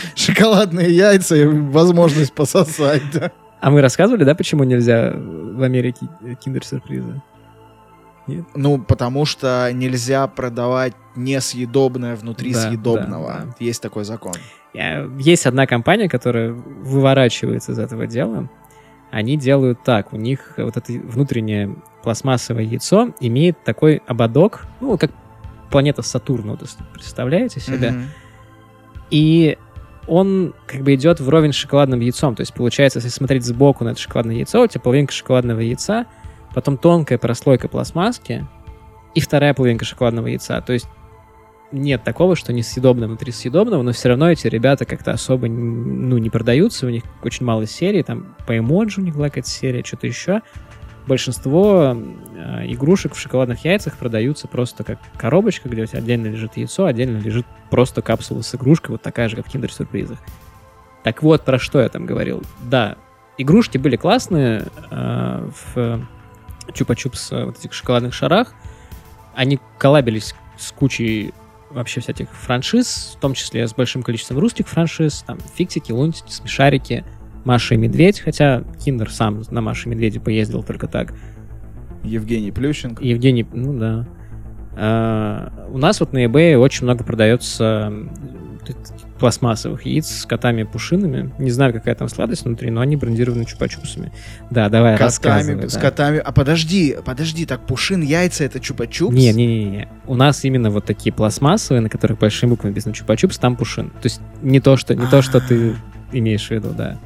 шоколадные 0.15 0.95
яйца 0.95 1.37
и 1.37 1.45
возможность 1.47 2.33
пососать, 2.35 3.03
да. 3.13 3.33
А 3.61 3.71
мы 3.71 3.81
рассказывали, 3.81 4.25
да, 4.25 4.35
почему 4.35 4.65
нельзя 4.65 5.13
в 5.15 5.63
Америке 5.63 6.07
киндер-сюрпризы? 6.45 7.23
Ну, 8.55 8.79
потому 8.79 9.25
что 9.25 9.71
нельзя 9.73 10.27
продавать 10.27 10.95
несъедобное 11.15 12.17
внутри 12.17 12.53
Да, 12.53 12.61
съедобного. 12.69 13.33
да, 13.47 13.55
Есть 13.59 13.83
такой 13.83 14.05
закон. 14.05 14.35
Есть 15.19 15.47
одна 15.47 15.67
компания, 15.67 16.09
которая 16.09 16.53
выворачивается 16.53 17.73
из 17.73 17.79
этого 17.79 18.07
дела. 18.07 18.49
Они 19.11 19.37
делают 19.37 19.83
так. 19.85 20.13
У 20.13 20.17
них 20.17 20.55
вот 20.59 20.77
это 20.77 20.93
внутреннее 20.93 21.77
пластмассовое 22.03 22.65
яйцо 22.65 23.15
имеет 23.21 23.63
такой 23.65 24.03
ободок, 24.07 24.67
ну, 24.81 24.99
как 24.99 25.11
планета 25.71 26.03
Сатурн, 26.03 26.51
вот 26.51 26.63
если 26.63 26.83
представляете 26.93 27.61
себе. 27.61 27.91
Мгм. 27.93 28.05
И 29.11 29.57
он 30.07 30.55
как 30.67 30.83
бы 30.83 30.95
идет 30.95 31.21
вровень 31.21 31.53
с 31.53 31.57
шоколадным 31.57 32.01
яйцом. 32.01 32.35
То 32.35 32.43
есть 32.43 32.55
получается, 32.55 32.99
если 32.99 33.09
смотреть 33.09 33.45
сбоку 33.45 33.85
на 33.85 33.91
это 33.91 34.01
шоколадное 34.01 34.37
яйцо, 34.37 34.63
у 34.63 34.67
тебя 34.67 34.81
половинка 34.81 35.13
шоколадного 35.13 35.61
яйца, 35.61 36.07
потом 36.57 36.79
тонкая 36.79 37.19
прослойка 37.19 37.69
пластмасски 37.69 38.47
и 39.15 39.21
вторая 39.21 39.53
половинка 39.53 39.85
шоколадного 39.85 40.29
яйца. 40.29 40.59
То 40.63 40.73
есть 40.73 40.89
нет 41.71 42.03
такого, 42.03 42.35
что 42.35 42.55
несъедобно 42.55 43.09
внутри 43.09 43.31
съедобного, 43.31 43.83
но 43.83 43.93
все 43.93 44.09
равно 44.09 44.31
эти 44.31 44.47
ребята 44.47 44.87
как-то 44.87 45.11
особо 45.11 45.49
ну, 45.49 46.17
не 46.17 46.31
продаются, 46.31 46.87
у 46.87 46.89
них 46.89 47.03
очень 47.23 47.45
мало 47.45 47.67
серий, 47.67 48.03
там 48.03 48.35
по 48.47 48.57
эмоджи 48.57 49.03
у 49.03 49.05
них 49.05 49.17
была 49.17 49.27
какая-то 49.27 49.51
серия, 49.51 49.85
что-то 49.85 50.07
еще. 50.07 50.41
Большинство 51.07 51.95
э, 51.95 52.73
игрушек 52.73 53.13
в 53.13 53.21
шоколадных 53.21 53.63
яйцах 53.67 53.99
продаются 53.99 54.49
просто 54.49 54.83
как 54.83 54.99
коробочка, 55.19 55.69
где 55.69 55.83
у 55.83 55.87
тебя 55.87 55.99
отдельно 55.99 56.29
лежит 56.29 56.57
яйцо, 56.57 56.87
отдельно 56.87 57.19
лежит 57.19 57.45
просто 57.71 58.01
капсула 58.01 58.41
с 58.41 58.55
игрушкой, 58.55 58.93
вот 58.93 59.03
такая 59.03 59.29
же, 59.29 59.37
как 59.37 59.47
в 59.47 59.51
киндер-сюрпризах. 59.51 60.19
Так 61.05 61.23
вот, 61.23 61.45
про 61.45 61.59
что 61.59 61.81
я 61.81 61.91
там 61.91 62.07
говорил. 62.07 62.43
Да, 62.63 62.97
игрушки 63.37 63.77
были 63.77 63.97
классные 63.97 64.69
э, 64.91 65.51
в 65.75 66.01
Чупа-Чупс 66.69 67.29
э, 67.31 67.45
вот 67.47 67.59
этих 67.59 67.73
шоколадных 67.73 68.15
шарах. 68.15 68.55
Они 69.35 69.59
коллабились 69.79 70.35
с 70.59 70.73
кучей 70.73 71.33
вообще 71.71 72.01
всяких 72.01 72.31
франшиз, 72.33 73.15
в 73.17 73.21
том 73.21 73.35
числе 73.35 73.67
с 73.67 73.75
большим 73.75 74.03
количеством 74.03 74.39
русских 74.39 74.69
франшиз, 74.69 75.25
там 75.27 75.39
фиксики, 75.57 75.93
лунтики, 75.93 76.31
смешарики, 76.31 77.05
Маша 77.45 77.75
и 77.75 77.77
Медведь, 77.77 78.21
хотя 78.21 78.65
Киндер 78.85 79.11
сам 79.11 79.43
на 79.51 79.61
Маше 79.61 79.89
и 79.89 79.93
Медведе 79.93 80.21
поездил 80.21 80.63
только 80.63 80.89
так. 80.89 81.13
Евгений 82.03 82.53
Плющенко. 82.53 83.03
Евгений, 83.05 83.47
ну 83.53 83.79
да. 83.79 84.07
А, 84.77 85.69
у 85.71 85.79
нас 85.79 86.01
вот 86.01 86.13
на 86.13 86.25
eBay 86.25 86.57
очень 86.57 86.85
много 86.85 87.05
продается 87.05 87.93
пластмассовых 89.19 89.87
яиц 89.87 90.07
с 90.09 90.27
котами-пушинами. 90.27 91.33
Не 91.39 91.51
знаю, 91.51 91.73
какая 91.73 91.95
там 91.95 92.09
сладость 92.09 92.45
внутри, 92.45 92.71
но 92.71 92.81
они 92.81 92.97
брендированы 92.97 93.43
чупа-чупсами. 93.43 94.13
Да, 94.51 94.69
давай, 94.69 94.97
котами, 94.97 95.67
С 95.67 95.75
да. 95.75 95.81
котами. 95.81 96.19
А 96.19 96.33
подожди, 96.33 96.97
подожди, 97.05 97.47
так 97.47 97.67
пушин, 97.67 98.03
яйца 98.03 98.45
это 98.45 98.59
чупа-чупс? 98.59 99.13
Не, 99.13 99.33
не, 99.33 99.47
не, 99.47 99.65
не. 99.65 99.89
У 100.07 100.15
нас 100.15 100.45
именно 100.45 100.71
вот 100.71 100.85
такие 100.85 101.13
пластмассовые, 101.13 101.81
на 101.81 101.89
которых 101.89 102.19
большими 102.19 102.51
буквами 102.51 102.71
написано 102.73 102.93
чупа-чупс, 102.93 103.39
там 103.41 103.57
пушин. 103.57 103.91
То 103.91 104.07
есть 104.07 104.21
не 104.43 104.61
то, 104.61 104.77
что, 104.77 104.95
не 104.95 105.07
то, 105.07 105.23
что 105.23 105.41
ты 105.41 105.71
А. 105.73 105.77
имеешь 106.17 106.49
в 106.49 106.51
виду, 106.51 106.71
да. 106.77 106.99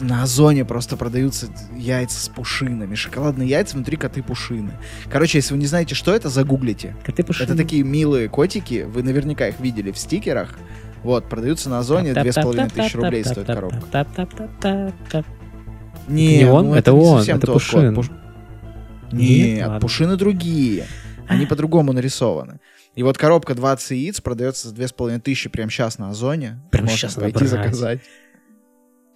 На 0.00 0.22
Озоне 0.22 0.64
просто 0.64 0.96
продаются 0.96 1.46
яйца 1.76 2.20
с 2.20 2.28
пушинами. 2.28 2.94
Шоколадные 2.94 3.48
яйца, 3.48 3.74
внутри 3.74 3.96
коты 3.96 4.22
пушины. 4.22 4.70
Короче, 5.10 5.38
если 5.38 5.54
вы 5.54 5.60
не 5.60 5.66
знаете, 5.66 5.94
что 5.94 6.14
это, 6.14 6.28
загуглите. 6.28 6.94
Коты 7.04 7.24
пушины. 7.24 7.46
Это 7.46 7.56
такие 7.56 7.82
милые 7.82 8.28
котики, 8.28 8.86
вы 8.88 9.02
наверняка 9.02 9.48
их 9.48 9.58
видели 9.60 9.90
в 9.90 9.98
стикерах. 9.98 10.56
Вот, 11.04 11.28
продаются 11.28 11.70
на 11.70 11.78
Озоне, 11.78 12.12
две 12.14 12.32
с 12.32 12.34
половиной 12.34 12.68
тысячи 12.70 12.96
рублей 12.96 13.24
стоит 13.24 13.46
коробка. 13.46 13.80
Не, 16.08 16.38
Не 16.38 16.44
он? 16.46 16.68
ну 16.68 16.74
Это 16.74 16.90
не 16.92 16.98
он, 16.98 17.20
это 17.22 17.52
Пушин. 17.52 17.94
кот. 17.94 18.04
Пуш- 18.06 18.12
Нет, 19.12 19.68
Нет, 19.68 19.80
пушины 19.80 20.16
другие. 20.16 20.84
Они 21.28 21.44
по-другому 21.46 21.92
нарисованы. 21.92 22.60
И 22.94 23.02
вот 23.02 23.16
коробка 23.18 23.54
20 23.54 23.90
яиц 23.92 24.20
продается 24.20 24.68
за 24.68 24.74
две 24.74 24.88
с 24.88 24.92
половиной 24.92 25.20
тысячи 25.20 25.48
прямо 25.48 25.70
сейчас 25.70 25.98
на 25.98 26.08
Озоне. 26.10 26.60
Прямо 26.70 26.86
Можно 26.86 26.98
щас 26.98 27.14
пойти 27.14 27.44
набрать. 27.44 27.50
заказать. 27.50 28.00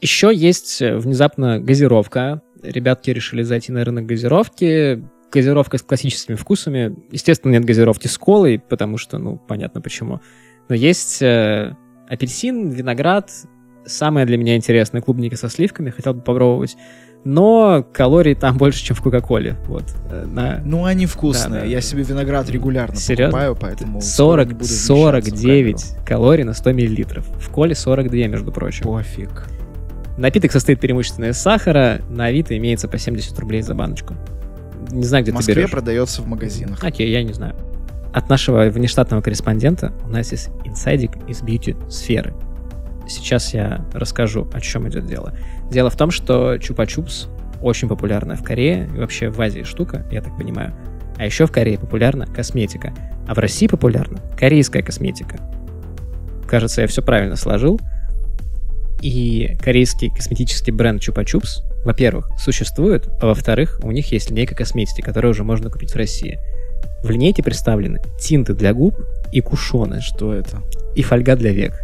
Еще 0.00 0.32
есть 0.34 0.82
э, 0.82 0.96
внезапно 0.96 1.58
газировка. 1.60 2.42
Ребятки 2.62 3.10
решили 3.10 3.42
зайти 3.42 3.72
на 3.72 3.84
рынок 3.84 4.06
газировки. 4.06 5.02
Газировка 5.32 5.78
с 5.78 5.82
классическими 5.82 6.36
вкусами. 6.36 6.94
Естественно, 7.10 7.52
нет 7.52 7.64
газировки 7.64 8.06
с 8.06 8.18
колой, 8.18 8.58
потому 8.58 8.98
что, 8.98 9.18
ну, 9.18 9.36
понятно 9.38 9.80
почему. 9.80 10.20
Но 10.72 10.76
есть 10.76 11.20
э, 11.20 11.74
апельсин, 12.08 12.70
виноград. 12.70 13.30
Самое 13.84 14.24
для 14.24 14.38
меня 14.38 14.56
интересное 14.56 15.02
клубника 15.02 15.36
со 15.36 15.50
сливками. 15.50 15.90
Хотел 15.90 16.14
бы 16.14 16.22
попробовать. 16.22 16.78
Но 17.26 17.86
калорий 17.92 18.34
там 18.34 18.56
больше, 18.56 18.82
чем 18.82 18.96
в 18.96 19.02
Кока-Коле. 19.02 19.58
Вот. 19.66 19.84
э, 20.10 20.24
на 20.24 20.62
Ну, 20.64 20.86
они 20.86 21.04
вкусные. 21.04 21.50
Да, 21.52 21.60
да, 21.60 21.66
Я 21.66 21.82
себе 21.82 22.04
виноград 22.04 22.48
регулярно 22.48 22.96
Серьезно? 22.96 23.26
покупаю, 23.26 23.58
поэтому 23.60 24.00
скоро 24.00 24.44
40, 24.44 24.46
не 24.48 24.52
буду 24.54 24.64
вмещаться 24.64 24.94
в 24.94 24.96
49 24.96 25.96
калорий 26.06 26.44
на 26.44 26.54
100 26.54 26.72
миллилитров. 26.72 27.26
В 27.38 27.50
коле 27.50 27.74
42, 27.74 28.16
между 28.28 28.50
прочим. 28.50 28.84
Пофиг. 28.84 29.46
Напиток 30.16 30.52
состоит 30.52 30.80
преимущественно 30.80 31.26
из 31.26 31.36
сахара, 31.36 32.00
на 32.08 32.24
Авито 32.26 32.56
имеется 32.56 32.88
по 32.88 32.96
70 32.96 33.38
рублей 33.38 33.60
за 33.60 33.74
баночку. 33.74 34.14
Не 34.90 35.04
знаю, 35.04 35.22
где 35.22 35.32
В 35.32 35.34
ты 35.34 35.36
Москве 35.36 35.54
берешь. 35.54 35.70
продается 35.70 36.22
в 36.22 36.26
магазинах. 36.28 36.82
Окей, 36.82 37.10
я 37.10 37.22
не 37.22 37.34
знаю. 37.34 37.56
От 38.12 38.28
нашего 38.28 38.68
внештатного 38.68 39.22
корреспондента 39.22 39.92
у 40.04 40.08
нас 40.08 40.32
есть 40.32 40.50
инсайдик 40.64 41.12
из 41.28 41.42
бьюти-сферы. 41.42 42.34
Сейчас 43.08 43.54
я 43.54 43.84
расскажу, 43.92 44.48
о 44.52 44.60
чем 44.60 44.88
идет 44.88 45.06
дело. 45.06 45.34
Дело 45.70 45.90
в 45.90 45.96
том, 45.96 46.10
что 46.10 46.54
чупа-чупс 46.56 47.28
очень 47.62 47.88
популярная 47.88 48.36
в 48.36 48.42
Корее 48.42 48.88
и 48.94 48.98
вообще 48.98 49.30
в 49.30 49.40
Азии 49.40 49.62
штука, 49.62 50.06
я 50.10 50.20
так 50.20 50.36
понимаю. 50.36 50.74
А 51.16 51.24
еще 51.24 51.46
в 51.46 51.52
Корее 51.52 51.78
популярна 51.78 52.26
косметика. 52.26 52.92
А 53.26 53.34
в 53.34 53.38
России 53.38 53.66
популярна 53.66 54.20
корейская 54.38 54.82
косметика. 54.82 55.38
Кажется, 56.46 56.82
я 56.82 56.86
все 56.86 57.02
правильно 57.02 57.36
сложил. 57.36 57.80
И 59.00 59.56
корейский 59.60 60.10
косметический 60.10 60.72
бренд 60.72 61.00
Чупа 61.00 61.24
Чупс, 61.24 61.62
во-первых, 61.84 62.30
существует, 62.38 63.08
а 63.20 63.26
во-вторых, 63.26 63.80
у 63.82 63.90
них 63.90 64.12
есть 64.12 64.30
линейка 64.30 64.54
косметики, 64.54 65.00
которую 65.00 65.32
уже 65.32 65.42
можно 65.42 65.70
купить 65.70 65.92
в 65.92 65.96
России. 65.96 66.38
В 67.02 67.10
линейке 67.10 67.42
представлены 67.42 68.00
тинты 68.20 68.54
для 68.54 68.72
губ 68.72 68.94
и 69.32 69.40
кушоны, 69.40 70.00
Что 70.00 70.32
это? 70.34 70.58
и 70.94 71.02
фольга 71.02 71.36
для 71.36 71.52
век. 71.52 71.74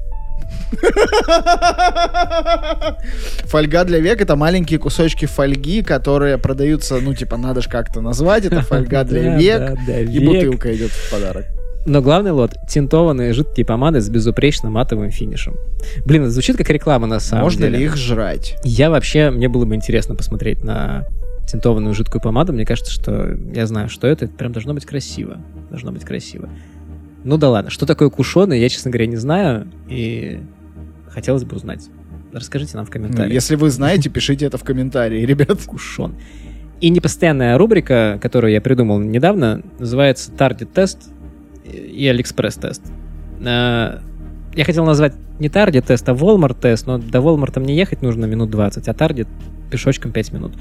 Фольга 3.47 3.85
для 3.85 3.99
век 4.01 4.20
это 4.20 4.36
маленькие 4.36 4.78
кусочки 4.78 5.24
фольги, 5.27 5.82
которые 5.82 6.39
продаются, 6.39 6.99
ну, 7.01 7.15
типа, 7.15 7.36
надо 7.36 7.62
же 7.62 7.69
как-то 7.69 8.01
назвать 8.01 8.45
это 8.45 8.61
фольга 8.62 9.05
для 9.05 9.36
век. 9.39 9.78
И 10.11 10.24
бутылка 10.24 10.74
идет 10.74 10.90
в 10.90 11.11
подарок. 11.11 11.47
Но 11.86 12.03
главный 12.03 12.32
лот— 12.32 12.53
тинтованные 12.69 13.32
жидкие 13.32 13.65
помады 13.65 14.01
с 14.03 14.11
безупречно 14.11 14.69
матовым 14.69 15.11
финишем. 15.11 15.57
Блин, 16.05 16.23
это 16.23 16.31
звучит 16.32 16.57
как 16.59 16.69
реклама 16.69 17.07
на 17.07 17.19
самом 17.19 17.45
Можно 17.45 17.62
деле. 17.62 17.78
ли 17.78 17.85
их 17.85 17.97
жрать? 17.97 18.57
Я 18.62 18.90
вообще, 18.90 19.31
мне 19.31 19.49
было 19.49 19.65
бы 19.65 19.74
интересно 19.74 20.15
посмотреть 20.15 20.62
на 20.62 21.07
тинтованную 21.51 21.95
жидкую 21.95 22.20
помаду. 22.23 22.53
Мне 22.53 22.65
кажется, 22.65 22.93
что 22.93 23.37
я 23.55 23.66
знаю, 23.66 23.89
что 23.89 24.07
это. 24.07 24.27
Это 24.27 24.35
прям 24.35 24.53
должно 24.53 24.75
быть 24.75 24.87
красиво. 24.87 25.39
Должно 25.70 25.93
быть 25.93 26.05
красиво. 26.05 26.49
Ну 27.25 27.37
да 27.37 27.51
ладно, 27.51 27.70
что 27.70 27.85
такое 27.87 28.11
кушоны, 28.11 28.55
я, 28.59 28.69
честно 28.69 28.91
говоря, 28.91 29.07
не 29.07 29.16
знаю. 29.16 29.66
И 29.89 30.41
хотелось 31.09 31.45
бы 31.45 31.57
узнать. 31.57 31.89
Расскажите 32.33 32.77
нам 32.77 32.85
в 32.85 32.89
Ну, 32.89 32.93
комментариях. 32.93 33.33
если 33.33 33.57
вы 33.57 33.70
знаете, 33.70 34.11
пишите 34.11 34.47
это 34.47 34.59
в 34.59 34.65
комментарии, 34.65 35.25
ребят. 35.25 35.59
Кушон. 35.66 36.15
И 36.81 36.91
непостоянная 36.91 37.59
рубрика, 37.59 38.19
которую 38.23 38.53
я 38.53 38.61
придумал 38.61 39.01
недавно, 39.01 39.62
называется 39.79 40.31
Target 40.33 40.69
тест 40.73 41.11
и 41.65 42.07
AliExpress 42.07 42.61
тест. 42.61 42.83
Э, 43.41 43.99
Я 44.55 44.65
хотел 44.65 44.85
назвать 44.85 45.15
не 45.41 45.49
Target 45.49 45.87
тест, 45.87 46.09
а 46.09 46.12
Walmart 46.12 46.57
тест, 46.61 46.87
но 46.87 46.99
до 46.99 47.19
Walmart 47.19 47.59
мне 47.61 47.77
ехать 47.77 48.03
нужно 48.03 48.27
минут 48.27 48.51
20, 48.51 48.87
а 48.89 48.93
Target 48.93 49.27
пешочком 49.70 50.12
5 50.12 50.33
минут. 50.33 50.53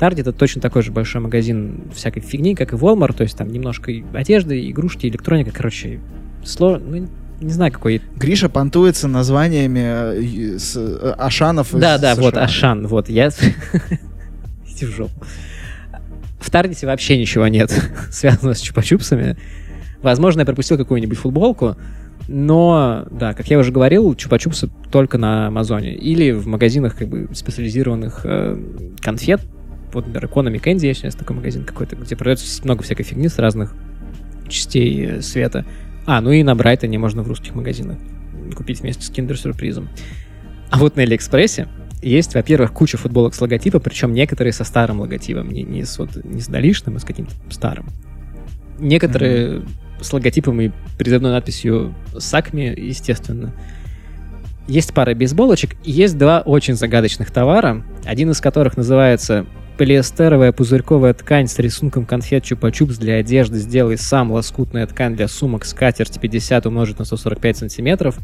Target 0.00 0.20
это 0.20 0.32
точно 0.32 0.62
такой 0.62 0.82
же 0.82 0.92
большой 0.92 1.20
магазин 1.20 1.82
всякой 1.94 2.20
фигни, 2.20 2.54
как 2.54 2.72
и 2.72 2.76
Walmart, 2.76 3.14
то 3.14 3.22
есть 3.22 3.36
там 3.36 3.48
немножко 3.48 3.92
одежды, 4.14 4.70
игрушки, 4.70 5.06
электроника, 5.06 5.50
короче, 5.52 6.00
сложно, 6.42 6.86
ну, 6.86 7.08
не 7.40 7.52
знаю, 7.52 7.72
какой... 7.72 8.00
Гриша 8.16 8.48
понтуется 8.48 9.08
названиями 9.08 10.54
э, 10.54 10.58
с, 10.58 10.76
э, 10.76 11.14
Ашанов 11.18 11.72
Да, 11.72 11.98
да, 11.98 12.14
вот, 12.14 12.34
США. 12.34 12.44
Ашан, 12.44 12.86
вот, 12.86 13.08
я... 13.08 13.28
Иди 14.66 14.86
в 14.86 14.90
жопу. 14.90 15.12
В 16.38 16.50
Таргете 16.50 16.86
вообще 16.86 17.18
ничего 17.18 17.48
нет, 17.48 17.70
связанного 18.10 18.54
с 18.54 18.62
чупа-чупсами. 18.62 19.36
Возможно, 20.02 20.40
я 20.40 20.46
пропустил 20.46 20.78
какую-нибудь 20.78 21.18
футболку, 21.18 21.76
но, 22.28 23.06
да, 23.10 23.34
как 23.34 23.48
я 23.48 23.58
уже 23.58 23.72
говорил, 23.72 24.12
чупа-чупсы 24.14 24.70
только 24.90 25.18
на 25.18 25.48
Амазоне. 25.48 25.94
Или 25.94 26.30
в 26.30 26.46
магазинах 26.46 26.96
как 26.96 27.08
бы 27.08 27.28
специализированных 27.32 28.20
э, 28.24 28.58
конфет. 29.00 29.40
Вот, 29.92 30.06
например, 30.06 30.30
Economy 30.30 30.62
Candy 30.62 30.86
есть 30.86 31.00
сейчас 31.00 31.14
такой 31.14 31.36
магазин 31.36 31.64
какой-то, 31.64 31.96
где 31.96 32.16
продается 32.16 32.62
много 32.64 32.82
всякой 32.82 33.02
фигни 33.04 33.28
с 33.28 33.38
разных 33.38 33.74
частей 34.48 35.06
э, 35.06 35.22
света. 35.22 35.64
А, 36.06 36.20
ну 36.20 36.30
и 36.30 36.42
на 36.42 36.54
Брайтоне 36.54 36.98
можно 36.98 37.22
в 37.22 37.28
русских 37.28 37.54
магазинах 37.54 37.98
купить 38.54 38.80
вместе 38.80 39.04
с 39.04 39.10
киндер-сюрпризом. 39.10 39.88
А 40.70 40.78
вот 40.78 40.96
на 40.96 41.02
Алиэкспрессе 41.02 41.68
есть, 42.02 42.34
во-первых, 42.34 42.72
куча 42.72 42.96
футболок 42.96 43.34
с 43.34 43.40
логотипом, 43.40 43.80
причем 43.80 44.12
некоторые 44.12 44.52
со 44.52 44.64
старым 44.64 45.00
логотипом, 45.00 45.50
не, 45.50 45.62
не, 45.62 45.84
с, 45.84 45.98
вот, 45.98 46.24
не 46.24 46.40
с 46.40 46.46
долишным, 46.46 46.96
а 46.96 46.98
с 46.98 47.04
каким-то 47.04 47.32
старым. 47.50 47.88
Некоторые 48.78 49.62
с 50.00 50.12
логотипом 50.12 50.60
и 50.60 50.70
призывной 50.96 51.32
надписью 51.32 51.94
«Сакми», 52.18 52.74
естественно. 52.76 53.52
Есть 54.66 54.94
пара 54.94 55.14
бейсболочек, 55.14 55.76
и 55.84 55.90
есть 55.90 56.16
два 56.16 56.40
очень 56.40 56.74
загадочных 56.74 57.30
товара, 57.30 57.84
один 58.04 58.30
из 58.30 58.40
которых 58.40 58.76
называется 58.76 59.46
полиэстеровая 59.80 60.52
пузырьковая 60.52 61.14
ткань 61.14 61.46
с 61.46 61.58
рисунком 61.58 62.04
конфет 62.04 62.44
чупа-чупс 62.44 63.00
для 63.00 63.14
одежды 63.14 63.56
сделай 63.56 63.96
сам 63.96 64.30
лоскутная 64.30 64.86
ткань 64.86 65.16
для 65.16 65.26
сумок 65.26 65.64
скатерти 65.64 66.18
50 66.18 66.66
умножить 66.66 66.98
на 66.98 67.06
145 67.06 67.56
сантиметров 67.56 68.18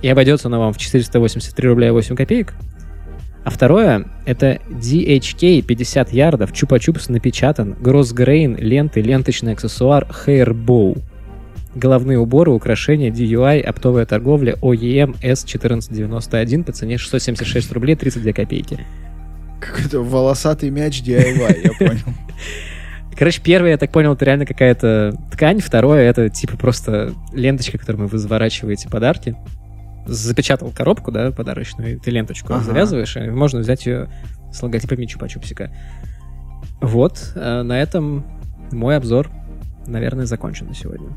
и 0.00 0.08
обойдется 0.08 0.48
она 0.48 0.58
вам 0.58 0.72
в 0.72 0.78
483 0.78 1.68
рубля 1.68 1.88
и 1.88 1.90
8 1.90 2.16
копеек. 2.16 2.54
А 3.44 3.50
второе— 3.50 4.06
это 4.24 4.58
DHK 4.70 5.60
50 5.60 6.14
ярдов, 6.14 6.52
чупа-чупс 6.52 7.12
напечатан, 7.12 7.76
гроссгрейн, 7.78 8.56
ленты, 8.56 9.02
ленточный 9.02 9.52
аксессуар, 9.52 10.08
hair 10.24 10.54
bow. 10.54 10.98
Головные 11.74 12.18
уборы, 12.18 12.52
украшения, 12.52 13.10
DUI, 13.10 13.60
оптовая 13.60 14.06
торговля, 14.06 14.54
OEM 14.62 15.16
S1491 15.22 16.64
по 16.64 16.72
цене 16.72 16.96
676 16.96 17.70
рублей 17.72 17.96
32 17.96 18.32
копейки. 18.32 18.80
Какой-то 19.60 20.00
волосатый 20.00 20.70
мяч 20.70 21.00
DIY, 21.02 21.60
я 21.64 21.72
понял. 21.78 22.04
Короче, 23.16 23.40
первое, 23.40 23.72
я 23.72 23.78
так 23.78 23.92
понял, 23.92 24.14
это 24.14 24.24
реально 24.24 24.44
какая-то 24.44 25.16
ткань, 25.32 25.60
второе, 25.60 26.02
это 26.02 26.28
типа 26.28 26.56
просто 26.56 27.14
ленточка, 27.32 27.78
которой 27.78 28.08
вы 28.08 28.18
заворачиваете 28.18 28.88
подарки. 28.88 29.36
Запечатал 30.06 30.70
коробку, 30.70 31.12
да, 31.12 31.30
подарочную, 31.30 31.98
ты 32.00 32.10
ленточку 32.10 32.52
Ага. 32.52 32.64
завязываешь, 32.64 33.16
и 33.16 33.30
можно 33.30 33.60
взять 33.60 33.86
ее 33.86 34.08
с 34.52 34.62
логотипами 34.62 35.06
чупа-чупсика. 35.06 35.70
Вот, 36.80 37.32
э, 37.36 37.62
на 37.62 37.80
этом 37.80 38.24
мой 38.72 38.96
обзор. 38.96 39.30
наверное, 39.86 40.24
закончим 40.26 40.68
на 40.68 40.74
сегодня. 40.74 41.08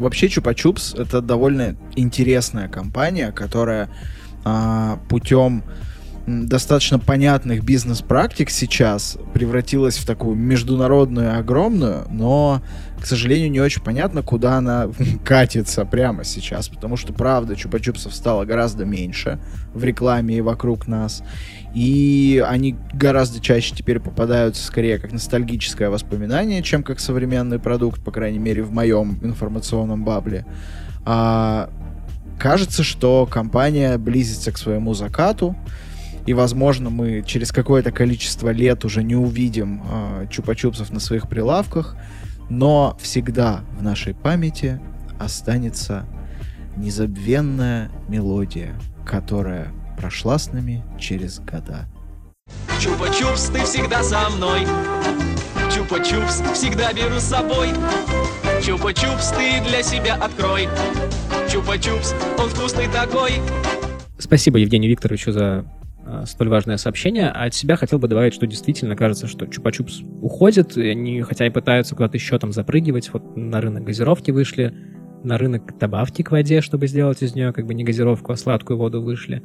Вообще 0.00 0.28
Чупа-Чупс 0.28 1.00
это 1.00 1.20
довольно 1.20 1.76
интересная 1.94 2.68
компания, 2.68 3.32
которая 3.32 3.90
а, 4.44 4.98
путем 5.10 5.62
достаточно 6.26 6.98
понятных 6.98 7.64
бизнес-практик 7.64 8.50
сейчас 8.50 9.18
превратилась 9.34 9.98
в 9.98 10.06
такую 10.06 10.36
международную 10.36 11.38
огромную, 11.38 12.06
но, 12.10 12.62
к 13.00 13.06
сожалению, 13.06 13.50
не 13.50 13.60
очень 13.60 13.82
понятно, 13.82 14.22
куда 14.22 14.56
она 14.56 14.88
катится 15.24 15.84
прямо 15.84 16.24
сейчас, 16.24 16.68
потому 16.68 16.96
что, 16.96 17.12
правда, 17.12 17.54
чупа-чупсов 17.54 18.12
стало 18.12 18.44
гораздо 18.44 18.84
меньше 18.84 19.38
в 19.74 19.84
рекламе 19.84 20.38
и 20.38 20.40
вокруг 20.40 20.86
нас, 20.86 21.22
и 21.74 22.44
они 22.46 22.76
гораздо 22.92 23.40
чаще 23.40 23.74
теперь 23.74 24.00
попадаются 24.00 24.64
скорее 24.64 24.98
как 24.98 25.12
ностальгическое 25.12 25.88
воспоминание, 25.88 26.62
чем 26.62 26.82
как 26.82 26.98
современный 26.98 27.58
продукт, 27.58 28.02
по 28.02 28.10
крайней 28.10 28.38
мере, 28.40 28.62
в 28.62 28.72
моем 28.72 29.18
информационном 29.22 30.04
бабле. 30.04 30.44
А, 31.04 31.70
кажется, 32.38 32.82
что 32.82 33.26
компания 33.26 33.98
близится 33.98 34.50
к 34.50 34.58
своему 34.58 34.94
закату, 34.94 35.56
и, 36.26 36.34
возможно, 36.34 36.90
мы 36.90 37.22
через 37.24 37.50
какое-то 37.52 37.92
количество 37.92 38.50
лет 38.50 38.84
уже 38.84 39.02
не 39.02 39.16
увидим 39.16 39.82
э, 39.82 40.26
чупа-чупсов 40.30 40.92
на 40.92 41.00
своих 41.00 41.28
прилавках, 41.28 41.96
но 42.48 42.96
всегда 43.00 43.60
в 43.78 43.82
нашей 43.82 44.12
памяти 44.12 44.80
останется 45.18 46.04
незабвенная 46.76 47.90
мелодия, 48.08 48.74
которая 49.06 49.72
прошла 50.00 50.38
с 50.38 50.50
нами 50.52 50.82
через 50.98 51.38
года. 51.40 51.86
Чупа-чупс, 52.80 53.52
ты 53.52 53.62
всегда 53.64 54.02
со 54.02 54.30
мной. 54.30 54.60
Чупа-чупс, 55.70 56.54
всегда 56.54 56.92
беру 56.92 57.16
с 57.16 57.24
собой. 57.24 57.68
Чупа-чупс, 58.62 59.36
ты 59.36 59.68
для 59.68 59.82
себя 59.82 60.14
открой. 60.14 60.68
Чупа-чупс, 61.48 62.14
он 62.38 62.48
вкусный 62.48 62.88
такой. 62.88 63.32
Спасибо 64.18 64.58
Евгению 64.58 64.90
Викторовичу 64.90 65.32
за 65.32 65.66
Э, 66.10 66.24
столь 66.26 66.48
важное 66.48 66.76
сообщение. 66.76 67.28
А 67.28 67.44
от 67.44 67.54
себя 67.54 67.76
хотел 67.76 67.98
бы 67.98 68.08
добавить, 68.08 68.34
что 68.34 68.46
действительно 68.46 68.96
кажется, 68.96 69.28
что 69.28 69.46
Чупа-Чупс 69.46 70.02
уходит, 70.22 70.76
и 70.76 70.88
они 70.88 71.22
хотя 71.22 71.46
и 71.46 71.50
пытаются 71.50 71.94
куда-то 71.94 72.16
еще 72.16 72.38
там 72.38 72.52
запрыгивать, 72.52 73.12
вот 73.12 73.36
на 73.36 73.60
рынок 73.60 73.84
газировки 73.84 74.32
вышли, 74.32 74.74
на 75.22 75.38
рынок 75.38 75.78
добавки 75.78 76.22
к 76.22 76.30
воде, 76.32 76.62
чтобы 76.62 76.88
сделать 76.88 77.22
из 77.22 77.34
нее 77.34 77.52
как 77.52 77.66
бы 77.66 77.74
не 77.74 77.84
газировку, 77.84 78.32
а 78.32 78.36
сладкую 78.36 78.78
воду 78.78 79.02
вышли. 79.02 79.42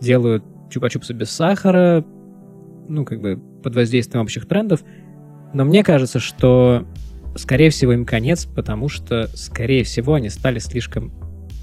Делают 0.00 0.44
Чупа-Чупсы 0.70 1.12
без 1.12 1.30
сахара, 1.30 2.04
ну, 2.88 3.04
как 3.04 3.20
бы 3.20 3.40
под 3.62 3.74
воздействием 3.74 4.22
общих 4.22 4.46
трендов. 4.46 4.82
Но 5.54 5.64
мне 5.64 5.82
кажется, 5.82 6.18
что, 6.18 6.86
скорее 7.36 7.70
всего, 7.70 7.92
им 7.92 8.04
конец, 8.04 8.44
потому 8.44 8.88
что, 8.88 9.28
скорее 9.34 9.84
всего, 9.84 10.14
они 10.14 10.28
стали 10.28 10.58
слишком 10.58 11.12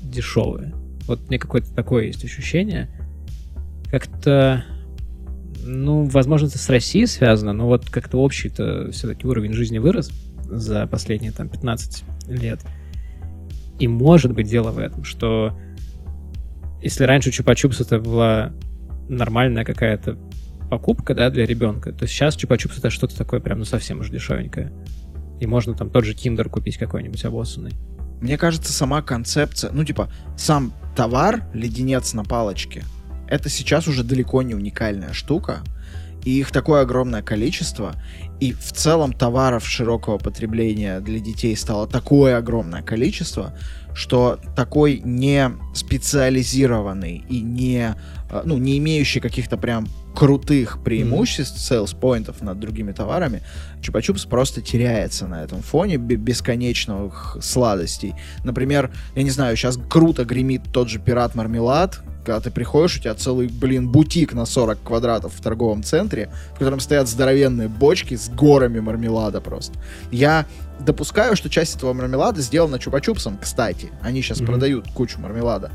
дешевые. 0.02 0.74
Вот 1.08 1.30
мне 1.30 1.40
какое-то 1.40 1.74
такое 1.74 2.06
есть 2.06 2.24
ощущение— 2.24 2.90
как-то, 3.90 4.66
ну, 5.64 6.04
возможно, 6.04 6.48
это 6.48 6.58
с 6.58 6.70
Россией 6.70 7.06
связано, 7.06 7.54
но 7.54 7.68
вот 7.68 7.90
как-то 7.90 8.18
общий-то 8.18 8.92
все-таки 8.92 9.28
уровень 9.28 9.54
жизни 9.54 9.78
вырос 9.78 10.12
за 10.44 10.88
последние 10.88 11.32
там 11.32 11.50
15 11.50 12.04
лет. 12.28 12.60
И 13.80 13.88
может 13.88 14.34
быть 14.34 14.48
дело 14.48 14.72
в 14.72 14.80
этом, 14.80 15.04
что 15.04 15.58
если 16.82 17.04
раньше 17.04 17.30
Чупа-Чупс 17.30 17.82
это 17.82 18.00
была 18.00 18.54
нормальная 19.10 19.66
какая-то 19.66 20.18
покупка, 20.70 21.14
да, 21.14 21.30
для 21.30 21.46
ребенка, 21.46 21.92
то 21.92 22.08
сейчас 22.08 22.38
Чупа-Чупс 22.38 22.80
это 22.80 22.90
что-то 22.90 23.18
такое 23.18 23.40
прям, 23.40 23.60
ну, 23.60 23.66
совсем 23.66 24.00
уж 24.00 24.10
дешевенькое. 24.10 24.72
И 25.40 25.48
можно 25.48 25.74
там 25.74 25.90
тот 25.90 26.06
же 26.06 26.14
киндер 26.14 26.50
купить 26.50 26.78
какой-нибудь 26.78 27.24
обоссанный. 27.26 27.74
Мне 28.22 28.38
кажется, 28.38 28.72
сама 28.72 29.02
концепция, 29.02 29.72
ну, 29.72 29.84
типа, 29.84 30.10
сам 30.38 30.74
товар, 30.96 31.44
леденец 31.54 32.14
на 32.14 32.24
палочке, 32.24 32.84
это 33.28 33.50
сейчас 33.50 33.88
уже 33.88 34.04
далеко 34.04 34.42
не 34.42 34.56
уникальная 34.56 35.14
штука, 35.14 35.62
и 36.24 36.40
их 36.40 36.52
такое 36.52 36.82
огромное 36.82 37.22
количество, 37.22 37.94
и 38.40 38.54
в 38.54 38.72
целом 38.72 39.14
товаров 39.14 39.68
широкого 39.68 40.18
потребления 40.18 41.00
для 41.00 41.20
детей 41.20 41.56
стало 41.56 41.88
такое 41.88 42.38
огромное 42.38 42.82
количество, 42.82 43.58
что 43.96 44.40
такой 44.56 45.02
не 45.04 45.52
специализированный 45.74 47.24
и 47.30 47.42
не, 47.42 47.96
э, 48.30 48.42
ну, 48.44 48.58
не 48.58 48.78
имеющий 48.78 49.22
каких-то 49.22 49.58
прям 49.58 49.88
крутых 50.14 50.84
преимуществ, 50.84 51.58
sales 51.60 51.98
поинтов 51.98 52.42
над 52.42 52.60
другими 52.60 52.92
товарами, 52.92 53.42
Чупа-Чупс 53.82 54.28
просто 54.28 54.62
теряется 54.62 55.28
на 55.28 55.44
этом 55.44 55.62
фоне 55.62 55.98
бесконечных 55.98 57.38
сладостей. 57.42 58.16
Например, 58.44 58.92
я 59.16 59.24
не 59.24 59.30
знаю, 59.30 59.56
сейчас 59.56 59.80
круто 59.90 60.26
гремит 60.26 60.62
тот 60.72 60.90
же 60.90 61.00
пират 61.00 61.36
мармелад, 61.36 62.02
когда 62.26 62.40
ты 62.42 62.52
приходишь, 62.52 62.98
у 62.98 63.02
тебя 63.02 63.14
целый, 63.14 63.48
блин, 63.48 63.88
бутик 63.90 64.34
на 64.34 64.46
40 64.46 64.82
квадратов 64.84 65.34
в 65.34 65.42
торговом 65.42 65.84
центре, 65.84 66.32
в 66.56 66.60
котором 66.60 66.80
стоят 66.80 67.08
здоровенные 67.08 67.68
бочки 67.68 68.16
с 68.16 68.30
горами 68.30 68.80
мармелада 68.80 69.42
просто. 69.42 69.78
Я 70.12 70.46
допускаю, 70.80 71.36
что 71.36 71.50
часть 71.50 71.76
этого 71.76 71.94
мармелада 71.94 72.42
сделана 72.42 72.76
чупа-чупсом, 72.76 73.38
кстати. 73.42 73.92
Они 74.02 74.22
сейчас 74.22 74.42
mm-hmm. 74.42 74.46
продают 74.46 74.88
кучу 74.94 75.20
мармелада. 75.20 75.72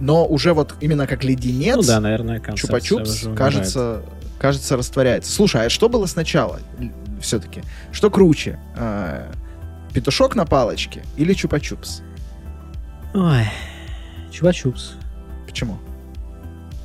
Но 0.00 0.26
уже 0.26 0.52
вот 0.54 0.74
именно 0.80 1.06
как 1.06 1.24
леденец, 1.24 1.76
ну, 1.76 1.82
да, 1.82 2.00
наверное, 2.00 2.40
чупа-чупс, 2.40 3.34
кажется, 3.34 4.02
кажется, 4.38 4.76
растворяется. 4.76 5.30
Слушай, 5.32 5.66
а 5.66 5.70
что 5.70 5.88
было 5.88 6.06
сначала 6.06 6.58
все-таки? 7.20 7.62
Что 7.92 8.10
круче? 8.10 8.58
Э, 8.76 9.30
петушок 9.92 10.34
на 10.34 10.44
палочке 10.44 11.04
или 11.16 11.34
чупа-чупс? 11.34 12.02
Ой, 13.14 13.44
чупа-чупс. 14.32 14.94
Почему? 15.46 15.78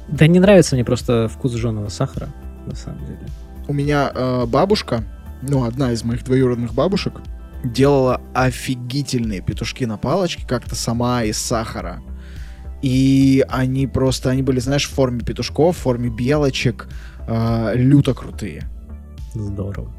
Да 0.07 0.27
не 0.27 0.39
нравится 0.39 0.75
мне 0.75 0.85
просто 0.85 1.27
вкус 1.27 1.53
жженого 1.53 1.89
сахара, 1.89 2.29
на 2.65 2.75
самом 2.75 3.05
деле. 3.05 3.19
У 3.67 3.73
меня 3.73 4.11
э, 4.13 4.45
бабушка, 4.45 5.03
ну, 5.41 5.65
одна 5.65 5.91
из 5.91 6.03
моих 6.03 6.23
двоюродных 6.23 6.73
бабушек, 6.73 7.13
делала 7.63 8.21
офигительные 8.33 9.41
петушки 9.41 9.83
на 9.83 9.97
палочке, 9.97 10.45
как-то 10.47 10.75
сама 10.75 11.23
из 11.23 11.37
сахара. 11.37 12.01
И 12.81 13.45
они 13.49 13.87
просто, 13.87 14.29
они 14.29 14.41
были, 14.41 14.59
знаешь, 14.59 14.87
в 14.87 14.93
форме 14.93 15.21
петушков, 15.21 15.75
в 15.77 15.79
форме 15.79 16.09
белочек, 16.09 16.87
э, 17.27 17.73
люто 17.75 18.13
крутые. 18.13 18.69
Здорово. 19.33 19.93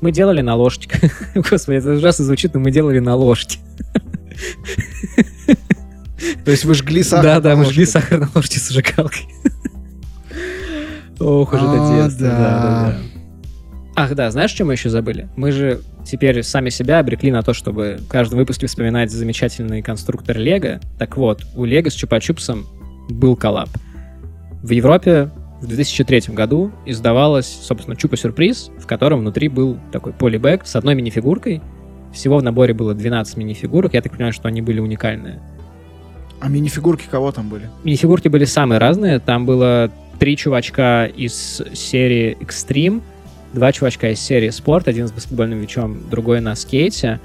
Мы 0.00 0.12
делали 0.12 0.42
на 0.42 0.54
ложке. 0.54 0.90
Господи, 1.34 1.78
это 1.78 1.92
ужасно 1.92 2.24
звучит, 2.24 2.54
но 2.54 2.60
мы 2.60 2.70
делали 2.70 2.98
на 2.98 3.16
ложке. 3.16 3.58
То 6.44 6.50
есть 6.50 6.64
вы 6.64 6.74
жгли 6.74 7.02
сахар 7.02 7.24
Да, 7.24 7.40
да, 7.40 7.56
мы 7.56 7.64
жгли 7.64 7.86
сахар 7.86 8.20
на 8.20 8.28
ложке 8.34 8.58
с 8.58 8.68
зажигалкой. 8.68 9.26
Ох 11.20 11.52
уж 11.52 11.60
это 11.60 11.72
а, 11.72 12.02
детство. 12.04 12.26
Да, 12.26 12.38
да, 12.38 12.90
да. 12.90 12.98
Ах, 14.00 14.14
да, 14.14 14.30
знаешь, 14.30 14.52
что 14.52 14.64
мы 14.64 14.74
еще 14.74 14.90
забыли? 14.90 15.28
Мы 15.34 15.50
же 15.50 15.80
теперь 16.06 16.44
сами 16.44 16.70
себя 16.70 17.00
обрекли 17.00 17.32
на 17.32 17.42
то, 17.42 17.52
чтобы 17.52 17.98
в 17.98 18.06
каждом 18.06 18.38
выпуске 18.38 18.68
вспоминать 18.68 19.10
замечательный 19.10 19.82
конструктор 19.82 20.38
Лего. 20.38 20.78
Так 21.00 21.16
вот, 21.16 21.42
у 21.56 21.64
Лего 21.64 21.90
с 21.90 22.00
Чупа-Чупсом 22.00 22.62
был 23.08 23.34
коллаб. 23.34 23.68
В 24.62 24.70
Европе 24.70 25.30
в 25.60 25.66
2003 25.66 26.32
году 26.32 26.70
издавалась, 26.86 27.48
собственно, 27.48 27.96
Чупа-сюрприз, 27.96 28.70
в 28.78 28.86
котором 28.86 29.18
внутри 29.18 29.48
был 29.48 29.80
такой 29.90 30.12
полибэк 30.12 30.64
с 30.64 30.76
одной 30.76 30.94
минифигуркой. 30.94 31.60
Всего 32.12 32.38
в 32.38 32.42
наборе 32.44 32.74
было 32.74 32.94
12 32.94 33.36
минифигурок. 33.36 33.94
Я 33.94 34.02
так 34.02 34.12
понимаю, 34.12 34.32
что 34.32 34.46
они 34.46 34.62
были 34.62 34.78
уникальные. 34.78 35.42
А 36.38 36.48
минифигурки 36.48 37.06
кого 37.10 37.32
там 37.32 37.48
были? 37.48 37.68
Минифигурки 37.82 38.28
были 38.28 38.44
самые 38.44 38.78
разные. 38.78 39.18
Там 39.18 39.44
было 39.44 39.90
три 40.20 40.36
чувачка 40.36 41.06
из 41.06 41.62
серии 41.74 42.36
Extreme, 42.40 43.02
два 43.52 43.72
чувачка 43.72 44.10
из 44.10 44.20
серии 44.20 44.50
Спорт, 44.50 44.88
один 44.88 45.08
с 45.08 45.12
баскетбольным 45.12 45.60
мячом, 45.60 45.98
другой 46.10 46.40
на 46.40 46.54
скейте, 46.54 47.20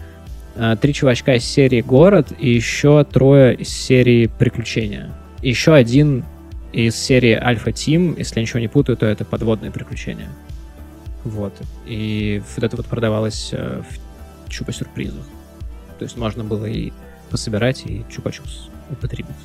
а, 0.55 0.75
три 0.75 0.93
чувачка 0.93 1.35
из 1.35 1.43
серии 1.43 1.81
Город 1.81 2.27
и 2.37 2.49
еще 2.49 3.03
трое 3.03 3.55
из 3.55 3.69
серии 3.69 4.27
Приключения. 4.27 5.11
И 5.41 5.49
еще 5.49 5.73
один 5.73 6.23
из 6.71 6.95
серии 6.95 7.33
Альфа 7.33 7.71
Тим, 7.71 8.15
если 8.17 8.39
я 8.39 8.41
ничего 8.41 8.59
не 8.59 8.67
путаю, 8.67 8.97
то 8.97 9.05
это 9.05 9.25
подводные 9.25 9.71
приключения. 9.71 10.29
Вот. 11.23 11.53
И 11.85 12.41
вот 12.55 12.63
это 12.63 12.75
вот 12.75 12.85
продавалось 12.85 13.49
э, 13.51 13.81
в 14.45 14.49
чупа-сюрпризах. 14.49 15.25
То 15.99 16.03
есть 16.03 16.17
можно 16.17 16.43
было 16.43 16.65
и 16.65 16.91
пособирать, 17.29 17.85
и 17.85 18.03
чупа-чупс 18.09 18.69
употребить. 18.89 19.35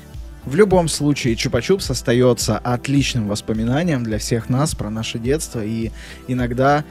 В 0.45 0.55
любом 0.55 0.87
случае, 0.87 1.35
Чупа-Чупс 1.35 1.91
остается 1.91 2.57
отличным 2.57 3.27
воспоминанием 3.27 4.03
для 4.03 4.17
всех 4.17 4.49
нас 4.49 4.73
про 4.73 4.89
наше 4.89 5.19
детство. 5.19 5.63
И 5.63 5.91
иногда, 6.27 6.85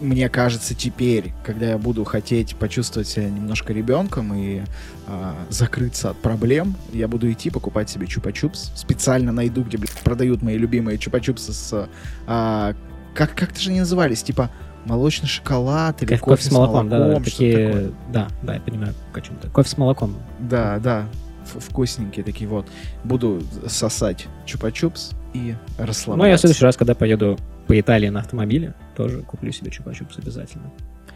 мне 0.00 0.28
кажется, 0.28 0.74
теперь, 0.74 1.32
когда 1.44 1.66
я 1.66 1.78
буду 1.78 2.04
хотеть 2.04 2.56
почувствовать 2.56 3.08
себя 3.08 3.30
немножко 3.30 3.72
ребенком 3.72 4.34
и 4.34 4.62
э, 5.06 5.32
закрыться 5.48 6.10
от 6.10 6.16
проблем, 6.18 6.74
я 6.92 7.06
буду 7.08 7.30
идти 7.30 7.50
покупать 7.50 7.88
себе 7.88 8.06
Чупа-Чупс. 8.06 8.72
Специально 8.74 9.32
найду, 9.32 9.62
где 9.62 9.78
блядь, 9.78 9.92
продают 10.02 10.42
мои 10.42 10.58
любимые 10.58 10.98
Чупа-Чупсы 10.98 11.52
с 11.52 11.88
э, 12.26 12.74
Как, 13.14 13.34
как-то 13.34 13.60
же 13.60 13.70
они 13.70 13.80
назывались, 13.80 14.22
типа 14.22 14.50
молочный 14.84 15.28
шоколад 15.28 16.02
или 16.02 16.10
Как 16.10 16.20
кофе 16.20 16.42
с 16.42 16.50
молоком, 16.50 16.88
да, 16.88 16.98
да, 16.98 17.10
что-то 17.12 17.24
такие, 17.24 17.66
такое. 17.66 17.90
да, 18.12 18.28
да, 18.42 18.54
я 18.54 18.60
понимаю, 18.60 18.94
о 19.12 19.20
чем 19.20 19.36
ты. 19.36 19.48
Кофе 19.48 19.68
с 19.68 19.76
молоком. 19.76 20.16
Да, 20.40 20.78
да, 20.78 21.06
вкусненькие 21.48 22.24
такие 22.24 22.48
вот. 22.48 22.66
Буду 23.04 23.42
сосать 23.66 24.26
чупа-чупс 24.46 25.14
и 25.34 25.54
расслабляться. 25.78 26.16
Ну, 26.16 26.24
я 26.24 26.36
в 26.36 26.40
следующий 26.40 26.64
раз, 26.64 26.76
когда 26.76 26.94
поеду 26.94 27.38
по 27.66 27.78
Италии 27.78 28.08
на 28.08 28.20
автомобиле, 28.20 28.74
тоже 28.96 29.22
куплю 29.22 29.52
себе 29.52 29.70
чупа-чупс 29.70 30.18
обязательно. 30.18 30.72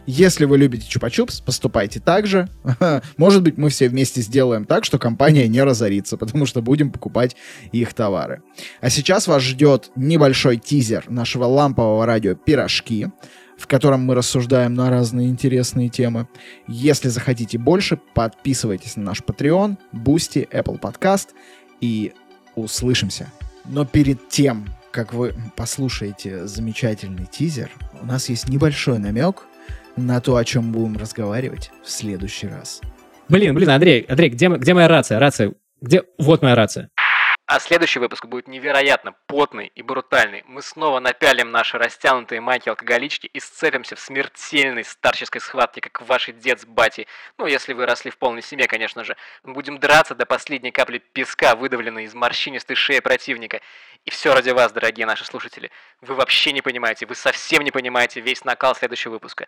Если 0.06 0.46
вы 0.46 0.58
любите 0.58 0.86
чупа-чупс, 0.88 1.42
поступайте 1.44 2.00
так 2.00 2.26
же. 2.26 2.48
Может 3.16 3.42
быть, 3.42 3.56
мы 3.56 3.68
все 3.68 3.88
вместе 3.88 4.20
сделаем 4.20 4.64
так, 4.64 4.84
что 4.84 4.98
компания 4.98 5.46
не 5.46 5.62
разорится, 5.62 6.16
потому 6.16 6.44
что 6.44 6.60
будем 6.60 6.90
покупать 6.90 7.36
их 7.70 7.94
товары. 7.94 8.42
А 8.80 8.90
сейчас 8.90 9.28
вас 9.28 9.42
ждет 9.42 9.90
небольшой 9.94 10.56
тизер 10.56 11.04
нашего 11.08 11.44
лампового 11.44 12.04
радио 12.04 12.34
«Пирожки», 12.34 13.08
в 13.62 13.68
котором 13.68 14.00
мы 14.00 14.16
рассуждаем 14.16 14.74
на 14.74 14.90
разные 14.90 15.28
интересные 15.28 15.88
темы. 15.88 16.26
Если 16.66 17.08
захотите 17.08 17.58
больше, 17.58 17.96
подписывайтесь 18.12 18.96
на 18.96 19.04
наш 19.04 19.20
Patreon, 19.20 19.76
Boosty, 19.92 20.48
Apple 20.50 20.80
Podcast 20.80 21.28
и 21.80 22.12
услышимся. 22.56 23.30
Но 23.64 23.86
перед 23.86 24.28
тем, 24.28 24.66
как 24.90 25.14
вы 25.14 25.32
послушаете 25.54 26.48
замечательный 26.48 27.24
тизер, 27.24 27.70
у 28.00 28.04
нас 28.04 28.28
есть 28.28 28.48
небольшой 28.48 28.98
намек 28.98 29.44
на 29.96 30.20
то, 30.20 30.34
о 30.34 30.44
чем 30.44 30.72
будем 30.72 30.96
разговаривать 30.96 31.70
в 31.84 31.90
следующий 31.90 32.48
раз. 32.48 32.80
Блин, 33.28 33.54
блин, 33.54 33.70
Андрей, 33.70 34.04
Андрей, 34.08 34.30
где, 34.30 34.48
где 34.48 34.74
моя 34.74 34.88
рация? 34.88 35.20
Рация, 35.20 35.52
где? 35.80 36.02
Вот 36.18 36.42
моя 36.42 36.56
рация. 36.56 36.90
А 37.54 37.60
следующий 37.60 37.98
выпуск 37.98 38.24
будет 38.24 38.48
невероятно 38.48 39.12
потный 39.26 39.70
и 39.74 39.82
брутальный. 39.82 40.42
Мы 40.46 40.62
снова 40.62 41.00
напялим 41.00 41.50
наши 41.50 41.76
растянутые 41.76 42.40
майки-алкоголички 42.40 43.26
и 43.26 43.40
сцепимся 43.40 43.94
в 43.94 44.00
смертельной 44.00 44.84
старческой 44.84 45.42
схватке, 45.42 45.82
как 45.82 46.00
ваши 46.00 46.32
дед 46.32 46.62
с 46.62 46.64
батей. 46.64 47.06
Ну, 47.36 47.44
если 47.44 47.74
вы 47.74 47.84
росли 47.84 48.10
в 48.10 48.16
полной 48.16 48.40
семье, 48.40 48.66
конечно 48.68 49.04
же. 49.04 49.18
Мы 49.42 49.52
будем 49.52 49.78
драться 49.78 50.14
до 50.14 50.24
последней 50.24 50.70
капли 50.70 50.96
песка, 50.96 51.54
выдавленной 51.54 52.04
из 52.04 52.14
морщинистой 52.14 52.74
шеи 52.74 53.00
противника. 53.00 53.60
И 54.06 54.10
все 54.10 54.32
ради 54.32 54.48
вас, 54.48 54.72
дорогие 54.72 55.04
наши 55.04 55.26
слушатели. 55.26 55.70
Вы 56.00 56.14
вообще 56.14 56.52
не 56.52 56.62
понимаете, 56.62 57.04
вы 57.04 57.14
совсем 57.14 57.64
не 57.64 57.70
понимаете 57.70 58.22
весь 58.22 58.46
накал 58.46 58.74
следующего 58.74 59.12
выпуска. 59.12 59.46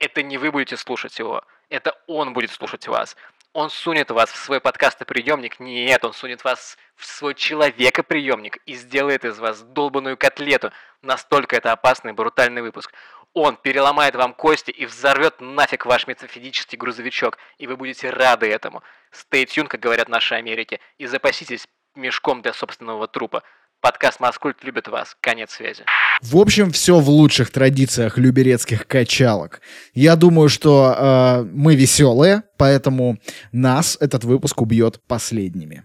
Это 0.00 0.24
не 0.24 0.38
вы 0.38 0.50
будете 0.50 0.76
слушать 0.76 1.16
его, 1.20 1.44
это 1.68 1.96
он 2.08 2.32
будет 2.32 2.50
слушать 2.50 2.88
вас. 2.88 3.16
Он 3.54 3.70
сунет 3.70 4.10
вас 4.10 4.32
в 4.32 4.36
свой 4.36 4.60
подкастоприемник. 4.60 5.60
Нет, 5.60 6.04
он 6.04 6.12
сунет 6.12 6.42
вас 6.42 6.76
в 6.96 7.06
свой 7.06 7.36
человекоприемник 7.36 8.58
и 8.66 8.74
сделает 8.74 9.24
из 9.24 9.38
вас 9.38 9.62
долбанную 9.62 10.16
котлету. 10.16 10.72
Настолько 11.02 11.54
это 11.54 11.70
опасный 11.70 12.12
брутальный 12.12 12.62
выпуск. 12.62 12.92
Он 13.32 13.56
переломает 13.56 14.16
вам 14.16 14.34
кости 14.34 14.72
и 14.72 14.86
взорвет 14.86 15.40
нафиг 15.40 15.86
ваш 15.86 16.08
метафизический 16.08 16.76
грузовичок, 16.76 17.38
и 17.58 17.68
вы 17.68 17.76
будете 17.76 18.10
рады 18.10 18.50
этому. 18.50 18.82
Stay 19.12 19.44
tuned, 19.44 19.68
как 19.68 19.78
говорят 19.78 20.08
наши 20.08 20.34
Америки, 20.34 20.80
и 20.98 21.06
запаситесь 21.06 21.68
мешком 21.94 22.42
для 22.42 22.52
собственного 22.52 23.06
трупа. 23.06 23.44
Подкаст 23.84 24.18
Маскульт 24.18 24.64
любит 24.64 24.88
вас. 24.88 25.14
Конец 25.20 25.50
связи. 25.50 25.82
В 26.22 26.38
общем, 26.38 26.70
все 26.70 27.00
в 27.00 27.10
лучших 27.10 27.50
традициях 27.50 28.16
люберецких 28.16 28.86
качалок. 28.86 29.60
Я 29.92 30.16
думаю, 30.16 30.48
что 30.48 30.96
э, 30.96 31.42
мы 31.52 31.76
веселые, 31.76 32.44
поэтому 32.56 33.18
нас 33.52 33.98
этот 34.00 34.24
выпуск 34.24 34.62
убьет 34.62 35.02
последними. 35.06 35.84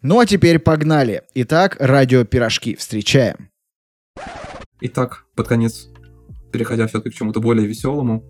Ну 0.00 0.18
а 0.18 0.24
теперь 0.24 0.58
погнали. 0.58 1.24
Итак, 1.34 1.76
радио 1.78 2.24
«Пирожки». 2.24 2.74
Встречаем. 2.74 3.50
Итак, 4.80 5.26
под 5.34 5.46
конец, 5.46 5.88
переходя 6.54 6.86
все-таки 6.86 7.14
к 7.14 7.18
чему-то 7.18 7.40
более 7.40 7.66
веселому, 7.66 8.24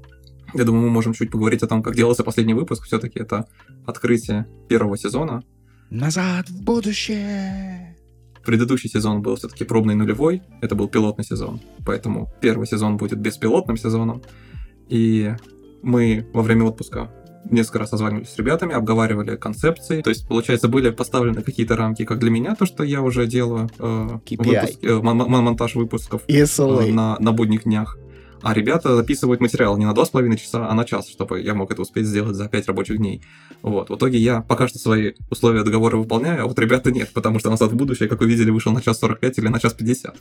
я 0.53 0.65
думаю, 0.65 0.83
мы 0.83 0.91
можем 0.91 1.13
чуть 1.15 1.31
поговорить 1.31 1.63
о 1.63 1.69
том, 1.69 1.81
как 1.81 1.95
делался 1.95 2.25
последний 2.25 2.55
выпуск. 2.55 2.87
Все-таки 2.87 3.21
это 3.21 3.47
открытие 3.87 4.49
первого 4.69 4.99
сезона. 4.99 5.45
Назад 5.91 6.49
в 6.49 6.65
будущее. 6.65 7.86
Предыдущий 8.47 8.89
сезон 8.89 9.23
был 9.23 9.35
все-таки 9.37 9.65
пробный 9.65 9.95
нулевой, 9.95 10.43
это 10.63 10.75
был 10.75 10.89
пилотный 10.89 11.25
сезон, 11.25 11.61
поэтому 11.85 12.29
первый 12.41 12.67
сезон 12.67 12.97
будет 12.97 13.19
беспилотным 13.19 13.77
сезоном. 13.77 14.23
И 14.89 15.35
мы 15.83 16.27
во 16.33 16.43
время 16.43 16.65
отпуска 16.65 17.11
несколько 17.51 17.79
раз 17.81 17.91
созванивались 17.91 18.29
с 18.31 18.39
ребятами, 18.39 18.75
обговаривали 18.75 19.37
концепции. 19.37 20.03
То 20.03 20.11
есть, 20.11 20.27
получается, 20.29 20.69
были 20.69 20.91
поставлены 20.91 21.43
какие-то 21.43 21.77
рамки, 21.77 22.05
как 22.05 22.19
для 22.19 22.31
меня, 22.31 22.55
то, 22.55 22.67
что 22.67 22.83
я 22.85 23.03
уже 23.03 23.27
делаю, 23.27 23.69
э, 23.79 24.09
выпуск- 24.63 24.79
э, 24.83 24.95
мон- 25.03 25.17
мон- 25.17 25.45
монтаж 25.45 25.75
выпусков. 25.77 26.23
Э, 26.91 26.93
на, 26.93 27.17
на 27.21 27.33
будних 27.33 27.65
днях. 27.65 27.99
А 28.43 28.55
ребята 28.55 28.95
записывают 28.95 29.41
материал 29.41 29.77
не 29.77 29.85
на 29.85 29.93
2,5 29.93 30.37
часа, 30.37 30.69
а 30.69 30.75
на 30.75 30.85
час, 30.85 31.09
чтобы 31.09 31.41
я 31.41 31.55
мог 31.55 31.71
это 31.71 31.83
успеть 31.83 32.07
сделать 32.07 32.37
за 32.37 32.49
5 32.49 32.69
рабочих 32.69 32.99
дней. 32.99 33.23
Вот. 33.63 33.91
В 33.91 33.97
итоге 33.97 34.19
я 34.19 34.41
пока 34.41 34.69
что 34.69 34.79
свои 34.79 35.13
условия 35.31 35.65
договора 35.65 35.97
выполняю, 35.97 36.43
а 36.43 36.47
вот 36.47 36.59
ребята 36.59 36.91
нет, 36.91 37.11
потому 37.13 37.39
что 37.39 37.51
«Назад 37.51 37.73
в 37.73 37.77
будущее», 37.77 38.09
как 38.09 38.21
вы 38.21 38.27
видели, 38.27 38.51
вышел 38.51 38.73
на 38.73 38.83
час 38.83 38.99
45 38.99 39.39
или 39.39 39.49
на 39.49 39.59
час 39.59 39.73
50. 39.75 40.17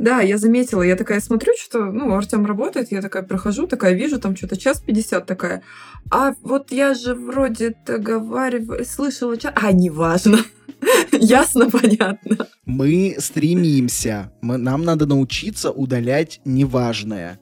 Да, 0.00 0.22
я 0.22 0.38
заметила, 0.38 0.80
я 0.80 0.96
такая 0.96 1.20
смотрю, 1.20 1.52
что, 1.58 1.92
ну, 1.92 2.14
Артем 2.14 2.46
работает, 2.46 2.90
я 2.90 3.02
такая 3.02 3.22
прохожу, 3.22 3.66
такая 3.66 3.92
вижу, 3.92 4.18
там 4.18 4.34
что-то 4.34 4.56
час 4.56 4.80
50 4.80 5.26
такая. 5.26 5.62
А 6.10 6.32
вот 6.40 6.72
я 6.72 6.94
же 6.94 7.14
вроде 7.14 7.76
договариваю, 7.84 8.86
слышала 8.86 9.36
час... 9.36 9.52
А, 9.54 9.72
неважно. 9.72 10.38
Ясно, 11.12 11.70
понятно. 11.70 12.46
Мы 12.64 13.16
стремимся. 13.18 14.32
Мы, 14.40 14.56
нам 14.56 14.84
надо 14.84 15.04
научиться 15.04 15.70
удалять 15.70 16.40
неважное. 16.46 17.38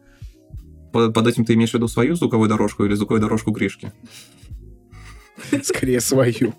Под, 0.93 1.14
под 1.14 1.28
этим 1.28 1.44
ты 1.44 1.55
имеешь 1.55 1.70
в 1.70 1.74
виду 1.74 1.86
свою 1.86 2.16
звуковую 2.16 2.48
дорожку 2.48 2.85
или 2.85 2.94
звуковую 2.94 3.20
дорожку 3.20 3.52
Гришки? 3.52 3.93
Скорее 5.62 6.01
свою. 6.01 6.55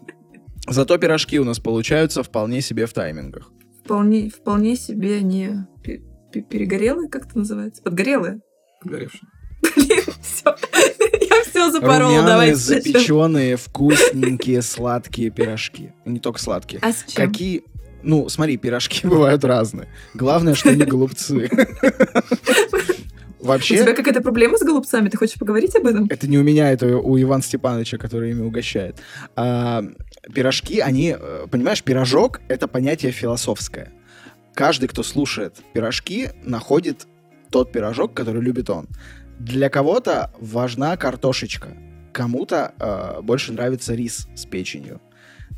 Зато 0.65 0.97
пирожки 0.97 1.39
у 1.39 1.43
нас 1.43 1.59
получаются 1.59 2.23
вполне 2.23 2.61
себе 2.61 2.85
в 2.85 2.93
таймингах. 2.93 3.51
Вполне, 3.89 4.29
вполне 4.29 4.75
себе 4.75 5.19
не 5.23 5.65
пе- 5.83 6.03
пе- 6.31 6.41
перегорелые, 6.43 7.09
как 7.09 7.25
это 7.25 7.39
называется? 7.39 7.81
Подгорелые? 7.81 8.39
Горевший. 8.83 9.21
Блин, 9.75 10.03
все. 10.21 10.55
Я 11.27 11.43
все 11.43 11.71
запорола, 11.71 12.11
Румяные, 12.11 12.27
давайте 12.27 12.55
запеченные, 12.57 13.55
вкусненькие, 13.57 14.61
сладкие 14.61 15.31
пирожки. 15.31 15.91
Не 16.05 16.19
только 16.19 16.39
сладкие. 16.39 16.79
А 16.83 16.91
с 16.91 17.03
чем? 17.07 17.25
Какие... 17.31 17.63
Ну, 18.03 18.29
смотри, 18.29 18.57
пирожки 18.57 19.07
бывают 19.07 19.43
разные. 19.43 19.87
Главное, 20.13 20.53
что 20.53 20.71
не 20.75 20.85
голубцы. 20.85 21.49
У 23.41 23.45
Вообще, 23.45 23.77
тебя 23.77 23.93
какая-то 23.93 24.21
проблема 24.21 24.57
с 24.57 24.61
голубцами? 24.63 25.07
Ты 25.07 25.17
хочешь 25.17 25.39
поговорить 25.39 25.73
об 25.75 25.87
этом? 25.87 26.07
это 26.09 26.27
не 26.27 26.37
у 26.37 26.43
меня, 26.43 26.71
это 26.71 26.97
у 26.97 27.19
Ивана 27.19 27.41
Степановича, 27.41 27.97
который 27.97 28.31
ими 28.31 28.43
угощает. 28.43 28.97
А, 29.35 29.81
пирожки, 30.33 30.79
они, 30.79 31.15
э, 31.17 31.47
понимаешь, 31.49 31.83
пирожок— 31.83 32.41
это 32.47 32.67
понятие 32.67 33.11
философское. 33.11 33.91
Каждый, 34.53 34.87
кто 34.87 35.03
слушает 35.03 35.57
пирожки, 35.73 36.29
находит 36.43 37.07
тот 37.49 37.71
пирожок, 37.71 38.13
который 38.13 38.41
любит 38.41 38.69
он. 38.69 38.87
Для 39.39 39.69
кого-то 39.69 40.33
важна 40.39 40.97
картошечка, 40.97 41.69
кому-то 42.11 42.73
э, 42.77 43.21
больше 43.21 43.53
нравится 43.53 43.95
рис 43.95 44.27
с 44.35 44.45
печенью, 44.45 45.01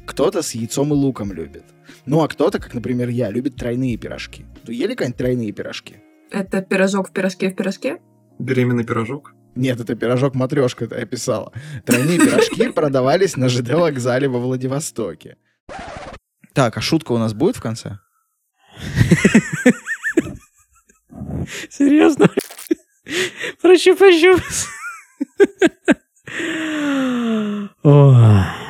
кто-то 0.05 0.41
с 0.41 0.51
яйцом 0.51 0.91
и 0.93 0.95
луком 0.95 1.33
любит. 1.33 1.63
Ну, 2.05 2.21
а 2.21 2.27
кто-то, 2.27 2.59
как, 2.59 2.73
например, 2.73 3.09
я, 3.09 3.29
любит 3.31 3.55
тройные 3.55 3.97
пирожки. 3.97 4.45
Вы 4.65 4.75
ели 4.75 4.95
когда-нибудь 4.95 5.17
тройные 5.17 5.51
пирожки? 5.51 5.95
Это 6.29 6.61
пирожок 6.61 7.09
в 7.09 7.11
пирожке 7.11 7.49
в 7.49 7.55
пирожке? 7.55 7.99
Беременный 8.39 8.83
пирожок. 8.83 9.33
Нет, 9.55 9.79
это 9.79 9.95
пирожок 9.95 10.33
матрешка, 10.35 10.87
я 10.91 11.05
писала. 11.05 11.51
Тройные 11.85 12.19
пирожки 12.19 12.69
продавались 12.73 13.35
на 13.35 13.49
ЖД 13.49 13.73
вокзале 13.73 14.27
во 14.27 14.39
Владивостоке. 14.39 15.37
Так, 16.53 16.77
а 16.77 16.81
шутка 16.81 17.11
у 17.11 17.17
нас 17.17 17.33
будет 17.33 17.57
в 17.57 17.61
конце? 17.61 17.99
Серьезно? 21.69 22.29
Прощу, 23.61 23.95
прощу. 23.95 24.37